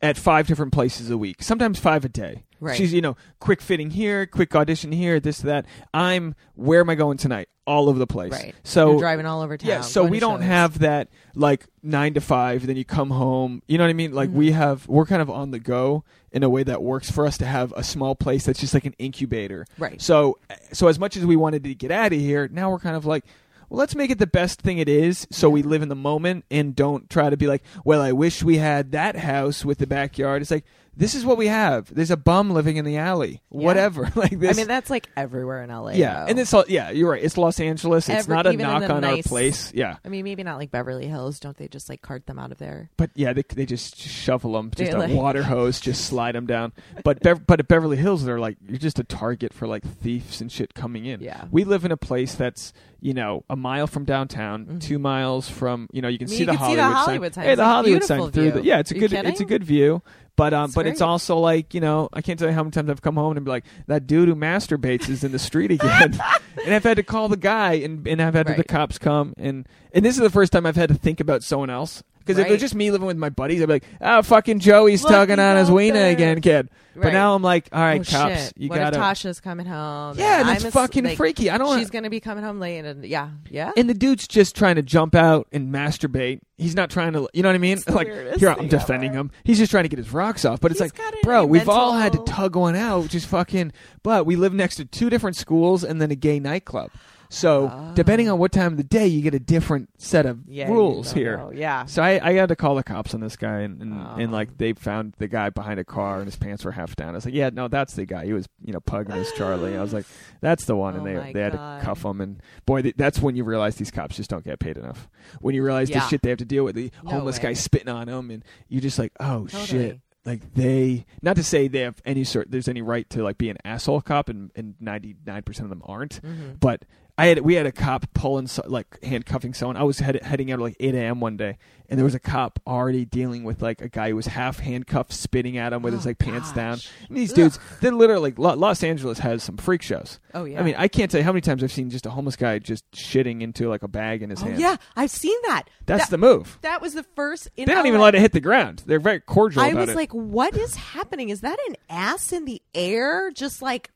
at 0.00 0.16
five 0.16 0.46
different 0.46 0.72
places 0.72 1.10
a 1.10 1.18
week, 1.18 1.42
sometimes 1.42 1.78
five 1.80 2.04
a 2.04 2.08
day. 2.08 2.44
Right. 2.60 2.76
She's 2.76 2.92
you 2.92 3.00
know 3.00 3.16
quick 3.38 3.60
fitting 3.60 3.90
here, 3.90 4.26
quick 4.26 4.54
audition 4.54 4.92
here, 4.92 5.18
this 5.20 5.38
that. 5.40 5.66
I'm 5.94 6.34
where 6.54 6.80
am 6.80 6.90
I 6.90 6.94
going 6.94 7.16
tonight? 7.16 7.48
All 7.66 7.88
over 7.88 7.98
the 7.98 8.06
place. 8.06 8.32
right. 8.32 8.54
So 8.64 8.92
You're 8.92 9.00
driving 9.00 9.26
all 9.26 9.42
over 9.42 9.56
town. 9.56 9.68
yeah, 9.68 9.80
so 9.82 10.04
we 10.04 10.18
don't 10.18 10.40
shows. 10.40 10.46
have 10.48 10.78
that 10.80 11.08
like 11.36 11.66
nine 11.82 12.14
to 12.14 12.20
five. 12.20 12.66
Then 12.66 12.76
you 12.76 12.84
come 12.84 13.10
home. 13.10 13.62
You 13.68 13.78
know 13.78 13.84
what 13.84 13.90
I 13.90 13.94
mean? 13.94 14.12
Like 14.12 14.30
we 14.30 14.48
Mm-hmm. 14.48 14.58
have, 14.58 14.88
we're 14.88 15.06
kind 15.06 15.22
of 15.22 15.30
on 15.30 15.52
the 15.52 15.60
go 15.60 16.02
in 16.32 16.42
a 16.42 16.48
way 16.50 16.64
that 16.64 16.82
works 16.82 17.10
for 17.10 17.26
us 17.26 17.38
to 17.38 17.46
have 17.46 17.72
a 17.76 17.84
small 17.84 18.14
place 18.16 18.44
that's 18.46 18.58
just 18.60 18.74
like 18.74 18.86
an 18.86 18.94
incubator. 18.98 19.66
Right. 19.78 20.00
So, 20.02 20.38
so 20.72 20.88
as 20.88 20.98
much 20.98 21.16
as 21.16 21.24
we 21.24 21.36
wanted 21.36 21.62
to 21.64 21.74
get 21.74 21.92
out 21.92 22.12
of 22.12 22.18
here, 22.18 22.48
now 22.50 22.70
we're 22.70 22.78
kind 22.80 22.96
of 22.96 23.06
like. 23.06 23.24
Well, 23.68 23.78
let's 23.78 23.94
make 23.94 24.10
it 24.10 24.18
the 24.18 24.26
best 24.26 24.60
thing 24.60 24.78
it 24.78 24.88
is 24.88 25.28
so 25.30 25.48
we 25.48 25.62
live 25.62 25.80
in 25.80 25.88
the 25.88 25.94
moment 25.94 26.44
and 26.50 26.74
don't 26.74 27.08
try 27.08 27.30
to 27.30 27.36
be 27.36 27.46
like, 27.46 27.62
well, 27.84 28.00
I 28.00 28.10
wish 28.10 28.42
we 28.42 28.58
had 28.58 28.90
that 28.90 29.14
house 29.14 29.64
with 29.64 29.78
the 29.78 29.86
backyard. 29.86 30.42
It's 30.42 30.50
like, 30.50 30.64
this 30.96 31.14
is 31.14 31.24
what 31.24 31.38
we 31.38 31.46
have. 31.46 31.94
There's 31.94 32.10
a 32.10 32.16
bum 32.16 32.50
living 32.50 32.76
in 32.76 32.84
the 32.84 32.96
alley. 32.98 33.42
Whatever. 33.48 34.10
Like 34.20 34.38
this. 34.38 34.54
I 34.56 34.60
mean, 34.60 34.66
that's 34.68 34.90
like 34.90 35.08
everywhere 35.16 35.62
in 35.62 35.70
LA. 35.70 35.90
yeah. 35.92 36.20
though. 36.24 36.26
And 36.30 36.38
it's 36.38 36.52
all, 36.52 36.64
yeah, 36.68 36.90
you're 36.90 37.10
right. 37.10 37.22
It's 37.22 37.38
Los 37.38 37.58
Angeles. 37.60 38.08
It's 38.08 38.20
Every- 38.24 38.34
not 38.34 38.46
a 38.46 38.52
knock 38.52 38.82
on 38.90 39.02
our 39.04 39.22
place. 39.22 39.72
Yeah. 39.72 39.96
I 40.04 40.08
mean, 40.08 40.24
maybe 40.24 40.42
not 40.42 40.58
like 40.58 40.70
Beverly 40.70 41.06
Hills. 41.06 41.40
Don't 41.40 41.56
they 41.56 41.68
just 41.68 41.88
like 41.88 42.02
cart 42.02 42.26
them 42.26 42.38
out 42.38 42.52
of 42.52 42.58
there? 42.58 42.90
But 42.96 43.10
yeah, 43.14 43.32
they 43.32 43.42
they 43.42 43.64
just 43.66 43.96
shovel 43.96 44.52
them, 44.54 44.70
just 44.74 44.90
They, 44.90 44.96
a 44.96 45.00
like- 45.00 45.12
water 45.14 45.42
hose, 45.44 45.80
just 45.80 46.04
slide 46.04 46.34
them 46.34 46.46
down. 46.46 46.72
But 47.04 47.20
Bev- 47.22 47.46
but 47.46 47.60
at 47.60 47.68
Beverly 47.68 47.96
Hills, 47.96 48.24
they're 48.24 48.40
like 48.40 48.58
you're 48.68 48.78
just 48.78 48.98
a 48.98 49.04
target 49.04 49.52
for 49.54 49.66
like 49.66 49.84
thieves 49.84 50.40
and 50.40 50.50
shit 50.52 50.74
coming 50.74 51.06
in. 51.06 51.20
Yeah. 51.20 51.44
we 51.50 51.64
live 51.64 51.84
in 51.84 51.92
a 51.92 51.96
place 51.96 52.34
that's 52.34 52.72
you 53.00 53.14
know 53.14 53.44
a 53.48 53.56
mile 53.56 53.86
from 53.86 54.04
downtown, 54.04 54.78
two 54.80 54.98
miles 54.98 55.48
from 55.48 55.88
you 55.92 56.02
know 56.02 56.08
you 56.08 56.18
can 56.18 56.26
Mm-hmm. 56.26 56.30
I 56.30 56.30
mean, 56.30 56.36
see, 56.36 56.40
you 56.40 56.46
the 56.46 56.52
can 56.52 56.58
see 56.58 56.76
Hollywood 56.76 56.78
the 56.78 56.82
sign. 56.82 57.04
Hollywood 57.06 57.34
sign. 57.34 57.44
Hey, 57.44 57.54
the 57.54 57.64
Hollywood 57.64 58.04
sign 58.04 58.30
through 58.32 58.50
the 58.52 58.62
yeah, 58.64 58.78
it's 58.80 58.90
a 58.92 58.96
Are 58.96 58.98
good 58.98 59.12
it's 59.12 59.40
a 59.40 59.44
good 59.46 59.64
view. 59.64 60.02
But 60.40 60.54
um, 60.54 60.64
It's 60.66 60.74
but 60.74 60.86
it's 60.86 61.02
also 61.02 61.36
like 61.36 61.74
you 61.74 61.82
know 61.82 62.08
I 62.14 62.22
can't 62.22 62.38
tell 62.38 62.48
you 62.48 62.54
how 62.54 62.62
many 62.62 62.70
times 62.70 62.88
I've 62.88 63.02
come 63.02 63.16
home 63.16 63.36
and 63.36 63.44
be 63.44 63.50
like 63.50 63.66
that 63.88 64.06
dude 64.06 64.26
who 64.26 64.34
masturbates 64.34 65.10
is 65.10 65.22
in 65.22 65.32
the 65.32 65.38
street 65.38 65.70
again, 65.70 66.18
and 66.64 66.74
I've 66.74 66.82
had 66.82 66.96
to 66.96 67.02
call 67.02 67.28
the 67.28 67.36
guy 67.36 67.74
and 67.74 68.08
and 68.08 68.22
I've 68.22 68.32
had 68.32 68.46
the 68.56 68.64
cops 68.64 68.96
come. 68.96 69.34
And 69.36 69.68
and 69.92 70.02
this 70.02 70.16
is 70.16 70.22
the 70.22 70.30
first 70.30 70.50
time 70.50 70.64
I've 70.64 70.76
had 70.76 70.88
to 70.88 70.94
think 70.94 71.20
about 71.20 71.42
someone 71.42 71.68
else 71.68 72.02
because 72.36 72.38
if 72.38 72.48
it 72.48 72.52
was 72.52 72.60
just 72.60 72.74
me 72.74 72.90
living 72.90 73.06
with 73.06 73.16
my 73.16 73.28
buddies, 73.30 73.62
I'd 73.62 73.66
be 73.66 73.74
like, 73.74 73.84
oh 74.00 74.22
fucking 74.22 74.58
Joey's 74.60 75.02
Look, 75.02 75.12
tugging 75.12 75.38
on 75.38 75.56
his 75.56 75.70
wiener 75.70 75.98
there. 75.98 76.12
again, 76.12 76.40
kid. 76.40 76.70
But 76.96 77.12
now 77.12 77.34
I'm 77.34 77.42
like, 77.42 77.68
all 77.72 77.80
right, 77.80 78.00
oh, 78.00 78.04
cops, 78.10 78.44
shit. 78.46 78.52
you 78.56 78.68
what 78.68 78.76
gotta. 78.78 78.96
if 78.96 79.02
Tasha's 79.02 79.40
coming 79.40 79.64
home? 79.64 80.18
yeah, 80.18 80.40
and 80.40 80.48
I'm 80.48 80.54
that's 80.54 80.64
s- 80.66 80.72
fucking 80.74 81.04
like, 81.04 81.16
freaky. 81.16 81.48
I 81.48 81.56
don't. 81.56 81.68
wanna- 81.68 81.80
She's 81.80 81.88
gonna 81.90 82.10
be 82.10 82.20
coming 82.20 82.44
home 82.44 82.58
late, 82.58 82.84
and 82.84 83.04
yeah, 83.06 83.30
yeah. 83.48 83.72
and 83.76 83.88
the 83.88 83.94
dude's 83.94 84.26
just 84.28 84.54
trying 84.56 84.74
to 84.74 84.82
jump 84.82 85.14
out 85.14 85.46
and 85.52 85.72
masturbate. 85.72 86.40
He's 86.58 86.74
not 86.74 86.90
trying 86.90 87.14
to, 87.14 87.26
you 87.32 87.42
know 87.42 87.48
what 87.48 87.54
I 87.54 87.58
mean? 87.58 87.78
It's 87.78 87.88
like 87.88 88.08
here 88.36 88.50
I'm 88.50 88.68
defending 88.68 89.10
ever. 89.12 89.20
him. 89.20 89.30
He's 89.44 89.56
just 89.56 89.70
trying 89.70 89.84
to 89.84 89.88
get 89.88 89.98
his 89.98 90.12
rocks 90.12 90.44
off. 90.44 90.60
But 90.60 90.72
it's 90.72 90.80
He's 90.82 90.92
like, 90.98 91.22
bro, 91.22 91.46
we've 91.46 91.68
all 91.70 91.92
had 91.94 92.12
to 92.12 92.22
tug 92.24 92.54
one 92.56 92.76
out, 92.76 93.08
just 93.08 93.26
fucking. 93.28 93.72
But 94.02 94.26
we 94.26 94.36
live 94.36 94.52
next 94.52 94.76
to 94.76 94.84
two 94.84 95.08
different 95.08 95.36
schools 95.36 95.84
and 95.84 96.02
then 96.02 96.10
a 96.10 96.16
gay 96.16 96.38
nightclub. 96.38 96.90
So 97.32 97.92
depending 97.94 98.28
on 98.28 98.38
what 98.40 98.50
time 98.50 98.72
of 98.72 98.76
the 98.76 98.82
day, 98.84 99.06
you 99.06 99.22
get 99.22 99.34
a 99.34 99.38
different 99.38 99.88
set 100.02 100.26
of 100.26 100.40
yeah, 100.48 100.68
rules 100.68 101.12
here. 101.12 101.36
know. 101.36 101.52
Yeah. 101.54 101.84
So 101.86 102.02
I, 102.02 102.20
I 102.22 102.32
had 102.32 102.48
to 102.48 102.56
call 102.56 102.74
the 102.74 102.82
cops 102.82 103.14
on 103.14 103.20
this 103.20 103.36
guy, 103.36 103.60
and 103.60 103.80
and, 103.80 103.94
Oh. 103.94 104.16
and 104.18 104.32
like 104.32 104.58
they 104.58 104.72
found 104.72 105.14
the 105.18 105.28
guy 105.28 105.48
behind 105.50 105.78
a 105.78 105.84
car, 105.84 106.16
and 106.16 106.24
his 106.26 106.34
pants 106.34 106.64
were 106.64 106.72
half 106.72 106.96
down. 106.96 107.10
I 107.10 107.12
was 107.12 107.24
like, 107.24 107.34
yeah, 107.34 107.50
no, 107.52 107.68
that's 107.68 107.94
the 107.94 108.04
guy. 108.04 108.24
He 108.26 108.32
was 108.32 108.48
you 108.64 108.72
know 108.72 108.80
pugging 108.80 109.14
his 109.14 109.30
Charlie. 109.32 109.76
I 109.76 109.80
was 109.80 109.92
like, 109.94 110.06
that's 110.40 110.64
the 110.64 110.74
one, 110.74 110.96
and 110.96 111.02
Oh 111.08 111.22
they 111.22 111.32
they 111.32 111.40
had 111.40 111.52
God. 111.52 111.78
to 111.78 111.84
cuff 111.86 112.04
him. 112.04 112.20
And 112.20 112.42
boy, 112.66 112.82
th- 112.82 112.96
that's 112.96 113.20
when 113.22 113.36
you 113.36 113.44
realize 113.44 113.76
these 113.76 113.92
cops 113.92 114.16
just 114.16 114.28
don't 114.28 114.44
get 114.44 114.58
paid 114.58 114.76
enough. 114.76 115.08
When 115.40 115.54
you 115.54 115.62
realize 115.62 115.88
the 115.88 116.00
shit 116.00 116.22
they 116.22 116.30
have 116.30 116.38
to 116.38 116.44
deal 116.44 116.64
with, 116.64 116.74
the 116.74 116.90
No 117.04 117.10
homeless 117.12 117.36
way. 117.38 117.42
guy 117.44 117.52
spitting 117.52 117.88
on 117.88 118.08
them, 118.08 118.30
and 118.32 118.44
you're 118.68 118.82
just 118.82 118.98
like, 118.98 119.12
oh 119.20 119.46
Totally. 119.46 119.66
shit. 119.66 120.00
Like 120.26 120.52
they, 120.52 121.06
not 121.22 121.36
to 121.36 121.42
say 121.42 121.66
they 121.66 121.78
have 121.80 121.94
any 122.04 122.24
sort. 122.24 122.50
There's 122.50 122.68
any 122.68 122.82
right 122.82 123.08
to 123.08 123.22
like 123.22 123.38
be 123.38 123.48
an 123.48 123.56
asshole 123.64 124.02
cop, 124.02 124.28
and 124.28 124.50
and 124.54 124.74
ninety 124.78 125.16
nine 125.24 125.42
percent 125.42 125.64
of 125.64 125.70
them 125.70 125.82
aren't. 125.86 126.20
Mhm. 126.22 126.60
But 126.60 126.84
I 127.20 127.26
had 127.26 127.40
we 127.40 127.54
had 127.54 127.66
a 127.66 127.72
cop 127.72 128.06
pulling 128.14 128.46
so, 128.46 128.62
like 128.66 129.02
handcuffing 129.02 129.54
someone. 129.54 129.76
I 129.76 129.82
was 129.82 129.98
head, 129.98 130.22
heading 130.22 130.50
out 130.50 130.58
at 130.58 130.62
like 130.62 130.76
eight 130.80 130.94
a.m. 130.94 131.20
one 131.20 131.36
day, 131.36 131.58
and 131.88 131.98
there 131.98 132.04
was 132.04 132.14
a 132.14 132.18
cop 132.20 132.58
already 132.66 133.04
dealing 133.04 133.44
with 133.44 133.60
like 133.60 133.80
a 133.82 133.88
guy 133.88 134.08
who 134.10 134.16
was 134.16 134.26
half 134.26 134.58
handcuffed, 134.58 135.12
spitting 135.12 135.58
at 135.58 135.72
him 135.72 135.82
with 135.82 135.92
his 135.92 136.06
Oh, 136.06 136.10
like 136.10 136.18
pants 136.18 136.50
down. 136.52 136.78
And 137.08 137.16
these 137.16 137.30
Ugh. 137.32 137.36
dudes, 137.36 137.58
they're 137.80 137.92
literally 137.92 138.32
Lo- 138.36 138.54
Los 138.54 138.82
Angeles 138.82 139.18
has 139.18 139.42
some 139.42 139.56
freak 139.58 139.82
shows. 139.82 140.18
Oh 140.32 140.44
yeah. 140.44 140.60
I 140.60 140.62
mean, 140.62 140.74
I 140.78 140.88
can't 140.88 141.10
tell 141.10 141.18
you 141.20 141.24
how 141.24 141.32
many 141.32 141.42
times 141.42 141.62
I've 141.62 141.72
seen 141.72 141.90
just 141.90 142.06
a 142.06 142.10
homeless 142.10 142.36
guy 142.36 142.58
just 142.58 142.90
shitting 142.92 143.42
into 143.42 143.68
like 143.68 143.82
a 143.82 143.88
bag 143.88 144.22
in 144.22 144.30
his 144.30 144.40
oh 144.42 144.46
hand. 144.46 144.58
yeah, 144.58 144.76
I've 144.96 145.10
seen 145.10 145.36
that. 145.46 145.64
that's 145.86 146.04
that, 146.06 146.10
the 146.10 146.18
move. 146.18 146.58
That 146.62 146.80
was 146.80 146.94
the 146.94 147.02
first. 147.16 147.48
In 147.56 147.66
They 147.66 147.74
don't 147.74 147.86
even 147.86 148.00
let 148.00 148.14
it 148.14 148.20
hit 148.20 148.32
the 148.32 148.40
ground. 148.40 148.82
They're 148.86 148.98
very 148.98 149.20
cordial 149.20 149.62
I 149.62 149.74
was 149.74 149.90
it. 149.90 149.96
like, 149.96 150.12
what 150.12 150.56
is 150.56 150.74
happening? 150.74 151.28
Is 151.28 151.42
that 151.42 151.58
an 151.68 151.76
ass 151.90 152.32
in 152.32 152.44
the 152.46 152.62
air? 152.74 153.30
Just 153.30 153.60
like 153.60 153.90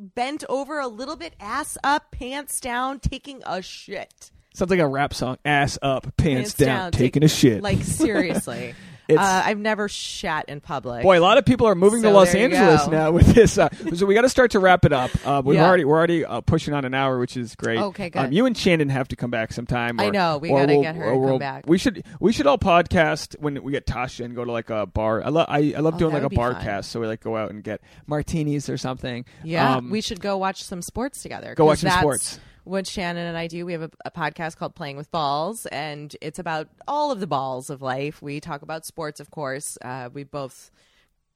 bent 0.00 0.44
over 0.48 0.78
a 0.80 0.88
little 0.88 1.16
bit, 1.16 1.34
ass 1.38 1.76
up, 1.84 2.10
pants 2.10 2.60
down, 2.60 3.00
taking 3.00 3.42
a 3.46 3.62
shit. 3.62 4.30
Sounds 4.54 4.70
like 4.70 4.80
a 4.80 4.86
rap 4.86 5.14
song. 5.14 5.38
Ass 5.44 5.78
up, 5.80 6.04
pants, 6.16 6.52
Pants 6.52 6.54
down, 6.54 6.92
taking 6.92 7.20
take- 7.22 7.30
a 7.30 7.34
shit. 7.34 7.62
Like 7.62 7.82
seriously. 7.82 8.74
Uh, 9.18 9.42
I've 9.44 9.58
never 9.58 9.88
shat 9.88 10.46
in 10.48 10.60
public. 10.60 11.02
Boy, 11.02 11.18
a 11.18 11.20
lot 11.20 11.38
of 11.38 11.44
people 11.44 11.66
are 11.66 11.74
moving 11.74 12.02
to 12.02 12.10
Los 12.10 12.34
Angeles 12.34 12.84
go. 12.84 12.90
now 12.90 13.10
with 13.10 13.26
this. 13.34 13.58
Uh, 13.58 13.68
so 13.94 14.06
we 14.06 14.14
got 14.14 14.22
to 14.22 14.28
start 14.28 14.50
to 14.52 14.58
wrap 14.58 14.84
it 14.84 14.92
up. 14.92 15.10
Uh, 15.26 15.42
we've 15.44 15.56
Yeah. 15.58 15.66
already 15.66 15.84
we're 15.84 15.96
already 15.96 16.24
uh, 16.24 16.40
pushing 16.40 16.74
on 16.74 16.84
an 16.84 16.94
hour, 16.94 17.18
which 17.18 17.36
is 17.36 17.54
great. 17.54 17.78
Okay, 17.78 18.10
good. 18.10 18.18
Um, 18.26 18.32
you 18.32 18.46
and 18.46 18.56
Shannon 18.56 18.88
have 18.90 19.08
to 19.08 19.16
come 19.16 19.30
back 19.30 19.52
sometime. 19.52 19.98
I 20.00 20.10
know, 20.10 20.38
we 20.38 20.48
gotta 20.50 20.72
we'll- 20.72 20.82
get 20.82 20.94
her 20.96 21.04
to 21.04 21.10
come 21.10 21.20
we'll- 21.20 21.38
back. 21.38 21.64
We 21.66 21.78
should 21.78 22.04
we 22.20 22.32
should 22.32 22.46
all 22.46 22.58
podcast 22.58 23.36
when 23.40 23.62
we 23.62 23.72
get 23.72 23.86
Tasha 23.86 24.24
and 24.24 24.34
go 24.34 24.44
to 24.44 24.52
like 24.52 24.70
a 24.70 24.86
bar. 24.86 25.22
I 25.24 25.28
love 25.28 25.46
I, 25.48 25.74
I 25.76 25.80
love 25.80 25.94
Oh, 25.94 25.98
doing 25.98 26.12
like 26.14 26.22
a 26.22 26.30
bar 26.30 26.52
fun. 26.54 26.62
cast. 26.62 26.90
So 26.90 27.00
we 27.00 27.06
like 27.06 27.20
go 27.20 27.36
out 27.36 27.50
and 27.50 27.62
get 27.62 27.80
martinis 28.06 28.68
or 28.68 28.76
something. 28.76 29.24
yeah, 29.44 29.76
Um, 29.76 29.90
we 29.90 30.00
should 30.00 30.20
go 30.20 30.36
watch 30.38 30.62
some 30.64 30.82
sports 30.82 31.22
together. 31.22 31.54
Go 31.54 31.64
watch 31.66 31.80
some 31.80 31.90
sports. 31.90 32.38
What 32.70 32.86
Shannon 32.86 33.26
and 33.26 33.36
I 33.36 33.48
do, 33.48 33.66
we 33.66 33.72
have 33.72 33.82
a, 33.82 33.90
a 34.04 34.10
podcast 34.12 34.56
called 34.56 34.76
Playing 34.76 34.96
with 34.96 35.10
Balls, 35.10 35.66
and 35.66 36.14
it's 36.20 36.38
about 36.38 36.68
all 36.86 37.10
of 37.10 37.18
the 37.18 37.26
balls 37.26 37.68
of 37.68 37.82
life. 37.82 38.22
We 38.22 38.38
talk 38.38 38.62
about 38.62 38.86
sports, 38.86 39.18
of 39.18 39.28
course. 39.32 39.76
Uh, 39.82 40.08
we 40.12 40.22
both 40.22 40.70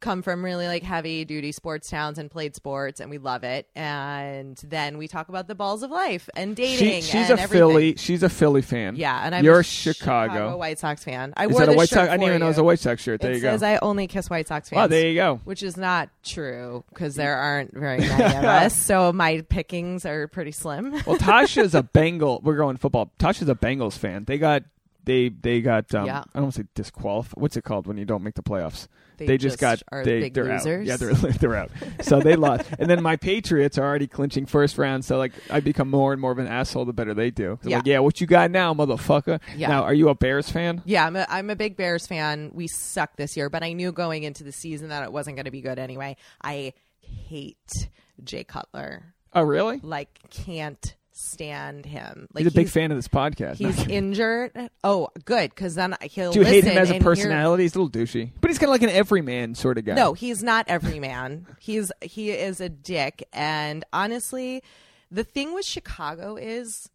come 0.04 0.22
from 0.22 0.44
really 0.44 0.68
like 0.68 0.82
heavy 0.82 1.24
duty 1.24 1.50
sports 1.50 1.88
towns 1.88 2.18
and 2.18 2.30
played 2.30 2.54
sports, 2.54 3.00
and 3.00 3.10
we 3.10 3.18
love 3.18 3.42
it. 3.42 3.66
And 3.74 4.56
then 4.62 4.98
we 4.98 5.08
talk 5.08 5.28
about 5.28 5.48
the 5.48 5.54
balls 5.54 5.82
of 5.82 5.90
life 5.90 6.28
and 6.36 6.56
she, 6.56 6.76
dating. 6.76 7.02
she's 7.02 7.30
and 7.30 7.38
a 7.38 7.42
everything. 7.42 7.48
Philly. 7.48 7.96
She's 7.96 8.22
a 8.22 8.28
Philly 8.28 8.62
fan. 8.62 8.96
Yeah, 8.96 9.24
and 9.24 9.34
I'm 9.34 9.44
You're 9.44 9.56
a 9.56 9.60
a 9.60 9.64
Chicago. 9.64 10.56
White 10.56 10.78
Sox 10.78 11.02
fan. 11.02 11.32
I 11.36 11.46
Is 11.46 11.52
wore 11.52 11.66
that 11.66 11.72
a 11.72 11.76
White 11.76 11.88
shirt 11.88 11.96
Sox? 11.98 12.08
I 12.10 12.16
didn't 12.16 12.28
even 12.28 12.40
know 12.40 12.46
it 12.46 12.48
was 12.50 12.58
a. 12.58 12.64
White 12.64 12.78
Sox 12.78 13.02
shirt. 13.02 13.20
There 13.20 13.30
it 13.32 13.36
you 13.36 13.40
says 13.40 13.60
go. 13.62 13.66
I 13.66 13.78
only 13.78 14.06
kiss 14.06 14.28
White 14.30 14.46
Sox 14.48 14.68
fans. 14.68 14.84
Oh, 14.84 14.88
there 14.88 15.08
you 15.08 15.14
go. 15.14 15.40
which 15.44 15.62
is 15.62 15.76
not 15.76 16.10
true 16.22 16.84
because 16.90 17.14
there 17.14 17.36
aren't 17.36 17.72
very 17.74 17.98
many 18.08 18.36
of 18.36 18.44
us. 18.44 18.76
So 18.76 19.12
my 19.12 19.40
pickings 19.48 20.04
are 20.06 20.28
pretty 20.28 20.52
slim. 20.52 20.92
Well, 21.06 21.16
Tasha's 21.16 21.74
a 21.74 21.82
Bengal. 21.94 22.40
We're 22.42 22.56
going 22.56 22.76
football. 22.76 23.10
Tasha's 23.18 23.48
a 23.48 23.54
Bengals 23.54 23.96
fan. 23.98 24.24
They 24.24 24.38
got 24.38 24.64
they 25.04 25.28
they 25.28 25.60
got 25.60 25.94
um, 25.94 26.06
Yeah. 26.06 26.20
I 26.20 26.24
don't 26.34 26.44
want 26.44 26.54
to 26.54 26.62
say 26.62 26.68
disqualified. 26.74 27.40
What's 27.40 27.56
it 27.56 27.64
called 27.64 27.86
when 27.86 27.96
you 27.96 28.04
don't 28.04 28.22
make 28.22 28.34
the 28.34 28.42
playoffs? 28.42 28.88
They 29.16 29.38
just, 29.38 29.58
just 29.58 29.82
got 29.90 30.04
they 30.04 30.28
they're 30.28 30.44
losers. 30.44 30.66
out. 30.66 30.86
Yeah, 30.86 30.96
they're 30.96 31.14
they're 31.32 31.54
out. 31.54 31.70
So 32.02 32.20
they 32.20 32.34
lost, 32.34 32.64
and 32.78 32.90
then 32.90 33.02
my 33.02 33.16
Patriots 33.16 33.78
are 33.78 33.84
already 33.84 34.06
clinching 34.08 34.46
first 34.46 34.76
round. 34.76 35.04
So 35.04 35.18
like 35.18 35.32
I 35.50 35.60
become 35.60 35.88
more 35.88 36.12
and 36.12 36.20
more 36.20 36.32
of 36.32 36.38
an 36.38 36.48
asshole 36.48 36.84
the 36.84 36.92
better 36.92 37.14
they 37.14 37.30
do. 37.30 37.58
Yeah. 37.62 37.76
like, 37.76 37.86
yeah, 37.86 37.98
what 38.00 38.20
you 38.20 38.26
got 38.26 38.50
now, 38.50 38.74
motherfucker? 38.74 39.40
Yeah. 39.56 39.68
Now, 39.68 39.84
are 39.84 39.94
you 39.94 40.08
a 40.08 40.14
Bears 40.14 40.50
fan? 40.50 40.82
Yeah, 40.84 41.06
I'm 41.06 41.16
a, 41.16 41.26
I'm 41.28 41.50
a 41.50 41.56
big 41.56 41.76
Bears 41.76 42.06
fan. 42.06 42.50
We 42.54 42.66
suck 42.66 43.16
this 43.16 43.36
year, 43.36 43.48
but 43.48 43.62
I 43.62 43.72
knew 43.72 43.92
going 43.92 44.24
into 44.24 44.42
the 44.42 44.52
season 44.52 44.88
that 44.88 45.04
it 45.04 45.12
wasn't 45.12 45.36
going 45.36 45.44
to 45.44 45.50
be 45.52 45.60
good 45.60 45.78
anyway. 45.78 46.16
I 46.42 46.72
hate 47.00 47.88
Jay 48.22 48.42
Cutler. 48.44 49.14
Oh, 49.32 49.42
really? 49.42 49.80
Like, 49.82 50.18
can't 50.30 50.94
stand 51.16 51.86
him. 51.86 52.26
Like, 52.34 52.44
He's 52.44 52.52
a 52.52 52.56
big 52.56 52.68
fan 52.68 52.90
of 52.90 52.98
this 52.98 53.08
podcast. 53.08 53.56
He's 53.56 53.86
injured. 53.88 54.52
Oh, 54.82 55.08
good, 55.24 55.50
because 55.50 55.74
then 55.76 55.96
he'll. 56.02 56.32
Do 56.32 56.40
you 56.40 56.44
hate 56.44 56.64
him 56.64 56.76
as 56.76 56.90
a 56.90 56.94
and 56.94 57.02
hear- 57.02 57.10
personality? 57.14 57.62
He's 57.62 57.74
a 57.74 57.80
little 57.80 57.90
douchey, 58.02 58.32
but 58.40 58.50
he's 58.50 58.58
kind 58.58 58.68
of 58.68 58.72
like 58.72 58.82
an 58.82 58.90
everyman 58.90 59.54
sort 59.54 59.78
of 59.78 59.84
guy. 59.84 59.94
No, 59.94 60.12
he's 60.12 60.42
not 60.42 60.66
everyman. 60.68 61.46
he's 61.60 61.90
he 62.02 62.30
is 62.30 62.60
a 62.60 62.68
dick. 62.68 63.26
And 63.32 63.84
honestly, 63.92 64.62
the 65.10 65.24
thing 65.24 65.54
with 65.54 65.64
Chicago 65.64 66.36
is 66.36 66.90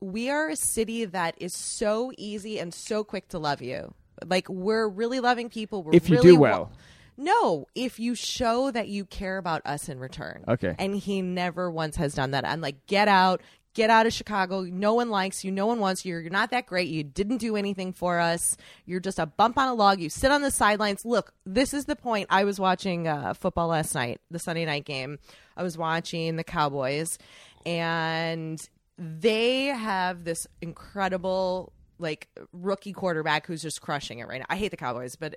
we 0.00 0.28
are 0.28 0.48
a 0.48 0.56
city 0.56 1.04
that 1.04 1.36
is 1.38 1.54
so 1.54 2.12
easy 2.18 2.58
and 2.58 2.74
so 2.74 3.04
quick 3.04 3.28
to 3.28 3.38
love 3.38 3.62
you. 3.62 3.94
Like 4.26 4.48
we're 4.48 4.88
really 4.88 5.20
loving 5.20 5.48
people. 5.48 5.82
We're 5.84 5.94
If 5.94 6.08
you 6.08 6.16
really 6.16 6.28
do 6.32 6.36
wa- 6.36 6.48
well. 6.50 6.72
No, 7.16 7.66
if 7.74 7.98
you 7.98 8.14
show 8.14 8.70
that 8.70 8.88
you 8.88 9.04
care 9.04 9.38
about 9.38 9.62
us 9.64 9.88
in 9.88 9.98
return. 9.98 10.44
Okay. 10.48 10.74
And 10.78 10.96
he 10.96 11.22
never 11.22 11.70
once 11.70 11.96
has 11.96 12.14
done 12.14 12.32
that. 12.32 12.46
I'm 12.46 12.60
like, 12.60 12.86
get 12.86 13.08
out, 13.08 13.40
get 13.74 13.90
out 13.90 14.06
of 14.06 14.12
Chicago. 14.12 14.62
No 14.62 14.94
one 14.94 15.10
likes 15.10 15.44
you. 15.44 15.50
No 15.50 15.66
one 15.66 15.78
wants 15.78 16.04
you. 16.04 16.16
You're 16.16 16.30
not 16.30 16.50
that 16.50 16.66
great. 16.66 16.88
You 16.88 17.04
didn't 17.04 17.38
do 17.38 17.56
anything 17.56 17.92
for 17.92 18.18
us. 18.18 18.56
You're 18.86 19.00
just 19.00 19.18
a 19.18 19.26
bump 19.26 19.58
on 19.58 19.68
a 19.68 19.74
log. 19.74 20.00
You 20.00 20.10
sit 20.10 20.30
on 20.30 20.42
the 20.42 20.50
sidelines. 20.50 21.04
Look, 21.04 21.32
this 21.44 21.74
is 21.74 21.86
the 21.86 21.96
point. 21.96 22.28
I 22.30 22.44
was 22.44 22.58
watching 22.58 23.08
uh, 23.08 23.34
football 23.34 23.68
last 23.68 23.94
night, 23.94 24.20
the 24.30 24.38
Sunday 24.38 24.64
night 24.64 24.84
game. 24.84 25.18
I 25.56 25.62
was 25.62 25.76
watching 25.76 26.36
the 26.36 26.44
Cowboys, 26.44 27.18
and 27.66 28.60
they 28.98 29.66
have 29.66 30.24
this 30.24 30.46
incredible 30.60 31.72
like 32.02 32.28
rookie 32.52 32.92
quarterback 32.92 33.46
who's 33.46 33.62
just 33.62 33.80
crushing 33.80 34.18
it 34.18 34.28
right 34.28 34.40
now. 34.40 34.46
I 34.50 34.56
hate 34.56 34.70
the 34.72 34.76
Cowboys, 34.76 35.16
but 35.16 35.36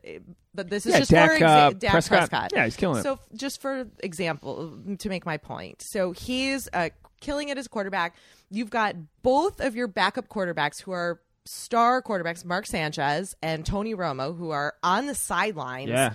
but 0.54 0.70
this 0.70 0.86
is 0.86 0.92
Yeah, 0.94 1.00
just 1.00 1.12
Dak, 1.12 1.32
for 1.32 1.38
exa- 1.38 1.48
uh, 1.48 1.70
Dak 1.72 1.92
Prescott. 1.92 2.18
Prescott. 2.20 2.52
Yeah, 2.54 2.66
he's 2.66 2.76
killing 2.76 3.00
it. 3.00 3.04
So 3.04 3.20
just 3.36 3.62
for 3.62 3.88
example, 4.00 4.78
to 5.00 5.10
make 5.10 5.26
my 5.26 5.38
point, 5.38 5.82
so 5.82 6.12
he's 6.12 6.68
uh, 6.74 6.90
killing 7.22 7.50
it 7.50 7.58
as 7.58 7.68
a 7.68 7.70
quarterback. 7.70 8.16
You've 8.50 8.70
got 8.70 8.96
both 9.24 9.60
of 9.62 9.76
your 9.76 9.88
backup 9.88 10.28
quarterbacks 10.28 10.82
who 10.82 10.92
are 10.92 11.22
star 11.46 12.02
quarterbacks, 12.02 12.44
Mark 12.44 12.66
Sanchez 12.66 13.36
and 13.42 13.66
Tony 13.66 13.96
Romo, 13.96 14.36
who 14.38 14.50
are 14.52 14.74
on 14.84 15.06
the 15.08 15.16
sidelines. 15.16 15.90
Yeah. 15.90 16.14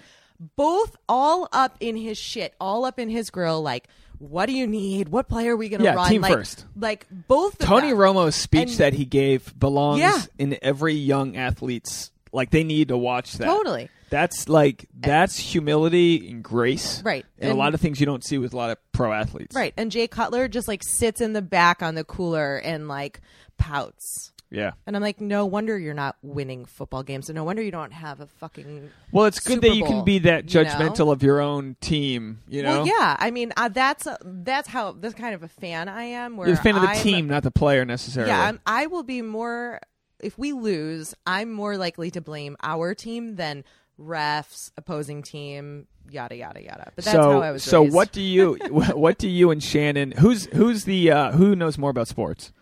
Both 0.56 0.96
all 1.08 1.48
up 1.52 1.76
in 1.80 1.96
his 1.96 2.16
shit, 2.16 2.54
all 2.60 2.84
up 2.84 2.98
in 2.98 3.10
his 3.10 3.28
grill, 3.30 3.60
like, 3.62 3.88
what 4.20 4.46
do 4.46 4.52
you 4.52 4.66
need? 4.66 5.08
What 5.08 5.28
play 5.28 5.48
are 5.48 5.56
we 5.56 5.68
going 5.68 5.80
to 5.80 5.84
Yeah, 5.84 5.94
run? 5.94 6.08
team 6.08 6.22
like, 6.22 6.32
first. 6.32 6.64
Like 6.76 7.06
both 7.10 7.54
of 7.54 7.66
Tony 7.66 7.88
them. 7.88 7.98
Romo's 7.98 8.36
speech 8.36 8.68
And- 8.68 8.78
that 8.78 8.92
he 8.92 9.04
gave 9.04 9.58
belongs 9.58 10.00
Yeah. 10.00 10.20
in 10.38 10.56
every 10.62 10.94
young 10.94 11.36
athlete's. 11.36 12.10
Like 12.32 12.50
they 12.50 12.62
need 12.62 12.88
to 12.88 12.96
watch 12.96 13.32
that. 13.38 13.46
Totally. 13.46 13.88
That's 14.10 14.48
like 14.48 14.86
that's 14.96 15.36
humility 15.38 16.30
and 16.30 16.42
grace, 16.44 17.02
Right. 17.02 17.24
And, 17.38 17.50
a 17.50 17.54
lot 17.54 17.74
of 17.74 17.80
things 17.80 17.98
you 18.00 18.06
don't 18.06 18.22
see 18.24 18.38
with 18.38 18.52
a 18.52 18.56
lot 18.56 18.70
of 18.70 18.78
pro 18.92 19.12
athletes, 19.12 19.54
Right. 19.56 19.72
And 19.76 19.90
Jay 19.90 20.06
Cutler 20.06 20.46
just 20.48 20.68
like 20.68 20.82
sits 20.82 21.20
in 21.20 21.32
the 21.32 21.42
back 21.42 21.82
on 21.82 21.94
the 21.94 22.04
cooler 22.04 22.56
and 22.56 22.88
like 22.88 23.20
pouts. 23.56 24.32
Yeah. 24.50 24.72
And 24.86 24.96
I'm 24.96 25.02
like, 25.02 25.20
no 25.20 25.46
wonder 25.46 25.78
you're 25.78 25.94
not 25.94 26.16
winning 26.22 26.64
football 26.64 27.02
games, 27.02 27.28
and 27.28 27.36
no 27.36 27.44
wonder 27.44 27.62
you 27.62 27.70
don't 27.70 27.92
have 27.92 28.20
a 28.20 28.26
fucking. 28.26 28.90
Well, 29.12 29.26
it's 29.26 29.38
good 29.38 29.54
Super 29.54 29.68
that 29.68 29.76
you 29.76 29.84
can 29.84 30.04
be 30.04 30.18
that 30.20 30.52
you 30.52 30.62
know? 30.62 30.68
judgmental 30.68 31.12
of 31.12 31.22
your 31.22 31.40
own 31.40 31.76
team. 31.80 32.40
You 32.48 32.62
know, 32.64 32.78
Well, 32.78 32.86
yeah. 32.86 33.16
I 33.18 33.30
mean, 33.30 33.52
uh, 33.56 33.68
that's 33.68 34.08
that's 34.22 34.68
how 34.68 34.92
this 34.92 35.14
kind 35.14 35.34
of 35.34 35.42
a 35.42 35.48
fan 35.48 35.88
I 35.88 36.04
am. 36.04 36.36
Where 36.36 36.48
you're 36.48 36.58
a 36.58 36.62
fan 36.62 36.74
of 36.74 36.82
the 36.82 36.88
I'm- 36.88 37.02
team, 37.02 37.28
not 37.28 37.44
the 37.44 37.52
player 37.52 37.84
necessarily. 37.84 38.30
Yeah, 38.30 38.42
I'm, 38.42 38.60
I 38.66 38.86
will 38.86 39.04
be 39.04 39.22
more. 39.22 39.80
If 40.18 40.36
we 40.36 40.52
lose, 40.52 41.14
I'm 41.26 41.50
more 41.50 41.78
likely 41.78 42.10
to 42.10 42.20
blame 42.20 42.56
our 42.62 42.94
team 42.94 43.36
than 43.36 43.64
refs, 43.98 44.70
opposing 44.76 45.22
team, 45.22 45.86
yada 46.10 46.34
yada 46.36 46.62
yada. 46.62 46.92
But 46.96 47.04
that's 47.04 47.14
so, 47.14 47.22
how 47.22 47.42
I 47.42 47.52
was. 47.52 47.62
so 47.62 47.82
raised. 47.82 47.94
what 47.94 48.12
do 48.12 48.20
you, 48.20 48.54
what 48.70 49.16
do 49.18 49.28
you 49.28 49.50
and 49.50 49.62
Shannon? 49.62 50.12
Who's 50.12 50.46
who's 50.46 50.84
the 50.84 51.10
uh, 51.10 51.32
who 51.32 51.54
knows 51.54 51.78
more 51.78 51.90
about 51.90 52.08
sports? 52.08 52.52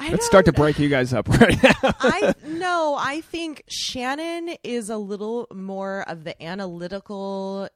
I 0.00 0.10
Let's 0.10 0.26
start 0.26 0.44
to 0.44 0.52
break 0.52 0.78
you 0.78 0.88
guys 0.88 1.12
up 1.12 1.28
right 1.40 1.60
now. 1.62 1.72
I 1.82 2.34
no, 2.46 2.96
I 2.98 3.20
think 3.20 3.64
Shannon 3.68 4.56
is 4.62 4.90
a 4.90 4.96
little 4.96 5.48
more 5.52 6.04
of 6.08 6.24
the 6.24 6.40
analytical 6.42 7.68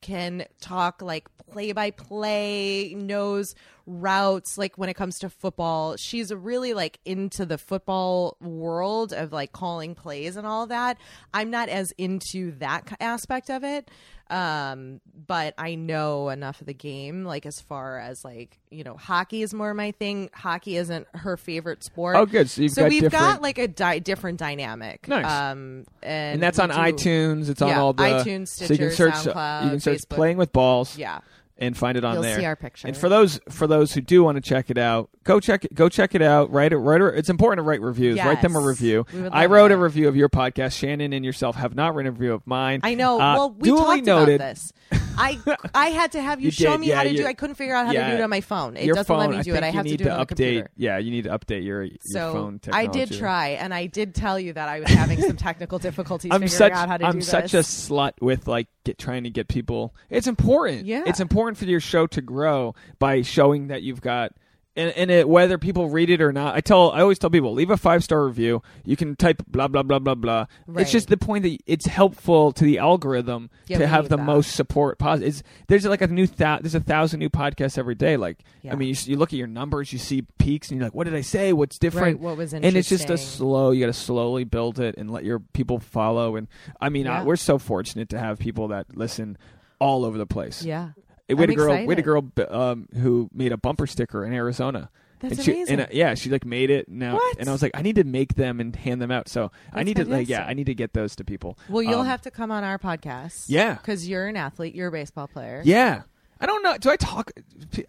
can 0.00 0.44
talk 0.60 1.02
like 1.02 1.26
play 1.50 1.72
by 1.72 1.90
play, 1.90 2.94
knows 2.94 3.54
routes 3.90 4.58
like 4.58 4.76
when 4.76 4.88
it 4.90 4.94
comes 4.94 5.18
to 5.20 5.30
football. 5.30 5.96
She's 5.96 6.32
really 6.32 6.74
like 6.74 7.00
into 7.06 7.46
the 7.46 7.56
football 7.56 8.36
world 8.40 9.12
of 9.14 9.32
like 9.32 9.52
calling 9.52 9.94
plays 9.94 10.36
and 10.36 10.46
all 10.46 10.66
that. 10.66 10.98
I'm 11.32 11.50
not 11.50 11.70
as 11.70 11.92
into 11.92 12.52
that 12.58 12.94
aspect 13.00 13.48
of 13.50 13.64
it. 13.64 13.90
Um, 14.30 15.00
but 15.26 15.54
I 15.56 15.74
know 15.74 16.28
enough 16.28 16.60
of 16.60 16.66
the 16.66 16.74
game, 16.74 17.24
like 17.24 17.46
as 17.46 17.60
far 17.62 17.98
as 17.98 18.26
like, 18.26 18.58
you 18.70 18.84
know, 18.84 18.94
hockey 18.94 19.40
is 19.40 19.54
more 19.54 19.72
my 19.72 19.92
thing. 19.92 20.28
Hockey 20.34 20.76
isn't 20.76 21.06
her 21.14 21.38
favorite 21.38 21.82
sport. 21.82 22.16
Oh, 22.16 22.26
good. 22.26 22.50
So 22.50 22.60
you've 22.60 22.72
so 22.72 22.82
got 22.82 22.90
we've 22.90 23.00
different- 23.00 23.24
got 23.24 23.40
like 23.42 23.56
a 23.56 23.68
di- 23.68 24.00
different 24.00 24.38
dynamic. 24.38 25.08
Nice. 25.08 25.24
Um, 25.24 25.86
and, 26.02 26.34
and 26.34 26.42
that's 26.42 26.58
on 26.58 26.68
do- 26.68 26.74
iTunes. 26.74 27.48
It's 27.48 27.62
on 27.62 27.72
all 27.72 27.94
the 27.94 28.02
iTunes, 28.02 28.48
so 28.48 28.64
you 28.64 28.68
can 28.68 28.90
Stitcher, 28.90 28.90
search. 28.90 29.14
SoundCloud, 29.14 29.64
you 29.64 29.70
can 29.70 29.80
search 29.80 29.98
Facebook. 30.02 30.08
playing 30.16 30.36
with 30.36 30.52
balls. 30.52 30.98
Yeah. 30.98 31.20
And 31.58 31.76
find 31.76 31.98
it 31.98 32.04
on 32.04 32.14
You'll 32.14 32.22
there. 32.22 32.38
see 32.38 32.44
our 32.44 32.56
picture. 32.56 32.88
And 32.88 32.96
for 32.96 33.08
those 33.08 33.40
for 33.50 33.66
those 33.66 33.92
who 33.92 34.00
do 34.00 34.22
want 34.22 34.36
to 34.36 34.40
check 34.40 34.70
it 34.70 34.78
out, 34.78 35.10
go 35.24 35.40
check 35.40 35.64
it. 35.64 35.74
Go 35.74 35.88
check 35.88 36.14
it 36.14 36.22
out. 36.22 36.50
Write 36.50 36.72
it. 36.72 36.78
Write. 36.78 37.00
A, 37.00 37.06
it's 37.06 37.28
important 37.28 37.58
to 37.58 37.62
write 37.62 37.80
reviews. 37.80 38.18
Write 38.18 38.42
them 38.42 38.56
a 38.56 38.60
review. 38.60 39.06
I 39.32 39.46
wrote 39.46 39.72
a 39.72 39.76
review 39.76 40.08
of 40.08 40.16
your 40.16 40.28
podcast. 40.28 40.78
Shannon 40.78 41.12
and 41.12 41.24
yourself 41.24 41.56
have 41.56 41.74
not 41.74 41.94
written 41.94 42.08
a 42.08 42.12
review 42.12 42.32
of 42.32 42.46
mine. 42.46 42.80
I 42.82 42.94
know. 42.94 43.20
Uh, 43.20 43.34
well, 43.34 43.50
we 43.50 43.68
duly 43.68 43.82
talked 43.82 44.06
noted. 44.06 44.36
about 44.36 44.48
this. 44.54 44.72
I 45.18 45.38
I 45.74 45.86
had 45.88 46.12
to 46.12 46.22
have 46.22 46.40
you, 46.40 46.46
You 46.46 46.50
show 46.52 46.72
did, 46.72 46.80
me 46.80 46.88
yeah, 46.88 46.96
how 46.96 47.02
to 47.02 47.10
you- 47.10 47.16
do. 47.18 47.26
I 47.26 47.34
couldn't 47.34 47.56
figure 47.56 47.74
out 47.74 47.86
how 47.86 47.92
yeah, 47.92 48.04
to 48.08 48.10
do 48.16 48.20
it 48.20 48.24
on 48.24 48.30
my 48.30 48.40
phone. 48.40 48.76
It 48.76 48.86
doesn't 48.86 49.04
phone, 49.06 49.18
let 49.18 49.30
me 49.30 49.42
do 49.42 49.54
I 49.54 49.58
it. 49.58 49.62
I 49.64 49.70
have 49.70 49.84
to 49.86 49.96
do 49.96 50.04
it 50.04 50.08
on 50.10 50.18
the 50.18 50.24
update. 50.24 50.28
computer. 50.28 50.70
Yeah, 50.76 50.98
you 50.98 51.10
need 51.10 51.24
to 51.24 51.30
update 51.30 51.64
your 51.64 51.82
your 51.84 51.96
So 52.00 52.32
phone 52.32 52.60
I 52.72 52.86
did 52.86 53.12
try, 53.12 53.48
and 53.48 53.74
I 53.74 53.86
did 53.86 54.14
tell 54.14 54.38
you 54.38 54.52
that 54.52 54.68
I 54.68 54.80
was 54.80 54.88
having 54.90 55.20
some 55.20 55.36
technical 55.48 55.78
difficulties 55.78 56.30
I'm 56.32 56.40
figuring 56.42 56.48
such 56.56 56.72
out 56.72 56.88
how 56.88 56.96
to 56.96 57.04
do 57.04 57.08
it. 57.08 57.12
I'm 57.14 57.20
such 57.22 57.54
a 57.54 57.58
slut 57.58 58.12
with 58.20 58.46
like 58.46 58.68
get 58.84 58.98
trying 58.98 59.24
to 59.24 59.30
get 59.30 59.48
people. 59.48 59.94
It's 60.10 60.26
important. 60.26 60.86
Yeah. 60.86 61.02
it's 61.06 61.20
important 61.20 61.58
for 61.58 61.64
your 61.64 61.80
show 61.80 62.06
to 62.08 62.20
grow 62.22 62.74
by 62.98 63.22
showing 63.22 63.68
that 63.68 63.82
you've 63.82 64.00
got. 64.00 64.32
And, 64.78 64.90
and 64.96 65.10
it, 65.10 65.28
whether 65.28 65.58
people 65.58 65.88
read 65.90 66.08
it 66.08 66.22
or 66.22 66.32
not, 66.32 66.54
I 66.54 66.60
tell 66.60 66.90
I 66.92 67.00
always 67.00 67.18
tell 67.18 67.30
people 67.30 67.52
leave 67.52 67.70
a 67.70 67.76
five 67.76 68.04
star 68.04 68.24
review. 68.24 68.62
You 68.84 68.96
can 68.96 69.16
type 69.16 69.42
blah 69.48 69.68
blah 69.68 69.82
blah 69.82 69.98
blah 69.98 70.14
blah. 70.14 70.46
Right. 70.66 70.82
It's 70.82 70.92
just 70.92 71.08
the 71.08 71.16
point 71.16 71.42
that 71.42 71.58
it's 71.66 71.86
helpful 71.86 72.52
to 72.52 72.64
the 72.64 72.78
algorithm 72.78 73.50
Yeah, 73.66 73.78
to 73.78 73.86
have 73.86 74.08
the 74.08 74.16
that. 74.16 74.22
most 74.22 74.52
support. 74.54 74.98
Positive. 74.98 75.28
It's, 75.28 75.42
there's 75.66 75.84
like 75.84 76.00
a 76.00 76.06
new 76.06 76.26
thou- 76.26 76.60
there's 76.60 76.74
a 76.76 76.80
thousand 76.80 77.18
new 77.18 77.28
podcasts 77.28 77.76
every 77.76 77.96
day. 77.96 78.16
Like 78.16 78.38
Yeah. 78.62 78.72
I 78.72 78.76
mean, 78.76 78.88
you, 78.88 78.94
you 79.04 79.16
look 79.16 79.32
at 79.32 79.38
your 79.38 79.48
numbers, 79.48 79.92
you 79.92 79.98
see 79.98 80.22
peaks, 80.38 80.70
and 80.70 80.78
you're 80.78 80.86
like, 80.86 80.94
what 80.94 81.04
did 81.04 81.14
I 81.16 81.22
say? 81.22 81.52
What's 81.52 81.78
different? 81.78 82.04
Right, 82.04 82.20
what 82.20 82.36
was 82.36 82.52
interesting? 82.54 82.68
and 82.68 82.76
it's 82.76 82.88
just 82.88 83.10
a 83.10 83.18
slow. 83.18 83.72
You 83.72 83.80
got 83.80 83.92
to 83.92 83.98
slowly 83.98 84.44
build 84.44 84.78
it 84.78 84.94
and 84.96 85.10
let 85.10 85.24
your 85.24 85.40
people 85.40 85.80
follow. 85.80 86.36
And 86.36 86.46
I 86.80 86.88
mean, 86.88 87.06
Yeah. 87.06 87.22
uh, 87.22 87.24
we're 87.24 87.36
so 87.36 87.58
fortunate 87.58 88.08
to 88.10 88.18
have 88.18 88.38
people 88.38 88.68
that 88.68 88.96
listen 88.96 89.36
all 89.80 90.04
over 90.04 90.18
the 90.18 90.26
place. 90.26 90.62
yeah. 90.64 90.90
We 91.28 91.42
had 91.42 91.50
I'm 91.50 91.50
a 91.50 91.56
girl. 91.56 91.86
We 91.86 91.88
had 91.94 91.98
a 91.98 92.02
girl 92.02 92.32
um, 92.48 92.88
who 92.94 93.28
made 93.32 93.52
a 93.52 93.56
bumper 93.56 93.86
sticker 93.86 94.24
in 94.24 94.32
Arizona. 94.32 94.90
That's 95.20 95.34
and 95.36 95.44
she, 95.44 95.50
amazing. 95.52 95.72
And, 95.80 95.82
uh, 95.82 95.86
yeah, 95.90 96.14
she 96.14 96.30
like 96.30 96.44
made 96.44 96.70
it 96.70 96.88
now, 96.88 97.14
What? 97.14 97.38
and 97.40 97.48
I 97.48 97.52
was 97.52 97.60
like, 97.60 97.72
I 97.74 97.82
need 97.82 97.96
to 97.96 98.04
make 98.04 98.34
them 98.34 98.60
and 98.60 98.74
hand 98.76 99.02
them 99.02 99.10
out. 99.10 99.28
So 99.28 99.50
I 99.72 99.78
That's 99.78 99.86
need 99.86 99.96
to, 99.96 100.04
like, 100.04 100.28
yeah. 100.28 100.44
I 100.46 100.54
need 100.54 100.66
to 100.66 100.74
get 100.76 100.92
those 100.92 101.16
to 101.16 101.24
people. 101.24 101.58
Well, 101.68 101.82
you'll 101.82 102.00
Um, 102.00 102.06
have 102.06 102.22
to 102.22 102.30
come 102.30 102.52
on 102.52 102.62
our 102.62 102.78
podcast. 102.78 103.46
Yeah. 103.48 103.74
because 103.74 104.08
you're 104.08 104.28
an 104.28 104.36
athlete. 104.36 104.76
You're 104.76 104.86
a 104.88 104.92
baseball 104.92 105.26
player. 105.26 105.60
Yeah, 105.64 106.02
I 106.40 106.46
don't 106.46 106.62
know. 106.62 106.78
Do 106.78 106.88
I 106.90 106.94
talk? 106.96 107.32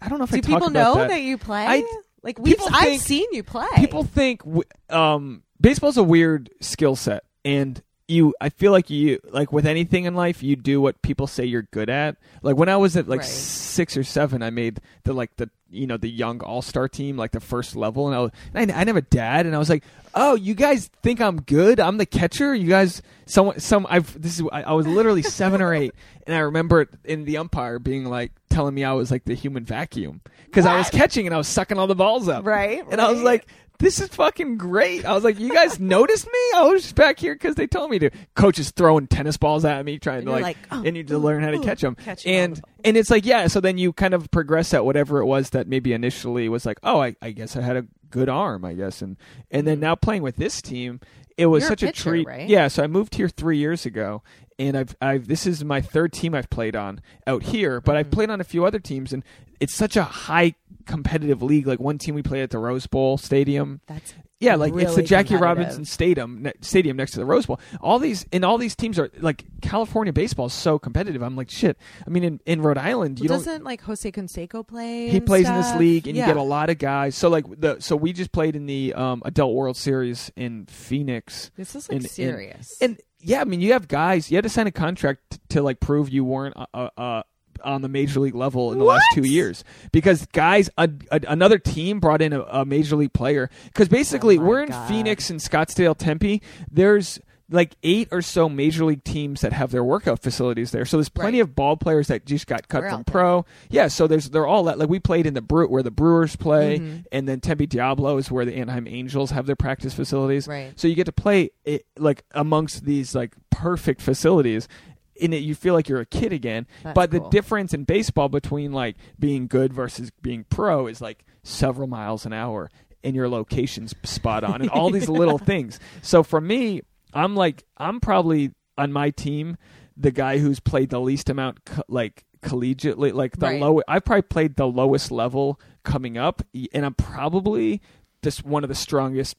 I 0.02 0.08
don't 0.08 0.18
know 0.18 0.24
if 0.24 0.32
I 0.32 0.36
Do 0.38 0.42
talk 0.42 0.58
people 0.58 0.70
know 0.70 0.94
that. 0.96 1.08
that, 1.10 1.22
you 1.22 1.38
play? 1.38 1.64
I- 1.66 1.84
like 2.22 2.38
we've, 2.38 2.56
people 2.58 2.68
I've 2.74 3.00
seen 3.00 3.26
you 3.32 3.42
play. 3.44 3.66
people 3.76 4.02
think 4.04 4.42
um, 4.90 5.42
baseball's 5.60 5.96
a 5.96 6.02
weird 6.02 6.50
skill 6.60 6.96
set, 6.96 7.22
and 7.44 7.80
you. 8.10 8.34
I 8.40 8.48
feel 8.50 8.72
like 8.72 8.90
you 8.90 9.20
like 9.30 9.52
with 9.52 9.66
anything 9.66 10.04
in 10.04 10.14
life, 10.14 10.42
you 10.42 10.56
do 10.56 10.80
what 10.80 11.00
people 11.02 11.26
say 11.26 11.44
you're 11.44 11.62
good 11.70 11.88
at. 11.88 12.16
Like 12.42 12.56
when 12.56 12.68
I 12.68 12.76
was 12.76 12.96
at 12.96 13.08
like 13.08 13.20
Right. 13.20 13.28
six 13.28 13.96
or 13.96 14.04
seven, 14.04 14.42
I 14.42 14.50
made 14.50 14.80
the 15.04 15.12
like 15.12 15.36
the 15.36 15.48
you 15.70 15.86
know 15.86 15.96
the 15.96 16.10
young 16.10 16.40
all 16.42 16.62
star 16.62 16.88
team, 16.88 17.16
like 17.16 17.30
the 17.30 17.40
first 17.40 17.76
level, 17.76 18.06
and 18.08 18.16
I 18.16 18.20
was, 18.20 18.30
and 18.54 18.72
I, 18.72 18.80
I 18.80 18.82
a 18.82 19.00
dad, 19.00 19.46
and 19.46 19.54
I 19.54 19.58
was 19.58 19.70
like, 19.70 19.84
oh, 20.14 20.34
you 20.34 20.54
guys 20.54 20.90
think 21.02 21.20
I'm 21.20 21.40
good? 21.42 21.78
I'm 21.80 21.96
the 21.96 22.06
catcher. 22.06 22.54
You 22.54 22.68
guys, 22.68 23.02
someone, 23.26 23.60
some. 23.60 23.86
I've 23.88 24.20
this 24.20 24.40
is. 24.40 24.46
I, 24.52 24.62
I 24.64 24.72
was 24.72 24.86
literally 24.86 25.22
seven 25.40 25.62
or 25.62 25.72
eight, 25.72 25.94
and 26.26 26.34
I 26.34 26.40
remember 26.40 26.88
in 27.04 27.24
the 27.24 27.36
umpire 27.38 27.78
being 27.78 28.04
like 28.04 28.32
telling 28.50 28.74
me 28.74 28.84
I 28.84 28.92
was 28.92 29.10
like 29.10 29.24
the 29.24 29.34
human 29.34 29.64
vacuum 29.64 30.20
because 30.46 30.66
I 30.66 30.76
was 30.76 30.90
catching 30.90 31.26
and 31.26 31.34
I 31.34 31.38
was 31.38 31.46
sucking 31.46 31.78
all 31.78 31.86
the 31.86 31.94
balls 31.94 32.28
up, 32.28 32.44
Right, 32.44 32.84
And 32.90 33.00
I 33.00 33.08
was 33.10 33.22
like 33.22 33.46
this 33.80 34.00
is 34.00 34.08
fucking 34.08 34.56
great. 34.56 35.04
I 35.04 35.12
was 35.12 35.24
like, 35.24 35.40
you 35.40 35.52
guys 35.52 35.80
noticed 35.80 36.26
me? 36.26 36.38
I 36.54 36.62
was 36.70 36.82
just 36.82 36.94
back 36.94 37.18
here 37.18 37.34
because 37.34 37.56
they 37.56 37.66
told 37.66 37.90
me 37.90 37.98
to. 37.98 38.10
Coach 38.34 38.58
is 38.60 38.70
throwing 38.70 39.08
tennis 39.08 39.36
balls 39.36 39.64
at 39.64 39.84
me, 39.84 39.98
trying 39.98 40.18
And 40.18 40.26
to 40.26 40.32
like, 40.32 40.42
like, 40.42 40.56
oh, 40.70 40.82
I 40.86 40.90
need 40.90 41.08
to 41.08 41.18
learn 41.18 41.42
how 41.42 41.50
to 41.50 41.58
catch 41.58 41.80
them. 41.80 41.96
catch 41.96 42.24
and 42.26 42.56
the- 42.56 42.62
and 42.84 42.96
it's 42.96 43.10
like, 43.10 43.26
yeah. 43.26 43.48
So 43.48 43.60
then 43.60 43.76
you 43.78 43.92
kind 43.92 44.14
of 44.14 44.30
progress 44.30 44.72
at 44.72 44.84
whatever 44.84 45.18
it 45.18 45.26
was 45.26 45.50
that 45.50 45.66
maybe 45.66 45.92
initially 45.92 46.48
was 46.48 46.64
like, 46.64 46.78
oh, 46.82 47.02
I, 47.02 47.16
I 47.20 47.32
guess 47.32 47.56
I 47.56 47.62
had 47.62 47.76
a 47.76 47.86
good 48.10 48.28
arm, 48.28 48.64
I 48.64 48.74
guess, 48.74 49.02
and 49.02 49.16
and 49.50 49.66
then 49.66 49.80
now 49.80 49.94
playing 49.96 50.22
with 50.22 50.36
this 50.36 50.62
team, 50.62 51.00
it 51.36 51.46
was 51.46 51.62
Mm-hmm. 51.64 51.70
You're 51.70 51.70
such 51.70 51.82
a, 51.82 51.86
pitcher, 51.86 52.10
treat. 52.10 52.26
right? 52.26 52.48
Yeah. 52.48 52.68
So 52.68 52.82
I 52.82 52.86
moved 52.86 53.14
here 53.16 53.28
three 53.28 53.58
years 53.58 53.86
ago, 53.86 54.22
and 54.60 54.76
I've 54.76 54.94
I've 55.00 55.26
this 55.26 55.46
is 55.46 55.64
my 55.64 55.80
third 55.80 56.12
team 56.12 56.34
I've 56.34 56.50
played 56.50 56.76
on 56.76 57.00
out 57.26 57.42
here, 57.42 57.80
but 57.80 57.92
Mm-hmm. 57.92 57.98
I've 57.98 58.10
played 58.12 58.30
on 58.30 58.40
a 58.40 58.44
few 58.44 58.64
other 58.64 58.78
teams, 58.78 59.12
and 59.12 59.24
it's 59.58 59.74
such 59.74 59.96
a 59.96 60.04
high 60.04 60.54
competitive 60.86 61.42
league. 61.42 61.66
Like 61.66 61.80
one 61.80 61.98
team 61.98 62.14
we 62.14 62.22
played 62.22 62.42
at 62.42 62.50
the 62.50 62.58
Rose 62.58 62.86
Bowl 62.86 63.18
Stadium. 63.18 63.80
That's 63.86 64.14
Yeah, 64.38 64.54
like 64.56 64.74
it's 64.74 64.94
the 64.94 65.02
Jackie. 65.02 65.36
Robinson 65.36 65.84
Stadium 65.84 66.42
ne- 66.42 66.52
Stadium 66.62 66.96
next 66.96 67.12
to 67.12 67.18
the 67.18 67.24
Rose 67.26 67.44
Bowl. 67.46 67.60
All 67.80 67.98
these 67.98 68.24
and 68.32 68.44
all 68.44 68.56
these 68.58 68.74
teams 68.76 68.98
are 68.98 69.10
like 69.18 69.44
California 69.60 70.12
baseball 70.12 70.46
is 70.46 70.52
so 70.54 70.78
competitive. 70.78 71.20
I'm 71.22 71.36
like 71.36 71.50
shit. 71.50 71.76
I 72.06 72.10
mean, 72.10 72.24
in, 72.24 72.40
in 72.46 72.62
Rhode 72.62 72.78
Island, 72.78 73.18
you 73.20 73.28
well, 73.28 73.38
don't. 73.38 73.44
doesn't 73.46 73.64
like 73.64 73.82
Jose 73.82 74.10
Canseco 74.10 74.66
play? 74.66 75.08
He 75.10 75.20
plays 75.20 75.48
in 75.48 75.54
this 75.56 75.74
league, 75.76 76.06
and 76.08 76.16
yeah. 76.16 76.26
you 76.26 76.34
get 76.34 76.36
a 76.38 76.42
lot 76.42 76.70
of 76.70 76.78
guys. 76.78 77.14
So 77.16 77.28
like 77.28 77.44
the 77.60 77.80
so 77.80 77.96
we 77.96 78.12
just 78.12 78.32
played 78.32 78.56
in 78.56 78.66
the 78.66 78.94
um, 78.94 79.20
Adult 79.26 79.54
World 79.54 79.76
Series 79.76 80.32
in 80.36 80.66
Phoenix. 80.66 81.50
This 81.56 81.74
is 81.74 81.88
like 81.88 81.96
and- 81.96 82.04
and- 82.04 82.10
serious. 82.10 82.76
And 82.80 82.98
yeah, 83.20 83.40
I 83.40 83.44
mean, 83.44 83.60
you 83.60 83.72
have 83.72 83.88
guys. 83.88 84.30
You 84.30 84.36
had 84.36 84.44
to 84.44 84.48
sign 84.48 84.66
a 84.66 84.72
contract 84.72 85.22
t- 85.30 85.38
to 85.50 85.62
like 85.62 85.80
prove 85.80 86.08
you 86.08 86.24
weren't 86.24 86.56
uh, 86.56 86.66
uh, 86.72 86.88
uh, 86.96 87.22
on 87.62 87.82
the 87.82 87.88
major 87.88 88.20
league 88.20 88.34
level 88.34 88.72
in 88.72 88.78
the 88.78 88.84
last 88.84 89.04
two 89.14 89.22
years 89.28 89.64
because 89.92 90.26
guys, 90.26 90.70
a, 90.78 90.88
a, 91.10 91.20
another 91.28 91.58
team 91.58 92.00
brought 92.00 92.22
in 92.22 92.32
a, 92.32 92.40
a 92.42 92.64
major 92.64 92.96
league 92.96 93.12
player. 93.12 93.50
Because 93.66 93.88
basically, 93.88 94.38
Oh 94.38 94.42
we're 94.42 94.62
in 94.62 94.70
God. 94.70 94.88
Phoenix 94.88 95.30
and 95.30 95.40
Scottsdale, 95.40 95.96
Tempe. 95.96 96.42
There's 96.70 97.20
like 97.50 97.76
eight 97.82 98.08
or 98.12 98.22
so 98.22 98.48
major 98.48 98.84
league 98.84 99.02
teams 99.04 99.40
that 99.40 99.52
have 99.52 99.70
their 99.72 99.82
workout 99.82 100.22
facilities 100.22 100.70
there. 100.70 100.84
So 100.84 100.96
there's 100.96 101.08
plenty 101.08 101.38
Right. 101.38 101.48
of 101.48 101.56
ball 101.56 101.76
players 101.76 102.06
that 102.06 102.24
just 102.24 102.46
got 102.46 102.68
cut 102.68 102.82
We're 102.82 102.90
from 102.90 103.04
pro. 103.04 103.44
Yeah, 103.70 103.88
so 103.88 104.06
there's 104.06 104.30
they're 104.30 104.46
all 104.46 104.64
that 104.64 104.78
like 104.78 104.88
we 104.88 105.00
played 105.00 105.26
in 105.26 105.34
the 105.34 105.42
Brew 105.42 105.66
where 105.68 105.82
the 105.82 105.90
Brewers 105.90 106.36
play, 106.36 106.78
Mm-hmm. 106.78 106.96
and 107.12 107.28
then 107.28 107.40
Tempe 107.40 107.66
Diablo 107.66 108.16
is 108.18 108.30
where 108.30 108.44
the 108.44 108.54
Anaheim 108.56 108.86
Angels 108.86 109.30
have 109.32 109.46
their 109.46 109.56
practice 109.56 109.94
facilities. 109.94 110.46
Right. 110.46 110.72
So 110.76 110.86
you 110.88 110.94
get 110.94 111.04
to 111.06 111.12
play 111.12 111.50
it, 111.64 111.86
like 111.98 112.24
amongst 112.32 112.84
these 112.84 113.14
like 113.14 113.34
perfect 113.50 114.00
facilities. 114.00 114.68
In 115.16 115.32
it, 115.34 115.42
you 115.42 115.54
feel 115.54 115.74
like 115.74 115.86
you're 115.88 116.00
a 116.00 116.06
kid 116.06 116.32
again. 116.32 116.66
That's 116.82 116.94
but 116.94 117.10
the 117.10 117.20
cool. 117.20 117.28
difference 117.28 117.74
in 117.74 117.84
baseball 117.84 118.28
between 118.30 118.72
like 118.72 118.96
being 119.18 119.48
good 119.48 119.72
versus 119.72 120.10
being 120.22 120.44
pro 120.48 120.86
is 120.86 121.00
like 121.02 121.26
several 121.42 121.88
miles 121.88 122.24
an 122.24 122.32
hour, 122.32 122.70
and 123.04 123.14
your 123.16 123.28
location's 123.28 123.94
spot 124.02 124.44
on, 124.44 124.62
and 124.62 124.70
all 124.70 124.88
these 124.90 125.08
little 125.10 125.36
things. 125.36 125.78
So 126.00 126.22
for 126.22 126.40
me, 126.40 126.82
I'm 127.14 127.34
like 127.36 127.64
I'm 127.76 128.00
probably 128.00 128.52
on 128.78 128.92
my 128.92 129.10
team 129.10 129.56
the 129.96 130.10
guy 130.10 130.38
who's 130.38 130.60
played 130.60 130.90
the 130.90 131.00
least 131.00 131.28
amount 131.28 131.64
co- 131.64 131.82
like 131.88 132.24
collegiately 132.42 133.12
like 133.12 133.36
the 133.38 133.46
Right. 133.46 133.60
low 133.60 133.82
I've 133.86 134.04
probably 134.04 134.22
played 134.22 134.56
the 134.56 134.66
lowest 134.66 135.10
level 135.10 135.60
coming 135.82 136.16
up 136.16 136.42
and 136.72 136.86
I'm 136.86 136.94
probably 136.94 137.82
just 138.22 138.44
one 138.44 138.64
of 138.64 138.68
the 138.68 138.74
strongest 138.74 139.36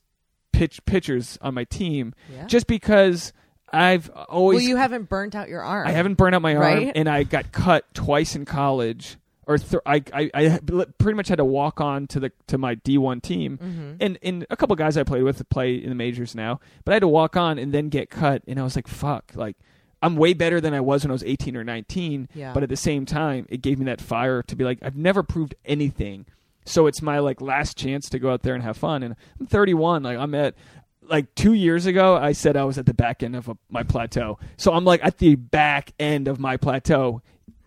pitch 0.51 0.83
pitchers 0.85 1.37
on 1.41 1.53
my 1.53 1.63
team 1.63 2.13
Yeah. 2.33 2.45
just 2.45 2.67
because 2.67 3.33
I've 3.73 4.09
always 4.09 4.57
well, 4.57 4.67
you 4.67 4.75
haven't 4.75 5.07
burnt 5.07 5.33
out 5.33 5.47
your 5.47 5.61
arm. 5.61 5.87
I 5.87 5.91
haven't 5.91 6.15
burnt 6.15 6.35
out 6.35 6.41
my 6.41 6.55
arm 6.55 6.61
Right? 6.63 6.91
and 6.93 7.07
I 7.09 7.23
got 7.23 7.51
cut 7.51 7.91
twice 7.93 8.35
in 8.35 8.43
college 8.45 9.17
or 9.51 9.57
th- 9.57 9.81
I, 9.85 10.03
I 10.13 10.31
I 10.33 10.59
pretty 10.97 11.15
much 11.15 11.27
had 11.27 11.37
to 11.37 11.45
walk 11.45 11.79
on 11.81 12.07
to 12.07 12.19
the 12.19 12.31
to 12.47 12.57
my 12.57 12.75
D1 12.75 13.21
team. 13.21 13.57
Mm-hmm. 13.57 13.91
and 13.99 14.19
and 14.23 14.45
a 14.49 14.55
couple 14.57 14.75
guys 14.75 14.97
I 14.97 15.03
played 15.03 15.23
with 15.23 15.47
play 15.49 15.75
in 15.75 15.89
the 15.89 15.95
majors 15.95 16.33
now 16.35 16.59
but 16.85 16.91
I 16.91 16.95
had 16.95 17.01
to 17.01 17.07
walk 17.07 17.35
on 17.37 17.57
and 17.59 17.73
then 17.73 17.89
get 17.89 18.09
cut. 18.09 18.41
And 18.47 18.59
I 18.59 18.63
was 18.63 18.75
like 18.75 18.87
fuck 18.87 19.31
like 19.35 19.55
I'm 20.03 20.15
way 20.15 20.33
better 20.33 20.59
than 20.59 20.73
I 20.73 20.79
was 20.81 21.03
when 21.03 21.11
I 21.11 21.13
was 21.13 21.23
18 21.23 21.55
or 21.55 21.63
19 21.63 22.29
Yeah. 22.33 22.53
but 22.53 22.63
at 22.63 22.69
the 22.69 22.75
same 22.75 23.05
time 23.05 23.45
it 23.49 23.61
gave 23.61 23.77
me 23.79 23.85
that 23.85 24.01
fire 24.01 24.41
to 24.43 24.55
be 24.55 24.63
like 24.63 24.79
I've 24.81 24.95
never 24.97 25.23
proved 25.23 25.53
anything. 25.65 26.25
So 26.65 26.87
it's 26.87 27.01
my 27.01 27.19
like 27.19 27.41
last 27.41 27.77
chance 27.77 28.09
to 28.09 28.19
go 28.19 28.31
out 28.31 28.43
there 28.43 28.53
and 28.55 28.63
have 28.63 28.77
fun. 28.77 29.03
And 29.03 29.15
I'm 29.39 29.47
31 29.47 30.03
like 30.03 30.17
I'm 30.17 30.33
at 30.35 30.55
like 31.03 31.33
two 31.35 31.53
years 31.53 31.87
ago 31.87 32.15
i 32.15 32.31
said 32.31 32.55
i 32.55 32.63
was 32.63 32.77
at 32.77 32.85
the 32.85 32.93
back 32.93 33.21
end 33.23 33.35
of 33.35 33.49
a, 33.49 33.57
my 33.69 33.83
plateau. 33.83 34.37
So 34.57 34.71
i'm 34.73 34.85
like 34.85 35.03
at 35.03 35.17
the 35.17 35.35
back 35.35 35.91
end 35.99 36.27
of 36.27 36.39
my 36.39 36.57
plateau 36.57 37.21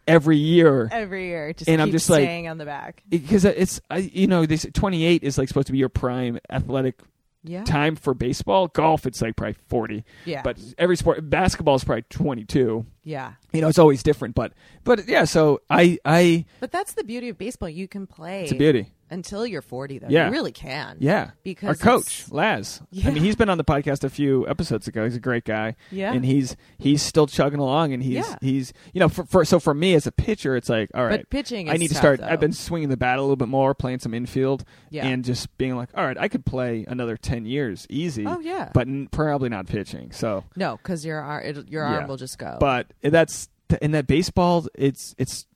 every 0.07 0.37
year 0.39 0.89
every 0.93 1.27
year. 1.29 1.53
Just 1.53 1.69
And 1.69 1.81
I'm 1.81 1.89
keep 1.89 1.93
just 1.95 2.11
like- 2.11 2.23
staying 2.25 2.49
on 2.49 2.59
the 2.59 2.65
back. 2.65 3.03
because 3.09 3.45
it's 3.45 3.81
I, 3.91 3.99
you 3.99 4.27
know 4.27 4.47
this 4.47 4.67
28 4.73 5.23
is 5.23 5.39
like 5.39 5.49
supposed 5.49 5.67
to 5.67 5.73
be 5.73 5.79
your 5.79 5.89
prime 5.89 6.39
athletic 6.51 7.01
Yeah. 7.47 7.65
time 7.65 7.95
for 7.97 8.15
baseball 8.15 8.69
golf 8.69 9.05
it's 9.07 9.21
like 9.21 9.37
probably 9.37 9.57
40 9.69 10.05
Yeah. 10.25 10.41
but 10.43 10.57
every 10.79 10.97
sport 10.97 11.29
basketball 11.29 11.75
is 11.75 11.85
probably 11.85 12.05
22 12.09 12.87
yeah. 13.03 13.33
you 13.53 13.61
know 13.61 13.69
it's 13.69 13.79
always 13.79 14.03
different 14.03 14.35
but 14.35 14.53
but 14.83 15.07
yeah 15.07 15.25
so 15.25 15.61
i 15.69 15.99
i 16.07 16.47
But 16.61 16.73
that's 16.73 16.95
the 16.95 17.05
beauty 17.05 17.29
of 17.29 17.37
baseball. 17.37 17.69
You 17.69 17.87
can 17.87 18.07
play 18.07 18.45
it's 18.45 18.53
a 18.53 18.55
beauty 18.57 18.93
until 19.11 19.47
you're 19.47 19.63
40, 19.63 19.99
though. 19.99 20.07
Yeah. 20.09 20.27
You 20.27 20.33
really 20.33 20.53
can. 20.53 20.97
Yeah, 21.01 21.31
Because 21.43 21.69
our 21.69 21.75
coach 21.75 22.31
Laz. 22.33 22.81
I 23.05 23.11
mean, 23.11 23.23
he's 23.23 23.37
been 23.37 23.49
on 23.49 23.59
the 23.59 23.65
podcast 23.65 24.03
a 24.05 24.11
few 24.11 24.49
episodes 24.49 24.89
ago. 24.89 25.05
He's 25.05 25.17
a 25.17 25.21
great 25.21 25.45
guy. 25.45 25.77
Yeah. 25.91 26.13
and 26.13 26.25
he's 26.25 26.57
he's 26.79 27.03
still 27.03 27.27
chugging 27.27 27.59
along, 27.61 27.93
and 27.93 28.03
he's 28.03 28.15
Yeah. 28.27 28.37
he's 28.41 28.73
you 28.93 29.01
know 29.01 29.09
for, 29.09 29.25
for 29.25 29.45
so 29.45 29.61
for 29.61 29.75
me 29.75 29.95
as 29.95 30.07
a 30.07 30.13
pitcher, 30.13 30.57
it's 30.57 30.69
like 30.69 30.91
all 30.95 31.05
right, 31.05 31.21
But 31.21 31.31
pitching 31.31 31.69
I 31.71 31.75
need 31.75 31.89
to 31.89 31.95
start. 31.95 32.21
though. 32.21 32.27
I've 32.27 32.41
been 32.41 32.53
swinging 32.53 32.89
the 32.89 32.97
bat 32.97 33.19
a 33.19 33.21
little 33.23 33.37
bit 33.37 33.49
more, 33.49 33.75
playing 33.75 33.99
some 34.01 34.15
infield, 34.15 34.65
Yeah. 34.91 35.07
and 35.07 35.25
just 35.25 35.57
being 35.59 35.77
like, 35.77 35.91
all 35.95 36.05
right, 36.05 36.17
I 36.19 36.29
could 36.29 36.45
play 36.47 36.85
another 36.89 37.17
ten 37.17 37.47
years 37.47 37.87
easy. 37.91 38.27
Oh, 38.27 38.41
yeah. 38.41 38.71
but 38.75 38.89
n- 38.89 39.09
probably 39.11 39.49
not 39.49 39.67
pitching. 39.67 40.11
So, 40.13 40.45
No, 40.57 40.77
because 40.77 41.05
your, 41.05 41.21
ar- 41.21 41.43
it, 41.43 41.69
your 41.69 41.85
Yeah. 41.85 41.99
arm 41.99 42.09
will 42.09 42.17
just 42.17 42.39
go. 42.39 42.57
but 42.61 42.87
that's 43.03 43.49
in 43.83 43.91
that 43.93 44.07
baseball. 44.07 44.67
It's 44.75 45.15
it's 45.19 45.47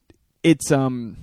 it's 0.42 0.70
um. 0.72 1.16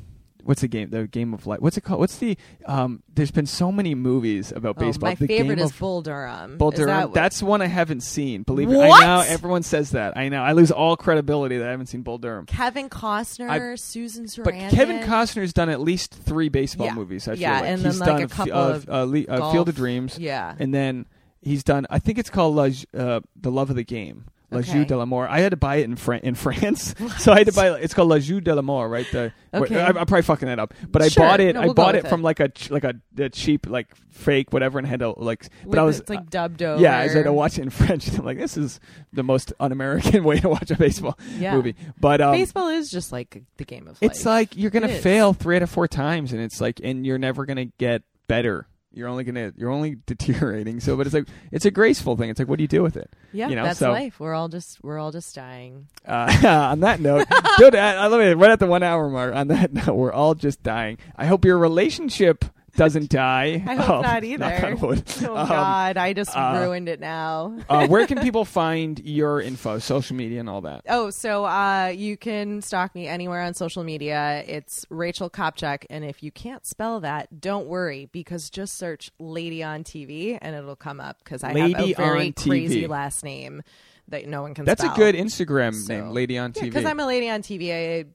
What's 0.45 0.61
the 0.61 0.67
game? 0.67 0.89
The 0.91 1.07
game 1.07 1.33
of 1.33 1.45
life. 1.47 1.59
What's 1.59 1.75
it 1.75 1.81
called? 1.81 1.99
What's 1.99 2.17
the 2.19 2.37
um? 2.65 3.01
There's 3.13 3.31
been 3.31 3.45
so 3.47 3.71
many 3.71 3.95
movies 3.95 4.51
about 4.51 4.75
Oh, 4.77 4.79
baseball. 4.85 5.09
my 5.09 5.15
the 5.15 5.27
favorite 5.27 5.55
game 5.55 5.65
is 5.65 5.71
of, 5.71 5.79
Bull 5.79 6.01
Durham. 6.01 6.57
Bull 6.57 6.71
Is 6.71 6.77
Durham. 6.79 6.87
that 6.87 7.13
That's 7.13 7.41
one 7.41 7.61
I 7.61 7.65
haven't 7.65 8.01
seen. 8.01 8.43
Believe 8.43 8.69
it. 8.71 8.75
What? 8.77 9.03
I 9.03 9.07
know 9.07 9.23
everyone 9.27 9.63
says 9.63 9.91
that. 9.91 10.15
I 10.15 10.29
know. 10.29 10.41
I 10.43 10.51
lose 10.51 10.71
all 10.71 10.95
credibility 10.95 11.57
that 11.57 11.67
I 11.67 11.71
haven't 11.71 11.87
seen 11.87 12.03
Bull 12.03 12.19
Durham. 12.19 12.45
Kevin 12.45 12.89
Costner, 12.89 13.49
I- 13.49 13.75
Susan 13.75 14.25
Sarandon. 14.25 14.43
But 14.43 14.53
Kevin 14.71 14.99
Costner's 14.99 15.51
done 15.51 15.69
at 15.69 15.81
least 15.81 16.13
three 16.13 16.49
baseball 16.49 16.87
Yeah. 16.87 16.93
movies. 16.93 17.27
I 17.27 17.31
feel 17.33 17.41
Yeah, 17.41 17.53
like 17.61 17.63
and 17.69 17.81
then, 17.81 17.91
he's 17.91 17.99
like, 17.99 18.07
done 18.07 18.21
a 18.21 18.23
f- 18.25 18.31
couple 18.31 18.53
uh, 18.53 18.69
of 18.69 18.89
uh, 18.89 19.33
uh. 19.33 19.51
Field 19.51 19.69
of 19.69 19.75
Dreams, 19.75 20.19
Yeah. 20.19 20.55
and 20.59 20.73
then 20.73 21.07
he's 21.41 21.63
done. 21.63 21.87
I 21.89 21.97
think 21.99 22.19
it's 22.19 22.29
called 22.29 22.55
La, 22.55 22.69
uh, 22.99 23.19
the 23.35 23.51
Love 23.51 23.69
of 23.71 23.75
the 23.75 23.83
Game. 23.83 24.25
La 24.51 24.59
Okay. 24.59 24.71
Jeu 24.73 24.85
de 24.85 24.95
l'Amour. 24.95 25.27
I 25.27 25.39
had 25.39 25.49
to 25.51 25.57
buy 25.57 25.77
it 25.77 25.85
in, 25.85 25.95
Fran- 25.95 26.21
in 26.21 26.35
France, 26.35 26.93
so 27.17 27.31
I 27.33 27.39
had 27.39 27.47
to 27.47 27.53
buy. 27.53 27.69
It's 27.79 27.93
called 27.93 28.09
La 28.09 28.19
Jeu 28.19 28.39
de 28.39 28.51
la 28.53 28.57
l'Amour, 28.59 28.87
right? 28.89 29.07
The 29.11 29.31
Okay. 29.53 29.79
I, 29.79 29.87
am 29.87 29.93
probably 29.95 30.21
fucking 30.21 30.47
that 30.47 30.59
up, 30.59 30.73
but 30.89 31.01
I 31.01 31.07
Sure. 31.07 31.23
bought 31.25 31.39
it. 31.39 31.55
No, 31.55 31.61
I 31.61 31.65
we'll 31.65 31.73
go 31.73 31.83
bought 31.83 31.95
it 31.95 32.07
from 32.07 32.19
it. 32.19 32.23
like 32.23 32.39
a 32.41 32.49
ch- 32.49 32.69
like 32.69 32.83
a, 32.83 32.93
a 33.17 33.29
cheap 33.29 33.67
like 33.67 33.87
fake 34.11 34.51
whatever, 34.53 34.77
and 34.77 34.87
had 34.87 34.99
to 34.99 35.11
like. 35.11 35.47
But 35.63 35.69
With- 35.69 35.79
I 35.79 35.83
was 35.83 35.99
it's 36.01 36.09
like 36.09 36.29
dubbed 36.29 36.61
over. 36.61 36.81
yeah, 36.81 36.97
I 36.99 37.07
had 37.07 37.23
to 37.23 37.33
watch 37.33 37.57
it 37.57 37.61
in 37.63 37.69
French. 37.71 38.07
I'm 38.17 38.25
like, 38.25 38.37
this 38.37 38.57
is 38.57 38.79
the 39.13 39.23
most 39.23 39.53
un-American 39.59 40.23
way 40.25 40.39
to 40.41 40.49
watch 40.49 40.69
a 40.71 40.75
baseball 40.75 41.17
Yeah. 41.39 41.55
movie. 41.55 41.75
But 41.99 42.21
um, 42.21 42.33
Baseball 42.33 42.67
is 42.67 42.91
just 42.91 43.11
like 43.11 43.43
the 43.57 43.63
game 43.65 43.87
of 43.87 44.01
life. 44.01 44.11
it's 44.11 44.25
like 44.25 44.55
you're 44.57 44.71
gonna 44.71 44.89
fail 44.89 45.33
three 45.33 45.55
out 45.55 45.63
of 45.63 45.69
four 45.69 45.87
times, 45.87 46.33
and 46.33 46.41
it's 46.41 46.59
like, 46.61 46.79
and 46.83 47.05
you're 47.05 47.17
never 47.17 47.45
gonna 47.45 47.65
get 47.77 48.03
better. 48.27 48.67
You're 48.95 49.09
only 49.09 49.23
gonna, 49.23 49.53
you're 49.57 49.69
only 49.69 49.97
deteriorating. 50.05 50.79
So, 50.79 50.95
but 50.97 51.05
it's 51.05 51.13
like, 51.13 51.27
it's 51.51 51.65
a 51.65 51.71
graceful 51.71 52.15
thing. 52.15 52.29
It's 52.29 52.39
like, 52.39 52.47
what 52.47 52.57
do 52.57 52.63
you 52.63 52.67
do 52.67 52.81
with 52.81 52.95
it? 52.97 53.11
yeah, 53.33 53.49
you 53.49 53.55
know, 53.55 53.63
that's 53.63 53.79
so- 53.79 53.91
life. 53.91 54.19
We're 54.19 54.33
all 54.33 54.47
just 54.47 54.83
we're 54.83 54.97
all 54.97 55.11
just 55.11 55.35
dying. 55.35 55.87
Uh, 56.07 56.33
on 56.71 56.79
that 56.79 56.99
note, 56.99 57.27
dude, 57.57 57.75
I, 57.75 57.95
I 57.95 58.07
love 58.07 58.21
it. 58.21 58.37
Right 58.37 58.51
at 58.51 58.59
the 58.59 58.67
one 58.67 58.83
hour 58.83 59.09
mark. 59.09 59.35
On 59.35 59.49
that 59.49 59.73
note, 59.73 59.93
we're 59.95 60.13
all 60.13 60.33
just 60.33 60.63
dying. 60.63 60.97
I 61.15 61.25
hope 61.25 61.43
your 61.45 61.57
relationship 61.57 62.45
doesn't 62.75 63.09
die. 63.09 63.63
I 63.65 63.75
hope 63.75 63.89
Um, 63.89 64.01
not 64.01 64.23
either. 64.25 64.77
Oh 64.81 65.35
Um, 65.35 65.47
God, 65.47 65.97
I 65.97 66.13
just 66.13 66.35
uh, 66.35 66.59
ruined 66.61 66.89
it 66.89 66.99
now. 66.99 67.57
uh, 67.69 67.87
where 67.87 68.05
can 68.07 68.19
people 68.21 68.45
find 68.45 68.99
your 68.99 69.41
info, 69.41 69.79
social 69.79 70.15
media, 70.15 70.39
and 70.39 70.49
all 70.49 70.61
that? 70.61 70.81
Oh, 70.89 71.09
so 71.09 71.45
uh, 71.45 71.87
you 71.95 72.17
can 72.17 72.61
stalk 72.61 72.93
me 72.95 73.07
anywhere 73.07 73.41
on 73.41 73.53
social 73.53 73.83
media. 73.83 74.43
It's 74.47 74.85
Rachel 74.89 75.29
Kopczyk, 75.29 75.85
and 75.89 76.03
if 76.05 76.21
you 76.23 76.31
can't 76.31 76.65
spell 76.65 76.99
that, 77.01 77.39
don't 77.41 77.67
worry 77.67 78.09
because 78.11 78.49
just 78.49 78.77
search 78.77 79.11
"Lady 79.19 79.63
on 79.63 79.83
TV" 79.83 80.37
and 80.41 80.55
it'll 80.55 80.75
come 80.75 80.99
up 80.99 81.17
because 81.23 81.43
I 81.43 81.53
Lady 81.53 81.73
have 81.73 81.89
a 81.89 81.93
very 81.93 82.31
crazy 82.31 82.87
last 82.87 83.23
name 83.23 83.61
that 84.09 84.27
no 84.27 84.41
one 84.43 84.53
can. 84.53 84.65
That's 84.65 84.81
spell. 84.81 84.93
a 84.93 84.97
good 84.97 85.15
Instagram 85.15 85.73
So- 85.73 85.93
name, 85.93 86.09
Lady 86.09 86.37
on 86.37 86.51
Yeah, 86.55 86.61
TV. 86.61 86.65
because 86.65 86.85
I'm 86.85 86.99
a 86.99 87.07
lady 87.07 87.29
on 87.29 87.41
TV. 87.41 87.71
I 87.73 88.05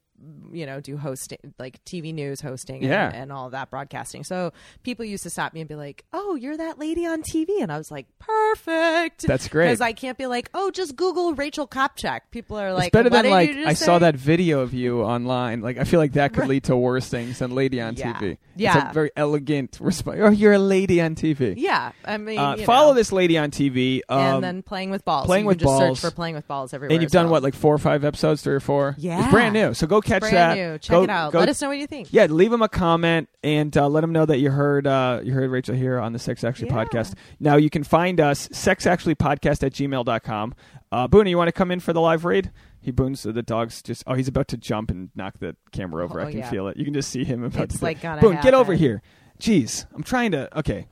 you 0.53 0.67
know, 0.67 0.81
do 0.81 0.97
hosting, 0.97 1.39
like 1.59 1.83
TV 1.85 2.13
news 2.13 2.41
hosting, 2.41 2.83
Yeah. 2.83 3.07
and, 3.07 3.17
and 3.17 3.33
all 3.33 3.51
that 3.51 3.71
broadcasting. 3.71 4.25
So 4.25 4.53
people 4.83 5.05
used 5.05 5.23
to 5.23 5.31
stop 5.31 5.55
me 5.55 5.61
and 5.61 5.69
be 5.69 5.75
like, 5.77 6.05
"Oh, 6.13 6.35
you're 6.35 6.57
that 6.57 6.79
lady 6.79 7.07
on 7.07 7.23
TV," 7.23 7.61
and 7.63 7.71
I 7.73 7.79
was 7.79 7.91
like, 7.91 8.07
"Perfect." 8.19 9.27
That's 9.27 9.49
great. 9.49 9.67
because 9.67 9.81
I 9.81 9.93
can't 9.93 10.19
be 10.19 10.27
like, 10.27 10.51
"Oh, 10.55 10.71
just 10.71 10.97
Google 10.97 11.35
Rachel 11.35 11.67
Kopczyk." 11.67 12.21
People 12.31 12.59
are 12.59 12.73
like, 12.73 12.89
it's 12.89 12.93
better 12.93 13.11
"What 13.11 13.23
than 13.23 13.31
like 13.31 13.49
you 13.51 13.55
just 13.65 13.69
I 13.69 13.73
saw 13.75 13.99
that 13.99 14.17
video 14.17 14.61
of 14.61 14.75
you 14.75 15.03
online. 15.03 15.61
Like 15.61 15.79
I 15.79 15.85
feel 15.85 16.01
like 16.01 16.13
that 16.13 16.33
could 16.35 16.49
lead 16.49 16.65
to 16.65 16.77
worse 16.77 17.09
things 17.09 17.39
than 17.39 17.55
lady 17.55 17.81
on 17.81 17.95
Yeah. 17.97 18.13
TV. 18.15 18.31
It's 18.33 18.39
Yeah. 18.57 18.91
a 18.91 18.93
very 18.93 19.11
elegant 19.17 19.79
response. 19.81 20.19
Oh, 20.21 20.31
you're 20.31 20.53
a 20.53 20.59
lady 20.59 21.01
on 21.01 21.15
TV. 21.15 21.55
Yeah, 21.57 21.93
I 22.05 22.17
mean, 22.19 22.39
Uh, 22.39 22.57
follow 22.59 22.89
know. 22.91 22.95
this 22.95 23.13
lady 23.13 23.39
on 23.39 23.51
TV. 23.51 24.01
Um, 24.09 24.19
and 24.37 24.45
then 24.45 24.63
playing 24.63 24.91
with 24.91 25.05
balls. 25.05 25.27
Playing 25.27 25.45
you 25.45 25.49
with 25.49 25.63
balls. 25.63 26.01
Search 26.01 26.11
for 26.11 26.15
playing 26.15 26.35
with 26.35 26.47
balls 26.49 26.75
everywhere. 26.75 26.95
and 26.95 27.03
you've 27.03 27.13
done 27.13 27.27
well. 27.27 27.33
what, 27.33 27.43
like 27.43 27.55
four 27.55 27.75
or 27.75 27.79
five 27.79 28.05
episodes, 28.05 28.43
three 28.43 28.55
or 28.55 28.61
four? 28.61 28.95
Yeah. 28.99 29.23
it's 29.23 29.31
brand 29.31 29.55
new. 29.55 29.73
So 29.75 29.87
go 29.87 30.01
catch 30.11 30.21
brand 30.21 30.37
that. 30.37 30.55
new. 30.57 30.79
Check 30.79 30.95
Go- 30.95 31.03
it 31.05 31.11
out. 31.11 31.33
go- 31.33 31.39
Let 31.41 31.49
us 31.49 31.61
know 31.63 31.69
what 31.69 31.79
you 31.79 31.87
think. 31.87 32.09
Yeah, 32.13 32.27
leave 32.27 32.51
them 32.51 32.63
a 32.63 32.69
comment 32.69 33.29
and 33.43 33.77
uh, 33.77 33.89
let 33.89 34.03
them 34.03 34.13
know 34.13 34.27
that 34.27 34.39
you 34.39 34.51
heard 34.51 34.87
uh, 34.87 35.21
you 35.25 35.33
heard 35.33 35.51
Rachel 35.51 35.75
here 35.75 35.99
on 35.99 36.13
the 36.13 36.19
Sex 36.19 36.45
Actually 36.45 36.69
Yeah. 36.69 36.85
podcast. 36.85 37.15
Now 37.39 37.57
you 37.57 37.71
can 37.71 37.85
find 37.85 38.21
us 38.21 38.49
sexactuallypodcast 38.49 39.63
at 39.65 39.73
gmail.com. 39.73 40.55
Uh, 40.93 41.07
Boone, 41.09 41.27
you 41.27 41.37
want 41.37 41.49
to 41.49 41.53
come 41.53 41.71
in 41.71 41.81
for 41.81 41.93
the 41.93 42.01
live 42.01 42.25
read? 42.25 42.51
He 42.83 42.91
boons 42.91 43.23
the 43.25 43.43
dog's 43.43 43.83
just 43.83 44.03
oh 44.07 44.15
he's 44.15 44.29
about 44.29 44.49
to 44.49 44.57
jump 44.57 44.91
and 44.91 45.11
knock 45.15 45.39
the 45.39 45.55
camera 45.71 46.03
over. 46.03 46.21
Oh, 46.21 46.25
I 46.27 46.31
can 46.31 46.41
yeah. 46.41 46.51
feel 46.51 46.67
it. 46.69 46.77
You 46.79 46.85
can 46.85 46.95
just 46.95 47.11
see 47.11 47.25
him 47.25 47.45
about 47.45 47.65
It's 47.65 47.79
to 47.79 47.85
like 47.85 48.01
Boone, 48.21 48.39
get 48.43 48.55
over 48.55 48.73
here. 48.75 49.03
Jeez, 49.39 49.85
I'm 49.95 50.03
trying 50.03 50.33
to 50.33 50.59
okay. 50.61 50.87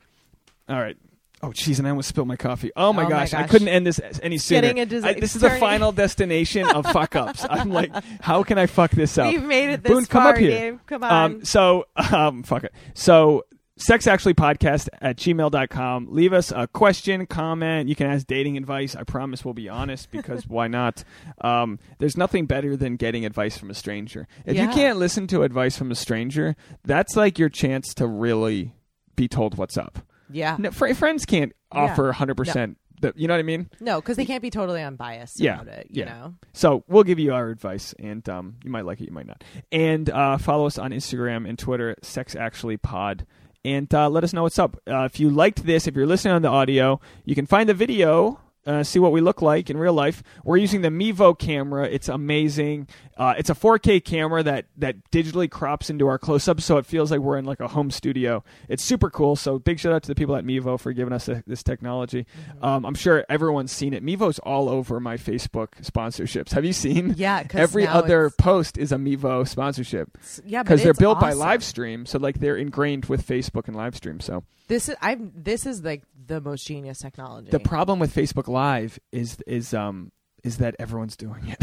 All 0.68 0.78
right. 0.78 0.96
Oh 1.42 1.48
jeez, 1.50 1.78
and 1.78 1.86
I 1.86 1.90
almost 1.90 2.08
spilled 2.08 2.26
my 2.26 2.36
coffee. 2.36 2.72
Oh 2.74 2.92
my, 2.92 3.02
Oh 3.02 3.04
my 3.04 3.10
gosh, 3.10 3.32
I 3.32 3.44
couldn't 3.46 3.68
end 3.68 3.86
this 3.86 4.00
any 4.22 4.38
sooner. 4.38 4.60
getting 4.62 4.78
into 4.78 5.06
I- 5.06 5.14
this 5.14 5.36
is 5.36 5.42
the 5.42 5.50
final 5.50 5.92
destination 5.92 6.68
of 6.68 6.84
fuck 6.92 7.14
ups. 7.14 7.46
I'm 7.48 7.70
like, 7.70 7.92
how 8.20 8.42
can 8.42 8.58
I 8.58 8.66
fuck 8.66 8.90
this 8.90 9.16
up? 9.18 9.32
We've 9.32 9.42
made 9.42 9.70
it 9.70 9.82
this 9.84 9.92
Boone, 9.92 10.06
come 10.06 10.26
up 10.26 10.36
here. 10.36 10.50
Dave. 10.50 10.80
Come 10.86 11.04
on. 11.04 11.12
Um, 11.32 11.44
so, 11.44 11.86
um, 12.12 12.42
fuck 12.42 12.64
it. 12.64 12.72
So, 12.94 13.44
sex 13.76 14.08
actually 14.08 14.34
podcast 14.34 14.88
at 15.00 15.16
gmail.com. 15.16 16.08
Leave 16.10 16.32
us 16.32 16.50
a 16.50 16.66
question, 16.66 17.24
comment. 17.26 17.88
You 17.88 17.94
can 17.94 18.08
ask 18.10 18.26
dating 18.26 18.56
advice. 18.56 18.96
I 18.96 19.04
promise 19.04 19.44
we'll 19.44 19.54
be 19.54 19.68
honest 19.68 20.10
because 20.10 20.44
why 20.48 20.66
not? 20.66 21.04
Um, 21.40 21.78
there's 21.98 22.16
nothing 22.16 22.46
better 22.46 22.76
than 22.76 22.96
getting 22.96 23.24
advice 23.24 23.56
from 23.56 23.70
a 23.70 23.74
stranger. 23.74 24.26
If 24.44 24.56
you 24.56 24.68
can't 24.70 24.98
listen 24.98 25.28
to 25.28 25.42
advice 25.44 25.78
from 25.78 25.92
a 25.92 25.94
stranger, 25.94 26.56
that's 26.84 27.14
like 27.14 27.38
your 27.38 27.48
chance 27.48 27.94
to 27.94 28.08
really 28.08 28.72
be 29.14 29.28
told 29.28 29.56
what's 29.56 29.76
up. 29.78 30.00
Yeah. 30.30 30.56
No, 30.58 30.70
fr- 30.70 30.94
friends 30.94 31.24
can't 31.26 31.52
Yeah. 31.74 31.80
offer 31.82 32.12
100%. 32.12 32.76
The, 33.00 33.12
you 33.14 33.28
know 33.28 33.34
what 33.34 33.38
I 33.40 33.44
mean? 33.44 33.70
No, 33.80 34.00
because 34.00 34.16
they 34.16 34.24
can't 34.24 34.42
be 34.42 34.50
totally 34.50 34.82
unbiased 34.82 35.38
Yeah, 35.38 35.60
about 35.60 35.68
it. 35.68 35.86
You 35.90 36.02
yeah. 36.02 36.12
know. 36.12 36.34
So 36.52 36.82
we'll 36.88 37.04
give 37.04 37.20
you 37.20 37.32
our 37.32 37.48
advice, 37.48 37.94
and 37.98 38.28
um, 38.28 38.56
you 38.64 38.70
might 38.72 38.84
like 38.86 39.00
it, 39.00 39.06
you 39.06 39.12
might 39.12 39.26
not. 39.28 39.44
And 39.70 40.10
uh, 40.10 40.36
follow 40.38 40.66
us 40.66 40.78
on 40.78 40.90
Instagram 40.90 41.48
and 41.48 41.56
Twitter, 41.56 41.94
Sex 42.02 42.34
Actually 42.34 42.76
Pod, 42.76 43.24
and 43.64 43.92
uh, 43.94 44.08
let 44.10 44.24
us 44.24 44.32
know 44.32 44.42
what's 44.42 44.58
up. 44.58 44.76
Uh, 44.90 45.04
if 45.04 45.20
you 45.20 45.30
liked 45.30 45.64
this, 45.64 45.86
if 45.86 45.94
you're 45.94 46.06
listening 46.06 46.34
on 46.34 46.42
the 46.42 46.48
audio, 46.48 47.00
you 47.24 47.36
can 47.36 47.46
find 47.46 47.68
the 47.68 47.74
video. 47.74 48.40
Uh, 48.68 48.84
see 48.84 48.98
what 48.98 49.12
we 49.12 49.22
look 49.22 49.40
like 49.40 49.70
in 49.70 49.78
real 49.78 49.94
life. 49.94 50.22
We're 50.44 50.58
using 50.58 50.82
the 50.82 50.90
Mevo 50.90 51.36
camera. 51.38 51.86
It's 51.88 52.08
amazing. 52.08 52.86
Uh, 53.16 53.34
it's 53.38 53.48
a 53.50 53.54
4K 53.54 54.04
camera 54.04 54.42
that 54.42 54.66
that 54.76 55.10
digitally 55.10 55.50
crops 55.50 55.88
into 55.90 56.06
our 56.06 56.18
close-up, 56.18 56.60
so 56.60 56.76
it 56.76 56.84
feels 56.84 57.10
like 57.10 57.20
we're 57.20 57.38
in 57.38 57.46
like 57.46 57.60
a 57.60 57.68
home 57.68 57.90
studio. 57.90 58.44
It's 58.68 58.84
super 58.84 59.08
cool. 59.10 59.36
So 59.36 59.58
big 59.58 59.80
shout 59.80 59.92
out 59.94 60.02
to 60.02 60.08
the 60.08 60.14
people 60.14 60.36
at 60.36 60.44
Mevo 60.44 60.78
for 60.78 60.92
giving 60.92 61.14
us 61.14 61.28
uh 61.30 61.40
this 61.46 61.62
technology. 61.62 62.26
Mm-hmm. 62.52 62.64
Um, 62.64 62.84
I'm 62.84 62.94
sure 62.94 63.24
everyone's 63.30 63.72
seen 63.72 63.94
it. 63.94 64.04
Mevo's 64.04 64.38
all 64.40 64.68
over 64.68 65.00
my 65.00 65.16
Facebook 65.16 65.68
sponsorships. 65.82 66.50
Have 66.52 66.64
you 66.66 66.74
seen? 66.74 67.14
Yeah, 67.16 67.44
Every 67.54 67.86
other 67.86 68.26
it's- 68.26 68.36
post 68.38 68.76
is 68.76 68.92
a 68.92 68.96
Mevo 68.96 69.48
sponsorship 69.48 70.10
Yeah, 70.44 70.62
because 70.62 70.82
they're 70.82 70.92
built 70.94 71.18
by 71.20 71.28
awesome. 71.30 71.38
live 71.40 71.64
stream, 71.64 72.04
so 72.06 72.18
like 72.18 72.38
they're 72.38 72.56
ingrained 72.56 73.06
with 73.06 73.26
Facebook 73.26 73.66
and 73.66 73.74
live 73.76 73.96
stream. 73.96 74.20
So 74.20 74.44
This 74.68 74.88
is 74.90 74.96
I'm. 75.00 75.32
This 75.34 75.64
is 75.66 75.82
like 75.82 76.02
the 76.26 76.40
most 76.42 76.66
genius 76.66 76.98
technology. 76.98 77.50
the 77.50 77.58
problem 77.58 77.98
with 77.98 78.14
Facebook 78.14 78.48
Live 78.58 78.98
is 79.12 79.38
is 79.46 79.72
um 79.72 80.10
is 80.44 80.58
that 80.58 80.74
everyone's 80.78 81.16
doing 81.16 81.46
it. 81.48 81.58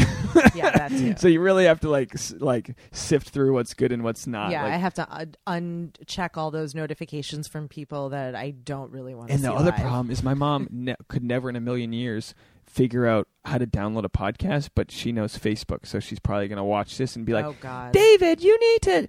yeah, 0.54 0.70
that 0.70 0.88
too. 1.00 1.14
so 1.18 1.28
you 1.28 1.40
really 1.40 1.64
have 1.64 1.80
to 1.80 1.88
like 1.90 2.14
s- 2.14 2.34
like 2.38 2.74
sift 2.92 3.30
through 3.30 3.52
what's 3.54 3.74
good 3.74 3.90
and 3.92 4.02
what's 4.04 4.26
not. 4.26 4.50
yeah, 4.50 4.62
like, 4.64 4.72
I 4.74 4.76
have 4.76 4.94
to 4.94 5.06
un- 5.10 5.34
uncheck 5.46 6.36
all 6.36 6.50
those 6.50 6.74
notifications 6.74 7.48
from 7.48 7.68
people 7.68 8.10
that 8.10 8.34
I 8.34 8.50
don't 8.50 8.90
really 8.92 9.14
want 9.14 9.28
to 9.28 9.32
see. 9.32 9.36
and 9.36 9.44
the 9.44 9.52
other 9.58 9.70
live. 9.72 9.80
problem 9.80 10.10
is 10.10 10.22
my 10.22 10.34
mom 10.34 10.68
ne- 10.72 10.96
could 11.08 11.24
never 11.24 11.48
in 11.50 11.56
a 11.56 11.60
million 11.60 11.92
years 11.92 12.34
figure 12.66 13.06
out 13.06 13.28
how 13.44 13.58
to 13.58 13.66
download 13.66 14.04
a 14.04 14.08
podcast, 14.10 14.70
but 14.74 14.90
she 14.90 15.10
knows 15.12 15.38
Facebook, 15.38 15.86
so 15.86 15.98
she's 16.00 16.18
probably 16.20 16.48
gonna 16.48 16.64
watch 16.64 16.96
this 16.98 17.14
and 17.16 17.24
be 17.26 17.32
like, 17.32 17.44
oh 17.46 17.56
God, 17.60 17.92
David, 17.92 18.42
you 18.42 18.58
need 18.58 18.82
to. 18.82 19.08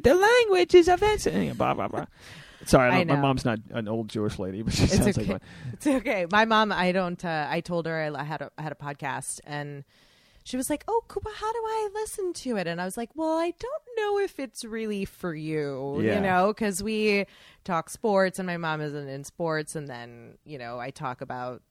The 0.00 0.14
language 0.14 0.74
is 0.74 0.86
offensive. 0.88 1.56
Blah 1.58 1.74
blah 1.74 1.88
blah. 1.88 2.06
Sorry, 2.68 2.90
I 2.90 2.98
I 2.98 3.04
don't, 3.04 3.16
my 3.16 3.22
mom's 3.22 3.44
not 3.44 3.58
an 3.70 3.88
old 3.88 4.08
Jewish 4.08 4.38
lady, 4.38 4.62
but 4.62 4.72
she 4.74 4.84
It's 4.84 4.96
sounds 4.96 5.08
okay. 5.18 5.22
like 5.22 5.28
one. 5.30 5.40
It's 5.72 5.86
okay. 5.86 6.26
My 6.30 6.44
mom, 6.44 6.70
I 6.72 6.92
don't. 6.92 7.22
Uh, 7.24 7.46
I 7.50 7.60
told 7.60 7.86
her 7.86 8.12
I 8.16 8.22
had 8.22 8.42
a 8.42 8.50
I 8.58 8.62
had 8.62 8.72
a 8.72 8.76
podcast, 8.76 9.40
and 9.44 9.84
she 10.44 10.56
was 10.56 10.70
like, 10.70 10.84
"Oh, 10.88 11.02
Koopa, 11.08 11.32
how 11.34 11.52
do 11.52 11.58
I 11.58 11.88
listen 11.94 12.32
to 12.34 12.56
it?" 12.56 12.66
And 12.66 12.80
I 12.80 12.84
was 12.84 12.96
like, 12.96 13.10
"Well, 13.14 13.36
I 13.38 13.52
don't 13.58 13.82
know 13.96 14.18
if 14.18 14.38
it's 14.38 14.64
really 14.64 15.04
for 15.04 15.34
you, 15.34 16.00
Yeah. 16.00 16.14
you 16.16 16.20
know, 16.20 16.48
because 16.48 16.82
we 16.82 17.26
talk 17.64 17.90
sports, 17.90 18.38
and 18.38 18.46
my 18.46 18.56
mom 18.56 18.80
isn't 18.80 19.08
in 19.08 19.24
sports, 19.24 19.74
and 19.76 19.88
then 19.88 20.38
you 20.44 20.58
know 20.58 20.78
I 20.78 20.90
talk 20.90 21.20
about." 21.20 21.62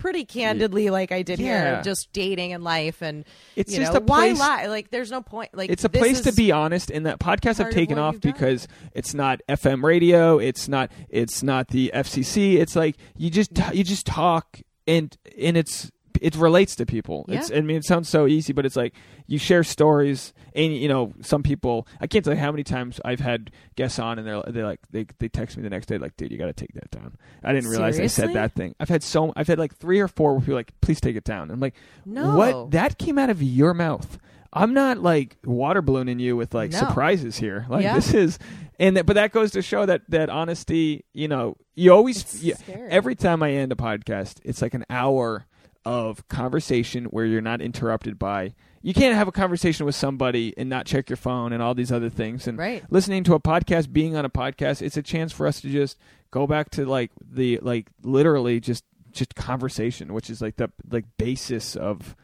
Pretty 0.00 0.24
candidly, 0.24 0.90
like 0.90 1.12
I 1.12 1.22
did 1.22 1.38
Yeah. 1.38 1.74
here, 1.74 1.82
just 1.84 2.12
dating 2.12 2.52
and 2.52 2.64
life, 2.64 3.02
and 3.02 3.24
It's 3.54 3.72
just 3.72 3.92
know, 3.92 3.98
a 3.98 4.02
why 4.02 4.28
place- 4.30 4.38
lie? 4.40 4.66
Like, 4.66 4.90
there's 4.90 5.10
no 5.10 5.20
point. 5.22 5.50
Like, 5.54 5.70
It's 5.70 5.84
a 5.84 5.88
place 5.88 6.22
to 6.22 6.32
be 6.32 6.50
honest, 6.50 6.90
and 6.90 7.06
that 7.06 7.20
podcasts 7.20 7.58
have 7.58 7.66
part 7.66 7.68
of 7.68 7.74
taken 7.74 7.98
off 7.98 8.14
you've 8.14 8.22
done. 8.22 8.32
because 8.32 8.66
it's 8.94 9.14
not 9.14 9.40
FM 9.48 9.84
radio, 9.84 10.38
it's 10.38 10.66
not 10.68 10.90
it's 11.10 11.42
not 11.42 11.68
the 11.68 11.90
FCC. 11.94 12.56
It's 12.58 12.74
like 12.74 12.96
you 13.16 13.30
just 13.30 13.50
you 13.74 13.84
just 13.84 14.06
talk, 14.06 14.60
and 14.86 15.16
and 15.38 15.56
it's 15.56 15.90
it 16.20 16.36
relates 16.36 16.76
to 16.76 16.86
people. 16.86 17.24
It's 17.28 17.50
I 17.50 17.60
mean 17.60 17.76
it 17.78 17.84
sounds 17.84 18.08
so 18.08 18.26
easy, 18.26 18.52
but 18.52 18.64
it's 18.66 18.76
like 18.76 18.94
you 19.26 19.38
share 19.38 19.62
stories, 19.64 20.32
and 20.54 20.74
you 20.76 20.88
know 20.88 21.12
some 21.22 21.42
people. 21.42 21.86
I 22.00 22.06
can't 22.06 22.24
tell 22.24 22.34
you 22.34 22.40
how 22.40 22.50
many 22.52 22.64
times 22.64 23.00
I've 23.04 23.20
had 23.20 23.50
guests 23.76 23.98
on, 23.98 24.18
and 24.18 24.26
they're 24.26 24.42
they 24.46 24.62
like 24.62 24.80
they 24.90 25.06
they 25.18 25.28
text 25.28 25.56
me 25.56 25.62
the 25.62 25.70
next 25.70 25.86
day 25.86 25.98
like, 25.98 26.16
dude, 26.16 26.30
you 26.30 26.38
got 26.38 26.46
to 26.46 26.52
take 26.52 26.72
that 26.74 26.90
down. 26.90 27.16
I 27.42 27.52
didn't 27.52 27.70
realize 27.70 27.98
I 27.98 28.06
said 28.06 28.32
that 28.34 28.52
thing. 28.54 28.74
I've 28.78 28.88
had 28.88 29.02
so 29.02 29.32
I've 29.36 29.48
had 29.48 29.58
like 29.58 29.74
three 29.76 30.00
or 30.00 30.08
four 30.08 30.32
where 30.32 30.40
people 30.40 30.54
are 30.54 30.58
like, 30.58 30.72
please 30.80 31.00
take 31.00 31.16
it 31.16 31.24
down. 31.24 31.50
I'm 31.50 31.60
like, 31.60 31.74
No. 32.04 32.36
what? 32.36 32.70
That 32.72 32.98
came 32.98 33.18
out 33.18 33.30
of 33.30 33.42
your 33.42 33.74
mouth. 33.74 34.18
I'm 34.52 34.74
not 34.74 34.98
like 34.98 35.36
water 35.44 35.80
ballooning 35.80 36.18
you 36.18 36.36
with 36.36 36.54
like 36.54 36.72
No. 36.72 36.78
surprises 36.80 37.36
here. 37.36 37.66
Like 37.68 37.84
Yeah. 37.84 37.94
this 37.94 38.12
is, 38.12 38.36
and 38.80 38.96
that, 38.96 39.06
but 39.06 39.14
that 39.14 39.30
goes 39.30 39.52
to 39.52 39.62
show 39.62 39.86
that 39.86 40.02
that 40.08 40.28
honesty. 40.28 41.04
You 41.14 41.28
know, 41.28 41.56
you 41.76 41.92
always 41.92 42.42
you- 42.42 42.56
every 42.68 43.14
time 43.14 43.44
I 43.44 43.52
end 43.52 43.70
a 43.70 43.76
podcast, 43.76 44.40
it's 44.44 44.60
like 44.60 44.74
an 44.74 44.84
hour 44.90 45.46
of 45.84 46.26
conversation 46.28 47.06
where 47.06 47.24
you're 47.24 47.40
not 47.40 47.60
interrupted 47.60 48.18
by. 48.18 48.54
You 48.82 48.94
can't 48.94 49.14
have 49.14 49.28
a 49.28 49.32
conversation 49.32 49.84
with 49.86 49.94
somebody 49.94 50.54
and 50.56 50.68
not 50.70 50.86
check 50.86 51.10
your 51.10 51.16
phone 51.18 51.52
and 51.52 51.62
all 51.62 51.74
these 51.74 51.92
other 51.92 52.08
things. 52.08 52.46
And 52.46 52.56
Right. 52.58 52.82
listening 52.90 53.24
to 53.24 53.34
a 53.34 53.40
podcast, 53.40 53.92
being 53.92 54.16
on 54.16 54.24
a 54.24 54.30
podcast, 54.30 54.80
it's 54.82 54.96
a 54.96 55.02
chance 55.02 55.32
for 55.32 55.46
us 55.46 55.60
to 55.60 55.68
just 55.70 55.98
go 56.30 56.46
back 56.46 56.70
to 56.70 56.86
like 56.86 57.10
the 57.20 57.58
like 57.62 57.88
literally 58.02 58.60
just 58.60 58.84
just 59.12 59.34
conversation, 59.34 60.12
which 60.14 60.30
is 60.30 60.40
like 60.40 60.56
the 60.56 60.70
like 60.90 61.04
basis 61.18 61.76
of 61.76 62.14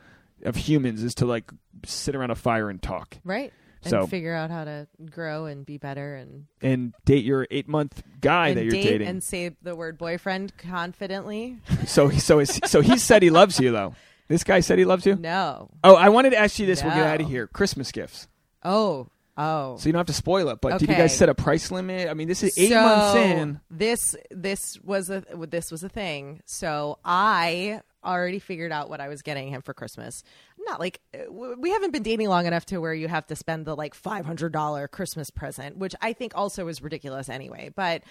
of 0.44 0.56
humans 0.56 1.02
is 1.02 1.14
to 1.16 1.26
like 1.26 1.50
sit 1.84 2.14
around 2.14 2.30
a 2.30 2.34
fire 2.34 2.70
and 2.70 2.80
talk 2.82 3.18
right, 3.24 3.52
and 3.86 4.02
So- 4.02 4.06
figure 4.06 4.34
out 4.34 4.50
how 4.50 4.64
to 4.64 4.86
grow 5.10 5.46
and 5.46 5.64
be 5.64 5.78
better 5.78 6.14
and 6.16 6.46
and 6.60 6.92
date 7.04 7.24
your 7.24 7.46
eight 7.50 7.68
month 7.68 8.02
guy 8.20 8.54
that 8.54 8.62
you're 8.62 8.70
date 8.72 8.82
dating. 8.84 9.08
and 9.08 9.22
say 9.22 9.56
the 9.62 9.74
word 9.74 9.98
boyfriend 9.98 10.56
confidently. 10.56 11.58
so 11.86 12.10
so 12.10 12.38
is, 12.40 12.60
so 12.64 12.80
he 12.80 12.98
said 12.98 13.22
he 13.22 13.30
loves 13.30 13.58
you 13.60 13.72
though. 13.72 13.94
This 14.28 14.42
guy 14.44 14.60
said 14.60 14.78
he 14.78 14.84
loves 14.84 15.06
you. 15.06 15.14
No. 15.16 15.70
Oh, 15.84 15.94
I 15.94 16.08
wanted 16.08 16.30
to 16.30 16.36
ask 16.36 16.58
you 16.58 16.66
this. 16.66 16.82
We'll 16.82 16.94
get 16.94 17.06
out 17.06 17.20
of 17.20 17.28
here. 17.28 17.46
Christmas 17.46 17.92
gifts. 17.92 18.26
Oh. 18.64 19.06
Oh. 19.38 19.76
So 19.76 19.86
you 19.86 19.92
don't 19.92 20.00
have 20.00 20.06
to 20.06 20.12
spoil 20.12 20.48
it. 20.48 20.60
But 20.60 20.78
did 20.80 20.88
you 20.88 20.96
guys 20.96 21.16
set 21.16 21.28
a 21.28 21.34
price 21.34 21.70
limit? 21.70 22.08
I 22.08 22.14
mean, 22.14 22.26
this 22.26 22.42
is 22.42 22.58
eight 22.58 22.70
so 22.70 22.80
months 22.82 23.14
in. 23.16 23.60
This 23.70 24.16
this 24.30 24.80
was 24.82 25.10
a 25.10 25.22
this 25.48 25.70
was 25.70 25.84
a 25.84 25.88
thing. 25.88 26.40
So 26.46 26.98
I 27.04 27.82
already 28.04 28.38
figured 28.38 28.72
out 28.72 28.88
what 28.88 29.00
I 29.00 29.08
was 29.08 29.22
getting 29.22 29.48
him 29.48 29.62
for 29.62 29.74
Christmas. 29.74 30.24
Not 30.66 30.80
like 30.80 31.00
uh, 31.14 31.30
we 31.30 31.70
haven't 31.70 31.92
been 31.92 32.02
dating 32.02 32.28
long 32.28 32.46
enough 32.46 32.66
to 32.66 32.78
where 32.78 32.94
you 32.94 33.08
have 33.08 33.26
to 33.28 33.36
spend 33.36 33.66
the 33.66 33.76
like 33.76 33.94
five 33.94 34.26
hundred 34.26 34.52
dollar 34.52 34.88
Christmas 34.88 35.30
present, 35.30 35.76
which 35.76 35.94
I 36.00 36.12
think 36.12 36.32
also 36.34 36.66
is 36.68 36.82
ridiculous 36.82 37.28
anyway. 37.28 37.72
But 37.74 38.02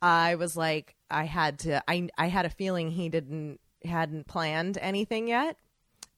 I 0.00 0.34
was 0.34 0.56
like, 0.56 0.94
I 1.10 1.24
had 1.24 1.60
to. 1.60 1.82
I 1.88 2.08
I 2.18 2.28
had 2.28 2.44
a 2.44 2.50
feeling 2.50 2.90
he 2.90 3.08
didn't 3.08 3.60
hadn't 3.84 4.26
planned 4.26 4.78
anything 4.78 5.28
yet. 5.28 5.56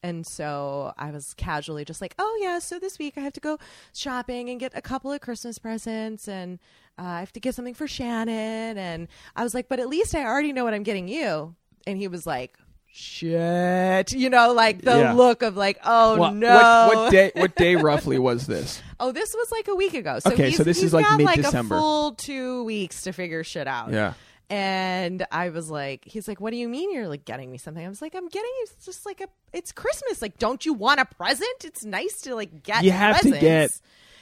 And 0.02 0.26
so 0.26 0.92
I 0.98 1.10
was 1.12 1.32
casually 1.32 1.86
just 1.86 2.02
like, 2.02 2.14
oh, 2.18 2.38
yeah, 2.42 2.58
so 2.58 2.78
this 2.78 2.98
week 2.98 3.14
I 3.16 3.20
have 3.20 3.32
to 3.32 3.40
go 3.40 3.56
shopping 3.94 4.50
and 4.50 4.60
get 4.60 4.72
a 4.74 4.82
couple 4.82 5.10
of 5.10 5.22
Christmas 5.22 5.58
presents 5.58 6.28
and 6.28 6.58
uh, 6.98 7.04
I 7.04 7.20
have 7.20 7.32
to 7.32 7.40
get 7.40 7.54
something 7.54 7.72
for 7.72 7.88
Shannon. 7.88 8.76
And 8.76 9.08
I 9.34 9.42
was 9.42 9.54
like, 9.54 9.66
but 9.66 9.80
at 9.80 9.88
least 9.88 10.14
I 10.14 10.24
already 10.24 10.52
know 10.52 10.62
what 10.62 10.74
I'm 10.74 10.82
getting 10.82 11.08
you. 11.08 11.54
And 11.86 11.96
he 11.96 12.06
was 12.08 12.26
like, 12.26 12.58
shit, 12.94 14.12
you 14.12 14.30
know, 14.30 14.52
like 14.52 14.82
the 14.82 14.98
Yeah. 14.98 15.12
look 15.14 15.42
of 15.42 15.56
like, 15.56 15.78
oh 15.84 16.16
Well, 16.18 16.32
no. 16.32 16.54
What, 16.88 16.96
what 16.96 17.12
day? 17.12 17.32
What 17.34 17.56
day 17.56 17.76
roughly 17.76 18.18
was 18.18 18.46
this? 18.46 18.80
Oh, 19.00 19.12
this 19.12 19.34
was 19.34 19.50
like 19.50 19.68
a 19.68 19.74
week 19.74 19.94
ago. 19.94 20.18
So 20.20 20.30
Okay, 20.32 20.52
so 20.52 20.62
this 20.62 20.82
is, 20.82 20.92
like, 20.94 21.04
got 21.04 21.20
like 21.20 21.36
a 21.36 21.40
mid-December. 21.40 21.76
full 21.76 22.12
two 22.12 22.64
weeks 22.64 23.02
to 23.02 23.12
figure 23.12 23.42
shit 23.44 23.66
out. 23.66 23.92
Yeah. 23.92 24.14
And 24.50 25.26
I 25.32 25.48
was 25.48 25.70
like, 25.70 26.04
he's 26.04 26.28
like, 26.28 26.40
what 26.40 26.50
do 26.50 26.56
you 26.56 26.68
mean 26.68 26.92
you're 26.92 27.08
like 27.08 27.24
getting 27.24 27.50
me 27.50 27.58
something? 27.58 27.84
I 27.84 27.88
was 27.88 28.00
like, 28.02 28.14
I'm 28.14 28.28
getting 28.28 28.50
you 28.60 28.66
just 28.84 29.04
like 29.06 29.20
a, 29.20 29.26
it's 29.52 29.72
Christmas. 29.72 30.22
Like, 30.22 30.38
don't 30.38 30.64
you 30.64 30.74
want 30.74 31.00
a 31.00 31.06
present? 31.06 31.64
It's 31.64 31.84
nice 31.84 32.20
to 32.22 32.34
like 32.34 32.62
get 32.62 32.84
You 32.84 32.92
have 32.92 33.20
to 33.22 33.30
get. 33.30 33.72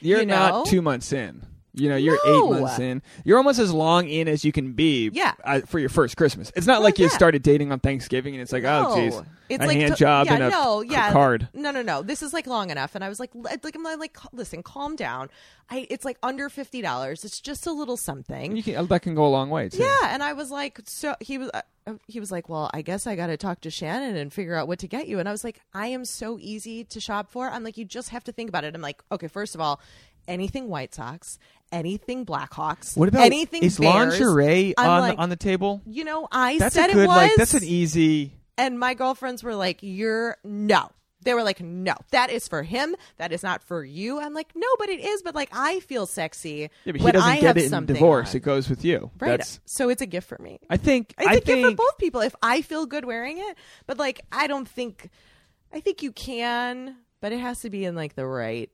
You're 0.01 0.21
you 0.21 0.27
not 0.27 0.67
two 0.67 0.81
months 0.81 1.13
in. 1.13 1.43
You 1.75 1.89
know, 1.89 1.97
you're 1.97 2.19
No. 2.27 2.55
eight 2.57 2.61
months 2.61 2.79
in. 2.79 3.01
You're 3.25 3.39
almost 3.39 3.59
as 3.59 3.73
long 3.73 4.07
in 4.07 4.29
as 4.29 4.45
you 4.45 4.53
can 4.53 4.73
be. 4.75 5.09
Yeah. 5.13 5.33
Uh, 5.43 5.61
for 5.61 5.79
your 5.79 5.89
first 5.89 6.19
Christmas, 6.19 6.53
it's 6.55 6.67
not 6.67 6.83
like 6.83 6.99
you 6.99 7.07
yeah. 7.07 7.13
started 7.13 7.43
dating 7.43 7.73
on 7.73 7.81
Thanksgiving 7.81 8.35
and 8.35 8.43
it's 8.43 8.53
like, 8.53 8.65
oh, 8.65 9.25
It's 9.49 9.65
a 9.65 9.67
like 9.67 9.77
hand 9.79 9.93
to- 9.95 9.99
job 9.99 10.27
yeah, 10.27 10.35
and 10.35 10.43
a 10.45 10.51
no, 10.51 10.83
c- 10.83 10.89
yeah, 10.91 11.13
card. 11.13 11.49
No, 11.55 11.71
no, 11.71 11.81
no. 11.81 12.03
This 12.03 12.23
is 12.23 12.35
like 12.35 12.47
long 12.47 12.71
enough, 12.71 12.95
and 12.95 13.03
I 13.03 13.09
was 13.09 13.19
like, 13.19 13.35
li- 13.35 13.57
like 13.63 13.75
I'm 13.75 13.83
like, 13.83 14.17
listen, 14.33 14.63
calm 14.63 14.97
down. 14.97 15.31
I 15.71 15.87
it's 15.89 16.05
like 16.05 16.19
under 16.23 16.49
fifty 16.51 16.83
dollars. 16.83 17.25
It's 17.25 17.41
just 17.41 17.67
a 17.67 17.73
little 17.73 17.97
something. 17.97 18.55
You 18.57 18.63
can, 18.63 18.87
that 18.87 19.01
can 19.03 19.15
go 19.15 19.25
a 19.25 19.29
long 19.29 19.49
way 19.49 19.71
too. 19.71 19.79
Yeah, 19.83 20.09
and 20.13 20.23
I 20.23 20.35
was 20.35 20.51
like, 20.51 20.79
so 20.85 21.15
he 21.21 21.39
was. 21.39 21.51
Uh, 21.55 21.63
he 22.07 22.21
was 22.21 22.31
like, 22.31 22.49
"Well, 22.49 22.71
I 22.73 22.83
guess 22.83 23.07
I 23.09 23.17
got 23.17 23.27
to 23.27 23.37
talk 23.37 23.61
to 23.63 23.71
Shannon 23.71 24.15
and 24.17 24.33
figure 24.33 24.55
out 24.55 24.69
what 24.69 24.79
to 24.81 24.87
get 24.87 25.09
you." 25.09 25.19
And 25.19 25.29
I 25.29 25.33
was 25.33 25.43
like, 25.43 25.61
"I 25.75 25.89
am 25.89 26.05
so 26.05 26.39
easy 26.41 26.85
to 26.85 27.01
shop 27.01 27.31
for." 27.31 27.49
I'm 27.49 27.65
like, 27.65 27.77
"You 27.77 27.85
just 27.85 28.11
have 28.11 28.23
to 28.25 28.33
think 28.33 28.49
about 28.49 28.63
it." 28.65 28.75
I'm 28.75 28.81
like, 28.83 29.03
"Okay, 29.11 29.27
first 29.27 29.55
of 29.57 29.61
all, 29.61 29.81
anything 30.29 30.69
White 30.69 30.95
Sox, 30.95 31.39
anything 31.73 32.25
Blackhawks, 32.27 32.97
What 32.97 33.09
about 33.09 33.23
anything 33.25 33.63
is 33.63 33.79
Bears." 33.79 34.21
lingerie 34.21 34.75
I'm 34.79 34.89
on 34.91 35.01
like, 35.01 35.17
the, 35.17 35.23
on 35.23 35.29
the 35.31 35.37
table? 35.37 35.83
You 35.87 36.05
know, 36.05 36.29
I 36.31 36.59
That's 36.59 36.75
said 36.75 36.91
a 36.91 36.93
good 36.93 37.05
it 37.05 37.07
was. 37.09 37.17
like. 37.17 37.35
That's 37.37 37.55
an 37.55 37.65
easy. 37.65 38.35
and 38.59 38.79
my 38.79 38.95
girlfriends 38.95 39.43
were 39.43 39.55
like, 39.55 39.79
"You're 39.81 40.37
no." 40.45 40.91
They 41.25 41.35
were 41.35 41.45
like, 41.45 41.61
"No, 41.61 41.95
that 42.11 42.31
is 42.31 42.49
for 42.49 42.65
him. 42.65 42.97
That 43.19 43.31
is 43.33 43.45
not 43.45 43.63
for 43.63 43.85
you." 43.85 44.21
I'm 44.21 44.35
like, 44.35 44.51
"No, 44.57 44.67
but 44.79 44.89
it 44.89 44.99
is." 45.01 45.23
But 45.23 45.35
like, 45.37 45.51
I 45.53 45.79
feel 45.81 46.05
sexy 46.07 46.69
Yeah, 46.85 46.93
but 46.93 46.97
he 46.97 47.05
when 47.05 47.13
doesn't 47.15 47.29
I 47.31 47.35
get 47.37 47.45
have 47.45 47.57
it 47.59 47.65
in 47.65 47.71
something 47.71 47.95
divorce. 47.95 48.31
on. 48.31 48.37
It 48.39 48.41
goes 48.43 48.69
with 48.69 48.85
you. 48.85 49.11
Right. 49.21 49.39
That's. 49.39 49.61
so 49.65 49.89
it's 49.89 50.03
a 50.03 50.07
gift 50.07 50.29
for 50.29 50.39
me. 50.43 50.59
I 50.69 50.77
think. 50.79 51.15
It's 51.19 51.27
I 51.29 51.33
a 51.35 51.35
gift 51.37 51.47
for 51.47 51.53
think. 51.69 51.77
both 51.77 51.97
people 51.99 52.21
if 52.23 52.35
I 52.43 52.61
feel 52.63 52.87
good 52.87 53.05
wearing 53.05 53.39
it. 53.39 53.57
But 53.87 53.99
like, 53.99 54.21
I 54.33 54.47
don't 54.49 54.69
think. 54.69 55.11
I 55.73 55.79
think 55.81 56.03
you 56.03 56.11
can, 56.13 56.97
but 57.21 57.33
it 57.33 57.39
has 57.39 57.61
to 57.61 57.71
be 57.71 57.85
in 57.85 57.95
like 57.95 58.15
the 58.17 58.27
right 58.27 58.69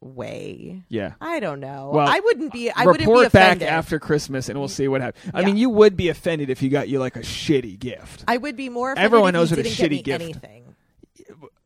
way. 0.00 0.82
Yeah. 0.88 1.14
I 1.20 1.40
don't 1.40 1.60
know. 1.60 1.90
Well, 1.94 2.06
I 2.08 2.20
wouldn't 2.20 2.52
be. 2.52 2.70
I 2.70 2.84
wouldn't 2.86 2.98
be 3.00 3.04
Report 3.04 3.32
back 3.32 3.48
offended. 3.56 3.68
after 3.68 3.98
Christmas, 3.98 4.48
and 4.48 4.58
we'll 4.58 4.68
see 4.68 4.88
what 4.88 5.00
happens. 5.00 5.30
I 5.34 5.40
Yeah. 5.40 5.46
mean, 5.46 5.56
you 5.56 5.70
would 5.70 5.96
be 5.96 6.08
offended 6.08 6.50
if 6.50 6.62
you 6.62 6.68
got 6.70 6.88
you 6.88 6.98
like 6.98 7.16
a 7.16 7.20
shitty 7.20 7.78
gift. 7.78 8.24
I 8.28 8.36
would 8.36 8.56
be 8.56 8.68
more. 8.68 8.92
Offended 8.92 9.04
Everyone 9.06 9.28
if 9.30 9.32
knows 9.34 9.50
you 9.50 9.56
what 9.58 9.66
a 9.66 9.68
shitty 9.68 10.02
gift- 10.04 10.22
Anything. 10.22 10.64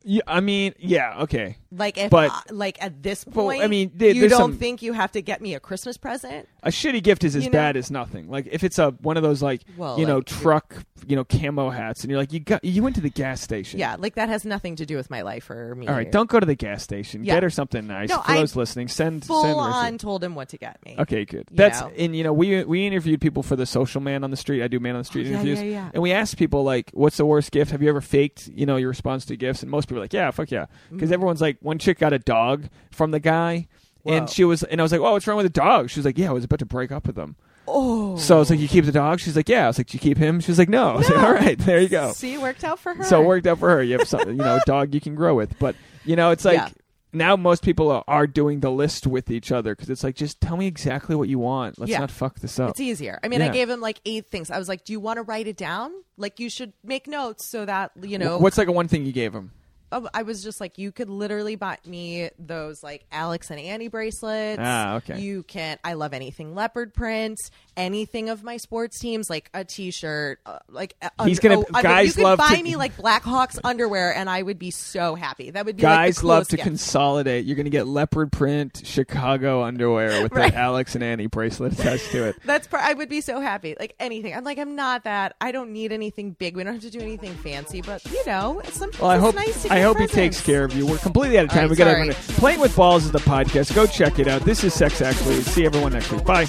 Yeah, 0.03 0.21
I 0.27 0.39
mean, 0.41 0.73
yeah, 0.79 1.21
okay. 1.21 1.57
Like 1.71 1.97
if, 1.97 2.09
But- 2.11 2.29
I- 2.31 2.41
like 2.51 2.77
at 2.83 3.01
this 3.01 3.25
Well, 3.25 3.45
point, 3.47 3.63
I 3.63 3.67
mean, 3.67 3.91
there- 3.95 4.11
you 4.11 4.27
don't 4.29 4.37
some- 4.37 4.57
think 4.57 4.81
you 4.81 4.93
have 4.93 5.11
to 5.13 5.21
get 5.21 5.41
me 5.41 5.55
a 5.55 5.59
Christmas 5.59 5.97
present? 5.97 6.47
A 6.61 6.69
shitty 6.69 7.01
gift 7.03 7.23
is 7.23 7.35
as 7.35 7.45
You 7.45 7.49
know? 7.49 7.57
bad 7.57 7.77
as 7.77 7.89
nothing. 7.89 8.29
Like 8.29 8.47
if 8.51 8.63
it's 8.63 8.77
a 8.79 8.91
one 9.01 9.17
of 9.17 9.23
those 9.23 9.41
like 9.41 9.61
Well, 9.77 9.99
you 9.99 10.05
know 10.05 10.21
truck 10.21 10.75
you 11.07 11.15
know 11.17 11.25
camo 11.25 11.69
hats, 11.69 12.03
and 12.03 12.11
you're 12.11 12.19
like 12.19 12.31
you 12.31 12.39
got 12.39 12.63
you 12.63 12.81
went 12.83 12.95
to 12.95 13.01
the 13.01 13.09
gas 13.09 13.41
station. 13.41 13.79
Yeah, 13.79 13.95
like 13.99 14.15
that 14.15 14.29
has 14.29 14.45
nothing 14.45 14.75
to 14.77 14.85
do 14.85 14.95
with 14.95 15.09
my 15.09 15.21
life 15.23 15.49
or 15.49 15.75
me. 15.75 15.87
All 15.87 15.93
right, 15.95 16.09
don't 16.09 16.29
go 16.29 16.39
to 16.39 16.45
the 16.45 16.55
gas 16.55 16.83
station. 16.83 17.23
Yeah. 17.25 17.33
Get 17.35 17.43
her 17.43 17.49
something 17.49 17.85
nice. 17.87 18.09
No, 18.09 18.19
For 18.21 18.31
I 18.31 18.37
those 18.37 18.55
listening, 18.55 18.87
send 18.87 19.25
full 19.25 19.41
send 19.43 19.55
on 19.59 19.97
told 19.97 20.23
him 20.23 20.35
what 20.35 20.49
to 20.49 20.57
get 20.57 20.77
me. 20.85 20.95
Okay, 20.99 21.25
good. 21.25 21.47
You 21.51 21.57
That's 21.57 21.81
know? 21.81 21.91
and 21.97 22.15
you 22.15 22.23
know 22.23 22.31
we 22.33 22.63
we 22.63 22.85
interviewed 22.87 23.19
people 23.19 23.41
for 23.43 23.55
the 23.57 23.65
social 23.65 23.99
man 23.99 24.23
on 24.23 24.31
the 24.31 24.37
street. 24.37 24.63
I 24.63 24.67
do 24.67 24.79
man 24.79 24.95
on 24.95 25.01
the 25.01 25.05
street 25.05 25.27
Oh, 25.27 25.31
interviews, 25.31 25.59
yeah, 25.61 25.65
yeah. 25.69 25.91
and 25.93 26.01
we 26.03 26.11
asked 26.13 26.37
people 26.37 26.63
like, 26.63 26.91
"What's 26.93 27.17
the 27.17 27.25
worst 27.25 27.51
gift? 27.51 27.71
Have 27.71 27.81
you 27.81 27.89
ever 27.89 28.01
faked 28.01 28.47
you 28.47 28.65
know 28.65 28.77
your 28.77 28.89
response 28.89 29.25
to 29.25 29.35
gifts?" 29.35 29.63
And 29.63 29.71
most 29.71 29.89
people 29.93 29.99
are 30.01 30.03
like, 30.05 30.13
"Yeah, 30.13 30.31
fuck 30.31 30.51
yeah," 30.51 30.65
because 30.91 31.07
Mm-hmm. 31.07 31.13
everyone's 31.13 31.41
like, 31.41 31.57
one 31.61 31.79
chick 31.79 31.99
got 31.99 32.13
a 32.13 32.19
dog 32.19 32.65
from 32.91 33.11
the 33.11 33.19
guy, 33.19 33.67
Whoa. 34.03 34.13
and 34.13 34.29
she 34.29 34.43
was 34.43 34.63
and 34.63 34.81
I 34.81 34.83
was 34.83 34.91
like, 34.91 35.01
"Oh, 35.01 35.11
what's 35.13 35.25
wrong 35.27 35.37
with 35.37 35.45
the 35.45 35.49
dog?" 35.61 35.89
She 35.89 35.99
was 35.99 36.05
like, 36.05 36.17
"Yeah, 36.17 36.29
I 36.29 36.33
was 36.33 36.43
about 36.43 36.59
to 36.59 36.65
break 36.65 36.91
up 36.91 37.07
with 37.07 37.17
him." 37.17 37.35
Oh, 37.65 38.17
So 38.17 38.35
I 38.35 38.39
was 38.39 38.49
like, 38.49 38.59
"You 38.59 38.67
keep 38.67 38.83
the 38.85 38.91
dog?" 38.91 39.19
She's 39.21 39.35
like, 39.37 39.47
"Yeah." 39.47 39.63
I 39.65 39.67
was 39.67 39.77
like, 39.77 39.87
"Do 39.87 39.95
you 39.95 39.99
keep 39.99 40.17
him?" 40.17 40.39
She 40.41 40.51
was 40.51 40.59
like, 40.59 40.67
"No." 40.69 40.89
I 40.89 40.95
was 40.97 41.09
like, 41.09 41.23
"All 41.23 41.33
right, 41.33 41.57
there 41.59 41.79
you 41.79 41.87
go." 41.89 42.11
see, 42.15 42.33
it 42.33 42.41
worked 42.41 42.63
out 42.63 42.79
for 42.79 42.93
her. 42.93 43.03
So 43.05 43.21
it 43.21 43.25
worked 43.25 43.47
out 43.47 43.59
for 43.59 43.69
her. 43.69 43.81
You 43.83 43.97
have 43.99 44.07
some, 44.07 44.27
you 44.27 44.33
know, 44.35 44.55
a 44.57 44.61
dog 44.65 44.93
you 44.93 44.99
can 44.99 45.15
grow 45.15 45.33
with, 45.35 45.57
but 45.59 45.75
you 46.03 46.15
know, 46.17 46.31
it's 46.31 46.43
like 46.43 46.57
Yeah. 46.57 46.69
now 47.13 47.35
most 47.37 47.63
people 47.63 47.89
are, 47.89 48.03
are 48.05 48.27
doing 48.27 48.59
the 48.59 48.69
list 48.69 49.07
with 49.07 49.31
each 49.31 49.49
other 49.53 49.73
because 49.73 49.89
it's 49.89 50.03
like, 50.03 50.15
just 50.15 50.41
tell 50.41 50.57
me 50.57 50.67
exactly 50.67 51.15
what 51.15 51.29
you 51.29 51.39
want. 51.39 51.79
Let's 51.79 51.91
Yeah. 51.91 51.99
not 51.99 52.11
fuck 52.11 52.39
this 52.39 52.59
up. 52.59 52.71
It's 52.71 52.81
easier. 52.81 53.17
I 53.23 53.29
mean, 53.29 53.41
I 53.41 53.45
Yeah. 53.45 53.51
gave 53.53 53.69
him 53.69 53.79
like 53.79 54.01
eight 54.05 54.27
things. 54.29 54.51
I 54.51 54.57
was 54.59 54.67
like, 54.67 54.83
"Do 54.83 54.91
you 54.91 54.99
want 54.99 55.15
to 55.17 55.23
write 55.23 55.47
it 55.47 55.55
down? 55.55 55.91
Like, 56.17 56.39
you 56.41 56.49
should 56.49 56.73
make 56.83 57.07
notes 57.07 57.45
so 57.47 57.63
that 57.65 57.91
you 58.01 58.17
know." 58.17 58.39
What's 58.39 58.57
like 58.57 58.67
a 58.67 58.73
one 58.73 58.89
thing 58.89 59.05
you 59.05 59.13
gave 59.13 59.33
him? 59.33 59.51
Oh, 59.93 60.09
I 60.11 60.23
was 60.23 60.41
just 60.41 60.59
like, 60.59 60.79
you 60.79 60.91
could 60.91 61.07
literally 61.07 61.55
buy 61.55 61.77
me 61.85 62.31
those 62.39 62.81
like 62.81 63.05
Alex 63.11 63.51
and 63.51 63.59
Ani 63.59 63.89
bracelets. 63.89 64.59
Ah, 64.59 64.95
okay. 64.95 65.19
You 65.19 65.43
can. 65.43 65.77
I 65.83 65.93
love 65.93 66.13
anything 66.13 66.55
leopard 66.55 66.95
print, 66.95 67.37
anything 67.77 68.29
of 68.29 68.43
my 68.43 68.57
sports 68.57 68.99
teams, 68.99 69.29
like 69.29 69.49
a 69.53 69.63
T-shirt, 69.65 70.39
uh, 70.45 70.59
like 70.69 70.95
uh, 71.01 71.25
He's 71.25 71.39
gonna- 71.39 71.59
oh, 71.59 71.65
I 71.73 71.77
mean, 71.77 71.83
guys 71.83 72.07
you 72.07 72.13
could 72.13 72.23
love 72.23 72.37
buy 72.39 72.55
to- 72.57 72.63
me 72.63 72.75
like 72.75 72.95
Blackhawks 72.97 73.59
underwear, 73.63 74.15
and 74.15 74.29
I 74.29 74.41
would 74.41 74.59
be 74.59 74.71
so 74.71 75.15
happy. 75.15 75.51
That 75.51 75.65
would 75.65 75.77
be 75.77 75.81
Guys 75.81 76.17
like 76.17 76.21
the 76.21 76.27
love 76.27 76.47
to 76.49 76.55
gift. 76.57 76.67
consolidate. 76.67 77.45
You're 77.45 77.55
going 77.55 77.65
to 77.65 77.69
get 77.71 77.87
leopard 77.87 78.31
print 78.31 78.81
Chicago 78.85 79.63
underwear 79.63 80.23
with 80.23 80.31
Right. 80.35 80.51
the 80.51 80.57
Alex 80.57 80.95
and 80.95 81.03
Ani 81.03 81.27
bracelet 81.27 81.73
attached 81.73 82.11
to 82.11 82.25
it. 82.29 82.35
That's 82.45 82.67
part. 82.67 82.83
I 82.83 82.93
would 82.93 83.09
be 83.09 83.21
so 83.21 83.39
happy. 83.39 83.75
Like 83.79 83.95
anything. 83.99 84.33
I'm 84.35 84.43
like, 84.43 84.57
I'm 84.59 84.75
not 84.75 85.03
that. 85.05 85.35
I 85.41 85.51
don't 85.51 85.71
need 85.71 85.91
anything 85.91 86.31
big. 86.31 86.55
We 86.55 86.63
don't 86.63 86.73
have 86.73 86.81
to 86.83 86.89
do 86.89 86.99
anything 86.99 87.33
fancy. 87.35 87.81
But 87.81 88.03
you 88.05 88.25
know, 88.25 88.59
it's 88.63 88.77
sometimes 88.77 89.01
Well, 89.01 89.11
I 89.11 89.17
hope 89.17 89.35
nice 89.35 89.63
to 89.63 89.73
I 89.73 89.77
get 89.77 89.83
hope 89.85 89.97
he 89.99 90.07
takes 90.07 90.41
care 90.41 90.63
of 90.63 90.73
you. 90.75 90.85
We're 90.85 90.97
completely 90.97 91.37
out 91.39 91.45
of 91.45 91.51
time. 91.51 91.61
right, 91.61 91.69
we 91.69 91.75
got 91.75 91.91
sorry. 91.91 92.07
to 92.09 92.13
playing 92.39 92.59
with 92.59 92.75
balls 92.75 93.05
is 93.05 93.11
the 93.11 93.19
podcast. 93.19 93.73
Go 93.75 93.85
check 93.85 94.19
it 94.19 94.27
out. 94.27 94.41
This 94.43 94.63
is 94.63 94.73
Sex 94.73 95.01
Actually. 95.01 95.41
See 95.41 95.65
everyone 95.65 95.93
next 95.93 96.11
week. 96.11 96.23
Bye. 96.25 96.45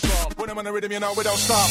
We 1.16 1.22
don't 1.22 1.36
stop. 1.38 1.70